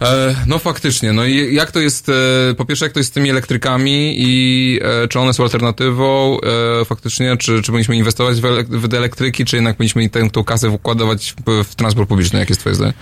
E, 0.00 0.36
no 0.46 0.58
faktycznie, 0.58 1.12
no 1.12 1.24
i 1.24 1.54
jak 1.54 1.70
to 1.70 1.80
jest, 1.80 2.08
e, 2.08 2.54
po 2.54 2.64
pierwsze 2.64 2.84
jak 2.84 2.92
to 2.92 3.00
jest 3.00 3.10
z 3.10 3.12
tymi 3.12 3.30
elektrykami 3.30 4.14
i 4.18 4.80
e, 4.82 5.08
czy 5.08 5.20
one 5.20 5.34
są 5.34 5.42
alternatywą 5.42 6.38
faktycznie, 6.84 7.36
czy, 7.36 7.62
czy 7.62 7.66
powinniśmy 7.66 7.96
inwestować 7.96 8.40
w, 8.40 8.44
elek- 8.44 8.78
w 8.78 8.94
elektryki, 8.94 9.44
czy 9.44 9.56
jednak 9.56 9.76
powinniśmy 9.76 10.08
tę, 10.08 10.30
tą 10.30 10.44
kasę 10.44 10.78
wkładować 10.78 11.34
w 11.64 11.74
transport 11.74 12.08
publiczny, 12.08 12.38
jakie 12.38 12.50
jest 12.50 12.60
twoje 12.60 12.74
zdanie? 12.74 12.92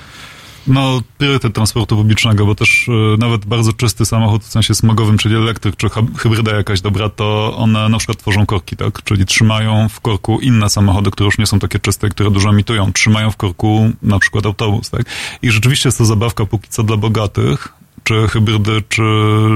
No, 0.69 1.01
priorytet 1.19 1.55
transportu 1.55 1.97
publicznego, 1.97 2.47
bo 2.47 2.55
też 2.55 2.89
e, 2.89 3.17
nawet 3.19 3.47
bardzo 3.47 3.73
czysty 3.73 4.07
samochód, 4.07 4.45
w 4.45 4.51
sensie 4.51 4.75
smogowym, 4.75 5.19
czyli 5.19 5.37
elektryk, 5.37 5.77
czy 5.77 5.89
hy- 5.89 6.07
hybryda 6.19 6.57
jakaś 6.57 6.81
dobra, 6.81 7.09
to 7.09 7.57
one 7.57 7.89
na 7.89 7.99
przykład 7.99 8.19
tworzą 8.19 8.47
korki, 8.47 8.77
tak? 8.77 9.03
Czyli 9.03 9.27
trzymają 9.27 9.89
w 9.89 10.01
korku 10.01 10.41
inne 10.41 10.71
samochody, 10.71 11.11
które 11.11 11.27
już 11.27 11.39
nie 11.39 11.47
są 11.47 11.59
takie 11.59 11.79
czyste, 11.79 12.09
które 12.09 12.31
dużo 12.31 12.51
emitują. 12.51 12.93
Trzymają 12.93 13.31
w 13.31 13.37
korku 13.37 13.91
na 14.03 14.19
przykład 14.19 14.47
autobus, 14.47 14.91
tak? 14.91 15.03
I 15.43 15.51
rzeczywiście 15.51 15.89
jest 15.89 15.99
to 15.99 16.05
zabawka 16.05 16.47
póki 16.47 16.69
co 16.69 16.83
dla 16.83 16.97
bogatych, 16.97 17.69
czy 18.05 18.29
hybrydy, 18.29 18.83
czy 18.89 19.03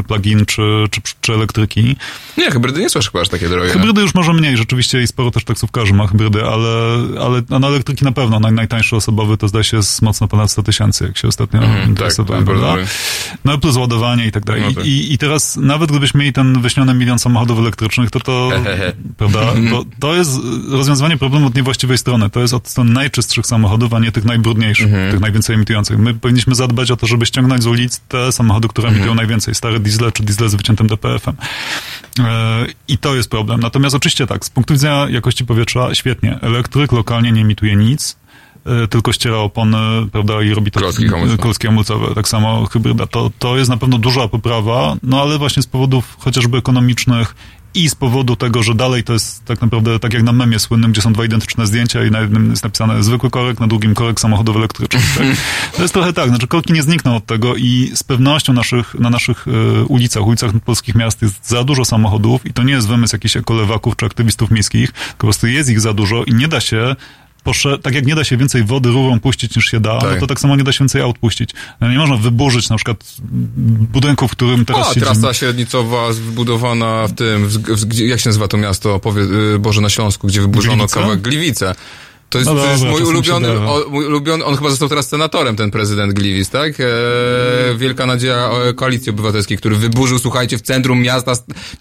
plug-in, 0.08 0.46
czy, 0.46 0.62
czy, 0.90 1.00
czy 1.20 1.32
elektryki. 1.34 1.96
Nie, 2.38 2.50
hybrydy 2.50 2.80
nie 2.80 2.90
są 2.90 3.00
chyba 3.00 3.20
aż 3.20 3.28
takie 3.28 3.48
drogie. 3.48 3.70
Hybrydy 3.70 4.00
już 4.00 4.14
może 4.14 4.32
mniej, 4.32 4.56
rzeczywiście 4.56 5.02
i 5.02 5.06
sporo 5.06 5.30
też 5.30 5.44
taksówkarzy 5.44 5.94
ma 5.94 6.06
hybrydy, 6.06 6.44
ale, 6.44 6.98
ale 7.20 7.42
no, 7.60 7.68
elektryki 7.68 8.04
na 8.04 8.12
pewno. 8.12 8.40
Naj, 8.40 8.52
najtańszy 8.52 8.96
osobowy 8.96 9.36
to 9.36 9.48
zdaje 9.48 9.64
się 9.64 9.76
jest 9.76 10.02
mocno 10.02 10.28
ponad 10.28 10.50
100 10.50 10.62
tysięcy, 10.62 11.04
jak 11.04 11.18
się 11.18 11.28
ostatnio 11.28 11.60
Mhm, 11.62 11.88
interesowałem, 11.88 12.44
tak, 12.44 12.54
prawda? 12.56 12.82
No 13.44 13.58
plus 13.58 13.76
ładowanie 13.76 14.26
i 14.26 14.32
tak 14.32 14.44
dalej. 14.44 14.62
No 14.62 14.72
tak. 14.72 14.86
I, 14.86 15.12
I 15.12 15.18
teraz 15.18 15.56
nawet 15.56 15.90
gdybyśmy 15.90 16.20
mieli 16.20 16.32
ten 16.32 16.60
wyśniony 16.62 16.94
milion 16.94 17.18
samochodów 17.18 17.58
elektrycznych, 17.58 18.10
to 18.10 18.20
to, 18.20 18.50
prawda, 19.18 19.40
to, 19.70 19.84
to 20.00 20.14
jest 20.14 20.30
rozwiązywanie 20.70 21.16
problemu 21.16 21.46
od 21.46 21.54
niewłaściwej 21.54 21.98
strony. 21.98 22.30
To 22.30 22.40
jest 22.40 22.54
od 22.54 22.68
strony 22.68 22.92
najczystszych 22.92 23.46
samochodów, 23.46 23.94
a 23.94 23.98
nie 23.98 24.12
tych 24.12 24.24
najbrudniejszych, 24.24 24.86
Mhm. 24.86 25.10
tych 25.10 25.20
najwięcej 25.20 25.56
emitujących. 25.56 25.98
My 25.98 26.14
powinniśmy 26.14 26.54
zadbać 26.54 26.90
o 26.90 26.96
to, 26.96 27.06
żeby 27.06 27.26
ściągnąć 27.26 27.62
z 27.62 27.66
ulic 27.66 28.00
te 28.08 28.31
samochody, 28.32 28.68
które 28.68 28.88
Mhm. 28.88 28.94
emitują 28.96 29.14
najwięcej, 29.14 29.54
stare 29.54 29.80
diesle 29.80 30.12
czy 30.12 30.22
diesle 30.22 30.48
z 30.48 30.54
wyciętym 30.54 30.86
DPF-em. 30.86 31.34
E, 32.20 32.66
I 32.88 32.98
to 32.98 33.14
jest 33.14 33.30
problem. 33.30 33.60
Natomiast 33.60 33.96
oczywiście 33.96 34.26
tak, 34.26 34.44
z 34.44 34.50
punktu 34.50 34.74
widzenia 34.74 35.06
jakości 35.10 35.44
powietrza, 35.44 35.94
świetnie. 35.94 36.38
Elektryk 36.42 36.92
lokalnie 36.92 37.32
nie 37.32 37.40
emituje 37.40 37.76
nic, 37.76 38.16
e, 38.66 38.88
tylko 38.88 39.12
ściera 39.12 39.36
opony, 39.36 39.78
prawda, 40.12 40.42
i 40.42 40.54
robi 40.54 40.70
to 40.70 40.80
hamulcowe. 41.14 41.42
klocki 41.42 41.66
hamulcowe. 41.66 42.14
Tak 42.14 42.28
samo 42.28 42.66
hybryda. 42.66 43.06
To, 43.06 43.30
to 43.38 43.56
jest 43.58 43.70
na 43.70 43.76
pewno 43.76 43.98
duża 43.98 44.28
poprawa, 44.28 44.96
no 45.02 45.22
ale 45.22 45.38
właśnie 45.38 45.62
z 45.62 45.66
powodów 45.66 46.16
chociażby 46.18 46.58
ekonomicznych 46.58 47.34
i 47.74 47.88
z 47.88 47.94
powodu 47.94 48.36
tego, 48.36 48.62
że 48.62 48.74
dalej 48.74 49.04
to 49.04 49.12
jest 49.12 49.44
tak 49.44 49.60
naprawdę 49.60 49.98
tak 49.98 50.12
jak 50.12 50.22
na 50.22 50.32
memie 50.32 50.58
słynnym, 50.58 50.92
gdzie 50.92 51.02
są 51.02 51.12
dwa 51.12 51.24
identyczne 51.24 51.66
zdjęcia 51.66 52.04
i 52.04 52.10
na 52.10 52.20
jednym 52.20 52.50
jest 52.50 52.64
napisane 52.64 53.02
zwykły 53.02 53.30
korek, 53.30 53.60
na 53.60 53.66
drugim 53.66 53.94
korek 53.94 54.20
samochodów 54.20 54.56
elektrycznych. 54.56 55.04
Tak? 55.18 55.26
To 55.76 55.82
jest 55.82 55.94
trochę 55.94 56.12
tak, 56.12 56.28
znaczy 56.28 56.46
korki 56.46 56.72
nie 56.72 56.82
znikną 56.82 57.16
od 57.16 57.26
tego 57.26 57.56
i 57.56 57.90
z 57.94 58.02
pewnością 58.02 58.52
naszych, 58.52 58.94
na 58.94 59.10
naszych 59.10 59.46
e, 59.48 59.84
ulicach, 59.84 60.26
ulicach 60.26 60.50
polskich 60.64 60.94
miast 60.94 61.22
jest 61.22 61.48
za 61.48 61.64
dużo 61.64 61.84
samochodów 61.84 62.46
i 62.46 62.52
to 62.52 62.62
nie 62.62 62.72
jest 62.72 62.88
wymysł 62.88 63.14
jakichś 63.14 63.36
ekolewaków 63.36 63.96
czy 63.96 64.06
aktywistów 64.06 64.50
miejskich, 64.50 64.92
po 64.92 65.26
prostu 65.26 65.46
jest 65.46 65.70
ich 65.70 65.80
za 65.80 65.92
dużo 65.92 66.24
i 66.24 66.34
nie 66.34 66.48
da 66.48 66.60
się 66.60 66.96
Posze, 67.44 67.78
tak 67.78 67.94
jak 67.94 68.06
nie 68.06 68.14
da 68.14 68.24
się 68.24 68.36
więcej 68.36 68.64
wody 68.64 68.88
rurą 68.90 69.20
puścić 69.20 69.56
niż 69.56 69.64
się 69.64 69.80
da, 69.80 69.98
Tak. 69.98 70.10
no 70.14 70.20
to 70.20 70.26
tak 70.26 70.40
samo 70.40 70.56
nie 70.56 70.64
da 70.64 70.72
się 70.72 70.78
więcej 70.78 71.02
aut 71.02 71.18
puścić. 71.18 71.50
No 71.80 71.90
nie 71.90 71.98
można 71.98 72.16
wyburzyć 72.16 72.68
na 72.70 72.76
przykład 72.76 73.16
budynku, 73.92 74.28
w 74.28 74.30
którym 74.32 74.64
teraz 74.64 74.86
A, 74.86 74.88
siedzimy. 74.88 75.06
trasa 75.06 75.34
średnicowa 75.34 76.12
wybudowana 76.12 77.06
w 77.08 77.12
tym, 77.12 77.46
w, 77.48 77.52
w, 77.58 77.98
jak 77.98 78.20
się 78.20 78.28
nazywa 78.28 78.48
to 78.48 78.56
miasto, 78.56 79.00
powie, 79.00 79.22
y, 79.54 79.58
Boże, 79.58 79.80
na 79.80 79.88
Śląsku, 79.88 80.26
gdzie 80.26 80.40
wyburzono 80.40 80.76
Gliwice? 80.76 80.94
kawałek 80.94 81.20
Gliwice. 81.20 81.74
To 82.32 82.38
jest, 82.38 82.50
No 82.50 82.54
to 82.56 82.60
dobra, 82.60 82.90
mój 82.90 83.00
czasem 83.00 83.14
ulubiony, 83.14 83.48
o, 83.48 83.84
mój 83.90 84.06
ulubiony, 84.06 84.44
on 84.44 84.56
chyba 84.56 84.70
został 84.70 84.88
teraz 84.88 85.08
senatorem, 85.08 85.56
ten 85.56 85.70
prezydent 85.70 86.12
Gliwic, 86.12 86.50
tak? 86.50 86.80
E, 86.80 86.84
wielka 87.76 88.06
nadzieja 88.06 88.50
e, 88.68 88.74
Koalicji 88.74 89.10
Obywatelskiej, 89.10 89.58
który 89.58 89.76
wyburzył, 89.76 90.18
słuchajcie, 90.18 90.58
w 90.58 90.62
centrum 90.62 91.02
miasta 91.02 91.32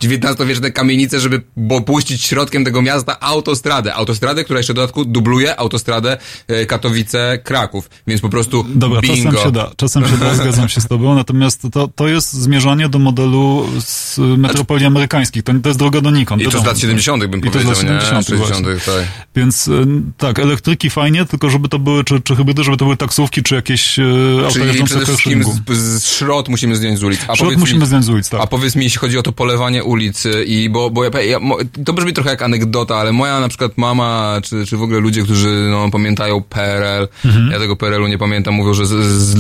XIX-wieczne 0.04 0.72
kamienice, 0.72 1.20
żeby 1.20 1.42
bo 1.58 1.82
puścić 1.82 2.24
środkiem 2.24 2.66
tego 2.66 2.82
miasta 2.82 3.20
autostradę. 3.20 3.94
Autostradę, 3.94 4.44
która 4.44 4.60
jeszcze 4.60 4.74
w 4.74 4.76
dodatku 4.76 5.06
dubluje 5.06 5.60
autostradę 5.60 6.18
e, 6.48 6.66
Katowice-Kraków. 6.66 7.82
Więc 8.08 8.22
po 8.22 8.30
prostu 8.30 8.66
Dobra, 8.70 9.02
bingo. 9.02 9.32
czasem 9.32 9.44
się 9.46 9.52
da, 9.52 9.72
czasem 9.78 10.08
się 10.08 10.18
da, 10.18 10.36
zgadzam 10.44 10.70
się 10.70 10.82
z 10.82 10.88
tobą, 10.88 11.16
natomiast 11.16 11.62
to, 11.72 11.88
to 11.88 12.08
jest 12.08 12.34
zmierzanie 12.34 12.90
do 12.90 13.00
modelu 13.00 13.70
z 13.80 14.18
metropolii 14.38 14.86
amerykańskich. 14.86 15.44
To, 15.44 15.54
to 15.64 15.70
jest 15.70 15.80
droga 15.80 16.02
donikąd. 16.02 16.42
I 16.42 16.46
to 16.46 16.52
z 16.52 16.54
wiadomo. 16.54 16.70
lat 16.70 16.80
70. 16.80 17.26
bym 17.26 17.40
I 17.40 17.44
to 17.44 17.50
z 17.50 17.52
powiedział, 17.52 17.72
lat 17.72 17.82
70. 17.82 18.30
nie? 18.30 18.38
właśnie. 18.38 18.56
60. 18.56 18.86
tak. 18.86 19.26
Więc 19.36 19.68
y, 19.68 19.86
tak, 20.18 20.41
elektryki 20.42 20.90
fajnie, 20.90 21.26
tylko 21.26 21.50
żeby 21.50 21.70
to 21.70 21.80
były, 21.80 22.04
czy, 22.04 22.22
czy 22.22 22.36
hybrydy, 22.36 22.64
żeby 22.64 22.78
to 22.78 22.86
były 22.86 22.98
taksówki, 22.98 23.44
czy 23.44 23.56
jakieś 23.56 24.00
y, 24.00 24.04
auta 24.46 24.60
jeżdżące 24.60 24.86
przede 24.86 25.06
wszystkim 25.06 25.44
z, 25.44 25.78
z 25.78 26.06
szrot 26.08 26.50
musimy 26.50 26.76
zdjąć 26.76 27.00
z 27.00 27.04
ulic. 27.04 27.20
A 27.28 27.36
Szrot 27.36 27.58
musimy 27.58 27.80
mi, 27.80 27.86
zdjąć 27.86 28.06
z 28.06 28.10
ulic, 28.10 28.30
tak. 28.30 28.42
A 28.42 28.48
powiedz 28.48 28.76
mi, 28.76 28.84
jeśli 28.84 29.00
chodzi 29.00 29.18
o 29.18 29.24
to 29.24 29.32
polewanie 29.32 29.84
ulic 29.84 30.26
y, 30.26 30.44
i 30.44 30.70
bo, 30.70 30.90
bo 30.90 31.04
ja, 31.04 31.22
ja, 31.22 31.40
to 31.86 31.94
brzmi 31.94 32.14
trochę 32.14 32.30
jak 32.30 32.42
anegdota, 32.42 32.96
ale 32.96 33.12
moja 33.12 33.40
na 33.40 33.48
przykład 33.50 33.78
mama, 33.78 34.42
czy, 34.44 34.66
czy 34.66 34.78
w 34.78 34.82
ogóle 34.82 35.00
ludzie, 35.00 35.24
którzy 35.24 35.68
no, 35.72 35.92
pamiętają 35.92 36.42
PRL, 36.42 37.08
Mhm. 37.26 37.52
ja 37.52 37.60
tego 37.60 37.76
PRL-u 37.76 38.08
nie 38.08 38.18
pamiętam, 38.18 38.54
mówią, 38.54 38.74
że 38.74 38.86
z, 38.86 38.90
z, 38.90 39.38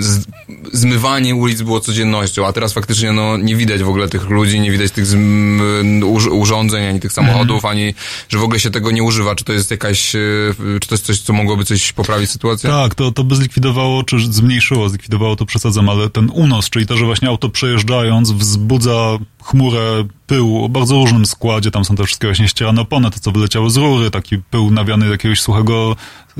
z, 0.00 0.26
zmywanie 0.72 1.34
ulic 1.34 1.62
było 1.62 1.80
codziennością, 1.80 2.46
a 2.46 2.52
teraz 2.52 2.72
faktycznie 2.72 3.12
no, 3.12 3.36
nie 3.36 3.56
widać 3.56 3.82
w 3.82 3.88
ogóle 3.88 4.08
tych 4.08 4.30
ludzi, 4.30 4.60
nie 4.60 4.70
widać 4.70 4.90
tych 4.90 5.06
zm, 5.06 6.02
urz, 6.04 6.26
urządzeń, 6.26 6.86
ani 6.86 7.00
tych 7.00 7.12
samochodów, 7.12 7.56
Mhm. 7.56 7.72
ani 7.72 7.94
że 8.28 8.38
w 8.38 8.42
ogóle 8.42 8.60
się 8.60 8.70
tego 8.70 8.90
nie 8.90 9.02
używa. 9.02 9.34
Czy 9.34 9.44
to 9.44 9.52
jest 9.52 9.70
jakaś, 9.70 10.14
y, 10.14 10.41
czy 10.80 10.88
to 10.88 10.94
jest 10.94 11.06
coś, 11.06 11.20
co 11.20 11.32
mogłoby 11.32 11.64
coś 11.64 11.92
poprawić 11.92 12.30
sytuację? 12.30 12.70
Tak, 12.70 12.94
to, 12.94 13.12
to 13.12 13.24
by 13.24 13.36
zlikwidowało, 13.36 14.02
czy 14.02 14.16
zmniejszyło, 14.32 14.88
zlikwidowało 14.88 15.36
to 15.36 15.46
przesadzam, 15.46 15.88
ale 15.88 16.10
ten 16.10 16.30
unos, 16.34 16.70
czyli 16.70 16.86
to, 16.86 16.96
że 16.96 17.04
właśnie 17.04 17.28
auto 17.28 17.48
przejeżdżając 17.48 18.30
wzbudza 18.32 19.18
chmurę 19.42 20.04
pyłu 20.26 20.64
o 20.64 20.68
bardzo 20.68 20.94
różnym 20.94 21.26
składzie, 21.26 21.70
tam 21.70 21.84
są 21.84 21.96
te 21.96 22.04
wszystkie 22.04 22.28
właśnie 22.28 22.48
ścierane 22.48 22.80
opony, 22.80 23.10
to 23.10 23.20
co 23.20 23.32
wyleciało 23.32 23.70
z 23.70 23.76
rury, 23.76 24.10
taki 24.10 24.38
pył 24.38 24.70
nawiany 24.70 25.08
jakiegoś 25.08 25.40
suchego, 25.40 25.96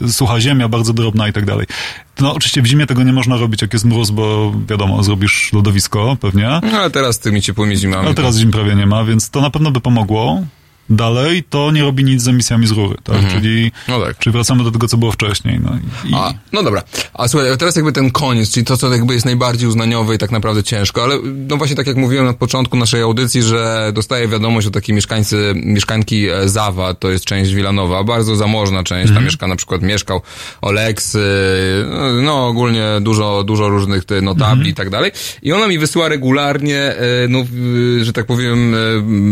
sucha 0.08 0.40
ziemia, 0.40 0.68
bardzo 0.68 0.92
drobna 0.92 1.28
i 1.28 1.32
tak 1.32 1.44
dalej. 1.46 1.66
No 2.20 2.34
oczywiście 2.34 2.62
w 2.62 2.66
zimie 2.66 2.86
tego 2.86 3.02
nie 3.02 3.12
można 3.12 3.36
robić, 3.36 3.62
jak 3.62 3.72
jest 3.72 3.84
mróz, 3.84 4.10
bo 4.10 4.52
wiadomo, 4.68 5.02
zrobisz 5.02 5.52
lodowisko 5.52 6.16
pewnie, 6.20 6.60
No, 6.72 6.78
ale 6.78 6.90
teraz 6.90 7.18
tymi 7.18 7.42
ciepłymi 7.42 7.76
zimami. 7.76 8.08
a 8.08 8.14
teraz 8.14 8.36
zim 8.36 8.50
prawie 8.50 8.74
nie 8.74 8.86
ma, 8.86 9.04
więc 9.04 9.30
to 9.30 9.40
na 9.40 9.50
pewno 9.50 9.70
by 9.70 9.80
pomogło. 9.80 10.42
Dalej 10.90 11.44
to 11.50 11.70
nie 11.70 11.82
robi 11.82 12.04
nic 12.04 12.22
z 12.22 12.28
emisjami 12.28 12.66
z 12.66 12.70
rury, 12.70 12.96
tak? 13.04 13.16
Mhm. 13.16 13.32
Czyli, 13.34 13.72
No 13.88 14.00
tak. 14.00 14.18
czyli 14.18 14.32
wracamy 14.32 14.64
do 14.64 14.70
tego, 14.70 14.88
co 14.88 14.96
było 14.96 15.12
wcześniej. 15.12 15.60
No, 15.60 15.70
i, 16.04 16.14
A, 16.14 16.34
no 16.52 16.62
dobra. 16.62 16.82
A 17.14 17.28
słuchaj, 17.28 17.58
teraz 17.58 17.76
jakby 17.76 17.92
ten 17.92 18.10
koniec, 18.10 18.50
czyli 18.50 18.66
to, 18.66 18.76
co 18.76 18.92
jakby 18.92 19.14
jest 19.14 19.26
najbardziej 19.26 19.68
uznaniowe 19.68 20.14
i 20.14 20.18
tak 20.18 20.30
naprawdę 20.30 20.62
ciężko, 20.62 21.02
ale 21.04 21.18
no 21.48 21.56
właśnie 21.56 21.76
tak 21.76 21.86
jak 21.86 21.96
mówiłem 21.96 22.26
na 22.26 22.32
początku 22.32 22.76
naszej 22.76 23.02
audycji, 23.02 23.42
że 23.42 23.90
dostaję 23.94 24.28
wiadomość 24.28 24.66
od 24.66 24.74
takiej 24.74 24.94
mieszkańcy, 24.94 25.52
mieszkanki 25.56 26.28
e, 26.28 26.48
Zawa, 26.48 26.94
to 26.94 27.10
jest 27.10 27.24
część 27.24 27.54
Wilanowa, 27.54 28.04
bardzo 28.04 28.36
zamożna 28.36 28.84
część, 28.84 29.06
tam 29.06 29.10
Mhm. 29.12 29.24
mieszka 29.24 29.46
na 29.46 29.56
przykład, 29.56 29.82
mieszkał 29.82 30.20
Oleks, 30.62 31.14
y, 31.14 31.20
no 32.22 32.46
ogólnie 32.46 32.84
dużo, 33.00 33.44
dużo 33.44 33.68
różnych 33.68 34.02
notabli 34.22 34.52
Mhm. 34.52 34.68
i 34.68 34.74
tak 34.74 34.90
dalej. 34.90 35.10
I 35.42 35.52
ona 35.52 35.68
mi 35.68 35.78
wysyła 35.78 36.08
regularnie, 36.08 36.78
e, 36.78 36.96
no, 37.28 37.44
że 38.02 38.12
tak 38.12 38.26
powiem, 38.26 38.74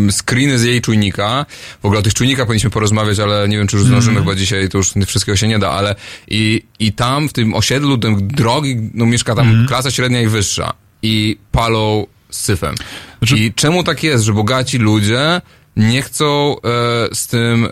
e, 0.09 0.13
screeny 0.13 0.59
z 0.59 0.63
jej 0.65 0.81
czujnika. 0.81 1.40
W 1.83 1.85
ogóle 1.87 2.01
o 2.01 2.03
tych 2.03 2.15
czujnikach 2.15 2.47
powinniśmy 2.47 2.71
porozmawiać, 2.71 3.19
ale 3.19 3.49
nie 3.49 3.59
wiem, 3.59 3.67
czy 3.67 3.77
już 3.77 3.87
zdążymy, 3.87 4.21
chyba 4.21 4.35
dzisiaj 4.35 4.69
to 4.69 4.79
już 4.79 4.93
wszystkiego 5.07 5.37
się 5.37 5.49
nie 5.49 5.59
da, 5.59 5.71
ale 5.71 5.95
i, 6.29 6.63
i 6.79 6.93
tam 6.93 7.29
w 7.29 7.33
tym 7.33 7.55
osiedlu, 7.55 7.99
tym 7.99 8.29
drogi, 8.29 8.77
no 8.95 9.07
mieszka 9.07 9.35
tam 9.35 9.49
Mhm. 9.49 9.67
klasa 9.69 9.91
średnia 9.91 10.21
i 10.23 10.27
wyższa. 10.29 10.73
I 11.03 11.37
palą 11.53 12.07
z 12.31 12.41
syfem. 12.41 12.75
Znaczy- 13.19 13.39
I 13.39 13.53
czemu 13.55 13.85
tak 13.85 14.03
jest, 14.03 14.25
że 14.25 14.33
bogaci 14.33 14.79
ludzie 14.79 15.41
nie 15.77 16.03
chcą 16.03 16.57
e, 16.57 17.15
z, 17.15 17.27
tym, 17.27 17.65
e, 17.65 17.69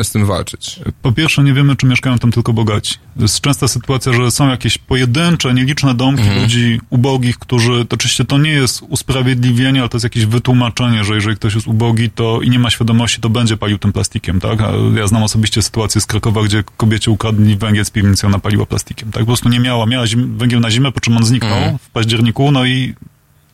e, 0.00 0.04
z 0.04 0.10
tym 0.10 0.26
walczyć? 0.26 0.80
Po 1.02 1.12
pierwsze, 1.12 1.42
nie 1.42 1.52
wiemy, 1.52 1.76
czy 1.76 1.86
mieszkają 1.86 2.18
tam 2.18 2.32
tylko 2.32 2.52
bogaci. 2.52 2.94
Jest 3.16 3.40
częsta 3.40 3.68
sytuacja, 3.68 4.12
że 4.12 4.30
są 4.30 4.48
jakieś 4.48 4.78
pojedyncze, 4.78 5.54
nieliczne 5.54 5.94
domki 5.94 6.22
Mhm. 6.22 6.42
ludzi 6.42 6.80
ubogich, 6.90 7.38
którzy, 7.38 7.84
to 7.86 7.94
oczywiście 7.94 8.24
to 8.24 8.38
nie 8.38 8.50
jest 8.50 8.82
usprawiedliwienie, 8.88 9.80
ale 9.80 9.88
to 9.88 9.96
jest 9.96 10.04
jakieś 10.04 10.26
wytłumaczenie, 10.26 11.04
że 11.04 11.14
jeżeli 11.14 11.36
ktoś 11.36 11.54
jest 11.54 11.66
ubogi 11.66 12.10
to 12.10 12.40
i 12.42 12.50
nie 12.50 12.58
ma 12.58 12.70
świadomości, 12.70 13.20
to 13.20 13.28
będzie 13.30 13.56
palił 13.56 13.78
tym 13.78 13.92
plastikiem, 13.92 14.40
tak? 14.40 14.58
Ja 14.96 15.06
znam 15.06 15.22
osobiście 15.22 15.62
sytuację 15.62 16.00
z 16.00 16.06
Krakowa, 16.06 16.42
gdzie 16.42 16.64
kobiecie 16.76 17.10
ukradli 17.10 17.56
węgiel 17.56 17.84
z 17.84 17.90
piwnicy, 17.90 18.26
ona 18.26 18.38
paliła 18.38 18.66
plastikiem, 18.66 19.10
tak? 19.10 19.20
Po 19.22 19.26
prostu 19.26 19.48
nie 19.48 19.60
miała, 19.60 19.86
miała 19.86 20.06
zim, 20.06 20.38
węgiel 20.38 20.60
na 20.60 20.70
zimę, 20.70 20.92
po 20.92 21.00
czym 21.00 21.16
on 21.16 21.24
zniknął 21.24 21.54
Mhm. 21.58 21.78
w 21.78 21.90
październiku, 21.90 22.52
no 22.52 22.64
i 22.64 22.94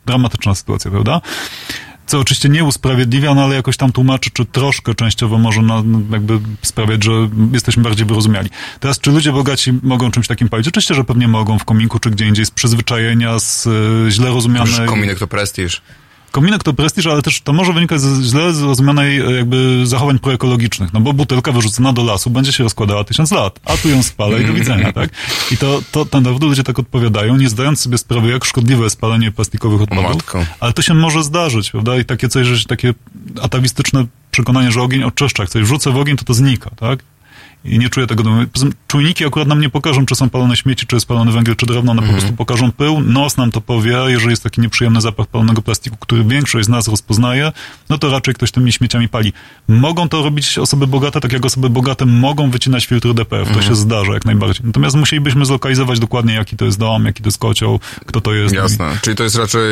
dramatyczna 0.07 0.55
sytuacja, 0.55 0.91
prawda? 0.91 1.21
Co 2.11 2.19
oczywiście 2.19 2.49
nie 2.49 2.65
usprawiedliwia, 2.65 3.35
no 3.35 3.45
ale 3.45 3.55
jakoś 3.55 3.77
tam 3.77 3.93
tłumaczy, 3.93 4.31
czy 4.31 4.45
troszkę 4.45 4.95
częściowo 4.95 5.39
może 5.39 5.63
no, 5.63 5.85
jakby 6.11 6.41
sprawiać, 6.63 7.05
że 7.05 7.13
jesteśmy 7.53 7.83
bardziej 7.83 8.07
wyrozumiali. 8.07 8.51
Teraz, 8.81 9.01
czy 9.01 9.11
ludzie 9.11 9.33
bogaci 9.33 9.73
mogą 9.83 10.11
czymś 10.11 10.27
takim 10.29 10.49
palić? 10.49 10.69
Oczywiście, 10.69 10.95
że 10.95 11.05
pewnie 11.05 11.29
mogą 11.29 11.59
w 11.59 11.65
kominku, 11.65 11.99
czy 11.99 12.11
gdzie 12.11 12.27
indziej 12.27 12.47
z 12.47 12.51
przyzwyczajenia, 12.51 13.39
z 13.39 13.67
e, 13.67 14.11
źle 14.11 14.29
rozumianej... 14.29 14.87
Kominek 14.87 15.19
to 15.19 15.27
prestiż. 15.27 15.83
Kominek 16.31 16.63
to 16.63 16.73
prestiż, 16.73 17.07
ale 17.07 17.23
też 17.23 17.41
to 17.41 17.53
może 17.53 17.73
wynikać 17.73 18.01
z 18.01 18.23
źle 18.23 18.53
zrozumianej 18.53 19.19
e, 19.21 19.31
jakby 19.31 19.87
zachowań 19.87 20.19
proekologicznych, 20.19 20.93
no 20.93 21.01
bo 21.01 21.13
butelka 21.13 21.53
wyrzucona 21.53 21.93
do 21.93 22.05
lasu 22.05 22.31
będzie 22.31 22.53
się 22.53 22.65
rozkładała 22.65 23.05
tysiąc 23.05 23.31
lat, 23.31 23.61
a 23.65 23.77
tu 23.77 23.89
ją 23.89 24.03
spalę 24.03 24.43
i 24.43 24.47
do 24.47 24.53
widzenia, 24.53 24.93
tak? 25.01 25.11
I 25.53 25.57
to, 25.57 25.83
to, 25.93 26.05
to 26.05 26.21
naprawdę 26.21 26.47
ludzie 26.47 26.65
tak 26.65 26.79
odpowiadają, 26.79 27.37
nie 27.37 27.49
zdając 27.49 27.81
sobie 27.81 27.99
sprawy, 27.99 28.29
jak 28.29 28.45
szkodliwe 28.45 28.85
jest 28.85 29.01
palenie 29.01 29.33
plastikowych 29.33 29.83
odpadów, 29.83 30.15
matko. 30.15 30.45
ale 30.61 30.73
to 30.73 30.83
się 30.83 30.95
może 30.95 31.23
zdarzyć, 31.23 31.71
prawda? 31.71 31.99
I 31.99 32.05
takie 32.05 32.29
coś, 32.29 32.47
że 32.47 32.65
takie 32.65 32.95
atawistyczne 33.43 34.07
przekonanie, 34.31 34.73
że 34.73 34.83
ogień 34.83 35.03
oczyszcza, 35.03 35.43
jak 35.43 35.51
coś 35.51 35.63
wrzucę 35.63 35.91
w 35.91 35.97
ogień, 35.97 36.17
to 36.17 36.25
to 36.25 36.35
znika, 36.35 36.71
tak? 36.71 36.99
I 37.65 37.79
nie 37.79 37.89
czuję 37.89 38.07
tego. 38.07 38.23
Tym 38.23 38.73
Czujniki 38.87 39.27
akurat 39.27 39.49
nam 39.49 39.61
nie 39.61 39.71
pokażą, 39.71 40.07
czy 40.07 40.15
są 40.15 40.31
palone 40.31 40.57
śmieci, 40.57 40.87
czy 40.87 40.97
jest 40.97 41.07
palony 41.07 41.33
węgiel, 41.33 41.57
czy 41.57 41.67
drewno, 41.67 41.93
one 41.93 42.03
po 42.03 42.09
prostu 42.09 42.33
pokażą 42.33 42.73
pył. 42.73 43.01
Nos 43.01 43.37
nam 43.37 43.53
to 43.53 43.61
powie, 43.61 43.99
jeżeli 44.09 44.31
jest 44.31 44.43
taki 44.43 44.61
nieprzyjemny 44.61 45.01
zapach 45.01 45.27
palonego 45.27 45.63
plastiku, 45.63 45.97
który 46.01 46.25
większość 46.25 46.67
z 46.67 46.69
nas 46.69 46.89
rozpoznaje, 46.89 47.53
no 47.89 47.99
to 47.99 48.11
raczej 48.11 48.35
ktoś 48.35 48.51
tymi 48.51 48.73
śmieciami 48.73 49.09
pali. 49.09 49.33
Mogą 49.69 50.09
to 50.09 50.23
robić 50.23 50.59
osoby 50.59 50.87
bogate, 50.87 51.21
tak 51.21 51.33
jak 51.33 51.47
osoby 51.47 51.71
bogate 51.71 52.07
mogą 52.07 52.51
wycinać 52.51 52.87
filtry 52.87 53.15
DPF. 53.15 53.55
To 53.55 53.63
się 53.63 53.75
zdarza 53.75 54.13
jak 54.13 54.25
najbardziej. 54.25 54.67
Natomiast 54.67 54.97
musielibyśmy 54.97 55.45
zlokalizować 55.45 55.99
dokładnie, 55.99 56.35
jaki 56.35 56.57
to 56.57 56.65
jest 56.65 56.79
dom, 56.79 57.05
jaki 57.05 57.23
to 57.23 57.29
jest 57.29 57.39
kocioł, 57.39 57.81
kto 58.07 58.21
to 58.21 58.35
jest. 58.35 58.55
Jasne. 58.55 58.99
Czyli 59.03 59.17
to 59.17 59.25
jest 59.25 59.37
raczej 59.37 59.63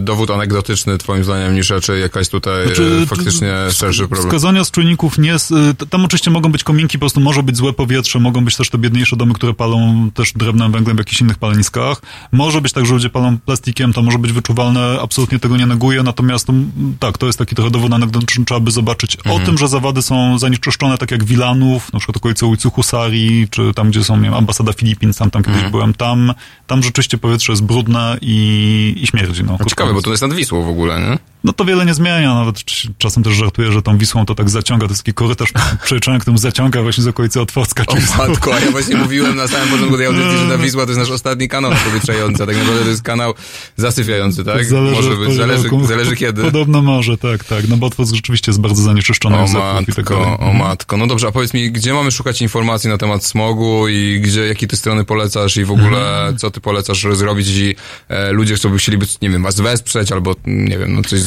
dowód 0.00 0.30
anegdotyczny, 0.30 0.98
twoim 0.98 1.24
zdaniem, 1.24 1.54
niż 1.54 1.70
raczej 1.70 2.00
jakaś 2.00 2.28
tutaj 2.28 2.66
Znaczy, 2.66 3.00
e, 3.02 3.06
faktycznie 3.06 3.52
szerszy 3.72 4.08
problem. 4.08 4.28
Wskazania 4.28 4.64
z 4.64 4.70
czujników 4.70 5.18
nie... 5.18 5.34
y, 5.34 5.86
Tam 5.90 6.04
oczywiście 6.04 6.30
mogą 6.30 6.52
być 6.52 6.64
kominki, 6.64 6.98
po 6.98 7.00
prostu 7.00 7.20
może 7.20 7.37
być 7.42 7.56
złe 7.56 7.72
powietrze, 7.72 8.18
mogą 8.20 8.44
być 8.44 8.56
też 8.56 8.70
te 8.70 8.78
biedniejsze 8.78 9.16
domy, 9.16 9.34
które 9.34 9.54
palą 9.54 10.10
też 10.14 10.32
drewnem, 10.32 10.72
węglem 10.72 10.96
w 10.96 10.98
jakichś 10.98 11.20
innych 11.20 11.38
paleniskach. 11.38 12.02
Może 12.32 12.60
być 12.60 12.72
tak, 12.72 12.86
że 12.86 12.92
ludzie 12.94 13.10
palą 13.10 13.38
plastikiem, 13.38 13.92
to 13.92 14.02
może 14.02 14.18
być 14.18 14.32
wyczuwalne, 14.32 14.98
absolutnie 15.02 15.38
tego 15.38 15.56
nie 15.56 15.66
neguję, 15.66 16.02
natomiast 16.02 16.46
to, 16.46 16.52
m, 16.52 16.72
tak, 17.00 17.18
to 17.18 17.26
jest 17.26 17.38
taki 17.38 17.54
trochę 17.54 17.70
dowód 17.70 17.92
anegdotyczny, 17.92 18.44
trzeba 18.44 18.60
by 18.60 18.70
zobaczyć 18.70 19.16
o 19.16 19.38
tym, 19.40 19.58
że 19.58 19.68
zawady 19.68 20.02
są 20.02 20.38
zanieczyszczone, 20.38 20.98
tak 20.98 21.10
jak 21.10 21.24
Wilanów, 21.24 21.92
na 21.92 21.98
przykład 21.98 22.16
okolice 22.16 22.46
ulicy 22.46 22.70
Husarii, 22.70 23.48
czy 23.50 23.74
tam, 23.74 23.90
gdzie 23.90 24.04
są, 24.04 24.16
nie 24.16 24.22
wiem, 24.22 24.34
ambasada 24.34 24.72
Filipin, 24.72 25.12
tam, 25.14 25.30
tam 25.30 25.42
kiedyś 25.42 25.62
byłem, 25.70 25.94
tam, 25.94 26.32
tam 26.66 26.82
rzeczywiście 26.82 27.18
powietrze 27.18 27.52
jest 27.52 27.64
brudne 27.64 28.16
i, 28.22 28.94
i 29.02 29.06
śmierdzi. 29.06 29.44
No, 29.44 29.56
No 29.60 29.64
ciekawe, 29.64 29.92
bo 29.94 30.02
to 30.02 30.10
jest 30.10 30.22
nad 30.22 30.34
Wisłą 30.34 30.64
w 30.64 30.68
ogóle, 30.68 31.00
nie? 31.00 31.18
No 31.44 31.52
to 31.52 31.64
wiele 31.64 31.86
nie 31.86 31.94
zmienia, 31.94 32.34
nawet 32.34 32.64
czasem 32.98 33.22
też 33.22 33.32
żartuję, 33.32 33.72
że 33.72 33.82
tą 33.82 33.98
Wisłą 33.98 34.26
to 34.26 34.34
tak 34.34 34.50
zaciąga, 34.50 34.86
to 34.86 34.92
jest 34.92 35.02
taki 35.02 35.14
korytarz 35.14 35.52
przejrzony, 35.84 36.18
który 36.18 36.38
zaciąga 36.38 36.82
właśnie 36.82 37.04
z 37.04 37.06
okolicy 37.06 37.40
Otwocka. 37.40 37.84
O 37.86 37.94
matko, 38.18 38.54
a 38.54 38.60
ja 38.60 38.70
właśnie 38.70 38.96
mówiłem 38.96 39.36
na 39.36 39.48
samym 39.48 39.68
początku 39.68 39.96
tej 39.96 40.06
audycji, 40.06 40.38
że 40.38 40.48
ta 40.48 40.58
Wisła 40.58 40.82
to 40.84 40.90
jest 40.90 41.00
nasz 41.00 41.10
ostatni 41.10 41.48
kanał 41.48 41.70
napowietrzający, 41.70 42.42
a 42.42 42.46
tak 42.46 42.56
naprawdę 42.56 42.82
to 42.82 42.90
jest 42.90 43.02
kanał 43.02 43.34
zasypiający, 43.76 44.44
tak? 44.44 44.64
Zależy, 44.64 44.94
Może 44.94 45.16
być, 45.16 45.36
zależy, 45.36 45.68
zależy 45.88 46.16
kiedy. 46.16 46.42
Podobno 46.42 46.82
może, 46.82 47.18
tak, 47.18 47.44
tak, 47.44 47.68
no 47.68 47.76
bo 47.76 47.86
Otwock 47.86 48.14
rzeczywiście 48.14 48.50
jest 48.50 48.60
bardzo 48.60 48.82
zanieczyszczony. 48.82 49.36
O 49.38 49.44
i 49.80 49.86
tak 49.86 49.96
matko, 49.96 50.38
o 50.38 50.52
matko. 50.52 50.96
No 50.96 51.06
dobrze, 51.06 51.28
a 51.28 51.32
powiedz 51.32 51.54
mi, 51.54 51.72
gdzie 51.72 51.94
mamy 51.94 52.10
szukać 52.10 52.42
informacji 52.42 52.90
na 52.90 52.98
temat 52.98 53.24
smogu 53.24 53.88
i 53.88 54.20
gdzie, 54.20 54.46
jakie 54.46 54.66
ty 54.66 54.76
strony 54.76 55.04
polecasz 55.04 55.56
i 55.56 55.64
w 55.64 55.70
ogóle 55.70 56.18
Mhm. 56.18 56.38
co 56.38 56.50
ty 56.50 56.60
polecasz 56.60 57.06
zrobić, 57.12 57.46
jeśli 57.48 57.74
e, 58.08 58.32
ludzie 58.32 58.54
chcą, 58.54 58.70
by 58.70 58.78
chcieliby, 58.78 59.06
nie 59.22 59.30
wiem, 59.30 59.42
was 59.42 59.60
wesprzeć 59.60 60.12
albo, 60.12 60.34
nie 60.46 60.78
wiem, 60.78 60.94
no 60.94 61.02
coś 61.02 61.20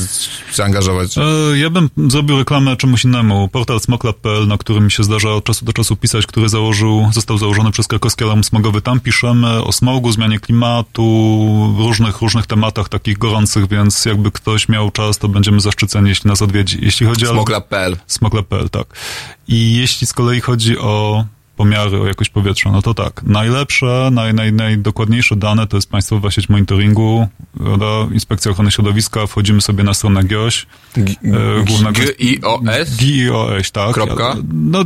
zaangażować. 0.53 1.17
E, 1.17 1.21
Ja 1.57 1.69
bym 1.69 1.89
zrobił 2.07 2.37
reklamę 2.37 2.77
czemuś 2.77 3.03
innemu. 3.05 3.47
Portal 3.47 3.79
smoklab.pl, 3.79 4.47
na 4.47 4.57
którym 4.57 4.83
mi 4.85 4.91
się 4.91 5.03
zdarza 5.03 5.33
od 5.33 5.43
czasu 5.43 5.65
do 5.65 5.73
czasu 5.73 5.95
pisać, 5.95 6.25
który 6.25 6.49
założył, 6.49 7.09
został 7.13 7.37
założony 7.37 7.71
przez 7.71 7.87
krakowski 7.87 8.23
alarm 8.23 8.43
smogowy. 8.43 8.81
Tam 8.81 8.99
piszemy 8.99 9.63
o 9.63 9.71
smogu, 9.71 10.11
zmianie 10.11 10.39
klimatu, 10.39 11.75
różnych, 11.77 12.21
różnych 12.21 12.45
tematach 12.47 12.89
takich 12.89 13.17
gorących, 13.17 13.67
więc 13.67 14.05
jakby 14.05 14.31
ktoś 14.31 14.69
miał 14.69 14.91
czas, 14.91 15.17
to 15.17 15.27
będziemy 15.27 15.59
zaszczyceni, 15.59 16.09
jeśli 16.09 16.27
nas 16.27 16.41
odwiedzi. 16.41 16.77
Jeśli 16.81 17.05
chodzi 17.07 17.25
o... 17.27 17.29
Smoglab.pl. 17.31 17.97
Smoglab.pl, 18.07 18.69
tak. 18.69 18.87
I 19.47 19.75
jeśli 19.75 20.07
z 20.07 20.13
kolei 20.13 20.41
chodzi 20.41 20.77
o 20.77 21.25
pomiary, 21.61 22.01
o 22.01 22.07
jakość 22.07 22.29
powietrza, 22.29 22.71
no 22.71 22.81
to 22.81 22.93
tak. 22.93 23.23
Najlepsze, 23.23 24.09
naj, 24.11 24.33
naj, 24.33 24.53
najdokładniejsze 24.53 25.35
dane 25.35 25.67
to 25.67 25.77
jest 25.77 25.89
Państwowa 25.89 26.31
Sieć 26.31 26.49
Monitoringu, 26.49 27.27
prawda? 27.57 27.85
Inspekcja 28.13 28.51
Ochrony 28.51 28.71
Środowiska, 28.71 29.27
wchodzimy 29.27 29.61
sobie 29.61 29.83
na 29.83 29.93
stronę 29.93 30.23
GIOŚ. 30.23 30.67
e, 30.97 31.01
głównego- 31.67 32.01
GIOS? 32.19 32.97
GIOS, 32.97 33.71
tak. 33.71 33.93
Kropka? 33.93 34.35
No, 34.53 34.85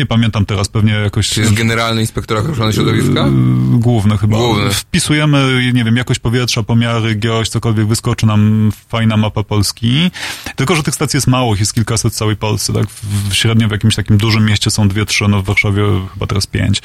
nie 0.00 0.06
pamiętam 0.06 0.46
teraz, 0.46 0.68
pewnie 0.68 0.92
jakoś... 0.92 1.28
Czy 1.28 1.40
jest 1.40 1.52
Generalny 1.52 2.00
Inspektor 2.00 2.50
Ochrony 2.50 2.72
Środowiska? 2.72 3.20
Yy, 3.26 3.78
Główny 3.78 4.18
chyba. 4.18 4.36
Główny. 4.36 4.70
Wpisujemy, 4.70 5.70
nie 5.74 5.84
wiem, 5.84 5.96
jakość 5.96 6.20
powietrza, 6.20 6.62
pomiary, 6.62 7.14
GIOŚ, 7.14 7.48
cokolwiek, 7.48 7.86
wyskoczy 7.86 8.26
nam 8.26 8.72
fajna 8.88 9.16
mapa 9.16 9.42
Polski. 9.42 10.10
Tylko, 10.56 10.76
że 10.76 10.82
tych 10.82 10.94
stacji 10.94 11.16
jest 11.16 11.26
mało, 11.26 11.56
jest 11.56 11.74
kilkaset 11.74 12.12
w 12.12 12.16
całej 12.16 12.36
Polsce, 12.36 12.72
tak? 12.72 12.86
W, 12.90 13.34
średnio 13.34 13.68
w 13.68 13.70
jakimś 13.70 13.94
takim 13.94 14.18
dużym 14.18 14.46
mieście 14.46 14.70
są 14.70 14.88
dwie, 14.88 15.06
trzy, 15.06 15.28
no 15.28 15.42
w 15.42 15.44
Warszawie 15.44 15.82
chyba 16.12 16.26
teraz 16.26 16.46
pięć. 16.46 16.82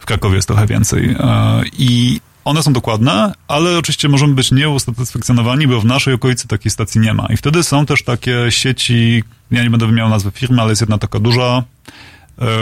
W 0.00 0.06
Krakowie 0.06 0.36
jest 0.36 0.48
trochę 0.48 0.66
więcej. 0.66 1.16
E, 1.18 1.62
I 1.78 2.20
one 2.44 2.62
są 2.62 2.72
dokładne, 2.72 3.32
ale 3.48 3.78
oczywiście 3.78 4.08
możemy 4.08 4.34
być 4.34 4.52
nieusatysfakcjonowani, 4.52 5.66
bo 5.66 5.80
w 5.80 5.84
naszej 5.84 6.14
okolicy 6.14 6.48
takiej 6.48 6.70
stacji 6.70 7.00
nie 7.00 7.14
ma. 7.14 7.26
I 7.26 7.36
wtedy 7.36 7.62
są 7.62 7.86
też 7.86 8.04
takie 8.04 8.46
sieci, 8.48 9.24
ja 9.50 9.62
nie 9.62 9.70
będę 9.70 9.86
wymieniał 9.86 10.08
nazwy 10.08 10.30
firmy, 10.30 10.62
ale 10.62 10.70
jest 10.70 10.82
jedna 10.82 10.98
taka 10.98 11.18
duża, 11.18 11.62
e, 11.62 11.62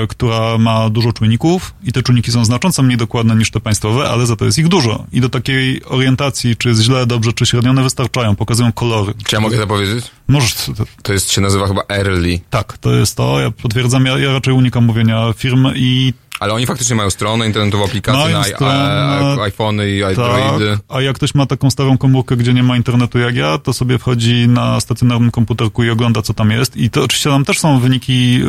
która 0.09 0.59
ma 0.59 0.91
dużo 0.91 1.13
czujników 1.13 1.75
i 1.85 1.93
te 1.93 2.03
czujniki 2.03 2.33
są 2.33 2.45
znacząco 2.45 2.83
mniej 2.83 2.99
dokładne 2.99 3.37
niż 3.37 3.51
te 3.51 3.61
państwowe, 3.61 4.11
ale 4.11 4.27
za 4.27 4.37
to 4.37 4.45
jest 4.45 4.59
ich 4.59 4.69
dużo. 4.69 5.05
I 5.13 5.21
do 5.21 5.29
takiej 5.29 5.85
orientacji, 5.85 6.57
czy 6.57 6.69
jest 6.69 6.81
źle, 6.81 7.07
dobrze, 7.07 7.33
czy 7.33 7.47
średnio, 7.47 7.71
one 7.71 7.83
wystarczają, 7.83 8.37
pokazują 8.37 8.73
kolory. 8.73 9.15
Czy 9.25 9.37
ja 9.37 9.41
mogę 9.41 9.59
to 9.59 9.67
powiedzieć? 9.67 10.05
Możesz... 10.29 10.55
To 11.03 11.13
jest, 11.13 11.33
się 11.33 11.41
nazywa 11.41 11.67
chyba 11.67 11.83
Early. 11.89 12.41
Tak, 12.51 12.79
to 12.79 12.93
jest 12.93 13.17
to. 13.17 13.41
Ja 13.41 13.51
potwierdzam, 13.51 14.07
ja, 14.07 14.19
ja 14.19 14.33
raczej 14.33 14.55
unikam 14.55 14.85
mówienia 14.85 15.33
firm 15.37 15.67
i 15.75 16.15
Ale 16.41 16.55
oni 16.55 16.67
faktycznie 16.67 16.97
mają 16.97 17.11
stronę 17.11 17.47
internetową, 17.47 17.85
aplikację 17.85 18.21
Mają 18.21 18.39
na 18.39 18.45
stronę, 18.45 19.37
iPhony 19.43 19.91
i 19.91 20.01
tak, 20.01 20.19
Androidy. 20.19 20.79
a 20.89 21.01
jak 21.01 21.17
ktoś 21.17 21.35
ma 21.35 21.47
taką 21.47 21.71
starą 21.71 21.99
komórkę, 21.99 22.37
gdzie 22.37 22.55
nie 22.55 22.63
ma 22.63 22.77
internetu 22.77 23.19
jak 23.19 23.35
ja, 23.37 23.59
to 23.59 23.73
sobie 23.73 23.99
wchodzi 23.99 24.49
na 24.49 24.81
stacjonarnym 24.81 25.31
komputerku 25.31 25.85
i 25.85 25.91
ogląda, 25.91 26.23
co 26.23 26.35
tam 26.35 26.51
jest. 26.51 26.77
I 26.77 26.91
to 26.91 27.05
oczywiście 27.05 27.31
tam 27.31 27.45
też 27.45 27.59
są 27.59 27.81
wyniki 27.81 28.33
yy, 28.33 28.45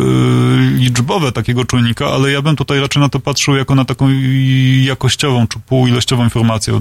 liczbowe 0.77 1.31
takiego 1.31 1.65
czujnika, 1.65 2.07
ale 2.07 2.31
ja 2.31 2.41
bym 2.41 2.55
tutaj 2.55 2.80
raczej 2.80 3.01
na 3.01 3.09
to 3.09 3.19
patrzył 3.19 3.55
jako 3.55 3.76
na 3.76 3.85
taką 3.85 4.09
jakościową 4.84 5.47
czy 5.47 5.59
półoilościową 5.59 6.23
informację, 6.23 6.80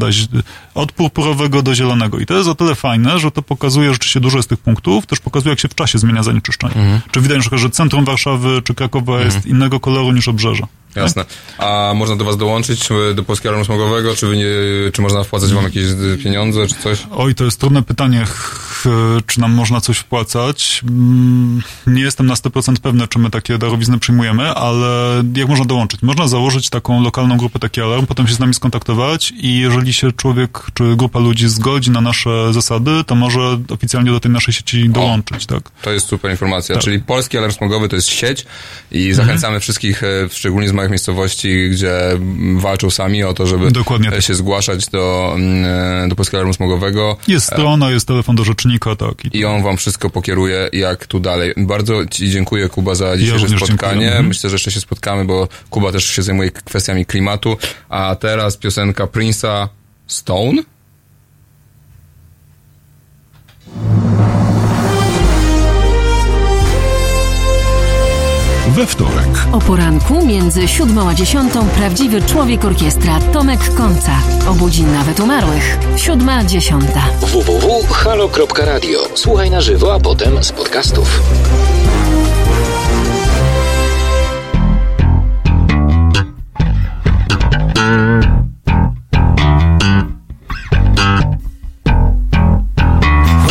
od 0.74 0.92
purpurowego 0.92 1.62
do 1.62 1.74
zielonego. 1.74 2.18
I 2.18 2.26
to 2.26 2.34
jest 2.34 2.48
o 2.48 2.54
tyle 2.54 2.74
fajne, 2.74 3.18
że 3.18 3.30
to 3.30 3.42
pokazuje 3.42 3.92
rzeczywiście 3.92 4.20
dużo 4.20 4.42
z 4.42 4.46
tych 4.46 4.58
punktów, 4.58 5.06
też 5.06 5.20
pokazuje, 5.20 5.50
jak 5.50 5.60
się 5.60 5.68
w 5.68 5.74
czasie 5.74 5.98
zmienia 5.98 6.22
zanieczyszczenie. 6.22 6.74
Mhm. 6.74 7.00
Czy 7.10 7.20
widać 7.20 7.36
na 7.36 7.40
przykład, 7.40 7.60
że 7.60 7.70
centrum 7.70 8.04
Warszawy 8.04 8.62
czy 8.64 8.74
Krakowa 8.74 9.20
jest 9.20 9.46
innego 9.46 9.80
koloru 9.80 10.12
niż 10.12 10.28
obrzeże. 10.28 10.66
Jasne. 11.02 11.24
A 11.58 11.92
można 11.96 12.16
do 12.16 12.24
was 12.24 12.36
dołączyć, 12.36 12.88
e, 13.10 13.14
do 13.14 13.22
Polskiego 13.22 13.48
Alarmu 13.48 13.64
Smogowego? 13.64 14.14
Czy, 14.16 14.26
wy 14.26 14.36
nie, 14.36 14.44
czy 14.92 15.02
można 15.02 15.24
wpłacać 15.24 15.52
wam 15.52 15.64
jakieś 15.64 15.84
e, 15.84 16.18
pieniądze, 16.22 16.66
czy 16.66 16.74
coś? 16.74 17.06
Oj, 17.10 17.34
to 17.34 17.44
jest 17.44 17.60
trudne 17.60 17.82
pytanie, 17.82 18.24
czy 19.26 19.40
nam 19.40 19.52
można 19.52 19.80
coś 19.80 19.98
wpłacać. 19.98 20.82
Mm, 20.88 21.62
Nie 21.86 22.02
jestem 22.02 22.26
na 22.26 22.34
100% 22.34 22.74
pewny, 22.82 23.08
czy 23.08 23.18
my 23.18 23.30
takie 23.30 23.58
darowizny 23.58 23.98
przyjmujemy, 23.98 24.50
ale 24.54 25.22
jak 25.36 25.48
można 25.48 25.64
dołączyć? 25.64 26.02
Można 26.02 26.28
założyć 26.28 26.70
taką 26.70 27.02
lokalną 27.02 27.36
grupę, 27.36 27.58
taki 27.58 27.80
alarm, 27.80 28.06
potem 28.06 28.28
się 28.28 28.34
z 28.34 28.38
nami 28.38 28.54
skontaktować 28.54 29.32
i 29.36 29.58
jeżeli 29.58 29.92
się 29.92 30.12
człowiek 30.12 30.58
czy 30.74 30.96
grupa 30.96 31.18
ludzi 31.18 31.48
zgodzi 31.48 31.90
na 31.90 32.00
nasze 32.00 32.52
zasady, 32.52 33.04
to 33.06 33.14
może 33.14 33.58
oficjalnie 33.70 34.10
do 34.10 34.20
tej 34.20 34.30
naszej 34.30 34.54
sieci 34.54 34.88
dołączyć, 34.88 35.46
tak? 35.46 35.62
To 35.82 35.90
jest 35.92 36.06
super 36.06 36.30
informacja. 36.30 36.74
Tak. 36.74 36.84
Czyli 36.84 37.00
Polski 37.00 37.38
Alarm 37.38 37.52
Smogowy 37.52 37.88
to 37.88 37.96
jest 37.96 38.08
sieć 38.08 38.46
i 38.90 39.12
zachęcamy 39.12 39.60
wszystkich, 39.60 40.02
e, 40.04 40.28
szczególnie 40.32 40.68
z 40.68 40.72
małych 40.72 40.89
miejscowości, 40.90 41.70
gdzie 41.70 41.92
walczą 42.56 42.90
sami 42.90 43.24
o 43.24 43.34
to, 43.34 43.46
żeby 43.46 43.70
Dokładnie 43.70 44.12
e, 44.12 44.22
się 44.22 44.34
zgłaszać 44.34 44.86
do, 44.88 45.32
mm, 45.34 45.64
e, 46.04 46.08
do 46.08 46.16
Polskiego 46.16 46.38
Alarmu 46.38 46.54
Smogowego. 46.54 47.16
Jest 47.28 47.46
strona, 47.46 47.90
jest 47.90 48.08
telefon 48.08 48.36
do 48.36 48.44
rzecznika, 48.44 48.70
silnika, 48.70 48.96
tak. 48.96 49.34
I 49.34 49.44
on 49.44 49.62
wam 49.62 49.76
wszystko 49.76 50.10
pokieruje, 50.10 50.68
jak 50.72 51.06
tu 51.06 51.20
dalej. 51.20 51.54
Bardzo 51.56 52.06
ci 52.06 52.30
dziękuję, 52.30 52.68
Kuba, 52.68 52.94
za 52.94 53.16
dzisiejsze 53.16 53.46
również 53.46 53.62
spotkanie. 53.62 53.92
dziękuję. 53.92 54.08
Mhm. 54.08 54.26
Myślę, 54.26 54.50
że 54.50 54.54
jeszcze 54.54 54.70
się 54.70 54.80
spotkamy, 54.80 55.24
bo 55.24 55.48
Kuba 55.70 55.92
też 55.92 56.04
się 56.04 56.22
zajmuje 56.22 56.50
kwestiami 56.50 57.06
klimatu. 57.06 57.56
A 57.88 58.16
teraz 58.20 58.56
piosenka 58.56 59.04
Prince'a 59.04 59.68
Stone. 60.06 60.62
We 68.76 68.86
wtorek. 68.86 69.46
O 69.52 69.58
poranku 69.58 70.26
między 70.26 70.68
siódmą 70.68 71.08
a 71.08 71.14
dziesiątą 71.14 71.68
prawdziwy 71.68 72.22
człowiek 72.22 72.64
orkiestra 72.64 73.20
Tomek 73.32 73.74
Konca. 73.74 74.12
Obudzi 74.48 74.82
nawet 74.82 75.20
umarłych. 75.20 75.78
Siódma, 75.96 76.44
dziesiąta. 76.44 77.02
www.halo.radio. 77.20 78.98
Słuchaj 79.14 79.50
na 79.50 79.60
żywo, 79.60 79.94
a 79.94 80.00
potem 80.00 80.44
z 80.44 80.52
podcastów. 80.52 81.22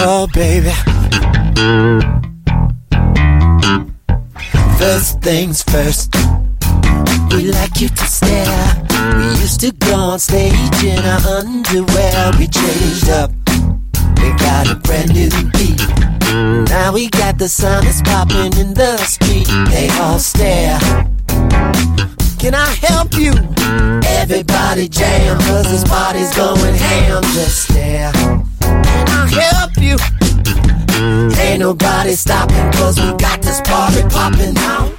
Oh, 0.05 0.27
baby. 0.35 2.18
First 4.79 5.19
things 5.21 5.61
first. 5.61 6.15
We 7.31 7.51
like 7.51 7.81
you 7.81 7.89
to 7.89 8.05
stare. 8.05 8.87
We 9.17 9.25
used 9.41 9.59
to 9.59 9.73
go 9.73 9.93
on 9.93 10.19
stage 10.19 10.53
in 10.81 10.99
our 10.99 11.19
underwear. 11.37 12.31
We 12.39 12.47
changed 12.47 13.09
up. 13.09 13.29
We 14.21 14.31
got 14.39 14.71
a 14.71 14.75
brand 14.75 15.13
new 15.13 15.29
beat. 15.51 15.81
Now 16.69 16.93
we 16.93 17.09
got 17.09 17.37
the 17.37 17.49
sound 17.49 17.87
that's 17.87 18.01
popping 18.01 18.57
in 18.57 18.73
the 18.73 18.95
street. 18.99 19.47
They 19.69 19.89
all 19.99 20.17
stare. 20.17 20.79
Can 22.39 22.55
I 22.55 22.73
help 22.79 23.15
you? 23.15 23.33
Everybody 24.07 24.87
jam, 24.87 25.37
cause 25.39 25.69
this 25.69 25.83
party's 25.83 26.33
going 26.33 26.75
ham. 26.75 27.21
Just 27.33 27.63
stare. 27.63 28.13
I 29.07 29.27
help 29.41 29.77
you? 29.77 29.97
Ain't 31.39 31.59
nobody 31.59 32.13
stopping, 32.13 32.71
cause 32.73 32.99
we 32.99 33.11
got 33.17 33.41
this 33.41 33.61
party 33.61 34.01
popping 34.09 34.53
now. 34.53 34.91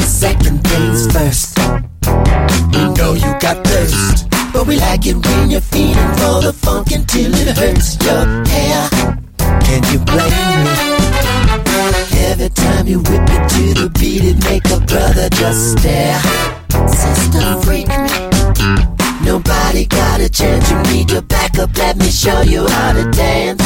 Second 0.00 0.62
things 0.64 1.12
first. 1.12 1.58
We 2.72 2.88
know 2.94 3.14
you 3.14 3.38
got 3.40 3.64
thirst. 3.64 4.28
But 4.52 4.66
we 4.66 4.76
like 4.76 5.06
it 5.06 5.14
when 5.14 5.50
you're 5.50 5.60
feeling 5.60 6.12
for 6.14 6.40
the 6.42 6.52
funk 6.52 6.90
until 6.90 7.32
it 7.34 7.56
hurts 7.56 7.96
your 8.04 8.24
hair. 8.48 8.88
Can 9.60 9.84
you 9.92 9.98
blame 10.00 10.64
me? 10.64 11.07
Every 12.28 12.50
time 12.50 12.86
you 12.86 12.98
whip 12.98 13.26
it 13.36 13.48
to 13.54 13.64
the 13.80 13.90
beat, 13.98 14.22
it 14.22 14.36
make 14.44 14.66
a 14.66 14.78
brother 14.84 15.30
just 15.30 15.78
stare. 15.78 16.20
Sister, 16.86 17.58
freak 17.62 17.88
me. 17.88 18.28
Nobody 19.24 19.86
got 19.86 20.20
a 20.20 20.28
chance. 20.28 20.70
You 20.70 20.78
need 20.92 21.10
your 21.10 21.22
backup. 21.22 21.74
Let 21.78 21.96
me 21.96 22.10
show 22.10 22.42
you 22.42 22.68
how 22.68 22.92
to 22.92 23.10
dance. 23.10 23.64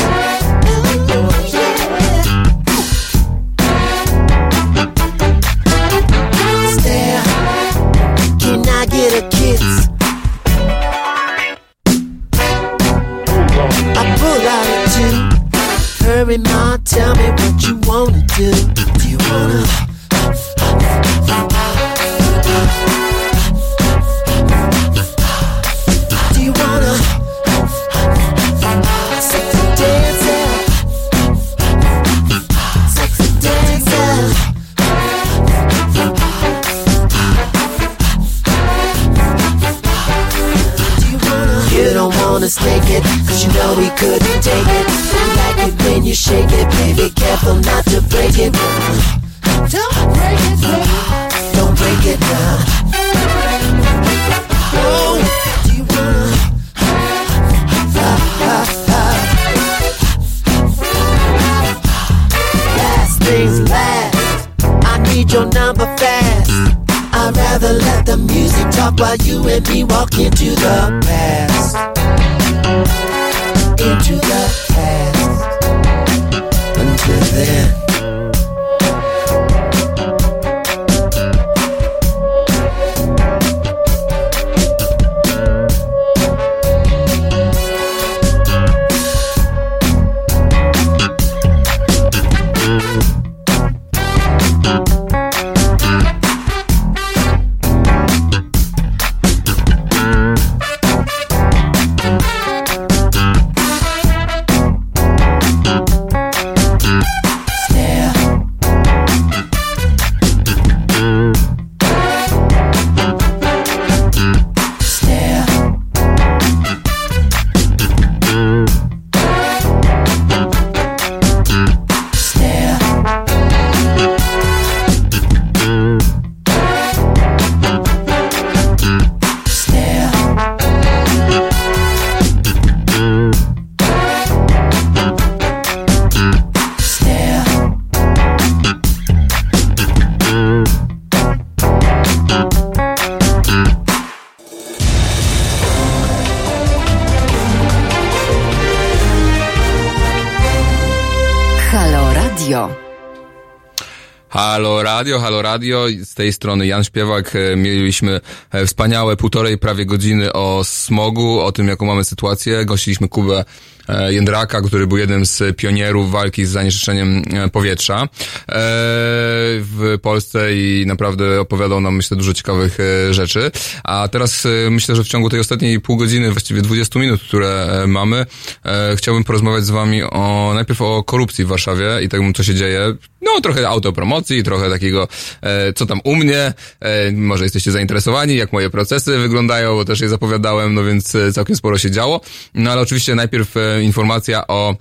Radio, 155.53 155.87
z 156.05 156.15
tej 156.15 156.33
strony 156.33 156.67
Jan 156.67 156.85
Śpiewak. 156.85 157.37
E, 157.37 157.57
Mieliśmy 157.57 158.21
e, 158.51 158.67
wspaniałe 158.67 159.17
półtorej 159.17 159.59
prawie 159.59 159.87
godziny 159.87 160.33
o 160.33 160.65
smogu, 160.65 161.41
o 161.41 161.53
tym 161.53 161.69
jaką 161.69 161.87
mamy 161.87 162.05
sytuację. 162.05 162.65
Gościliśmy 162.65 163.09
Kubę 163.09 163.45
e, 163.89 164.13
Jędraka, 164.13 164.63
który 164.63 164.87
był 164.87 164.99
jednym 164.99 165.27
z 165.27 165.57
pionierów 165.57 166.11
walki 166.11 166.45
z 166.47 166.51
zanieczyszczeniem 166.51 167.23
powietrza 167.53 168.09
w 168.55 169.99
Polsce 170.03 170.55
i 170.55 170.85
naprawdę 170.87 171.41
opowiadał 171.41 171.81
nam, 171.81 171.97
myślę, 171.97 172.17
dużo 172.17 172.35
ciekawych 172.35 172.79
e, 172.81 173.15
rzeczy. 173.15 173.51
A 173.85 174.09
teraz 174.09 174.47
e, 174.47 174.71
myślę, 174.71 174.97
że 174.97 175.05
w 175.05 175.09
ciągu 175.09 175.31
tej 175.31 175.41
ostatniej 175.41 175.81
pół 175.81 175.97
godziny, 175.97 176.31
właściwie 176.31 176.63
20 176.63 176.99
minut, 176.99 177.23
które 177.23 177.83
e, 177.83 177.87
mamy, 177.87 178.27
e, 178.65 178.97
chciałbym 178.97 179.25
porozmawiać 179.25 179.65
z 179.65 179.71
wami 179.71 180.03
o, 180.03 180.53
najpierw 180.55 180.83
o 180.83 181.05
korupcji 181.05 181.45
w 181.45 181.49
Warszawie 181.49 182.03
i 182.03 182.09
tym, 182.09 182.35
co 182.35 182.43
się 182.43 182.55
dzieje. 182.55 182.95
No, 183.23 183.41
trochę 183.41 183.69
autopromocji, 183.69 184.43
trochę 184.43 184.71
takiego, 184.71 185.09
e, 185.43 185.73
co 185.73 185.87
tam 185.87 186.01
u 186.05 186.17
mnie, 186.17 186.53
e, 186.81 187.13
może 187.13 187.45
jesteście 187.45 187.73
zainteresowani, 187.73 188.37
jak 188.37 188.53
moje 188.53 188.71
procesy 188.71 189.19
wyglądają, 189.19 189.75
bo 189.75 189.85
też 189.85 190.01
je 190.01 190.09
zapowiadałem, 190.09 190.75
no 190.75 190.85
więc 190.85 191.15
e, 191.15 191.33
całkiem 191.33 191.57
sporo 191.57 191.79
się 191.79 191.91
działo. 191.91 192.21
No 192.55 192.71
ale 192.71 192.81
oczywiście 192.81 193.15
najpierw 193.15 193.57
e, 193.57 193.83
informacja 193.83 194.47
o 194.47 194.77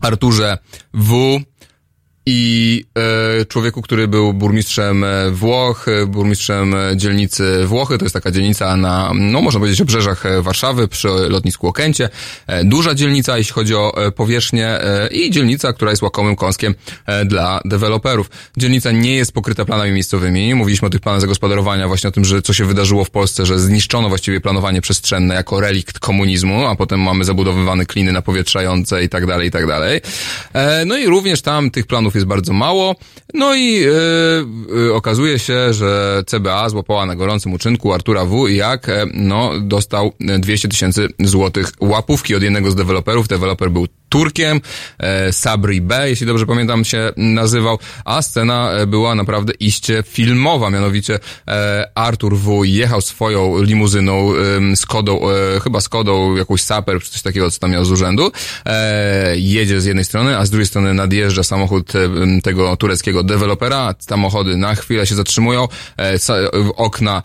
Arturze 0.00 0.58
W. 0.94 1.40
I 2.28 2.84
e, 3.40 3.44
człowieku, 3.44 3.82
który 3.82 4.08
był 4.08 4.32
burmistrzem 4.32 5.04
e, 5.04 5.30
Włoch, 5.30 5.88
e, 5.88 6.06
burmistrzem 6.06 6.74
dzielnicy 6.96 7.66
Włochy, 7.66 7.98
to 7.98 8.04
jest 8.04 8.12
taka 8.12 8.30
dzielnica 8.30 8.76
na, 8.76 9.12
no 9.14 9.40
można 9.40 9.60
powiedzieć, 9.60 9.80
obrzeżach 9.80 10.24
Warszawy, 10.42 10.88
przy 10.88 11.08
lotnisku 11.08 11.68
Okęcie. 11.68 12.08
Duża 12.64 12.94
dzielnica, 12.94 13.38
jeśli 13.38 13.52
chodzi 13.52 13.74
o 13.74 14.12
powierzchnię 14.16 14.78
i 15.10 15.30
dzielnica, 15.30 15.72
która 15.72 15.90
jest 15.90 16.02
łakomym 16.02 16.36
kąskiem 16.36 16.74
dla 17.26 17.60
deweloperów. 17.64 18.30
Dzielnica 18.56 18.90
nie 18.90 19.14
jest 19.14 19.32
pokryta 19.32 19.64
planami 19.64 19.92
miejscowymi. 19.92 20.54
Mówiliśmy 20.54 20.88
o 20.88 20.90
tych 20.90 21.00
planach 21.00 21.20
zagospodarowania, 21.20 21.88
właśnie 21.88 22.08
o 22.08 22.12
tym, 22.12 22.24
że 22.24 22.42
co 22.42 22.52
się 22.52 22.64
wydarzyło 22.64 23.04
w 23.04 23.10
Polsce, 23.10 23.46
że 23.46 23.58
zniszczono 23.58 24.08
właściwie 24.08 24.40
planowanie 24.40 24.80
przestrzenne 24.80 25.34
jako 25.34 25.60
relikt 25.60 25.98
komunizmu, 25.98 26.66
a 26.66 26.76
potem 26.76 27.00
mamy 27.00 27.24
zabudowywane 27.24 27.86
kliny 27.86 28.12
napowietrzające 28.12 29.04
i 29.04 29.08
tak 29.08 29.26
dalej, 29.26 29.48
i 29.48 29.50
tak 29.50 29.66
dalej. 29.66 30.00
No 30.86 30.96
i 30.96 31.06
również 31.06 31.42
tam 31.42 31.70
tych 31.70 31.86
planów 31.86 32.15
jest 32.16 32.26
bardzo 32.26 32.52
mało. 32.52 32.94
No 33.34 33.54
i 33.54 33.84
e, 33.84 33.90
e, 34.88 34.94
okazuje 34.94 35.38
się, 35.38 35.72
że 35.72 36.22
CBA 36.26 36.68
złapała 36.68 37.06
na 37.06 37.16
gorącym 37.16 37.52
uczynku 37.52 37.92
Artura 37.92 38.24
W. 38.24 38.48
jak 38.48 38.88
e, 38.88 39.06
no, 39.14 39.50
dostał 39.60 40.12
200 40.38 40.68
tysięcy 40.68 41.08
złotych 41.20 41.72
łapówki 41.80 42.34
od 42.34 42.42
jednego 42.42 42.70
z 42.70 42.74
deweloperów. 42.74 43.28
Deweloper 43.28 43.70
był 43.70 43.86
Turkiem, 44.16 44.60
e, 44.98 45.32
Sabri 45.32 45.80
B, 45.80 46.08
jeśli 46.08 46.26
dobrze 46.26 46.46
pamiętam 46.46 46.84
się 46.84 47.12
nazywał, 47.16 47.78
a 48.04 48.22
scena 48.22 48.70
e, 48.70 48.86
była 48.86 49.14
naprawdę 49.14 49.52
iście 49.60 50.04
filmowa, 50.06 50.70
mianowicie 50.70 51.18
e, 51.48 51.90
Artur 51.94 52.36
W. 52.36 52.64
jechał 52.64 53.00
swoją 53.00 53.62
limuzyną, 53.62 54.32
Skodą, 54.76 55.20
e, 55.30 55.60
chyba 55.60 55.80
Skodą, 55.80 56.36
jakąś 56.36 56.62
Saper, 56.62 57.00
czy 57.02 57.10
coś 57.10 57.22
takiego, 57.22 57.50
co 57.50 57.58
tam 57.58 57.70
miał 57.70 57.84
z 57.84 57.90
urzędu, 57.90 58.32
jedzie 59.34 59.80
z 59.80 59.84
jednej 59.84 60.04
strony, 60.04 60.38
a 60.38 60.46
z 60.46 60.50
drugiej 60.50 60.66
strony 60.66 60.94
nadjeżdża 60.94 61.42
samochód 61.42 61.92
tego 62.42 62.76
tureckiego 62.76 63.22
dewelopera, 63.22 63.94
samochody 63.98 64.56
na 64.56 64.74
chwilę 64.74 65.06
się 65.06 65.14
zatrzymują, 65.14 65.68
okna 66.76 67.22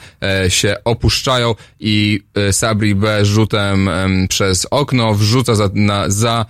się 0.49 0.76
opuszczają 0.85 1.55
i 1.80 2.23
Sabri 2.51 2.95
B 2.95 3.26
rzutem 3.26 3.89
em, 3.89 4.27
przez 4.27 4.68
okno 4.72 5.13
wrzuca 5.13 5.55
za, 5.55 5.69
na, 5.73 6.09
za 6.09 6.45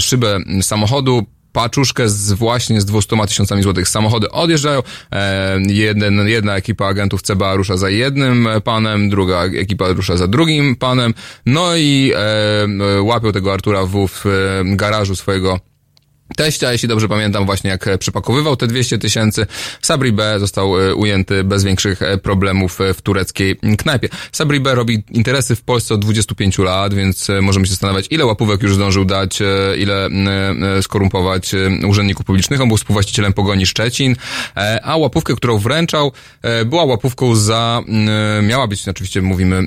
szybę 0.00 0.38
samochodu. 0.62 1.26
Paczuszkę 1.52 2.08
z 2.08 2.32
właśnie 2.32 2.80
z 2.80 2.84
200 2.84 3.16
tysiącami 3.28 3.62
złotych. 3.62 3.88
Samochody 3.88 4.30
odjeżdżają, 4.30 4.82
e, 5.12 5.58
jeden, 5.66 6.28
jedna 6.28 6.56
ekipa 6.56 6.86
agentów 6.86 7.22
CBA 7.22 7.54
rusza 7.54 7.76
za 7.76 7.90
jednym 7.90 8.48
panem, 8.64 9.10
druga 9.10 9.44
ekipa 9.44 9.88
rusza 9.88 10.16
za 10.16 10.28
drugim 10.28 10.76
panem, 10.76 11.14
no 11.46 11.76
i 11.76 12.12
e, 12.16 13.02
łapią 13.02 13.32
tego 13.32 13.52
Artura 13.52 13.84
W 13.84 14.08
w 14.08 14.26
e, 14.26 14.30
garażu 14.64 15.16
swojego 15.16 15.60
teścia, 16.36 16.72
jeśli 16.72 16.88
dobrze 16.88 17.08
pamiętam, 17.08 17.46
właśnie 17.46 17.70
jak 17.70 17.88
e, 17.88 17.98
przepakowywał 17.98 18.56
te 18.56 18.66
200 18.66 18.98
tysięcy. 18.98 19.46
Sabri 19.82 20.12
B 20.12 20.40
został 20.40 20.80
e, 20.80 20.94
ujęty 20.94 21.44
bez 21.44 21.64
większych 21.64 22.02
e, 22.02 22.18
problemów 22.18 22.78
w 22.94 23.02
tureckiej 23.02 23.56
knajpie. 23.78 24.08
Sabri 24.32 24.60
B 24.60 24.74
robi 24.74 25.02
interesy 25.10 25.56
w 25.56 25.62
Polsce 25.62 25.94
od 25.94 26.00
25 26.00 26.58
lat, 26.58 26.94
więc 26.94 27.28
możemy 27.42 27.66
się 27.66 27.70
zastanawiać, 27.70 28.06
ile 28.10 28.26
łapówek 28.26 28.62
już 28.62 28.74
zdążył 28.74 29.04
dać, 29.04 29.38
ile 29.78 30.08
skorumpować 30.82 31.50
urzędników 31.86 32.26
publicznych. 32.26 32.60
On 32.60 32.68
był 32.68 32.76
współwłaścicielem 32.76 33.32
Pogoni 33.32 33.66
Szczecin, 33.66 34.16
a 34.82 34.96
łapówkę, 34.96 35.36
którą 35.36 35.58
wręczał, 35.58 36.12
była 36.66 36.84
łapówką 36.84 37.36
za, 37.36 37.82
miała 38.42 38.66
być, 38.66 38.88
oczywiście 38.88 39.22
mówimy 39.22 39.62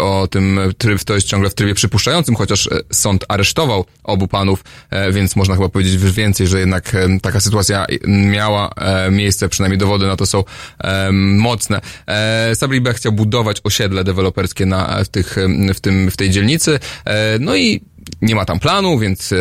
o 0.00 0.28
tym, 0.30 0.60
tryb, 0.78 1.04
to 1.04 1.14
jest 1.14 1.26
ciągle 1.26 1.50
w 1.50 1.54
trybie 1.54 1.74
przypuszczającym, 1.74 2.34
chociaż 2.34 2.68
sąd 2.92 3.24
aresztował 3.28 3.84
obu 4.04 4.28
panów, 4.28 4.64
więc 5.12 5.36
można 5.36 5.54
chyba 5.54 5.68
powiedzieć 5.68 5.79
więcej, 6.12 6.46
że 6.46 6.60
jednak 6.60 6.96
taka 7.22 7.40
sytuacja 7.40 7.86
miała 8.06 8.70
e, 8.76 9.10
miejsce, 9.10 9.48
przynajmniej 9.48 9.78
dowody 9.78 10.06
na 10.06 10.16
to 10.16 10.26
są 10.26 10.44
mocne. 11.12 11.80
E, 12.06 12.56
Sabri 12.56 12.80
B 12.80 12.94
chciał 12.94 13.12
budować 13.12 13.60
osiedle 13.64 14.04
deweloperskie 14.04 14.66
na, 14.66 15.04
w, 15.04 15.08
tych, 15.08 15.36
w, 15.74 15.80
tym, 15.80 16.10
w 16.10 16.16
tej 16.16 16.30
dzielnicy, 16.30 16.78
e, 17.04 17.38
no 17.38 17.56
i 17.56 17.80
nie 18.22 18.34
ma 18.34 18.44
tam 18.44 18.60
planu, 18.60 18.98
więc 18.98 19.34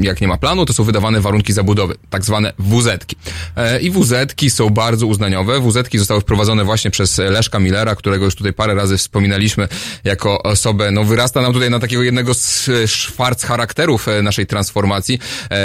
jak 0.00 0.20
nie 0.20 0.28
ma 0.28 0.36
planu, 0.36 0.66
to 0.66 0.72
są 0.72 0.84
wydawane 0.84 1.20
warunki 1.20 1.52
zabudowy, 1.52 1.94
tak 2.10 2.24
zwane 2.24 2.52
WZ-ki. 2.58 3.16
E, 3.56 3.80
I 3.80 3.90
WZ-ki 3.90 4.50
są 4.50 4.70
bardzo 4.70 5.06
uznaniowe. 5.06 5.60
WZ-ki 5.60 5.98
zostały 5.98 6.20
wprowadzone 6.20 6.64
właśnie 6.64 6.90
przez 6.90 7.18
Leszka 7.18 7.58
Millera, 7.58 7.94
którego 7.94 8.24
już 8.24 8.34
tutaj 8.34 8.52
parę 8.52 8.74
razy 8.74 8.96
wspominaliśmy 8.96 9.68
jako 10.04 10.42
osobę, 10.42 10.90
no 10.90 11.04
wyrasta 11.04 11.42
nam 11.42 11.52
tutaj 11.52 11.70
na 11.70 11.78
takiego 11.78 12.02
jednego 12.02 12.34
z 12.34 12.68
e, 12.68 12.88
szwarc 12.88 13.44
charakterów 13.44 14.08
e, 14.08 14.22
naszej 14.22 14.46
transformacji. 14.46 15.18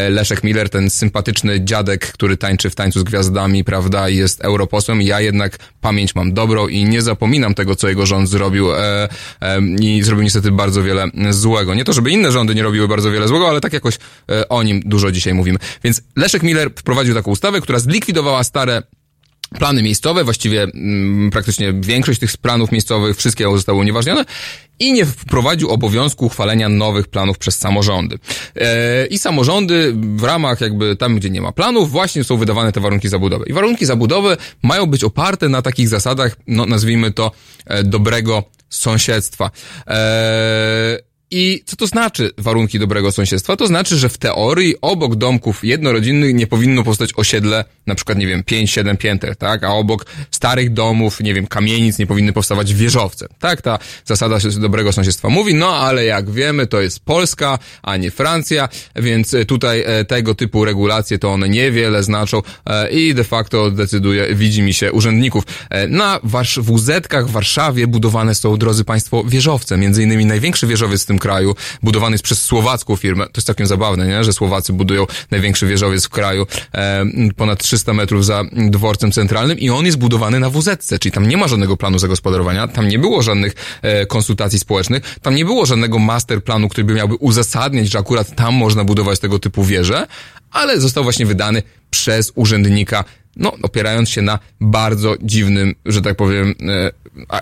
Leszek 0.09 0.43
Miller, 0.43 0.69
ten 0.69 0.89
sympatyczny 0.89 1.65
dziadek, 1.65 2.11
który 2.11 2.37
tańczy 2.37 2.69
w 2.69 2.75
tańcu 2.75 2.99
z 2.99 3.03
gwiazdami, 3.03 3.63
prawda, 3.63 4.09
i 4.09 4.15
jest 4.15 4.41
europosłem. 4.41 5.01
Ja 5.01 5.21
jednak 5.21 5.57
pamięć 5.81 6.15
mam 6.15 6.33
dobrą 6.33 6.67
i 6.67 6.83
nie 6.83 7.01
zapominam 7.01 7.53
tego, 7.53 7.75
co 7.75 7.89
jego 7.89 8.05
rząd 8.05 8.29
zrobił 8.29 8.67
i 9.79 10.03
zrobił 10.03 10.23
niestety 10.23 10.51
bardzo 10.51 10.83
wiele 10.83 11.07
złego. 11.29 11.75
Nie 11.75 11.83
to, 11.83 11.93
żeby 11.93 12.11
inne 12.11 12.31
rządy 12.31 12.55
nie 12.55 12.63
robiły 12.63 12.87
bardzo 12.87 13.11
wiele 13.11 13.27
złego, 13.27 13.49
ale 13.49 13.61
tak 13.61 13.73
jakoś 13.73 13.96
e, 14.31 14.49
o 14.49 14.63
nim 14.63 14.81
dużo 14.85 15.11
dzisiaj 15.11 15.33
mówimy. 15.33 15.59
Więc 15.83 16.01
Leszek 16.15 16.43
Miller 16.43 16.69
wprowadził 16.75 17.15
taką 17.15 17.31
ustawę, 17.31 17.61
która 17.61 17.79
zlikwidowała 17.79 18.43
stare 18.43 18.83
plany 19.59 19.83
miejscowe, 19.83 20.23
właściwie 20.23 20.63
mm, 20.63 21.31
praktycznie 21.31 21.73
większość 21.73 22.19
tych 22.19 22.37
planów 22.37 22.71
miejscowych, 22.71 23.17
wszystkie 23.17 23.43
zostały 23.43 23.79
unieważnione 23.79 24.25
i 24.79 24.93
nie 24.93 25.05
wprowadził 25.05 25.69
obowiązku 25.69 26.25
uchwalenia 26.25 26.69
nowych 26.69 27.07
planów 27.07 27.37
przez 27.37 27.57
samorządy. 27.57 28.19
E, 28.55 29.05
I 29.05 29.19
samorządy 29.19 29.93
w 29.95 30.23
ramach 30.23 30.61
jakby 30.61 30.95
tam, 30.95 31.15
gdzie 31.15 31.29
nie 31.29 31.41
ma 31.41 31.51
planów, 31.51 31.91
właśnie 31.91 32.23
są 32.23 32.37
wydawane 32.37 32.71
te 32.71 32.79
warunki 32.79 33.09
zabudowy. 33.09 33.45
I 33.47 33.53
warunki 33.53 33.85
zabudowy 33.85 34.37
mają 34.63 34.85
być 34.85 35.03
oparte 35.03 35.49
na 35.49 35.61
takich 35.61 35.89
zasadach, 35.89 36.37
no 36.47 36.65
nazwijmy 36.65 37.11
to, 37.11 37.31
e, 37.65 37.83
dobrego 37.83 38.43
sąsiedztwa. 38.69 39.51
E, 39.87 40.99
i 41.31 41.63
co 41.65 41.75
to 41.75 41.87
znaczy 41.87 42.31
warunki 42.37 42.79
dobrego 42.79 43.11
sąsiedztwa? 43.11 43.55
To 43.55 43.67
znaczy, 43.67 43.97
że 43.97 44.09
w 44.09 44.17
teorii 44.17 44.75
obok 44.81 45.15
domków 45.15 45.63
jednorodzinnych 45.63 46.35
nie 46.35 46.47
powinno 46.47 46.83
powstać 46.83 47.09
osiedle, 47.15 47.65
na 47.87 47.95
przykład, 47.95 48.17
nie 48.17 48.27
wiem, 48.27 48.43
5-7 48.43 48.97
pięter, 48.97 49.35
tak? 49.35 49.63
A 49.63 49.73
obok 49.73 50.05
starych 50.31 50.73
domów, 50.73 51.19
nie 51.19 51.33
wiem, 51.33 51.47
kamienic 51.47 51.99
nie 51.99 52.07
powinny 52.07 52.33
powstawać 52.33 52.73
wieżowce. 52.73 53.27
Tak, 53.39 53.61
ta 53.61 53.79
zasada 54.05 54.37
dobrego 54.59 54.93
sąsiedztwa 54.93 55.29
mówi, 55.29 55.53
no 55.53 55.75
ale 55.75 56.05
jak 56.05 56.31
wiemy, 56.31 56.67
to 56.67 56.81
jest 56.81 56.99
Polska, 56.99 57.59
a 57.81 57.97
nie 57.97 58.11
Francja, 58.11 58.69
więc 58.95 59.33
e, 59.33 59.45
tutaj 59.45 59.83
e, 59.85 60.05
tego 60.05 60.35
typu 60.35 60.65
regulacje 60.65 61.19
to 61.19 61.29
one 61.33 61.49
niewiele 61.49 62.03
znaczą 62.03 62.41
e, 62.65 62.89
i 62.89 63.13
de 63.13 63.23
facto 63.23 63.71
decyduje, 63.71 64.35
widzi 64.35 64.61
mi 64.61 64.73
się, 64.73 64.91
urzędników. 64.91 65.43
Na 65.89 66.19
Warsz- 66.23 66.61
WZ-kach 66.61 67.27
w 67.27 67.31
Warszawie 67.31 67.87
budowane 67.87 68.35
są, 68.35 68.57
drodzy 68.57 68.83
Państwo, 68.83 69.23
wieżowce. 69.23 69.77
Między 69.77 70.03
innymi 70.03 70.25
największy 70.25 70.67
wieżowiec 70.67 71.03
w 71.03 71.05
tym 71.05 71.16
kraju, 71.19 71.55
budowany 71.83 72.13
jest 72.13 72.23
przez 72.23 72.43
słowacką 72.43 72.95
firmę. 72.95 73.25
To 73.25 73.31
jest 73.35 73.47
całkiem 73.47 73.67
zabawne, 73.67 74.07
nie? 74.07 74.23
że 74.23 74.33
Słowacy 74.33 74.73
budują 74.73 75.05
największy 75.31 75.67
wieżowiec 75.67 76.05
w 76.05 76.09
kraju, 76.09 76.47
e, 76.73 77.05
ponad 77.35 77.63
300 77.63 77.93
metrów 77.93 78.25
za 78.25 78.43
dworcem 78.53 79.11
centralnym 79.11 79.59
i 79.59 79.69
on 79.69 79.85
jest 79.85 79.97
budowany 79.97 80.39
na 80.39 80.49
WZ-ce, 80.49 80.99
czyli 80.99 81.11
tam 81.11 81.27
nie 81.27 81.37
ma 81.37 81.47
żadnego 81.47 81.77
planu 81.77 81.99
zagospodarowania, 81.99 82.67
tam 82.67 82.87
nie 82.87 82.99
było 82.99 83.21
żadnych 83.21 83.53
e, 83.81 84.05
konsultacji 84.05 84.59
społecznych, 84.59 85.15
tam 85.21 85.35
nie 85.35 85.45
było 85.45 85.65
żadnego 85.65 85.99
master 85.99 86.43
planu, 86.43 86.69
który 86.69 86.83
by 86.83 86.93
miałby 86.93 87.15
uzasadniać, 87.15 87.89
że 87.89 87.99
akurat 87.99 88.35
tam 88.35 88.53
można 88.53 88.83
budować 88.83 89.19
tego 89.19 89.39
typu 89.39 89.63
wieże, 89.63 90.07
ale 90.51 90.79
został 90.79 91.03
właśnie 91.03 91.25
wydany 91.25 91.63
przez 91.89 92.31
urzędnika 92.35 93.03
no, 93.37 93.53
opierając 93.61 94.09
się 94.09 94.21
na 94.21 94.39
bardzo 94.61 95.15
dziwnym, 95.21 95.75
że 95.85 96.01
tak 96.01 96.15
powiem, 96.15 96.53
e, 96.69 96.91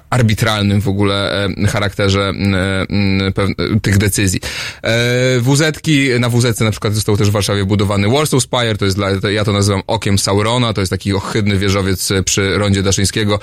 arbitralnym 0.09 0.81
w 0.81 0.87
ogóle 0.87 1.45
e, 1.45 1.67
charakterze 1.67 2.29
e, 2.29 3.79
tych 3.81 3.97
decyzji. 3.97 4.39
WZ-ki, 5.39 6.09
na 6.19 6.29
WZ 6.29 6.59
na 6.59 6.71
przykład 6.71 6.93
został 6.93 7.17
też 7.17 7.29
w 7.29 7.31
Warszawie 7.31 7.65
budowany 7.65 8.09
Warsaw 8.09 8.43
Spire, 8.43 8.77
to 8.77 8.85
jest 8.85 8.97
dla, 8.97 9.09
ja 9.31 9.45
to 9.45 9.53
nazywam 9.53 9.81
okiem 9.87 10.17
Saurona, 10.17 10.73
to 10.73 10.81
jest 10.81 10.89
taki 10.89 11.13
ohydny 11.13 11.57
wieżowiec 11.57 12.09
przy 12.25 12.57
rondzie 12.57 12.83
Daszyńskiego. 12.83 13.39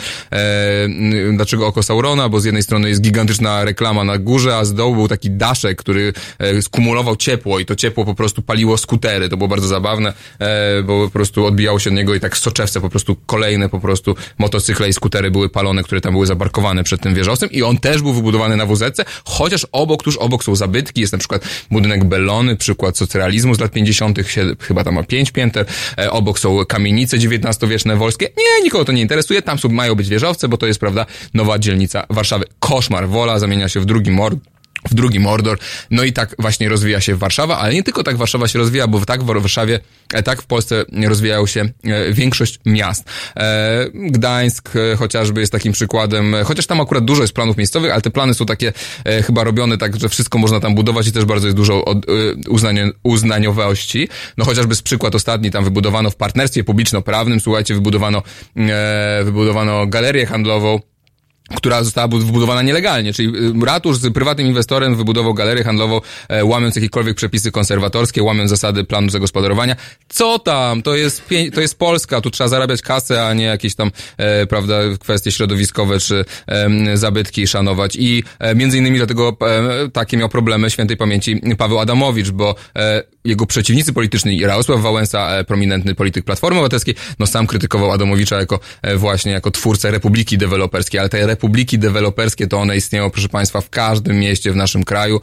Dlaczego 1.32 1.66
oko 1.66 1.82
Saurona? 1.82 2.28
Bo 2.28 2.40
z 2.40 2.44
jednej 2.44 2.62
strony 2.62 2.88
jest 2.88 3.00
gigantyczna 3.00 3.64
reklama 3.64 4.04
na 4.04 4.18
górze, 4.18 4.56
a 4.56 4.64
z 4.64 4.74
dołu 4.74 4.94
był 4.94 5.08
taki 5.08 5.30
daszek, 5.30 5.78
który 5.78 6.12
skumulował 6.60 7.16
ciepło 7.16 7.58
i 7.58 7.66
to 7.66 7.76
ciepło 7.76 8.04
po 8.04 8.14
prostu 8.14 8.42
paliło 8.42 8.78
skutery. 8.78 9.28
To 9.28 9.36
było 9.36 9.48
bardzo 9.48 9.68
zabawne, 9.68 10.12
bo 10.84 11.04
po 11.04 11.10
prostu 11.10 11.46
odbijało 11.46 11.78
się 11.78 11.90
od 11.90 11.96
niego 11.96 12.14
i 12.14 12.20
tak 12.20 12.36
soczewce 12.42 12.80
po 12.80 12.90
prostu 12.90 13.16
kolejne 13.26 13.68
po 13.68 13.80
prostu 13.80 14.14
motocykle 14.38 14.88
i 14.88 14.92
skutery 14.92 15.30
były 15.30 15.48
palone, 15.48 15.82
które 15.82 16.00
tam 16.00 16.12
były 16.12 16.26
zabarkowane 16.26 16.84
przed 16.84 17.00
tym 17.00 17.14
wieżowcem 17.14 17.50
i 17.50 17.62
on 17.62 17.78
też 17.78 18.02
był 18.02 18.12
wybudowany 18.12 18.56
na 18.56 18.66
WZ, 18.66 18.82
chociaż 19.24 19.66
obok, 19.72 20.02
tuż 20.02 20.16
obok 20.16 20.44
są 20.44 20.56
zabytki, 20.56 21.00
jest 21.00 21.12
na 21.12 21.18
przykład 21.18 21.42
budynek 21.70 22.04
Bellony, 22.04 22.56
przykład 22.56 22.98
socrealizmu 22.98 23.54
z 23.54 23.60
lat 23.60 23.72
50., 23.72 24.18
sie- 24.18 24.56
chyba 24.60 24.84
tam 24.84 24.94
ma 24.94 25.02
pięć 25.02 25.30
pięter, 25.30 25.66
e, 25.98 26.10
obok 26.10 26.38
są 26.38 26.64
kamienice 26.64 27.16
XIX-wieczne 27.16 27.96
wolskie. 27.96 28.28
Nie, 28.38 28.64
nikogo 28.64 28.84
to 28.84 28.92
nie 28.92 29.02
interesuje, 29.02 29.42
tam 29.42 29.58
są, 29.58 29.68
mają 29.68 29.94
być 29.94 30.08
wieżowce, 30.08 30.48
bo 30.48 30.56
to 30.56 30.66
jest, 30.66 30.80
prawda, 30.80 31.06
nowa 31.34 31.58
dzielnica 31.58 32.06
Warszawy. 32.10 32.44
Koszmar, 32.60 33.08
Wola 33.08 33.38
zamienia 33.38 33.68
się 33.68 33.80
w 33.80 33.84
drugi 33.84 34.10
mord 34.10 34.38
w 34.90 34.94
drugi 34.94 35.20
Mordor. 35.20 35.58
No 35.90 36.04
i 36.04 36.12
tak 36.12 36.34
właśnie 36.38 36.68
rozwija 36.68 37.00
się 37.00 37.16
Warszawa, 37.16 37.58
ale 37.58 37.74
nie 37.74 37.82
tylko 37.82 38.02
tak 38.02 38.16
Warszawa 38.16 38.48
się 38.48 38.58
rozwija, 38.58 38.86
bo 38.86 39.04
tak 39.04 39.22
w 39.22 39.26
Warszawie, 39.26 39.80
e, 40.12 40.22
tak 40.22 40.42
w 40.42 40.46
Polsce 40.46 40.84
rozwijają 41.06 41.46
się 41.46 41.60
e, 41.84 42.12
większość 42.12 42.58
miast. 42.66 43.04
E, 43.36 43.86
Gdańsk 43.94 44.70
chociażby 44.98 45.40
jest 45.40 45.52
takim 45.52 45.72
przykładem, 45.72 46.34
chociaż 46.44 46.66
tam 46.66 46.80
akurat 46.80 47.04
dużo 47.04 47.22
jest 47.22 47.34
planów 47.34 47.56
miejscowych, 47.56 47.92
ale 47.92 48.02
te 48.02 48.10
plany 48.10 48.34
są 48.34 48.46
takie 48.46 48.72
chyba 49.26 49.44
robione 49.44 49.78
tak, 49.78 50.00
że 50.00 50.08
wszystko 50.08 50.38
można 50.38 50.60
tam 50.60 50.74
budować 50.74 51.08
i 51.08 51.12
też 51.12 51.24
bardzo 51.24 51.46
jest 51.46 51.56
dużo 51.56 51.84
od, 51.84 52.06
uznanie, 52.48 52.90
uznaniowości. 53.02 54.08
No 54.36 54.44
chociażby 54.44 54.74
z 54.74 54.82
przykład 54.82 55.14
ostatni, 55.14 55.50
tam 55.50 55.64
wybudowano 55.64 56.10
w 56.10 56.16
partnerstwie 56.16 56.64
publiczno-prawnym, 56.64 57.40
słuchajcie, 57.40 57.74
wybudowano, 57.74 58.22
wybudowano 59.24 59.86
galerię 59.86 60.26
handlową, 60.26 60.80
która 61.56 61.84
została 61.84 62.08
bud- 62.08 62.24
wybudowana 62.24 62.62
nielegalnie, 62.62 63.12
czyli 63.12 63.28
y, 63.62 63.66
ratusz 63.66 63.96
z 63.96 64.12
prywatnym 64.12 64.46
inwestorem 64.46 64.96
wybudował 64.96 65.34
galerię 65.34 65.64
handlową, 65.64 66.00
e, 66.28 66.44
łamiąc 66.44 66.76
jakiekolwiek 66.76 67.16
przepisy 67.16 67.50
konserwatorskie, 67.50 68.22
łamiąc 68.22 68.50
zasady 68.50 68.84
planu 68.84 69.10
zagospodarowania. 69.10 69.76
Co 70.08 70.38
tam? 70.38 70.82
To 70.82 70.94
jest, 70.96 71.22
to 71.54 71.60
jest 71.60 71.78
Polska, 71.78 72.20
tu 72.20 72.30
trzeba 72.30 72.48
zarabiać 72.48 72.82
kasę, 72.82 73.26
a 73.26 73.34
nie 73.34 73.44
jakieś 73.44 73.74
tam, 73.74 73.90
e, 74.16 74.46
prawda, 74.46 74.74
kwestie 75.00 75.32
środowiskowe 75.32 75.98
czy 76.00 76.24
em, 76.46 76.96
zabytki 76.96 77.46
szanować. 77.46 77.96
I 77.96 78.24
e, 78.38 78.54
między 78.54 78.78
innymi 78.78 78.96
dlatego 78.96 79.36
e, 79.40 79.88
takie 79.90 80.16
miał 80.16 80.28
problemy 80.28 80.70
świętej 80.70 80.96
pamięci 80.96 81.40
Paweł 81.58 81.78
Adamowicz, 81.78 82.30
bo 82.30 82.54
e, 82.76 83.02
jego 83.24 83.46
przeciwnicy 83.46 83.92
polityczni, 83.92 84.38
Jarosław 84.38 84.80
Wałęsa, 84.80 85.28
e, 85.30 85.44
prominentny 85.44 85.94
polityk 85.94 86.24
Platformy 86.24 86.58
Obywatelskiej, 86.58 86.94
no 87.18 87.26
sam 87.26 87.46
krytykował 87.46 87.92
Adamowicza 87.92 88.36
jako 88.36 88.60
e, 88.82 88.96
właśnie 88.96 89.32
jako 89.32 89.50
twórcę 89.50 89.90
Republiki 89.90 90.38
Deweloperskiej, 90.38 91.00
ale 91.00 91.08
te 91.08 91.26
republiki 91.26 91.78
deweloperskie 91.78 92.46
to 92.46 92.60
one 92.60 92.76
istnieją, 92.76 93.10
proszę 93.10 93.28
Państwa, 93.28 93.60
w 93.60 93.70
każdym 93.70 94.18
mieście 94.18 94.52
w 94.52 94.56
naszym 94.56 94.84
kraju. 94.84 95.16
E, 95.16 95.20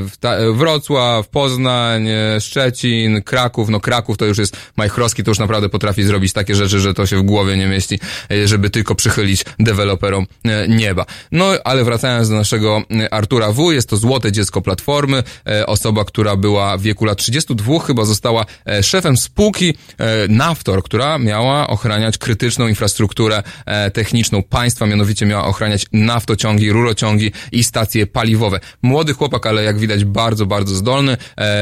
w 0.00 0.12
ta, 0.20 0.36
Wrocław, 0.54 1.28
Poznań, 1.28 2.08
Szczecin, 2.40 3.22
Kraków, 3.22 3.68
no 3.68 3.80
Kraków 3.80 4.16
to 4.16 4.24
już 4.24 4.38
jest 4.38 4.56
Majchrowski, 4.76 5.24
to 5.24 5.30
już 5.30 5.38
naprawdę 5.38 5.68
potrafi 5.68 6.02
zrobić 6.02 6.32
takie 6.32 6.54
rzeczy, 6.54 6.80
że 6.80 6.94
to 6.94 7.06
się 7.06 7.16
w 7.16 7.22
głowie 7.22 7.56
nie 7.56 7.66
mieści, 7.66 8.00
żeby 8.44 8.70
tylko 8.70 8.94
przychylić 8.94 9.44
deweloperom 9.58 10.26
nieba. 10.68 11.06
No, 11.32 11.52
ale 11.64 11.84
wracając 11.84 12.28
do 12.28 12.34
naszego 12.34 12.82
Artura 13.10 13.52
W., 13.52 13.72
jest 13.72 13.88
to 13.88 13.96
złote 13.96 14.32
dziecko 14.32 14.62
Platformy, 14.62 15.22
osoba, 15.66 16.04
która 16.04 16.36
była 16.36 16.78
w 16.78 16.82
wieku 16.82 16.97
lat 17.04 17.18
32, 17.18 17.78
chyba 17.78 18.04
została 18.04 18.46
e, 18.66 18.82
szefem 18.82 19.16
spółki 19.16 19.74
e, 19.98 20.28
Naftor, 20.28 20.82
która 20.82 21.18
miała 21.18 21.66
ochraniać 21.66 22.18
krytyczną 22.18 22.68
infrastrukturę 22.68 23.42
e, 23.66 23.90
techniczną 23.90 24.42
państwa, 24.42 24.86
mianowicie 24.86 25.26
miała 25.26 25.44
ochraniać 25.44 25.86
naftociągi, 25.92 26.72
rurociągi 26.72 27.32
i 27.52 27.64
stacje 27.64 28.06
paliwowe. 28.06 28.60
Młody 28.82 29.12
chłopak, 29.12 29.46
ale 29.46 29.64
jak 29.64 29.78
widać 29.78 30.04
bardzo, 30.04 30.46
bardzo 30.46 30.74
zdolny. 30.74 31.16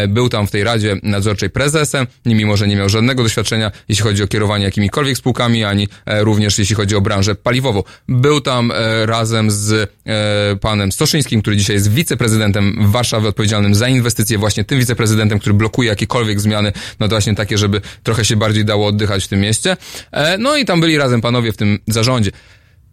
Był 0.08 0.28
tam 0.28 0.46
w 0.46 0.50
tej 0.50 0.64
radzie 0.64 0.96
nadzorczej 1.02 1.50
prezesem, 1.50 2.06
mimo 2.26 2.56
że 2.56 2.68
nie 2.68 2.76
miał 2.76 2.88
żadnego 2.88 3.22
doświadczenia, 3.22 3.70
jeśli 3.88 4.04
chodzi 4.04 4.22
o 4.22 4.26
kierowanie 4.26 4.64
jakimikolwiek 4.64 5.16
spółkami, 5.16 5.64
ani 5.64 5.88
również 6.06 6.58
jeśli 6.58 6.76
chodzi 6.76 6.96
o 6.96 7.00
branżę 7.00 7.34
paliwową. 7.34 7.82
Był 8.08 8.40
tam 8.40 8.72
razem 9.04 9.50
z 9.50 9.90
panem 10.60 10.92
Stoszyńskim, 10.92 11.42
który 11.42 11.56
dzisiaj 11.56 11.76
jest 11.76 11.92
wiceprezydentem 11.92 12.76
Warszawy, 12.80 13.28
odpowiedzialnym 13.28 13.74
za 13.74 13.88
inwestycje, 13.88 14.38
właśnie 14.38 14.64
tym 14.64 14.78
wiceprezydentem, 14.78 15.25
który 15.38 15.54
blokuje 15.54 15.88
jakiekolwiek 15.88 16.40
zmiany, 16.40 16.72
no 17.00 17.08
to 17.08 17.10
właśnie 17.10 17.34
takie, 17.34 17.58
żeby 17.58 17.80
trochę 18.02 18.24
się 18.24 18.36
bardziej 18.36 18.64
dało 18.64 18.86
oddychać 18.86 19.24
w 19.24 19.28
tym 19.28 19.40
mieście. 19.40 19.76
E, 20.12 20.38
No 20.38 20.56
i 20.56 20.64
tam 20.64 20.80
byli 20.80 20.98
razem 20.98 21.20
panowie 21.20 21.52
w 21.52 21.56
tym 21.56 21.78
zarządzie. 21.86 22.30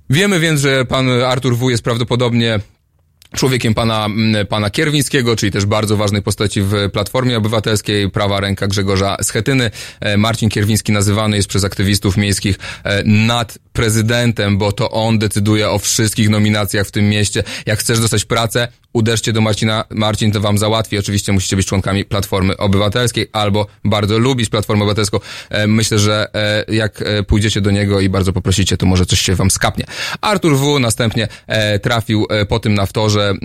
Wiemy 0.10 0.39
więc, 0.39 0.61
że 0.61 0.85
pan 0.85 1.10
Artur 1.10 1.57
W. 1.57 1.69
jest 1.69 1.84
prawdopodobnie 1.84 2.60
człowiekiem 3.35 3.73
pana, 3.73 4.05
mm, 4.05 4.47
pana 4.47 4.69
Kierwińskiego, 4.69 5.35
czyli 5.35 5.51
też 5.51 5.65
bardzo 5.65 5.97
ważnej 5.97 6.22
postaci 6.22 6.61
w 6.61 6.73
Platformie 6.93 7.38
Obywatelskiej, 7.38 8.10
prawa 8.10 8.39
ręka 8.39 8.68
Grzegorza 8.68 9.18
Schetyny. 9.22 9.72
E, 9.99 10.18
Marcin 10.18 10.49
Kierwiński 10.49 10.91
nazywany 10.91 11.38
jest 11.38 11.49
przez 11.49 11.64
aktywistów 11.64 12.18
miejskich 12.18 12.60
e, 12.84 13.03
nad 13.03 13.57
prezydentem, 13.73 14.57
bo 14.57 14.72
to 14.72 14.91
on 14.91 15.19
decyduje 15.19 15.69
o 15.69 15.80
wszystkich 15.80 16.30
nominacjach 16.30 16.88
w 16.88 16.91
tym 16.91 17.10
mieście. 17.10 17.43
Jak 17.65 17.80
chcesz 17.80 17.99
dostać 17.99 18.26
pracę, 18.26 18.68
uderzcie 18.93 19.34
do 19.34 19.41
Marcina, 19.41 19.85
Marcin 19.89 20.31
to 20.31 20.41
wam 20.41 20.57
załatwi. 20.57 20.97
Oczywiście 20.97 21.31
musicie 21.31 21.55
być 21.55 21.68
członkami 21.68 22.05
Platformy 22.05 22.57
Obywatelskiej 22.57 23.27
albo 23.31 23.68
bardzo 23.85 24.19
lubić 24.19 24.49
Platformę 24.49 24.84
Obywatelską. 24.84 25.19
E, 25.49 25.68
Myślę, 25.68 25.99
że 25.99 26.27
jak 26.68 27.03
pójdziecie 27.27 27.61
do 27.61 27.72
niego 27.72 27.99
i 27.99 28.10
bardzo 28.10 28.34
poprosicie, 28.34 28.77
to 28.77 28.85
może 28.85 29.05
coś 29.05 29.22
się 29.22 29.35
wam 29.35 29.51
skapnie. 29.51 29.85
Artur 30.22 30.57
W. 30.57 30.80
następnie 30.80 31.27
trafił 31.81 32.27
po 32.49 32.60
tym 32.60 32.73
naftorze, 32.73 33.23
m, 33.23 33.23
e, 33.30 33.36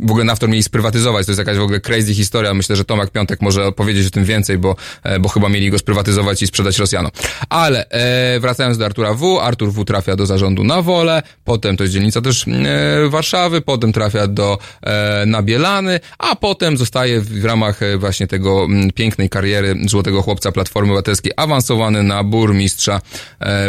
w 0.00 0.10
ogóle 0.10 0.24
naftor 0.24 0.48
mieli 0.48 0.62
sprywatyzować. 0.62 1.26
To 1.26 1.32
jest 1.32 1.38
jakaś 1.38 1.56
w 1.56 1.62
ogóle 1.62 1.80
crazy 1.80 2.14
historia. 2.14 2.54
Myślę, 2.54 2.76
że 2.76 2.84
Tomek 2.84 3.10
Piątek 3.10 3.42
może 3.42 3.66
opowiedzieć 3.66 4.06
o 4.06 4.10
tym 4.10 4.24
więcej, 4.24 4.58
bo, 4.58 4.76
e, 5.02 5.18
bo 5.18 5.28
chyba 5.28 5.48
mieli 5.48 5.70
go 5.70 5.78
sprywatyzować 5.78 6.42
i 6.42 6.46
sprzedać 6.46 6.78
Rosjanom. 6.78 7.10
Ale 7.48 7.88
e, 7.88 8.40
wracając 8.40 8.78
do 8.78 8.84
Artura 8.84 9.14
W. 9.14 9.38
Artur 9.40 9.72
W. 9.72 9.84
trafia 9.84 10.16
do 10.16 10.26
zarządu 10.26 10.64
na 10.64 10.82
wolę, 10.82 11.22
potem 11.44 11.76
to 11.76 11.84
jest 11.84 11.94
dzielnica 11.94 12.20
też 12.20 12.48
e, 12.48 13.08
Warszawy, 13.08 13.60
potem 13.60 13.92
trafia 13.92 14.26
do 14.26 14.58
e, 14.82 15.24
na 15.26 15.42
Bielany, 15.42 16.00
a 16.18 16.36
potem 16.36 16.76
zostaje 16.76 17.20
w, 17.20 17.44
ramach 17.44 17.80
właśnie 17.98 18.26
tego 18.26 18.66
pięknej 18.94 19.28
kariery 19.28 19.76
złotego 19.86 20.22
chłopca 20.22 20.52
Platformy 20.52 20.92
Obywatelskiej 20.92 21.32
awansowany 21.36 22.02
na 22.02 22.24
burmistrza 22.24 23.00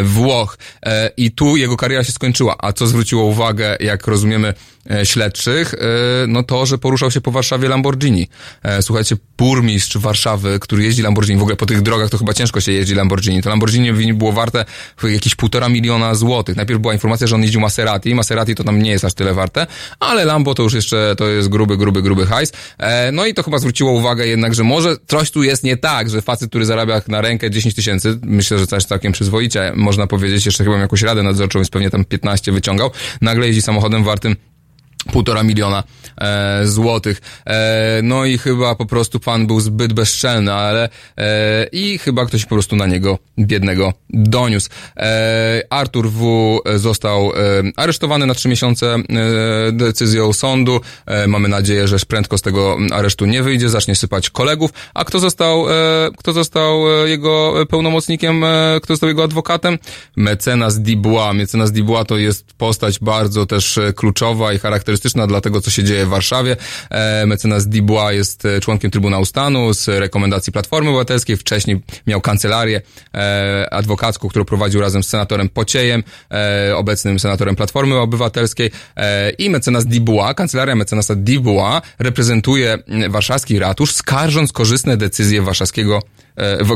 Włoch. 0.03 0.57
I 1.17 1.31
tu 1.31 1.57
jego 1.57 1.77
kariera 1.77 2.03
się 2.03 2.11
skończyła. 2.11 2.55
A 2.59 2.73
co 2.73 2.87
zwróciło 2.87 3.23
uwagę, 3.23 3.77
jak 3.79 4.07
rozumiemy, 4.07 4.53
śledczych, 5.03 5.73
e, 5.73 5.77
no 6.27 6.43
to, 6.43 6.65
że 6.65 6.77
poruszał 6.77 7.11
się 7.11 7.21
po 7.21 7.31
Warszawie 7.31 7.69
Lamborghini. 7.69 8.27
E, 8.63 8.81
Słuchajcie, 8.81 9.15
burmistrz 9.37 9.97
Warszawy, 9.97 10.59
który 10.59 10.83
jeździ 10.83 11.01
Lamborghini, 11.01 11.39
w 11.39 11.41
ogóle 11.41 11.55
po 11.55 11.65
tych 11.65 11.81
drogach 11.81 12.09
to 12.09 12.17
chyba 12.17 12.33
ciężko 12.33 12.61
się 12.61 12.71
jeździ 12.71 12.95
Lamborghini. 12.95 13.41
To 13.41 13.49
Lamborghini 13.49 14.13
było 14.13 14.31
warte 14.31 14.65
jakieś 15.03 15.35
półtora 15.35 15.69
miliona 15.69 16.15
złotych. 16.15 16.55
Najpierw 16.55 16.81
była 16.81 16.93
informacja, 16.93 17.27
że 17.27 17.35
on 17.35 17.41
jeździł 17.41 17.61
Maserati. 17.61 18.15
Maserati 18.15 18.55
to 18.55 18.63
tam 18.63 18.81
nie 18.81 18.91
jest 18.91 19.05
aż 19.05 19.13
tyle 19.13 19.33
warte, 19.33 19.67
ale 19.99 20.25
Lambo 20.25 20.55
to 20.55 20.63
już 20.63 20.73
jeszcze, 20.73 21.15
to 21.17 21.27
jest 21.27 21.49
gruby, 21.49 21.77
gruby, 21.77 22.01
gruby 22.01 22.25
hajs. 22.25 22.51
E, 22.77 23.11
No 23.11 23.25
i 23.25 23.33
to 23.33 23.43
chyba 23.43 23.59
zwróciło 23.59 23.91
uwagę 23.91 24.27
jednak, 24.27 24.55
że 24.55 24.63
może 24.63 24.95
coś 25.07 25.31
tu 25.31 25.43
jest 25.43 25.63
nie 25.63 25.77
tak, 25.77 26.09
że 26.09 26.21
facet, 26.21 26.49
który 26.49 26.65
zarabia 26.65 27.01
na 27.07 27.21
rękę 27.21 27.51
10 27.51 27.75
tysięcy, 27.75 28.19
myślę, 28.23 28.59
że 28.59 28.67
coś 28.67 28.83
całkiem 28.83 29.11
przyzwoicie, 29.11 29.71
można 29.75 30.07
powiedzieć, 30.07 30.45
jeszcze 30.45 30.63
chyba 30.63 30.77
jakąś 30.77 31.01
radę 31.01 31.23
nadzorczą, 31.23 31.59
więc 31.59 31.69
pewnie 31.69 31.89
tam 31.89 32.05
15 32.05 32.51
wyciągał, 32.51 32.91
nagle 33.21 33.47
jeździ 33.47 33.61
samochodem 33.61 34.03
wartym 34.03 34.35
półtora 35.11 35.43
miliona 35.43 35.83
e, 36.21 36.67
złotych. 36.67 37.21
E, 37.45 37.99
no 38.03 38.25
i 38.25 38.37
chyba 38.37 38.75
po 38.75 38.85
prostu 38.85 39.19
pan 39.19 39.47
był 39.47 39.59
zbyt 39.59 39.93
bezczelny, 39.93 40.53
ale 40.53 40.89
e, 41.17 41.67
i 41.71 41.97
chyba 41.97 42.25
ktoś 42.25 42.43
po 42.43 42.49
prostu 42.49 42.75
na 42.75 42.87
niego 42.87 43.17
biednego 43.39 43.93
doniósł. 44.09 44.69
E, 44.97 45.61
Artur 45.69 46.09
W. 46.09 46.59
został 46.75 47.31
e, 47.31 47.35
aresztowany 47.75 48.25
na 48.25 48.33
trzy 48.33 48.49
miesiące 48.49 48.95
e, 48.95 49.01
decyzją 49.71 50.33
sądu. 50.33 50.81
E, 51.05 51.27
mamy 51.27 51.47
nadzieję, 51.47 51.87
że 51.87 51.97
prędko 52.07 52.37
z 52.37 52.41
tego 52.41 52.77
aresztu 52.91 53.25
nie 53.25 53.43
wyjdzie, 53.43 53.69
zacznie 53.69 53.95
sypać 53.95 54.29
kolegów. 54.29 54.71
A 54.93 55.05
kto 55.05 55.19
został, 55.19 55.69
e, 55.69 55.73
kto 56.17 56.33
został 56.33 57.03
e, 57.03 57.09
jego 57.09 57.53
pełnomocnikiem, 57.69 58.43
e, 58.43 58.79
kto 58.83 58.93
został 58.93 59.09
jego 59.09 59.23
adwokatem? 59.23 59.77
Mecenas 60.15 60.79
Dubois. 60.79 61.35
Mecenas 61.35 61.71
Dubois 61.71 62.07
to 62.07 62.17
jest 62.17 62.53
postać 62.53 62.99
bardzo 62.99 63.45
też 63.45 63.77
e, 63.77 63.93
kluczowa 63.93 64.53
i 64.53 64.59
charakterystyczna 64.59 64.88
charakterystyczna 64.89 65.27
dla 65.27 65.41
tego, 65.41 65.61
co 65.61 65.71
się 65.71 65.83
dzieje 65.83 66.05
w 66.05 66.09
Warszawie. 66.09 66.57
E, 66.89 67.25
mecenas 67.25 67.67
Dubois 67.67 68.15
jest 68.15 68.45
e, 68.45 68.59
członkiem 68.59 68.91
Trybunału 68.91 69.25
Stanu 69.25 69.73
z 69.73 69.87
rekomendacji 69.87 70.53
Platformy 70.53 70.89
Obywatelskiej. 70.89 71.37
Wcześniej 71.37 71.81
miał 72.07 72.21
kancelarię 72.21 72.81
e, 73.13 73.73
adwokacką, 73.73 74.29
którą 74.29 74.45
prowadził 74.45 74.81
razem 74.81 75.03
z 75.03 75.07
senatorem 75.07 75.49
Pociejem, 75.49 76.03
obecnym 76.75 77.19
senatorem 77.19 77.55
Platformy 77.55 77.95
Obywatelskiej. 77.95 78.71
I 79.37 79.49
mecenas 79.49 79.85
Dubois, 79.85 80.35
kancelaria 80.35 80.75
mecenasa 80.75 81.15
Dubois 81.15 81.81
reprezentuje 81.99 82.77
warszawski 83.09 83.59
ratusz, 83.59 83.93
skarżąc 83.93 84.51
korzystne 84.51 84.97
decyzje 84.97 85.41
warszawskiego 85.41 86.01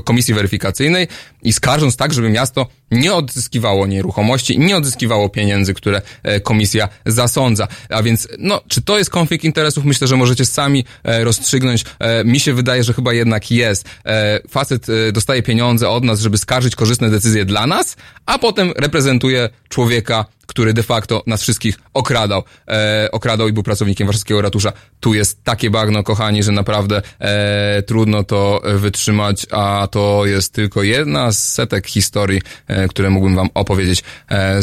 komisji 0.03 0.34
weryfikacyjnej 0.34 1.07
i 1.44 1.53
skarżąc 1.53 1.98
tak, 1.98 2.14
żeby 2.14 2.30
miasto 2.30 2.68
nie 2.91 3.14
odzyskiwało 3.14 3.88
nieruchomości, 3.88 4.60
nie 4.60 4.77
odzyskiwało 4.77 5.30
pieniędzy, 5.30 5.73
które 5.73 6.02
e, 6.23 6.40
komisja 6.40 6.90
zasądza. 7.06 7.68
A 7.90 8.03
więc, 8.03 8.27
no, 8.40 8.61
czy 8.68 8.81
to 8.81 8.98
jest 8.98 9.10
konflikt 9.10 9.45
interesów? 9.45 9.85
Myślę, 9.85 10.07
że 10.07 10.15
możecie 10.15 10.45
sami 10.45 10.85
e, 11.03 11.23
rozstrzygnąć. 11.23 11.85
E, 11.99 12.23
Mi 12.23 12.40
się 12.40 12.53
wydaje, 12.53 12.84
że 12.84 12.94
chyba 12.94 13.14
jednak 13.14 13.52
jest. 13.52 13.85
E, 14.06 14.40
Facet 14.49 14.88
e, 14.90 15.11
dostaje 15.11 15.44
pieniądze 15.44 15.90
od 15.90 16.03
nas, 16.03 16.19
żeby 16.19 16.38
skarżyć 16.38 16.76
korzystne 16.76 17.10
decyzje 17.10 17.45
dla 17.45 17.68
nas, 17.68 17.95
a 18.26 18.40
potem 18.40 18.72
reprezentuje 18.77 19.49
człowieka, 19.69 20.26
który 20.48 20.74
de 20.74 20.84
facto 20.84 21.24
nas 21.28 21.41
wszystkich 21.41 21.80
okradał. 21.94 22.44
E, 22.68 23.10
okradał 23.11 23.48
i 23.48 23.53
był 23.53 23.64
pracownikiem 23.64 24.07
warszawskiego 24.07 24.41
ratusza. 24.41 24.74
Tu 24.99 25.14
jest 25.14 25.44
takie 25.44 25.70
bagno, 25.70 26.03
kochani, 26.03 26.44
że 26.44 26.52
naprawdę 26.52 27.02
e, 27.20 27.84
trudno 27.84 28.24
to 28.24 28.61
wytrzymać, 28.76 29.45
a 29.52 29.88
to 29.91 30.26
jest 30.26 30.53
tylko 30.53 30.84
jedna 30.84 31.32
z 31.32 31.52
setek 31.52 31.88
historii, 31.88 32.41
e, 32.68 32.88
które 32.88 33.10
mógłbym 33.10 33.36
wam 33.36 33.49
opowiedzieć. 33.53 34.03
E, 34.32 34.60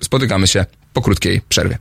spotykamy 0.00 0.46
się 0.46 0.66
po 0.92 1.02
krótkiej 1.02 1.40
przerwie. 1.48 1.78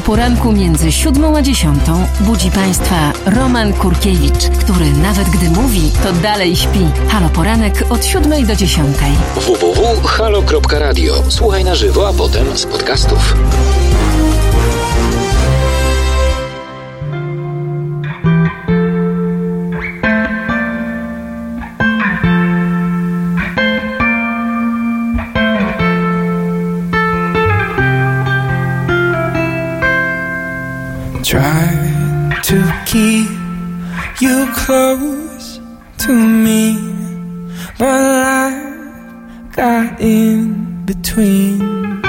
O 0.00 0.02
poranku 0.02 0.52
między 0.52 0.92
siódmą 0.92 1.36
a 1.36 1.42
dziesiątą 1.42 2.06
budzi 2.20 2.50
Państwa 2.50 3.12
Roman 3.26 3.72
Kurkiewicz, 3.72 4.48
który 4.60 4.92
nawet 4.92 5.28
gdy 5.28 5.50
mówi, 5.50 5.90
to 6.02 6.12
dalej 6.12 6.56
śpi. 6.56 6.86
Halo 7.08 7.28
Poranek 7.28 7.84
od 7.90 8.04
siódmej 8.04 8.44
do 8.44 8.56
dziesiątej. 8.56 9.12
www.halo.radio. 9.34 11.22
Słuchaj 11.28 11.64
na 11.64 11.74
żywo, 11.74 12.08
a 12.08 12.12
potem 12.12 12.58
z 12.58 12.66
podcastów. 12.66 13.34
Try 31.30 32.40
to 32.42 32.82
keep 32.86 33.30
you 34.20 34.50
close 34.52 35.60
to 35.98 36.12
me, 36.12 36.74
but 37.78 37.86
life 37.86 39.54
got 39.54 40.00
in 40.00 40.84
between. 40.86 42.02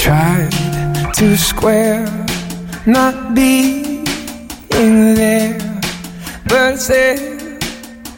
Tried 0.00 0.50
to 1.14 1.36
square 1.36 2.08
not 2.84 3.36
being 3.36 4.04
there, 5.14 5.60
but 6.48 6.78
said 6.78 7.60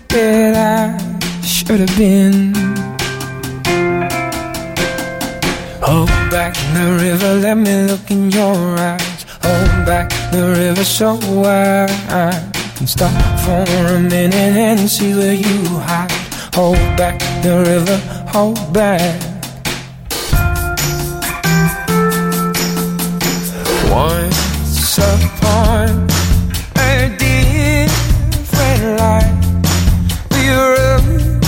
that 0.08 0.56
I 0.56 1.42
should 1.44 1.80
have 1.80 1.98
been. 1.98 2.54
Hold 5.82 6.08
back 6.30 6.54
the 6.54 6.96
river, 7.02 7.34
let 7.34 7.56
me 7.56 7.82
look 7.82 8.08
in 8.10 8.30
your 8.30 8.54
eyes. 8.78 9.26
Hold 9.42 9.84
back 9.84 10.10
the 10.30 10.54
river 10.56 10.84
so 10.84 11.18
I 11.44 12.30
can 12.76 12.86
stop 12.86 13.10
for 13.40 13.64
a 13.94 13.98
minute 13.98 14.34
and 14.34 14.88
see 14.88 15.12
where 15.14 15.34
you 15.34 15.64
hide. 15.80 16.10
Hold 16.54 16.78
back 16.96 17.18
the 17.42 17.64
river, 17.66 17.98
hold 18.30 18.72
back. 18.72 19.20
Once 23.90 24.98
upon 24.98 26.06
a 26.76 27.10
different 27.18 28.82
life, 29.00 29.34
we 30.30 30.48
rode 30.48 31.44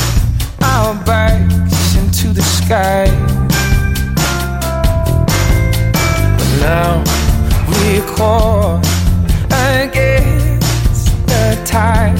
our 0.60 0.94
bikes 1.04 1.94
into 1.96 2.32
the 2.32 2.42
sky. 2.42 3.31
Now 6.62 7.02
we're 7.68 8.06
caught 8.14 8.80
against 9.50 11.06
the 11.26 11.60
tide. 11.66 12.16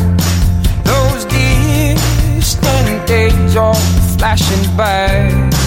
Those 0.85 1.25
distant 1.27 3.07
days 3.07 3.57
are 3.57 3.75
flashing 4.19 4.77
by. 4.77 5.62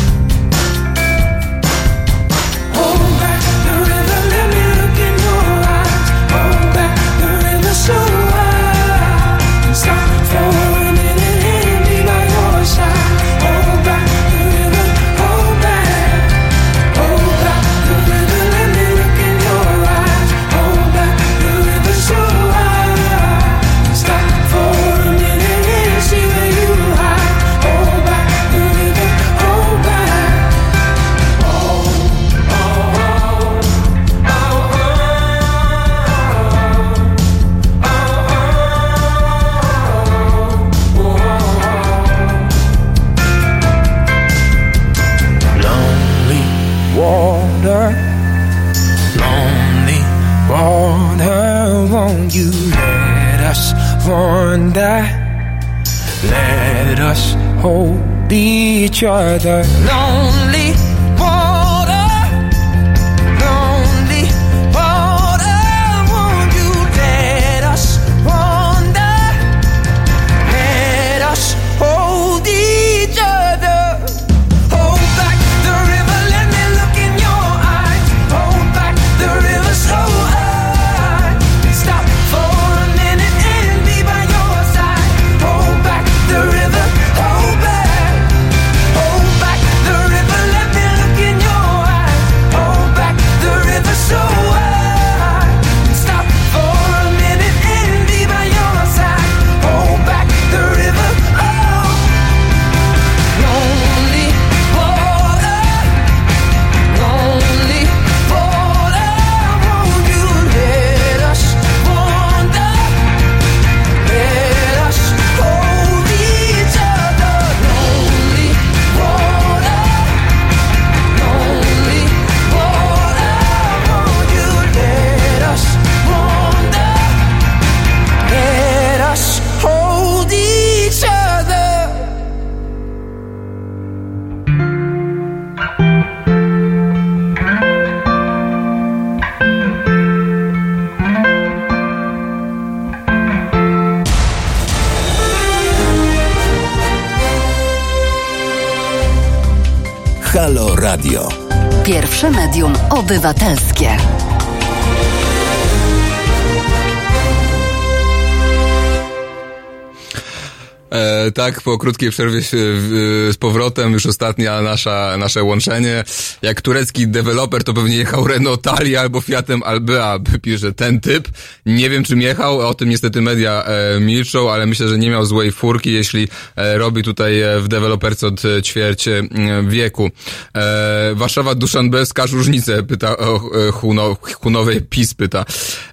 Tak, 161.45 161.61
po 161.61 161.77
krótkiej 161.77 162.09
przerwie 162.09 162.41
z 162.41 163.37
powrotem, 163.37 163.93
już 163.93 164.05
ostatnia 164.05 164.61
nasza, 164.61 165.15
nasze 165.17 165.43
łączenie. 165.43 166.03
Jak 166.41 166.61
turecki 166.61 167.07
deweloper, 167.07 167.63
to 167.63 167.73
pewnie 167.73 167.95
jechał 167.95 168.27
Renault 168.27 168.61
Tali 168.61 168.95
albo 168.95 169.21
Fiatem 169.21 169.63
Albea, 169.63 170.19
pisze 170.41 170.73
ten 170.73 170.99
typ. 170.99 171.27
Nie 171.65 171.89
wiem, 171.89 172.03
czym 172.03 172.21
jechał, 172.21 172.59
o 172.59 172.73
tym 172.73 172.89
niestety 172.89 173.21
media 173.21 173.63
e, 173.63 173.99
milczą, 173.99 174.51
ale 174.51 174.65
myślę, 174.65 174.87
że 174.87 174.97
nie 174.97 175.09
miał 175.09 175.25
złej 175.25 175.51
furki, 175.51 175.93
jeśli 175.93 176.27
e, 176.55 176.77
robi 176.77 177.03
tutaj 177.03 177.41
e, 177.41 177.59
w 177.59 177.67
deweloperce 177.67 178.27
od 178.27 178.45
e, 178.45 178.61
ćwierć 178.61 179.07
e, 179.07 179.23
wieku. 179.67 180.09
E, 180.55 181.11
Warszawa 181.15 181.55
Duszanbe, 181.55 182.05
skaż 182.05 182.31
różnicę, 182.31 182.83
pyta 182.83 183.17
o 183.17 183.35
e, 183.67 183.71
Huno, 183.71 184.17
Hunowej 184.41 184.81
PiS 184.81 185.13
pyta. 185.13 185.45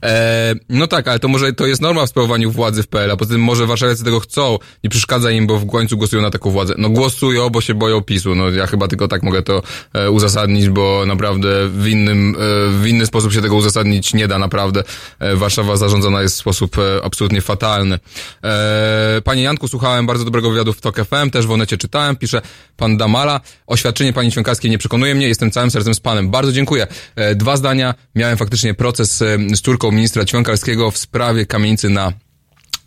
E, 0.03 0.55
no 0.69 0.87
tak, 0.87 1.09
ale 1.09 1.19
to 1.19 1.29
może 1.29 1.53
to 1.53 1.67
jest 1.67 1.83
norma 1.83 2.07
w 2.07 2.09
sprawowaniu 2.09 2.51
władzy 2.51 2.83
w 2.83 2.87
PL, 2.87 3.11
a 3.11 3.17
poza 3.17 3.31
tym 3.31 3.41
może 3.41 3.67
warszawiacy 3.67 4.05
tego 4.05 4.21
chcą, 4.21 4.59
nie 4.85 4.91
przeszkadza 4.91 5.31
im, 5.31 5.47
bo 5.47 5.59
w 5.59 5.71
końcu 5.71 5.97
głosują 5.97 6.23
na 6.23 6.31
taką 6.31 6.51
władzę. 6.51 6.75
No 6.79 6.91
głosują, 6.91 7.51
bo 7.51 7.61
się 7.61 7.75
boją 7.75 8.03
PiSu. 8.03 8.35
No 8.35 8.51
ja 8.51 8.67
chyba 8.67 8.89
tylko 8.89 9.09
tak 9.09 9.23
mogę 9.23 9.43
to 9.43 9.63
e, 9.93 10.11
uzasadnić, 10.11 10.69
bo 10.69 11.07
naprawdę 11.07 11.69
w 11.69 11.87
innym, 11.87 12.37
e, 12.39 12.39
w 12.83 12.87
inny 12.87 13.07
sposób 13.07 13.33
się 13.33 13.43
tego 13.43 13.57
uzasadnić 13.57 14.15
nie 14.15 14.29
da, 14.29 14.39
naprawdę. 14.39 14.83
E, 15.19 15.37
Warszawa 15.37 15.77
zarządzana 15.77 16.23
jest 16.23 16.37
w 16.37 16.39
sposób 16.39 16.79
e, 16.79 17.05
absolutnie 17.05 17.41
fatalny. 17.41 17.99
E, 18.45 19.23
Panie 19.25 19.43
Janku, 19.43 19.69
słuchałem 19.69 20.07
bardzo 20.07 20.25
dobrego 20.25 20.51
wywiadu 20.51 20.73
w 20.73 20.81
TOK 20.81 20.97
FM, 20.97 21.31
też 21.31 21.47
w 21.47 21.51
Onecie 21.51 21.79
czytałem, 21.79 22.17
pisze 22.17 22.43
pan 22.77 22.97
Damala. 22.97 23.41
Oświadczenie 23.67 24.13
pani 24.13 24.33
Ćwiąkowskiej 24.33 24.71
nie 24.71 24.79
przekonuje 24.79 25.15
mnie, 25.15 25.29
jestem 25.29 25.51
całym 25.51 25.71
sercem 25.71 25.95
z 25.95 26.01
panem. 26.01 26.31
Bardzo 26.31 26.53
dziękuję. 26.53 26.87
E, 27.17 27.35
Dwa 27.35 27.57
zdania. 27.57 27.95
Miałem 28.15 28.37
faktycznie 28.37 28.75
proces 28.75 29.23
e, 29.23 29.39
z 29.55 29.61
córką 29.61 29.92
ministra 29.93 30.25
Ćwiąkalskiego 30.25 30.91
w 30.91 30.99
sprawie 30.99 31.47
kamienicy 31.47 31.89
na 31.89 32.13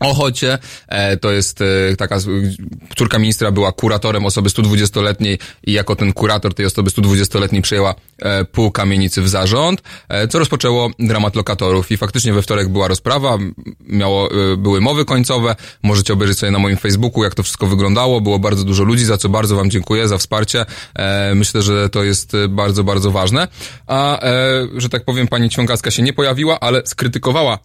Ochocie, 0.06 0.58
e, 0.88 1.18
to 1.18 1.32
jest 1.32 1.62
e, 1.62 1.96
taka, 1.98 2.18
córka 2.98 3.20
ministra 3.20 3.52
była 3.52 3.72
kuratorem 3.72 4.26
osoby 4.26 4.50
120-letniej 4.50 5.40
i 5.68 5.74
jako 5.74 5.96
ten 5.96 6.14
kurator 6.14 6.54
tej 6.54 6.66
osoby 6.66 6.90
120-letniej 6.90 7.62
przejęła 7.62 7.96
e, 8.20 8.46
pół 8.46 8.72
kamienicy 8.72 9.22
w 9.22 9.30
zarząd, 9.30 9.82
co 10.30 10.40
rozpoczęło 10.40 10.90
dramat 11.00 11.36
lokatorów. 11.36 11.92
I 11.92 11.98
faktycznie 11.98 12.34
we 12.34 12.42
wtorek 12.42 12.70
była 12.70 12.88
rozprawa, 12.88 13.38
miało, 13.80 14.30
były 14.58 14.82
mowy 14.82 15.06
końcowe, 15.06 15.56
możecie 15.84 16.14
obejrzeć 16.14 16.38
sobie 16.38 16.52
na 16.52 16.60
moim 16.60 16.78
Facebooku, 16.78 17.24
jak 17.24 17.36
to 17.36 17.44
wszystko 17.44 17.68
wyglądało, 17.68 18.22
było 18.22 18.40
bardzo 18.40 18.64
dużo 18.64 18.84
ludzi, 18.84 19.06
za 19.06 19.18
co 19.18 19.30
bardzo 19.30 19.56
wam 19.56 19.70
dziękuję, 19.70 20.08
za 20.08 20.18
wsparcie, 20.18 20.66
myślę, 21.36 21.62
że 21.62 21.90
to 21.90 22.04
jest 22.04 22.32
bardzo, 22.50 22.84
bardzo 22.84 23.12
ważne, 23.12 23.48
a, 23.88 24.20
że 24.78 24.90
tak 24.90 25.06
powiem, 25.06 25.28
pani 25.28 25.50
Ćwiąkacka 25.50 25.92
się 25.92 26.04
nie 26.04 26.14
pojawiła, 26.14 26.60
ale 26.60 26.82
skrytykowała 26.86 27.60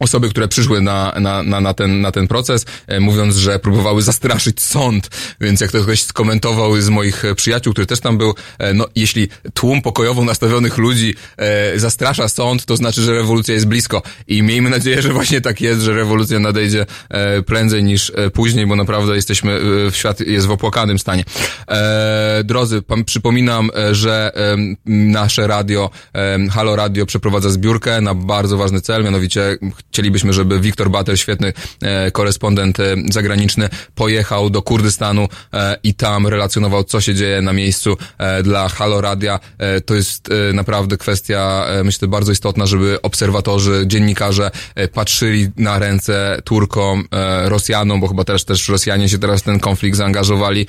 osoby, 0.00 0.28
które 0.28 0.48
przyszły 0.48 0.80
na, 0.80 1.14
na, 1.20 1.42
na, 1.42 1.60
na, 1.60 1.74
ten, 1.74 2.00
na 2.00 2.12
ten 2.12 2.28
proces, 2.28 2.66
e, 2.86 3.00
mówiąc, 3.00 3.36
że 3.36 3.58
próbowały 3.58 4.02
zastraszyć 4.02 4.62
sąd, 4.62 5.10
więc 5.40 5.60
jak 5.60 5.72
to 5.72 5.82
ktoś 5.82 6.02
skomentował 6.02 6.80
z 6.80 6.88
moich 6.88 7.24
e, 7.24 7.34
przyjaciół, 7.34 7.72
który 7.72 7.86
też 7.86 8.00
tam 8.00 8.18
był, 8.18 8.34
e, 8.58 8.74
no 8.74 8.86
jeśli 8.94 9.28
tłum 9.54 9.82
pokojowo 9.82 10.24
nastawionych 10.24 10.78
ludzi 10.78 11.14
e, 11.36 11.78
zastrasza 11.78 12.28
sąd, 12.28 12.64
to 12.64 12.76
znaczy, 12.76 13.02
że 13.02 13.14
rewolucja 13.14 13.54
jest 13.54 13.66
blisko 13.66 14.02
i 14.26 14.42
miejmy 14.42 14.70
nadzieję, 14.70 15.02
że 15.02 15.12
właśnie 15.12 15.40
tak 15.40 15.60
jest, 15.60 15.80
że 15.80 15.94
rewolucja 15.94 16.38
nadejdzie 16.38 16.86
e, 17.10 17.42
prędzej 17.42 17.84
niż 17.84 18.12
e, 18.14 18.30
później, 18.30 18.66
bo 18.66 18.76
naprawdę 18.76 19.16
jesteśmy, 19.16 19.52
e, 19.52 19.90
w 19.90 19.96
świat 19.96 20.20
jest 20.20 20.46
w 20.46 20.50
opłakanym 20.50 20.98
stanie. 20.98 21.24
E, 21.68 22.42
drodzy, 22.44 22.82
pan, 22.82 23.04
przypominam, 23.04 23.70
e, 23.76 23.94
że 23.94 24.32
em, 24.34 24.76
nasze 24.86 25.46
radio, 25.46 25.90
em, 26.12 26.48
Halo 26.48 26.76
Radio 26.76 27.06
przeprowadza 27.06 27.50
zbiórkę 27.50 28.00
na 28.00 28.14
bardzo 28.14 28.56
ważny 28.56 28.80
cel, 28.80 29.04
mianowicie 29.04 29.58
chcielibyśmy, 29.94 30.32
żeby 30.32 30.60
Wiktor 30.60 30.90
Batel, 30.90 31.16
świetny 31.16 31.52
e, 31.82 32.10
korespondent 32.10 32.80
e, 32.80 32.96
zagraniczny, 33.10 33.68
pojechał 33.94 34.50
do 34.50 34.62
Kurdystanu 34.62 35.28
e, 35.52 35.76
i 35.82 35.94
tam 35.94 36.26
relacjonował, 36.26 36.84
co 36.84 37.00
się 37.00 37.14
dzieje 37.14 37.42
na 37.42 37.52
miejscu 37.52 37.96
dla 38.42 38.68
Halo 38.68 39.00
Radia. 39.00 39.40
To 39.86 39.94
jest 39.94 40.28
naprawdę 40.54 40.96
kwestia, 40.96 41.66
myślę, 41.84 42.08
bardzo 42.08 42.32
istotna, 42.32 42.66
żeby 42.66 43.02
obserwatorzy, 43.02 43.84
dziennikarze 43.86 44.50
patrzyli 44.92 45.48
na 45.56 45.78
ręce 45.78 46.40
Turkom, 46.44 47.04
Rosjanom, 47.44 48.00
bo 48.00 48.08
chyba 48.08 48.24
też, 48.24 48.44
też 48.44 48.68
Rosjanie 48.68 49.08
się 49.08 49.18
teraz 49.18 49.40
w 49.40 49.44
ten 49.44 49.60
konflikt 49.60 49.96
zaangażowali 49.96 50.66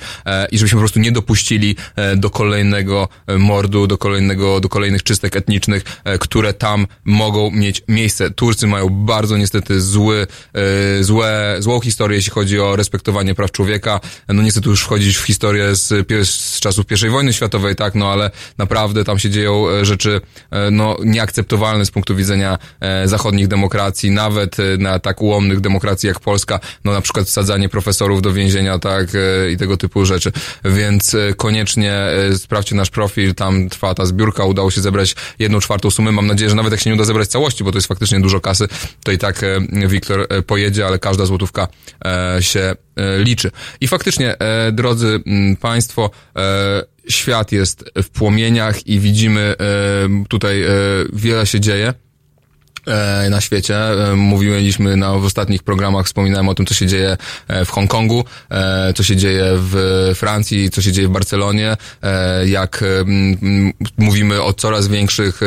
i 0.50 0.58
żebyśmy 0.58 0.76
po 0.76 0.80
prostu 0.80 1.00
nie 1.00 1.12
dopuścili 1.12 1.76
do 2.16 2.30
kolejnego 2.30 3.08
mordu, 3.38 3.86
do 3.86 3.98
kolejnego, 3.98 4.60
do 4.60 4.68
kolejnych 4.68 5.02
czystek 5.02 5.36
etnicznych, 5.36 5.82
które 6.20 6.52
tam 6.52 6.86
mogą 7.04 7.50
mieć 7.50 7.82
miejsce. 7.88 8.30
Turcy 8.30 8.66
mają 8.66 8.88
bardzo 8.88 9.15
niestety 9.38 9.80
zły, 9.80 10.26
e, 10.98 11.04
złe, 11.04 11.56
złą 11.58 11.80
historię, 11.80 12.16
jeśli 12.16 12.32
chodzi 12.32 12.60
o 12.60 12.76
respektowanie 12.76 13.34
praw 13.34 13.50
człowieka. 13.52 14.00
No 14.28 14.42
niestety 14.42 14.68
już 14.68 14.82
wchodzić 14.82 15.16
w 15.16 15.22
historię 15.22 15.76
z, 15.76 15.88
z 16.28 16.60
czasów 16.60 16.84
I 17.06 17.08
wojny 17.08 17.32
światowej, 17.32 17.76
tak, 17.76 17.94
no 17.94 18.12
ale 18.12 18.30
naprawdę 18.58 19.04
tam 19.04 19.18
się 19.18 19.30
dzieją 19.30 19.68
e, 19.68 19.84
rzeczy, 19.84 20.20
e, 20.50 20.70
no 20.70 20.96
nieakceptowalne 21.04 21.86
z 21.86 21.90
punktu 21.90 22.16
widzenia 22.16 22.58
zachodnich 23.04 23.48
demokracji, 23.48 24.10
nawet 24.10 24.56
na 24.78 24.98
tak 24.98 25.22
ułomnych 25.22 25.60
demokracji 25.60 26.06
jak 26.06 26.20
Polska, 26.20 26.60
no 26.84 26.92
na 26.92 27.00
przykład 27.00 27.26
wsadzanie 27.26 27.68
profesorów 27.68 28.22
do 28.22 28.32
więzienia, 28.32 28.78
tak, 28.78 29.06
i 29.52 29.56
tego 29.56 29.76
typu 29.76 30.04
rzeczy. 30.04 30.32
Więc 30.64 31.16
koniecznie 31.36 32.02
sprawdźcie 32.38 32.74
nasz 32.74 32.90
profil, 32.90 33.34
tam 33.34 33.68
trwa 33.68 33.94
ta 33.94 34.06
zbiórka, 34.06 34.44
udało 34.44 34.70
się 34.70 34.80
zebrać 34.80 35.16
jedną 35.38 35.60
czwartą 35.60 35.90
sumy. 35.90 36.12
Mam 36.12 36.26
nadzieję, 36.26 36.50
że 36.50 36.56
nawet 36.56 36.72
jak 36.72 36.80
się 36.80 36.90
nie 36.90 36.96
uda 36.96 37.04
zebrać 37.04 37.28
całości, 37.28 37.64
bo 37.64 37.72
to 37.72 37.78
jest 37.78 37.88
faktycznie 37.88 38.20
dużo 38.20 38.40
kasy, 38.40 38.68
to 39.06 39.12
i 39.12 39.18
tak 39.18 39.42
e, 39.42 39.60
Wiktor 39.88 40.26
e, 40.28 40.42
pojedzie, 40.42 40.86
ale 40.86 40.98
każda 40.98 41.26
złotówka 41.26 41.68
e, 42.04 42.42
się 42.42 42.74
liczy. 43.18 43.50
I 43.80 43.88
faktycznie, 43.88 44.36
drodzy 44.72 45.20
Państwo, 45.60 46.10
świat 47.08 47.52
jest 47.52 47.90
w 48.02 48.10
płomieniach 48.10 48.86
i 48.86 49.00
widzimy 49.00 49.54
tutaj 50.28 50.64
wiele 51.12 51.46
się 51.46 51.60
dzieje 51.60 51.94
na 53.30 53.40
świecie. 53.40 53.76
E, 53.76 54.16
Mówiliśmy 54.16 54.96
na, 54.96 55.12
w 55.14 55.24
ostatnich 55.24 55.62
programach, 55.62 56.06
wspominałem 56.06 56.48
o 56.48 56.54
tym, 56.54 56.66
co 56.66 56.74
się 56.74 56.86
dzieje 56.86 57.16
e, 57.48 57.64
w 57.64 57.70
Hongkongu, 57.70 58.24
e, 58.50 58.92
co 58.96 59.02
się 59.02 59.16
dzieje 59.16 59.44
w 59.54 60.12
Francji, 60.14 60.70
co 60.70 60.82
się 60.82 60.92
dzieje 60.92 61.08
w 61.08 61.10
Barcelonie, 61.10 61.76
e, 62.02 62.48
jak 62.48 62.82
e, 62.82 62.86
mówimy 63.98 64.42
o 64.42 64.52
coraz 64.52 64.88
większych, 64.88 65.40
e, 65.42 65.46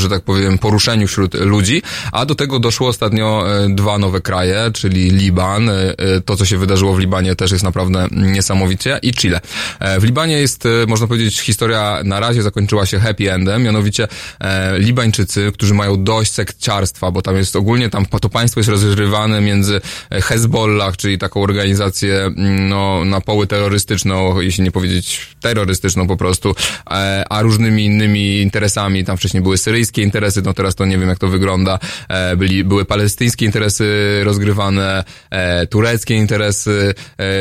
że 0.00 0.08
tak 0.08 0.22
powiem, 0.22 0.58
poruszeniu 0.58 1.06
wśród 1.06 1.34
ludzi, 1.34 1.82
a 2.12 2.26
do 2.26 2.34
tego 2.34 2.58
doszło 2.58 2.88
ostatnio 2.88 3.44
e, 3.64 3.68
dwa 3.74 3.98
nowe 3.98 4.20
kraje, 4.20 4.70
czyli 4.74 5.10
Liban. 5.10 5.68
E, 5.68 5.72
e, 5.98 6.20
To, 6.20 6.36
co 6.36 6.44
się 6.44 6.58
wydarzyło 6.58 6.94
w 6.94 6.98
Libanie 6.98 7.34
też 7.36 7.50
jest 7.52 7.64
naprawdę 7.64 8.06
niesamowicie 8.10 8.98
i 9.02 9.12
Chile. 9.12 9.40
E, 9.80 10.00
W 10.00 10.04
Libanie 10.04 10.40
jest, 10.40 10.66
e, 10.66 10.68
można 10.88 11.06
powiedzieć, 11.06 11.40
historia 11.40 12.00
na 12.04 12.20
razie 12.20 12.42
zakończyła 12.42 12.86
się 12.86 12.98
happy 12.98 13.32
endem, 13.32 13.62
mianowicie 13.62 14.08
e, 14.40 14.78
Libańczycy, 14.78 15.52
którzy 15.54 15.74
mają 15.74 16.04
dość 16.04 16.32
sekciarstwa, 16.32 16.73
bo 17.12 17.22
tam 17.22 17.36
jest 17.36 17.56
ogólnie, 17.56 17.90
tam 17.90 18.06
to 18.06 18.28
państwo 18.28 18.60
jest 18.60 18.70
rozrywane 18.70 19.40
między 19.40 19.80
Hezbollah, 20.10 20.96
czyli 20.96 21.18
taką 21.18 21.42
organizację 21.42 22.14
mm, 22.20 22.68
no, 22.68 23.04
na 23.04 23.20
poły 23.20 23.46
terrorystyczną, 23.46 24.40
jeśli 24.40 24.64
nie 24.64 24.70
powiedzieć 24.70 25.36
terrorystyczną 25.40 26.06
po 26.06 26.16
prostu, 26.16 26.54
e, 26.90 27.24
a 27.30 27.42
różnymi 27.42 27.84
innymi 27.84 28.40
interesami. 28.40 29.04
Tam 29.04 29.16
wcześniej 29.16 29.42
były 29.42 29.58
syryjskie 29.58 30.02
interesy, 30.02 30.42
no 30.42 30.54
teraz 30.54 30.74
to 30.74 30.84
nie 30.84 30.98
wiem 30.98 31.08
jak 31.08 31.18
to 31.18 31.28
wygląda. 31.28 31.78
E, 32.08 32.36
byli, 32.36 32.64
były 32.64 32.84
palestyńskie 32.84 33.44
interesy 33.44 34.20
rozgrywane, 34.24 35.04
e, 35.30 35.66
tureckie 35.66 36.14
interesy, 36.14 36.94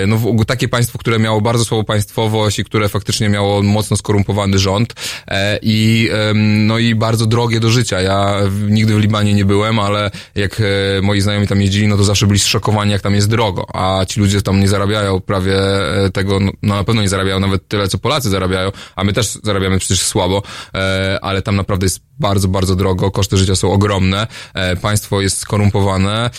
no 0.07 0.45
takie 0.47 0.67
państwo, 0.67 0.99
które 0.99 1.19
miało 1.19 1.41
bardzo 1.41 1.65
słabą 1.65 1.85
państwowość 1.85 2.59
i 2.59 2.65
które 2.65 2.89
faktycznie 2.89 3.29
miało 3.29 3.63
mocno 3.63 3.97
skorumpowany 3.97 4.59
rząd 4.59 4.93
i 5.61 6.09
no 6.33 6.77
i 6.77 6.95
bardzo 6.95 7.25
drogie 7.25 7.59
do 7.59 7.69
życia. 7.69 8.01
Ja 8.01 8.35
nigdy 8.69 8.95
w 8.95 8.99
Libanie 8.99 9.22
nie 9.31 9.45
byłem, 9.45 9.79
ale 9.79 10.11
jak 10.35 10.61
e, 10.61 11.01
moi 11.01 11.21
znajomi 11.21 11.47
tam 11.47 11.61
jeździli, 11.61 11.87
no 11.87 11.97
to 11.97 12.03
zawsze 12.03 12.27
byli 12.27 12.39
zszokowani, 12.39 12.91
jak 12.91 13.01
tam 13.01 13.15
jest 13.15 13.29
drogo, 13.29 13.65
a 13.73 14.05
ci 14.05 14.19
ludzie 14.19 14.41
tam 14.41 14.59
nie 14.59 14.67
zarabiają 14.67 15.19
prawie 15.21 15.57
e, 16.05 16.09
tego, 16.09 16.39
no, 16.39 16.51
no 16.61 16.75
na 16.75 16.83
pewno 16.83 17.01
nie 17.01 17.09
zarabiają 17.09 17.39
nawet 17.39 17.67
tyle, 17.67 17.87
co 17.87 17.97
Polacy 17.97 18.29
zarabiają, 18.29 18.71
a 18.95 19.03
my 19.03 19.13
też 19.13 19.39
zarabiamy 19.43 19.79
przecież 19.79 20.01
słabo, 20.01 20.43
e, 20.73 21.19
ale 21.21 21.41
tam 21.41 21.55
naprawdę 21.55 21.85
jest 21.85 21.99
bardzo, 22.19 22.47
bardzo 22.47 22.75
drogo, 22.75 23.11
koszty 23.11 23.37
życia 23.37 23.55
są 23.55 23.71
ogromne, 23.71 24.27
państwo 24.81 25.21
jest 25.21 25.37
skorumpowane 25.37 26.29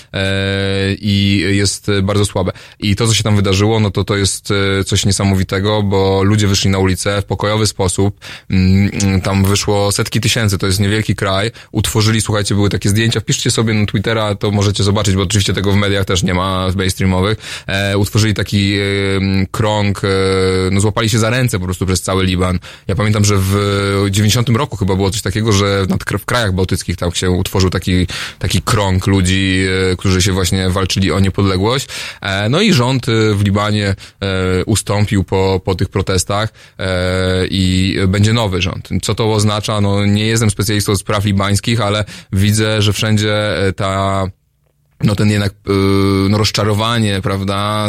i 0.98 1.44
jest 1.48 1.90
bardzo 2.02 2.24
słabe. 2.24 2.52
I 2.78 2.96
to, 2.96 3.06
co 3.06 3.14
się 3.14 3.22
tam 3.22 3.36
wydarzyło, 3.36 3.80
no 3.80 3.90
to 3.90 4.04
to 4.04 4.16
jest 4.16 4.52
coś 4.86 5.06
niesamowitego, 5.06 5.82
bo 5.82 6.22
ludzie 6.22 6.46
wyszli 6.46 6.70
na 6.70 6.78
ulicę 6.78 7.22
w 7.22 7.24
pokojowy 7.24 7.66
sposób, 7.66 8.20
mm, 8.50 9.20
tam 9.20 9.44
wyszło 9.44 9.92
setki 9.92 10.20
tysięcy, 10.20 10.58
to 10.58 10.66
jest 10.66 10.80
niewielki 10.80 11.14
kraj, 11.14 11.50
utworzyli, 11.72 12.20
słuchajcie, 12.20 12.54
były 12.54 12.68
takie 12.74 12.88
zdjęcia, 12.88 13.20
wpiszcie 13.20 13.50
sobie 13.50 13.74
na 13.74 13.86
Twittera, 13.86 14.34
to 14.34 14.50
możecie 14.50 14.84
zobaczyć, 14.84 15.14
bo 15.14 15.22
oczywiście 15.22 15.52
tego 15.52 15.72
w 15.72 15.76
mediach 15.76 16.04
też 16.04 16.22
nie 16.22 16.34
ma 16.34 16.70
w 16.70 16.76
mainstreamowych. 16.76 17.38
E, 17.66 17.98
utworzyli 17.98 18.34
taki 18.34 18.74
e, 18.74 18.82
krąg, 19.50 20.04
e, 20.04 20.08
no 20.70 20.80
złapali 20.80 21.08
się 21.08 21.18
za 21.18 21.30
ręce 21.30 21.58
po 21.58 21.64
prostu 21.64 21.86
przez 21.86 22.02
cały 22.02 22.24
Liban. 22.24 22.58
Ja 22.88 22.94
pamiętam, 22.94 23.24
że 23.24 23.34
w 23.38 24.06
90 24.10 24.48
roku 24.48 24.76
chyba 24.76 24.96
było 24.96 25.10
coś 25.10 25.22
takiego, 25.22 25.52
że 25.52 25.86
nad, 25.88 26.04
w 26.04 26.24
krajach 26.24 26.52
bałtyckich 26.52 26.96
tam 26.96 27.12
się 27.12 27.30
utworzył 27.30 27.70
taki, 27.70 28.06
taki 28.38 28.62
krąg 28.62 29.06
ludzi, 29.06 29.64
e, 29.92 29.96
którzy 29.96 30.22
się 30.22 30.32
właśnie 30.32 30.70
walczyli 30.70 31.12
o 31.12 31.20
niepodległość. 31.20 31.88
E, 32.20 32.48
no 32.48 32.60
i 32.60 32.72
rząd 32.72 33.08
e, 33.08 33.34
w 33.34 33.44
Libanie 33.44 33.88
e, 33.88 34.64
ustąpił 34.64 35.24
po, 35.24 35.60
po 35.64 35.74
tych 35.74 35.88
protestach 35.88 36.52
e, 36.78 37.46
i 37.50 37.96
będzie 38.08 38.32
nowy 38.32 38.62
rząd. 38.62 38.88
Co 39.02 39.14
to 39.14 39.32
oznacza? 39.32 39.80
No 39.80 40.06
nie 40.06 40.26
jestem 40.26 40.50
specjalistą 40.50 40.92
od 40.92 40.98
spraw 40.98 41.24
libańskich, 41.24 41.80
ale 41.80 42.04
widzę, 42.32 42.63
że 42.78 42.92
wszędzie 42.92 43.66
e, 43.66 43.72
ta 43.72 44.26
no 45.04 45.14
ten 45.14 45.30
jednak 45.30 45.52
yy, 45.66 45.74
no 46.28 46.38
rozczarowanie, 46.38 47.20
prawda, 47.22 47.88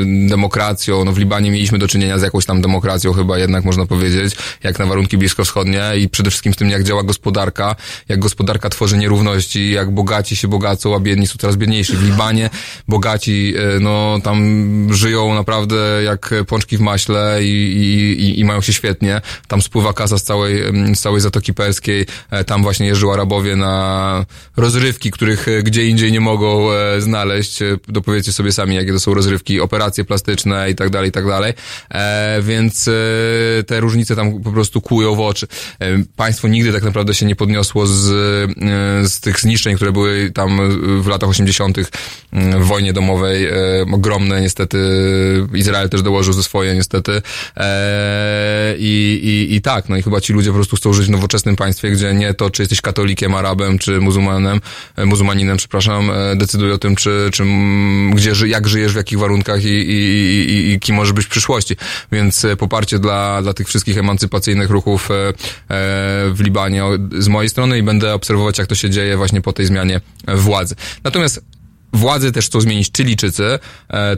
yy, 0.00 0.28
demokracją, 0.28 1.04
no 1.04 1.12
w 1.12 1.18
Libanie 1.18 1.50
mieliśmy 1.50 1.78
do 1.78 1.88
czynienia 1.88 2.18
z 2.18 2.22
jakąś 2.22 2.46
tam 2.46 2.62
demokracją 2.62 3.12
chyba 3.12 3.38
jednak 3.38 3.64
można 3.64 3.86
powiedzieć, 3.86 4.36
jak 4.62 4.78
na 4.78 4.86
warunki 4.86 5.18
bliskowschodnie 5.18 5.82
i 5.98 6.08
przede 6.08 6.30
wszystkim 6.30 6.54
z 6.54 6.56
tym 6.56 6.70
jak 6.70 6.84
działa 6.84 7.02
gospodarka, 7.02 7.76
jak 8.08 8.18
gospodarka 8.18 8.68
tworzy 8.68 8.98
nierówności, 8.98 9.70
jak 9.70 9.90
bogaci 9.90 10.36
się 10.36 10.48
bogacą, 10.48 10.96
a 10.96 11.00
biedni 11.00 11.26
są 11.26 11.36
coraz 11.38 11.56
biedniejsi. 11.56 11.96
W 11.96 12.02
Libanie 12.02 12.50
bogaci, 12.88 13.52
yy, 13.52 13.80
no 13.80 14.18
tam 14.22 14.46
żyją 14.94 15.34
naprawdę 15.34 16.02
jak 16.04 16.34
pączki 16.46 16.76
w 16.76 16.80
maśle 16.80 17.38
i, 17.42 17.76
i, 18.18 18.40
i, 18.40 18.44
mają 18.44 18.60
się 18.60 18.72
świetnie. 18.72 19.20
Tam 19.48 19.62
spływa 19.62 19.92
kasa 19.92 20.18
z 20.18 20.22
całej, 20.22 20.62
ym, 20.62 20.96
z 20.96 21.00
całej 21.00 21.20
Zatoki 21.20 21.54
Perskiej, 21.54 22.06
e, 22.30 22.44
tam 22.44 22.62
właśnie 22.62 22.86
jeżdżą 22.86 23.12
Arabowie 23.12 23.56
na 23.56 24.24
rozrywki, 24.56 25.10
których 25.10 25.48
e, 25.48 25.62
gdzie 25.62 25.86
indziej 25.86 26.12
nie 26.12 26.20
mogą 26.20 26.45
e, 26.48 27.00
znaleźć. 27.00 27.62
E, 27.62 27.76
Dopowiedzcie 27.88 28.32
sobie 28.32 28.52
sami, 28.52 28.74
jakie 28.74 28.92
to 28.92 29.00
są 29.00 29.14
rozrywki, 29.14 29.60
operacje 29.60 30.04
plastyczne 30.04 30.70
i 30.70 30.74
tak 30.74 30.90
dalej, 30.90 31.08
i 31.08 31.12
tak 31.12 31.26
dalej. 31.26 31.52
E, 31.90 32.38
więc 32.42 32.90
te 33.66 33.80
różnice 33.80 34.16
tam 34.16 34.42
po 34.42 34.52
prostu 34.52 34.80
kłują 34.80 35.14
w 35.14 35.20
oczy. 35.20 35.46
Państwo 36.16 36.48
nigdy 36.48 36.72
tak 36.72 36.82
naprawdę 36.82 37.14
się 37.14 37.26
nie 37.26 37.36
podniosło 37.36 37.86
z, 37.86 37.92
z 39.10 39.20
tych 39.20 39.40
zniszczeń, 39.40 39.76
które 39.76 39.92
były 39.92 40.30
tam 40.30 40.60
w 41.02 41.06
latach 41.06 41.28
80. 41.28 41.78
w 42.32 42.64
wojnie 42.64 42.92
domowej. 42.92 43.48
Ogromne 43.92 44.40
niestety. 44.40 44.78
Izrael 45.54 45.88
też 45.88 46.02
dołożył 46.02 46.32
ze 46.32 46.42
swoje 46.42 46.74
niestety. 46.74 47.22
I, 48.78 49.20
i, 49.22 49.54
I 49.54 49.60
tak, 49.60 49.88
no 49.88 49.96
i 49.96 50.02
chyba 50.02 50.20
ci 50.20 50.32
ludzie 50.32 50.50
po 50.50 50.54
prostu 50.54 50.76
chcą 50.76 50.92
żyć 50.92 51.06
w 51.06 51.10
nowoczesnym 51.10 51.56
państwie, 51.56 51.90
gdzie 51.90 52.14
nie 52.14 52.34
to, 52.34 52.50
czy 52.50 52.62
jesteś 52.62 52.80
katolikiem, 52.80 53.34
arabem, 53.34 53.78
czy 53.78 54.00
muzułmanem, 54.00 54.60
muzułmaninem, 55.04 55.56
przepraszam, 55.56 56.10
decyduje 56.38 56.74
o 56.74 56.78
tym, 56.78 56.96
czy, 56.96 57.28
czy 57.32 57.44
gdzie, 58.14 58.46
jak 58.46 58.68
żyjesz, 58.68 58.92
w 58.92 58.96
jakich 58.96 59.18
warunkach 59.18 59.64
i, 59.64 59.68
i, 59.68 60.50
i, 60.50 60.72
i, 60.72 60.80
kim 60.80 60.96
możesz 60.96 61.12
być 61.12 61.26
w 61.26 61.28
przyszłości. 61.28 61.76
Więc 62.12 62.44
e, 62.44 62.56
poparcie 62.56 62.98
dla, 62.98 63.42
dla 63.42 63.54
tych 63.54 63.68
wszystkich 63.68 63.98
emancypacyjnych 63.98 64.70
ruchów 64.70 65.10
e, 65.10 65.14
e, 65.14 65.32
w 66.30 66.40
Libanie 66.40 66.82
z 67.18 67.28
mojej 67.28 67.48
strony 67.48 67.78
i 67.78 67.82
będę 67.82 68.14
obserwować, 68.14 68.58
jak 68.58 68.66
to 68.66 68.74
się 68.74 68.90
dzieje 68.90 69.16
właśnie 69.16 69.40
po 69.40 69.52
tej 69.52 69.66
zmianie 69.66 70.00
władzy. 70.28 70.74
Natomiast 71.04 71.44
Władzy 71.92 72.32
też 72.32 72.46
chcą 72.46 72.60
zmienić 72.60 72.90
Chilijczycy. 72.96 73.58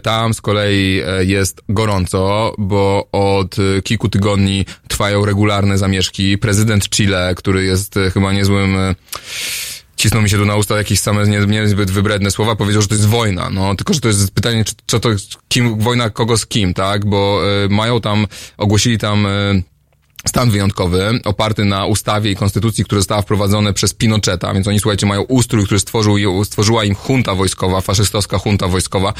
Tam 0.02 0.34
z 0.34 0.40
kolei 0.40 1.02
jest 1.20 1.60
gorąco, 1.68 2.54
bo 2.58 3.08
od 3.12 3.56
kilku 3.84 4.08
tygodni 4.08 4.66
trwają 4.88 5.24
regularne 5.24 5.78
zamieszki. 5.78 6.38
Prezydent 6.38 6.88
Chile, 6.90 7.34
który 7.36 7.64
jest 7.64 7.94
chyba 8.14 8.32
niezłym... 8.32 8.76
e, 9.98 10.02
Cisną 10.02 10.22
mi 10.22 10.30
się 10.30 10.36
tu 10.36 10.46
na 10.46 10.56
usta 10.56 10.76
jakieś 10.76 11.00
same 11.00 11.26
nie, 11.26 11.40
niezbyt 11.40 11.90
wybredne 11.90 12.30
słowa, 12.30 12.56
powiedział, 12.56 12.82
że 12.82 12.88
to 12.88 12.94
jest 12.94 13.06
wojna. 13.06 13.50
No, 13.50 13.74
tylko, 13.74 13.94
że 13.94 14.00
to 14.00 14.08
jest 14.08 14.30
pytanie, 14.30 14.64
czy, 14.64 14.74
co 14.86 15.00
to, 15.00 15.08
kim, 15.48 15.78
wojna 15.78 16.10
kogo 16.10 16.38
z 16.38 16.46
kim, 16.46 16.74
tak? 16.74 17.06
Bo 17.06 17.40
e, 17.64 17.68
mają 17.68 18.00
tam, 18.00 18.26
ogłosili 18.56 18.98
tam 18.98 19.26
e, 19.26 19.62
stan 20.28 20.50
wyjątkowy, 20.50 21.20
oparty 21.24 21.64
na 21.64 21.86
ustawie 21.86 22.30
i 22.30 22.36
konstytucji, 22.36 22.84
które 22.84 23.00
została 23.00 23.22
wprowadzone 23.22 23.72
przez 23.72 23.94
Pinocheta, 23.94 24.54
więc 24.54 24.68
oni, 24.68 24.80
słuchajcie, 24.80 25.06
mają 25.06 25.22
ustrój, 25.22 25.64
który 25.64 25.80
stworzył, 25.80 26.44
stworzyła 26.44 26.84
im 26.84 26.94
junta 27.08 27.34
wojskowa, 27.34 27.80
faszystowska 27.80 28.40
junta 28.46 28.68
wojskowa. 28.68 29.12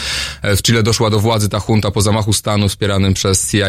E, 0.43 0.57
W 0.57 0.63
Chile 0.63 0.83
doszła 0.83 1.11
do 1.11 1.21
władzy 1.21 1.49
ta 1.49 1.61
junta 1.69 1.91
po 1.91 2.01
zamachu 2.01 2.33
stanu 2.33 2.69
wspieranym 2.69 3.15
przez 3.15 3.51
CIA. 3.51 3.69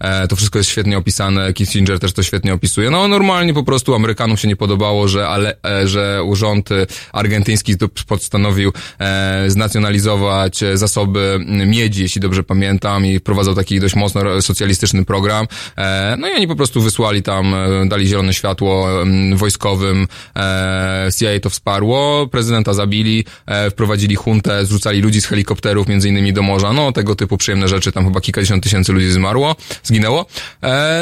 E, 0.00 0.28
To 0.28 0.36
wszystko 0.36 0.58
jest 0.58 0.70
świetnie 0.70 0.98
opisane, 0.98 1.52
Kissinger 1.52 1.98
też 2.00 2.12
to 2.12 2.22
świetnie 2.22 2.54
opisuje. 2.54 2.90
No, 2.90 3.08
normalnie 3.08 3.54
po 3.54 3.64
prostu 3.64 3.94
Amerykanom 3.94 4.36
się 4.36 4.48
nie 4.48 4.56
podobało, 4.56 5.08
że, 5.08 5.28
ale, 5.28 5.56
e, 5.64 5.88
że 5.88 6.20
rząd 6.32 6.72
e, 6.72 6.86
argentyński 7.12 7.74
postanowił 8.06 8.72
e, 9.00 9.44
znacjonalizować 9.48 10.62
e, 10.62 10.76
zasoby 10.78 11.38
miedzi, 11.66 12.02
jeśli 12.02 12.20
dobrze 12.20 12.42
pamiętam, 12.42 13.06
i 13.06 13.18
wprowadzał 13.18 13.54
taki 13.54 13.80
dość 13.80 13.94
mocno 13.94 14.42
socjalistyczny 14.42 15.04
program. 15.04 15.46
E, 15.78 16.16
No 16.18 16.28
i 16.28 16.32
oni 16.32 16.48
po 16.48 16.56
prostu 16.56 16.69
wysłali 16.76 17.22
tam, 17.22 17.54
e, 17.54 17.86
dali 17.88 18.06
zielone 18.06 18.34
światło 18.34 18.88
wojskowym, 19.34 20.06
e, 20.36 21.08
CIA 21.18 21.40
to 21.42 21.50
wsparło, 21.50 22.26
prezydenta 22.26 22.74
zabili, 22.74 23.24
e, 23.46 23.70
wprowadzili 23.70 24.16
huntę, 24.16 24.66
zrzucali 24.66 25.00
ludzi 25.00 25.20
z 25.20 25.26
helikopterów 25.26 25.88
między 25.88 26.08
innymi 26.08 26.32
do 26.32 26.42
morza, 26.42 26.72
no 26.72 26.92
tego 26.92 27.14
typu 27.14 27.36
przyjemne 27.36 27.68
rzeczy, 27.68 27.92
tam 27.92 28.04
chyba 28.04 28.20
kilkadziesiąt 28.20 28.64
tysięcy 28.64 28.92
ludzi 28.92 29.10
zmarło, 29.10 29.56
zginęło. 29.82 30.26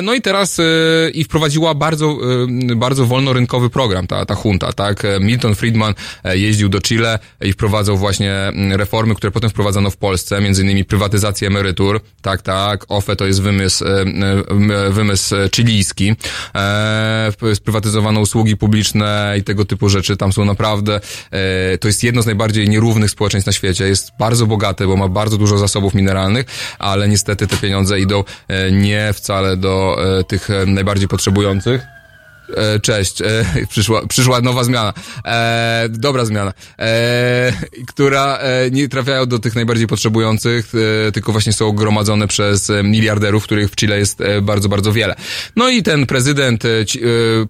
No 0.02 0.14
i 0.14 0.22
teraz 0.22 0.60
i 1.14 1.24
wprowadziła 1.24 1.74
bardzo, 1.74 2.18
bardzo 2.76 3.06
wolnorynkowy 3.06 3.70
program, 3.70 4.06
ta, 4.06 4.26
ta 4.26 4.36
junta, 4.44 4.72
tak? 4.72 5.02
Milton 5.20 5.54
Friedman 5.54 5.94
jeździł 6.24 6.68
do 6.68 6.80
Chile 6.80 7.18
i 7.40 7.52
wprowadzał 7.52 7.96
właśnie 7.96 8.52
reformy, 8.70 9.14
które 9.14 9.30
potem 9.30 9.50
wprowadzano 9.50 9.90
w 9.90 9.96
Polsce, 9.96 10.40
między 10.40 10.62
innymi 10.62 10.84
prywatyzację 10.84 11.48
emerytur, 11.48 12.00
tak, 12.22 12.42
tak, 12.42 12.84
OFE 12.88 13.16
to 13.16 13.26
jest 13.26 13.42
wymysł, 13.42 13.84
wymysł 14.90 15.34
chilijski, 15.58 16.14
e, 16.54 17.54
sprywatyzowano 17.54 18.20
usługi 18.20 18.56
publiczne 18.56 19.34
i 19.38 19.42
tego 19.42 19.64
typu 19.64 19.88
rzeczy, 19.88 20.16
tam 20.16 20.32
są 20.32 20.44
naprawdę, 20.44 21.00
e, 21.30 21.78
to 21.78 21.88
jest 21.88 22.04
jedno 22.04 22.22
z 22.22 22.26
najbardziej 22.26 22.68
nierównych 22.68 23.10
społeczeństw 23.10 23.46
na 23.46 23.52
świecie, 23.52 23.88
jest 23.88 24.10
bardzo 24.18 24.46
bogate, 24.46 24.86
bo 24.86 24.96
ma 24.96 25.08
bardzo 25.08 25.38
dużo 25.38 25.58
zasobów 25.58 25.94
mineralnych, 25.94 26.46
ale 26.78 27.08
niestety 27.08 27.46
te 27.46 27.56
pieniądze 27.56 28.00
idą 28.00 28.24
e, 28.48 28.72
nie 28.72 29.12
wcale 29.12 29.56
do 29.56 29.96
e, 30.18 30.24
tych 30.24 30.50
e, 30.50 30.66
najbardziej 30.66 31.08
potrzebujących. 31.08 31.97
E, 32.56 32.80
Cześć, 32.80 33.22
e, 33.22 33.44
przyszła, 33.70 34.06
przyszła 34.06 34.40
nowa 34.40 34.64
zmiana, 34.64 34.92
e, 35.24 35.86
dobra 35.90 36.24
zmiana, 36.24 36.52
e, 36.78 37.52
która 37.86 38.36
e, 38.36 38.70
nie 38.70 38.88
trafiają 38.88 39.26
do 39.26 39.38
tych 39.38 39.54
najbardziej 39.54 39.86
potrzebujących, 39.86 40.72
tylko 41.12 41.32
właśnie 41.32 41.52
są 41.52 41.72
gromadzone 41.72 42.28
przez 42.28 42.72
miliarderów, 42.84 43.44
których 43.44 43.70
w 43.70 43.76
Chile 43.76 43.98
jest 43.98 44.18
bardzo, 44.42 44.68
bardzo 44.68 44.92
wiele. 44.92 45.14
No 45.56 45.68
i 45.68 45.82
ten 45.82 46.06
prezydent, 46.06 46.62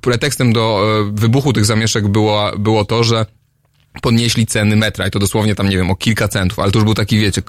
pretekstem 0.00 0.52
do 0.52 0.86
wybuchu 1.12 1.52
tych 1.52 1.64
zamieszek 1.64 2.08
było, 2.08 2.52
było 2.58 2.84
to, 2.84 3.04
że 3.04 3.26
podnieśli 4.02 4.46
ceny 4.46 4.76
metra 4.76 5.06
i 5.06 5.10
to 5.10 5.18
dosłownie 5.18 5.54
tam, 5.54 5.68
nie 5.68 5.76
wiem, 5.76 5.90
o 5.90 5.96
kilka 5.96 6.28
centów, 6.28 6.58
ale 6.58 6.72
to 6.72 6.78
już 6.78 6.84
był 6.84 6.94
taki, 6.94 7.18
wiecie, 7.18 7.42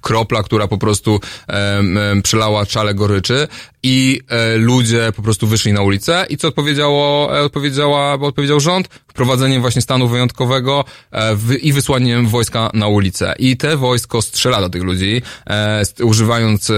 kropla, 0.00 0.42
która 0.42 0.68
po 0.68 0.78
prostu 0.78 1.20
em, 1.46 1.98
przelała 2.22 2.66
czale 2.66 2.94
goryczy 2.94 3.48
i 3.82 4.20
e, 4.28 4.56
ludzie 4.56 5.12
po 5.16 5.22
prostu 5.22 5.46
wyszli 5.46 5.72
na 5.72 5.82
ulicę 5.82 6.26
i 6.28 6.36
co 6.36 6.48
odpowiedziało, 6.48 7.36
e, 7.38 7.42
odpowiedziała, 7.42 8.12
odpowiedział 8.12 8.60
rząd? 8.60 8.88
Wprowadzeniem 8.88 9.60
właśnie 9.60 9.82
stanu 9.82 10.08
wyjątkowego 10.08 10.84
e, 11.10 11.36
w, 11.36 11.52
i 11.52 11.72
wysłaniem 11.72 12.26
wojska 12.26 12.70
na 12.74 12.88
ulicę. 12.88 13.34
I 13.38 13.56
te 13.56 13.76
wojsko 13.76 14.22
strzela 14.22 14.60
do 14.60 14.70
tych 14.70 14.82
ludzi, 14.82 15.22
e, 15.50 15.82
używając, 16.02 16.70
e, 16.70 16.74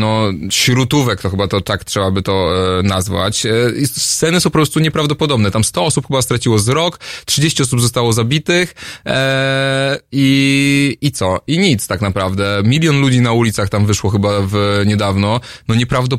no, 0.00 0.22
śrutówek, 0.50 1.20
to 1.20 1.30
chyba 1.30 1.48
to 1.48 1.60
tak 1.60 1.84
trzeba 1.84 2.10
by 2.10 2.22
to 2.22 2.52
e, 2.78 2.82
nazwać. 2.82 3.46
E, 3.46 3.52
sceny 3.86 4.40
są 4.40 4.50
po 4.50 4.52
prostu 4.52 4.80
nieprawdopodobne. 4.80 5.50
Tam 5.50 5.64
100 5.64 5.84
osób 5.84 6.06
chyba 6.06 6.22
straciło 6.22 6.56
wzrok, 6.56 6.98
30 7.24 7.62
osób 7.62 7.80
zostało 7.80 8.12
zabitych 8.12 8.74
e, 9.06 9.98
i, 10.12 10.98
i 11.00 11.12
co? 11.12 11.40
I 11.46 11.58
nic 11.58 11.86
tak 11.86 12.00
naprawdę. 12.00 12.62
Milion 12.64 13.00
ludzi 13.00 13.20
na 13.20 13.32
ulicach 13.32 13.68
tam 13.68 13.86
wyszło 13.86 14.10
chyba 14.10 14.30
w, 14.40 14.82
niedawno. 14.86 15.40
No 15.68 15.74
nieprawdopodobne 15.74 16.13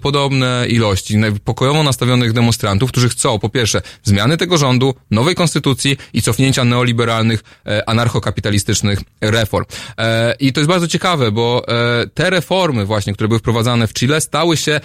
ilości 0.68 1.18
naj- 1.18 1.40
pokojowo 1.40 1.84
nastawionych 1.84 2.34
demonstrantów, 2.34 2.92
którzy 2.92 3.10
chcą 3.10 3.40
po 3.40 3.50
pierwsze 3.50 3.82
zmiany 4.04 4.38
tego 4.38 4.58
rządu, 4.58 4.96
nowej 5.12 5.36
konstytucji 5.36 5.98
i 6.14 6.22
cofnięcia 6.22 6.64
neoliberalnych, 6.64 7.44
e, 7.68 7.90
anarchokapitalistycznych 7.90 9.00
reform. 9.22 9.66
E, 9.98 10.36
I 10.40 10.54
to 10.54 10.60
jest 10.60 10.70
bardzo 10.70 10.88
ciekawe, 10.88 11.32
bo 11.32 11.66
e, 11.68 12.08
te 12.08 12.30
reformy 12.30 12.86
właśnie, 12.86 13.14
które 13.14 13.28
były 13.28 13.40
wprowadzane 13.40 13.88
w 13.88 13.94
Chile, 13.94 14.22
stały 14.22 14.58
się 14.58 14.80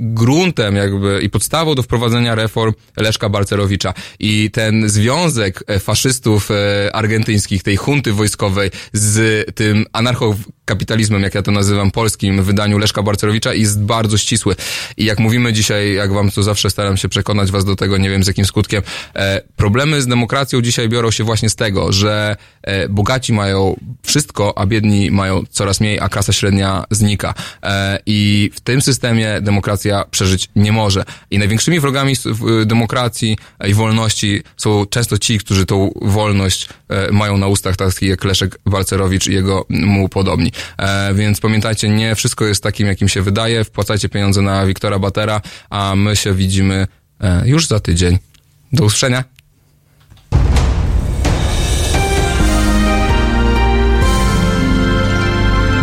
gruntem 0.00 0.76
jakby 0.76 1.20
i 1.22 1.30
podstawą 1.30 1.74
do 1.74 1.82
wprowadzenia 1.82 2.34
reform 2.34 2.72
Leszka 2.96 3.28
Balcerowicza. 3.28 3.94
I 4.18 4.50
ten 4.50 4.88
związek 4.88 5.64
faszystów 5.80 6.48
argentyńskich, 6.92 7.62
tej 7.62 7.76
hunty 7.76 8.12
wojskowej 8.12 8.70
z 8.92 9.46
tym 9.54 9.86
kapitalizmem, 10.64 11.22
jak 11.22 11.34
ja 11.34 11.42
to 11.42 11.50
nazywam, 11.50 11.90
polskim 11.90 12.42
wydaniu 12.42 12.78
Leszka 12.78 13.02
Barcerowicza 13.02 13.54
jest 13.54 13.82
bardzo 13.82 14.18
ścisły. 14.18 14.56
I 14.96 15.04
jak 15.04 15.18
mówimy 15.18 15.52
dzisiaj, 15.52 15.94
jak 15.94 16.12
wam 16.12 16.30
to 16.30 16.42
zawsze 16.42 16.70
staram 16.70 16.96
się 16.96 17.08
przekonać 17.08 17.50
was 17.50 17.64
do 17.64 17.76
tego, 17.76 17.98
nie 17.98 18.10
wiem 18.10 18.24
z 18.24 18.26
jakim 18.26 18.44
skutkiem, 18.44 18.82
e, 19.16 19.40
problemy 19.56 20.02
z 20.02 20.06
demokracją 20.06 20.62
dzisiaj 20.62 20.88
biorą 20.88 21.10
się 21.10 21.24
właśnie 21.24 21.50
z 21.50 21.56
tego, 21.56 21.92
że 21.92 22.36
e, 22.62 22.88
bogaci 22.88 23.32
mają 23.32 23.76
wszystko, 24.02 24.58
a 24.58 24.66
biedni 24.66 25.10
mają 25.10 25.42
coraz 25.50 25.80
mniej, 25.80 26.00
a 26.00 26.08
klasa 26.08 26.32
średnia 26.32 26.84
znika. 26.90 27.34
E, 27.62 27.98
I 28.06 28.50
w 28.54 28.60
tym 28.60 28.82
systemie 28.82 29.40
demokracja 29.40 30.04
przeżyć 30.10 30.48
nie 30.56 30.72
może. 30.72 31.04
I 31.30 31.38
największymi 31.38 31.80
wrogami 31.80 32.14
demokracji 32.66 33.38
i 33.68 33.74
wolności 33.74 34.42
są 34.56 34.86
często 34.86 35.18
ci, 35.18 35.38
którzy 35.38 35.66
tą 35.66 35.92
wolność 36.02 36.68
e, 36.88 37.12
mają 37.12 37.38
na 37.38 37.46
ustach, 37.46 37.76
taki 37.76 38.06
jak 38.06 38.24
Leszek 38.24 38.58
Walcerowicz 38.66 39.26
i 39.26 39.32
jego 39.32 39.66
mu 39.68 40.08
podobni. 40.08 40.51
E, 40.78 41.14
więc 41.14 41.40
pamiętajcie, 41.40 41.88
nie 41.88 42.14
wszystko 42.14 42.44
jest 42.44 42.62
takim, 42.62 42.86
jakim 42.86 43.08
się 43.08 43.22
wydaje. 43.22 43.64
Wpłacajcie 43.64 44.08
pieniądze 44.08 44.42
na 44.42 44.66
Wiktora 44.66 44.98
Batera, 44.98 45.40
a 45.70 45.94
my 45.96 46.16
się 46.16 46.34
widzimy 46.34 46.86
e, 47.20 47.48
już 47.48 47.66
za 47.66 47.80
tydzień. 47.80 48.18
Do 48.72 48.84
usłyszenia. 48.84 49.24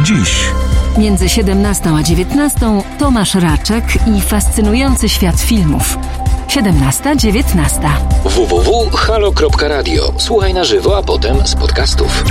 Dziś 0.04 0.50
Między 0.98 1.30
17 1.30 1.90
a 1.96 2.04
19 2.04 2.60
Tomasz 3.00 3.36
Raczek 3.36 3.84
i 4.18 4.22
fascynujący 4.22 5.10
świat 5.10 5.40
filmów. 5.42 5.98
17-19. 6.48 7.90
www.halo.radio. 8.24 10.14
Słuchaj 10.18 10.54
na 10.54 10.64
żywo, 10.64 10.98
a 10.98 11.04
potem 11.04 11.48
z 11.48 11.56
podcastów. 11.56 12.24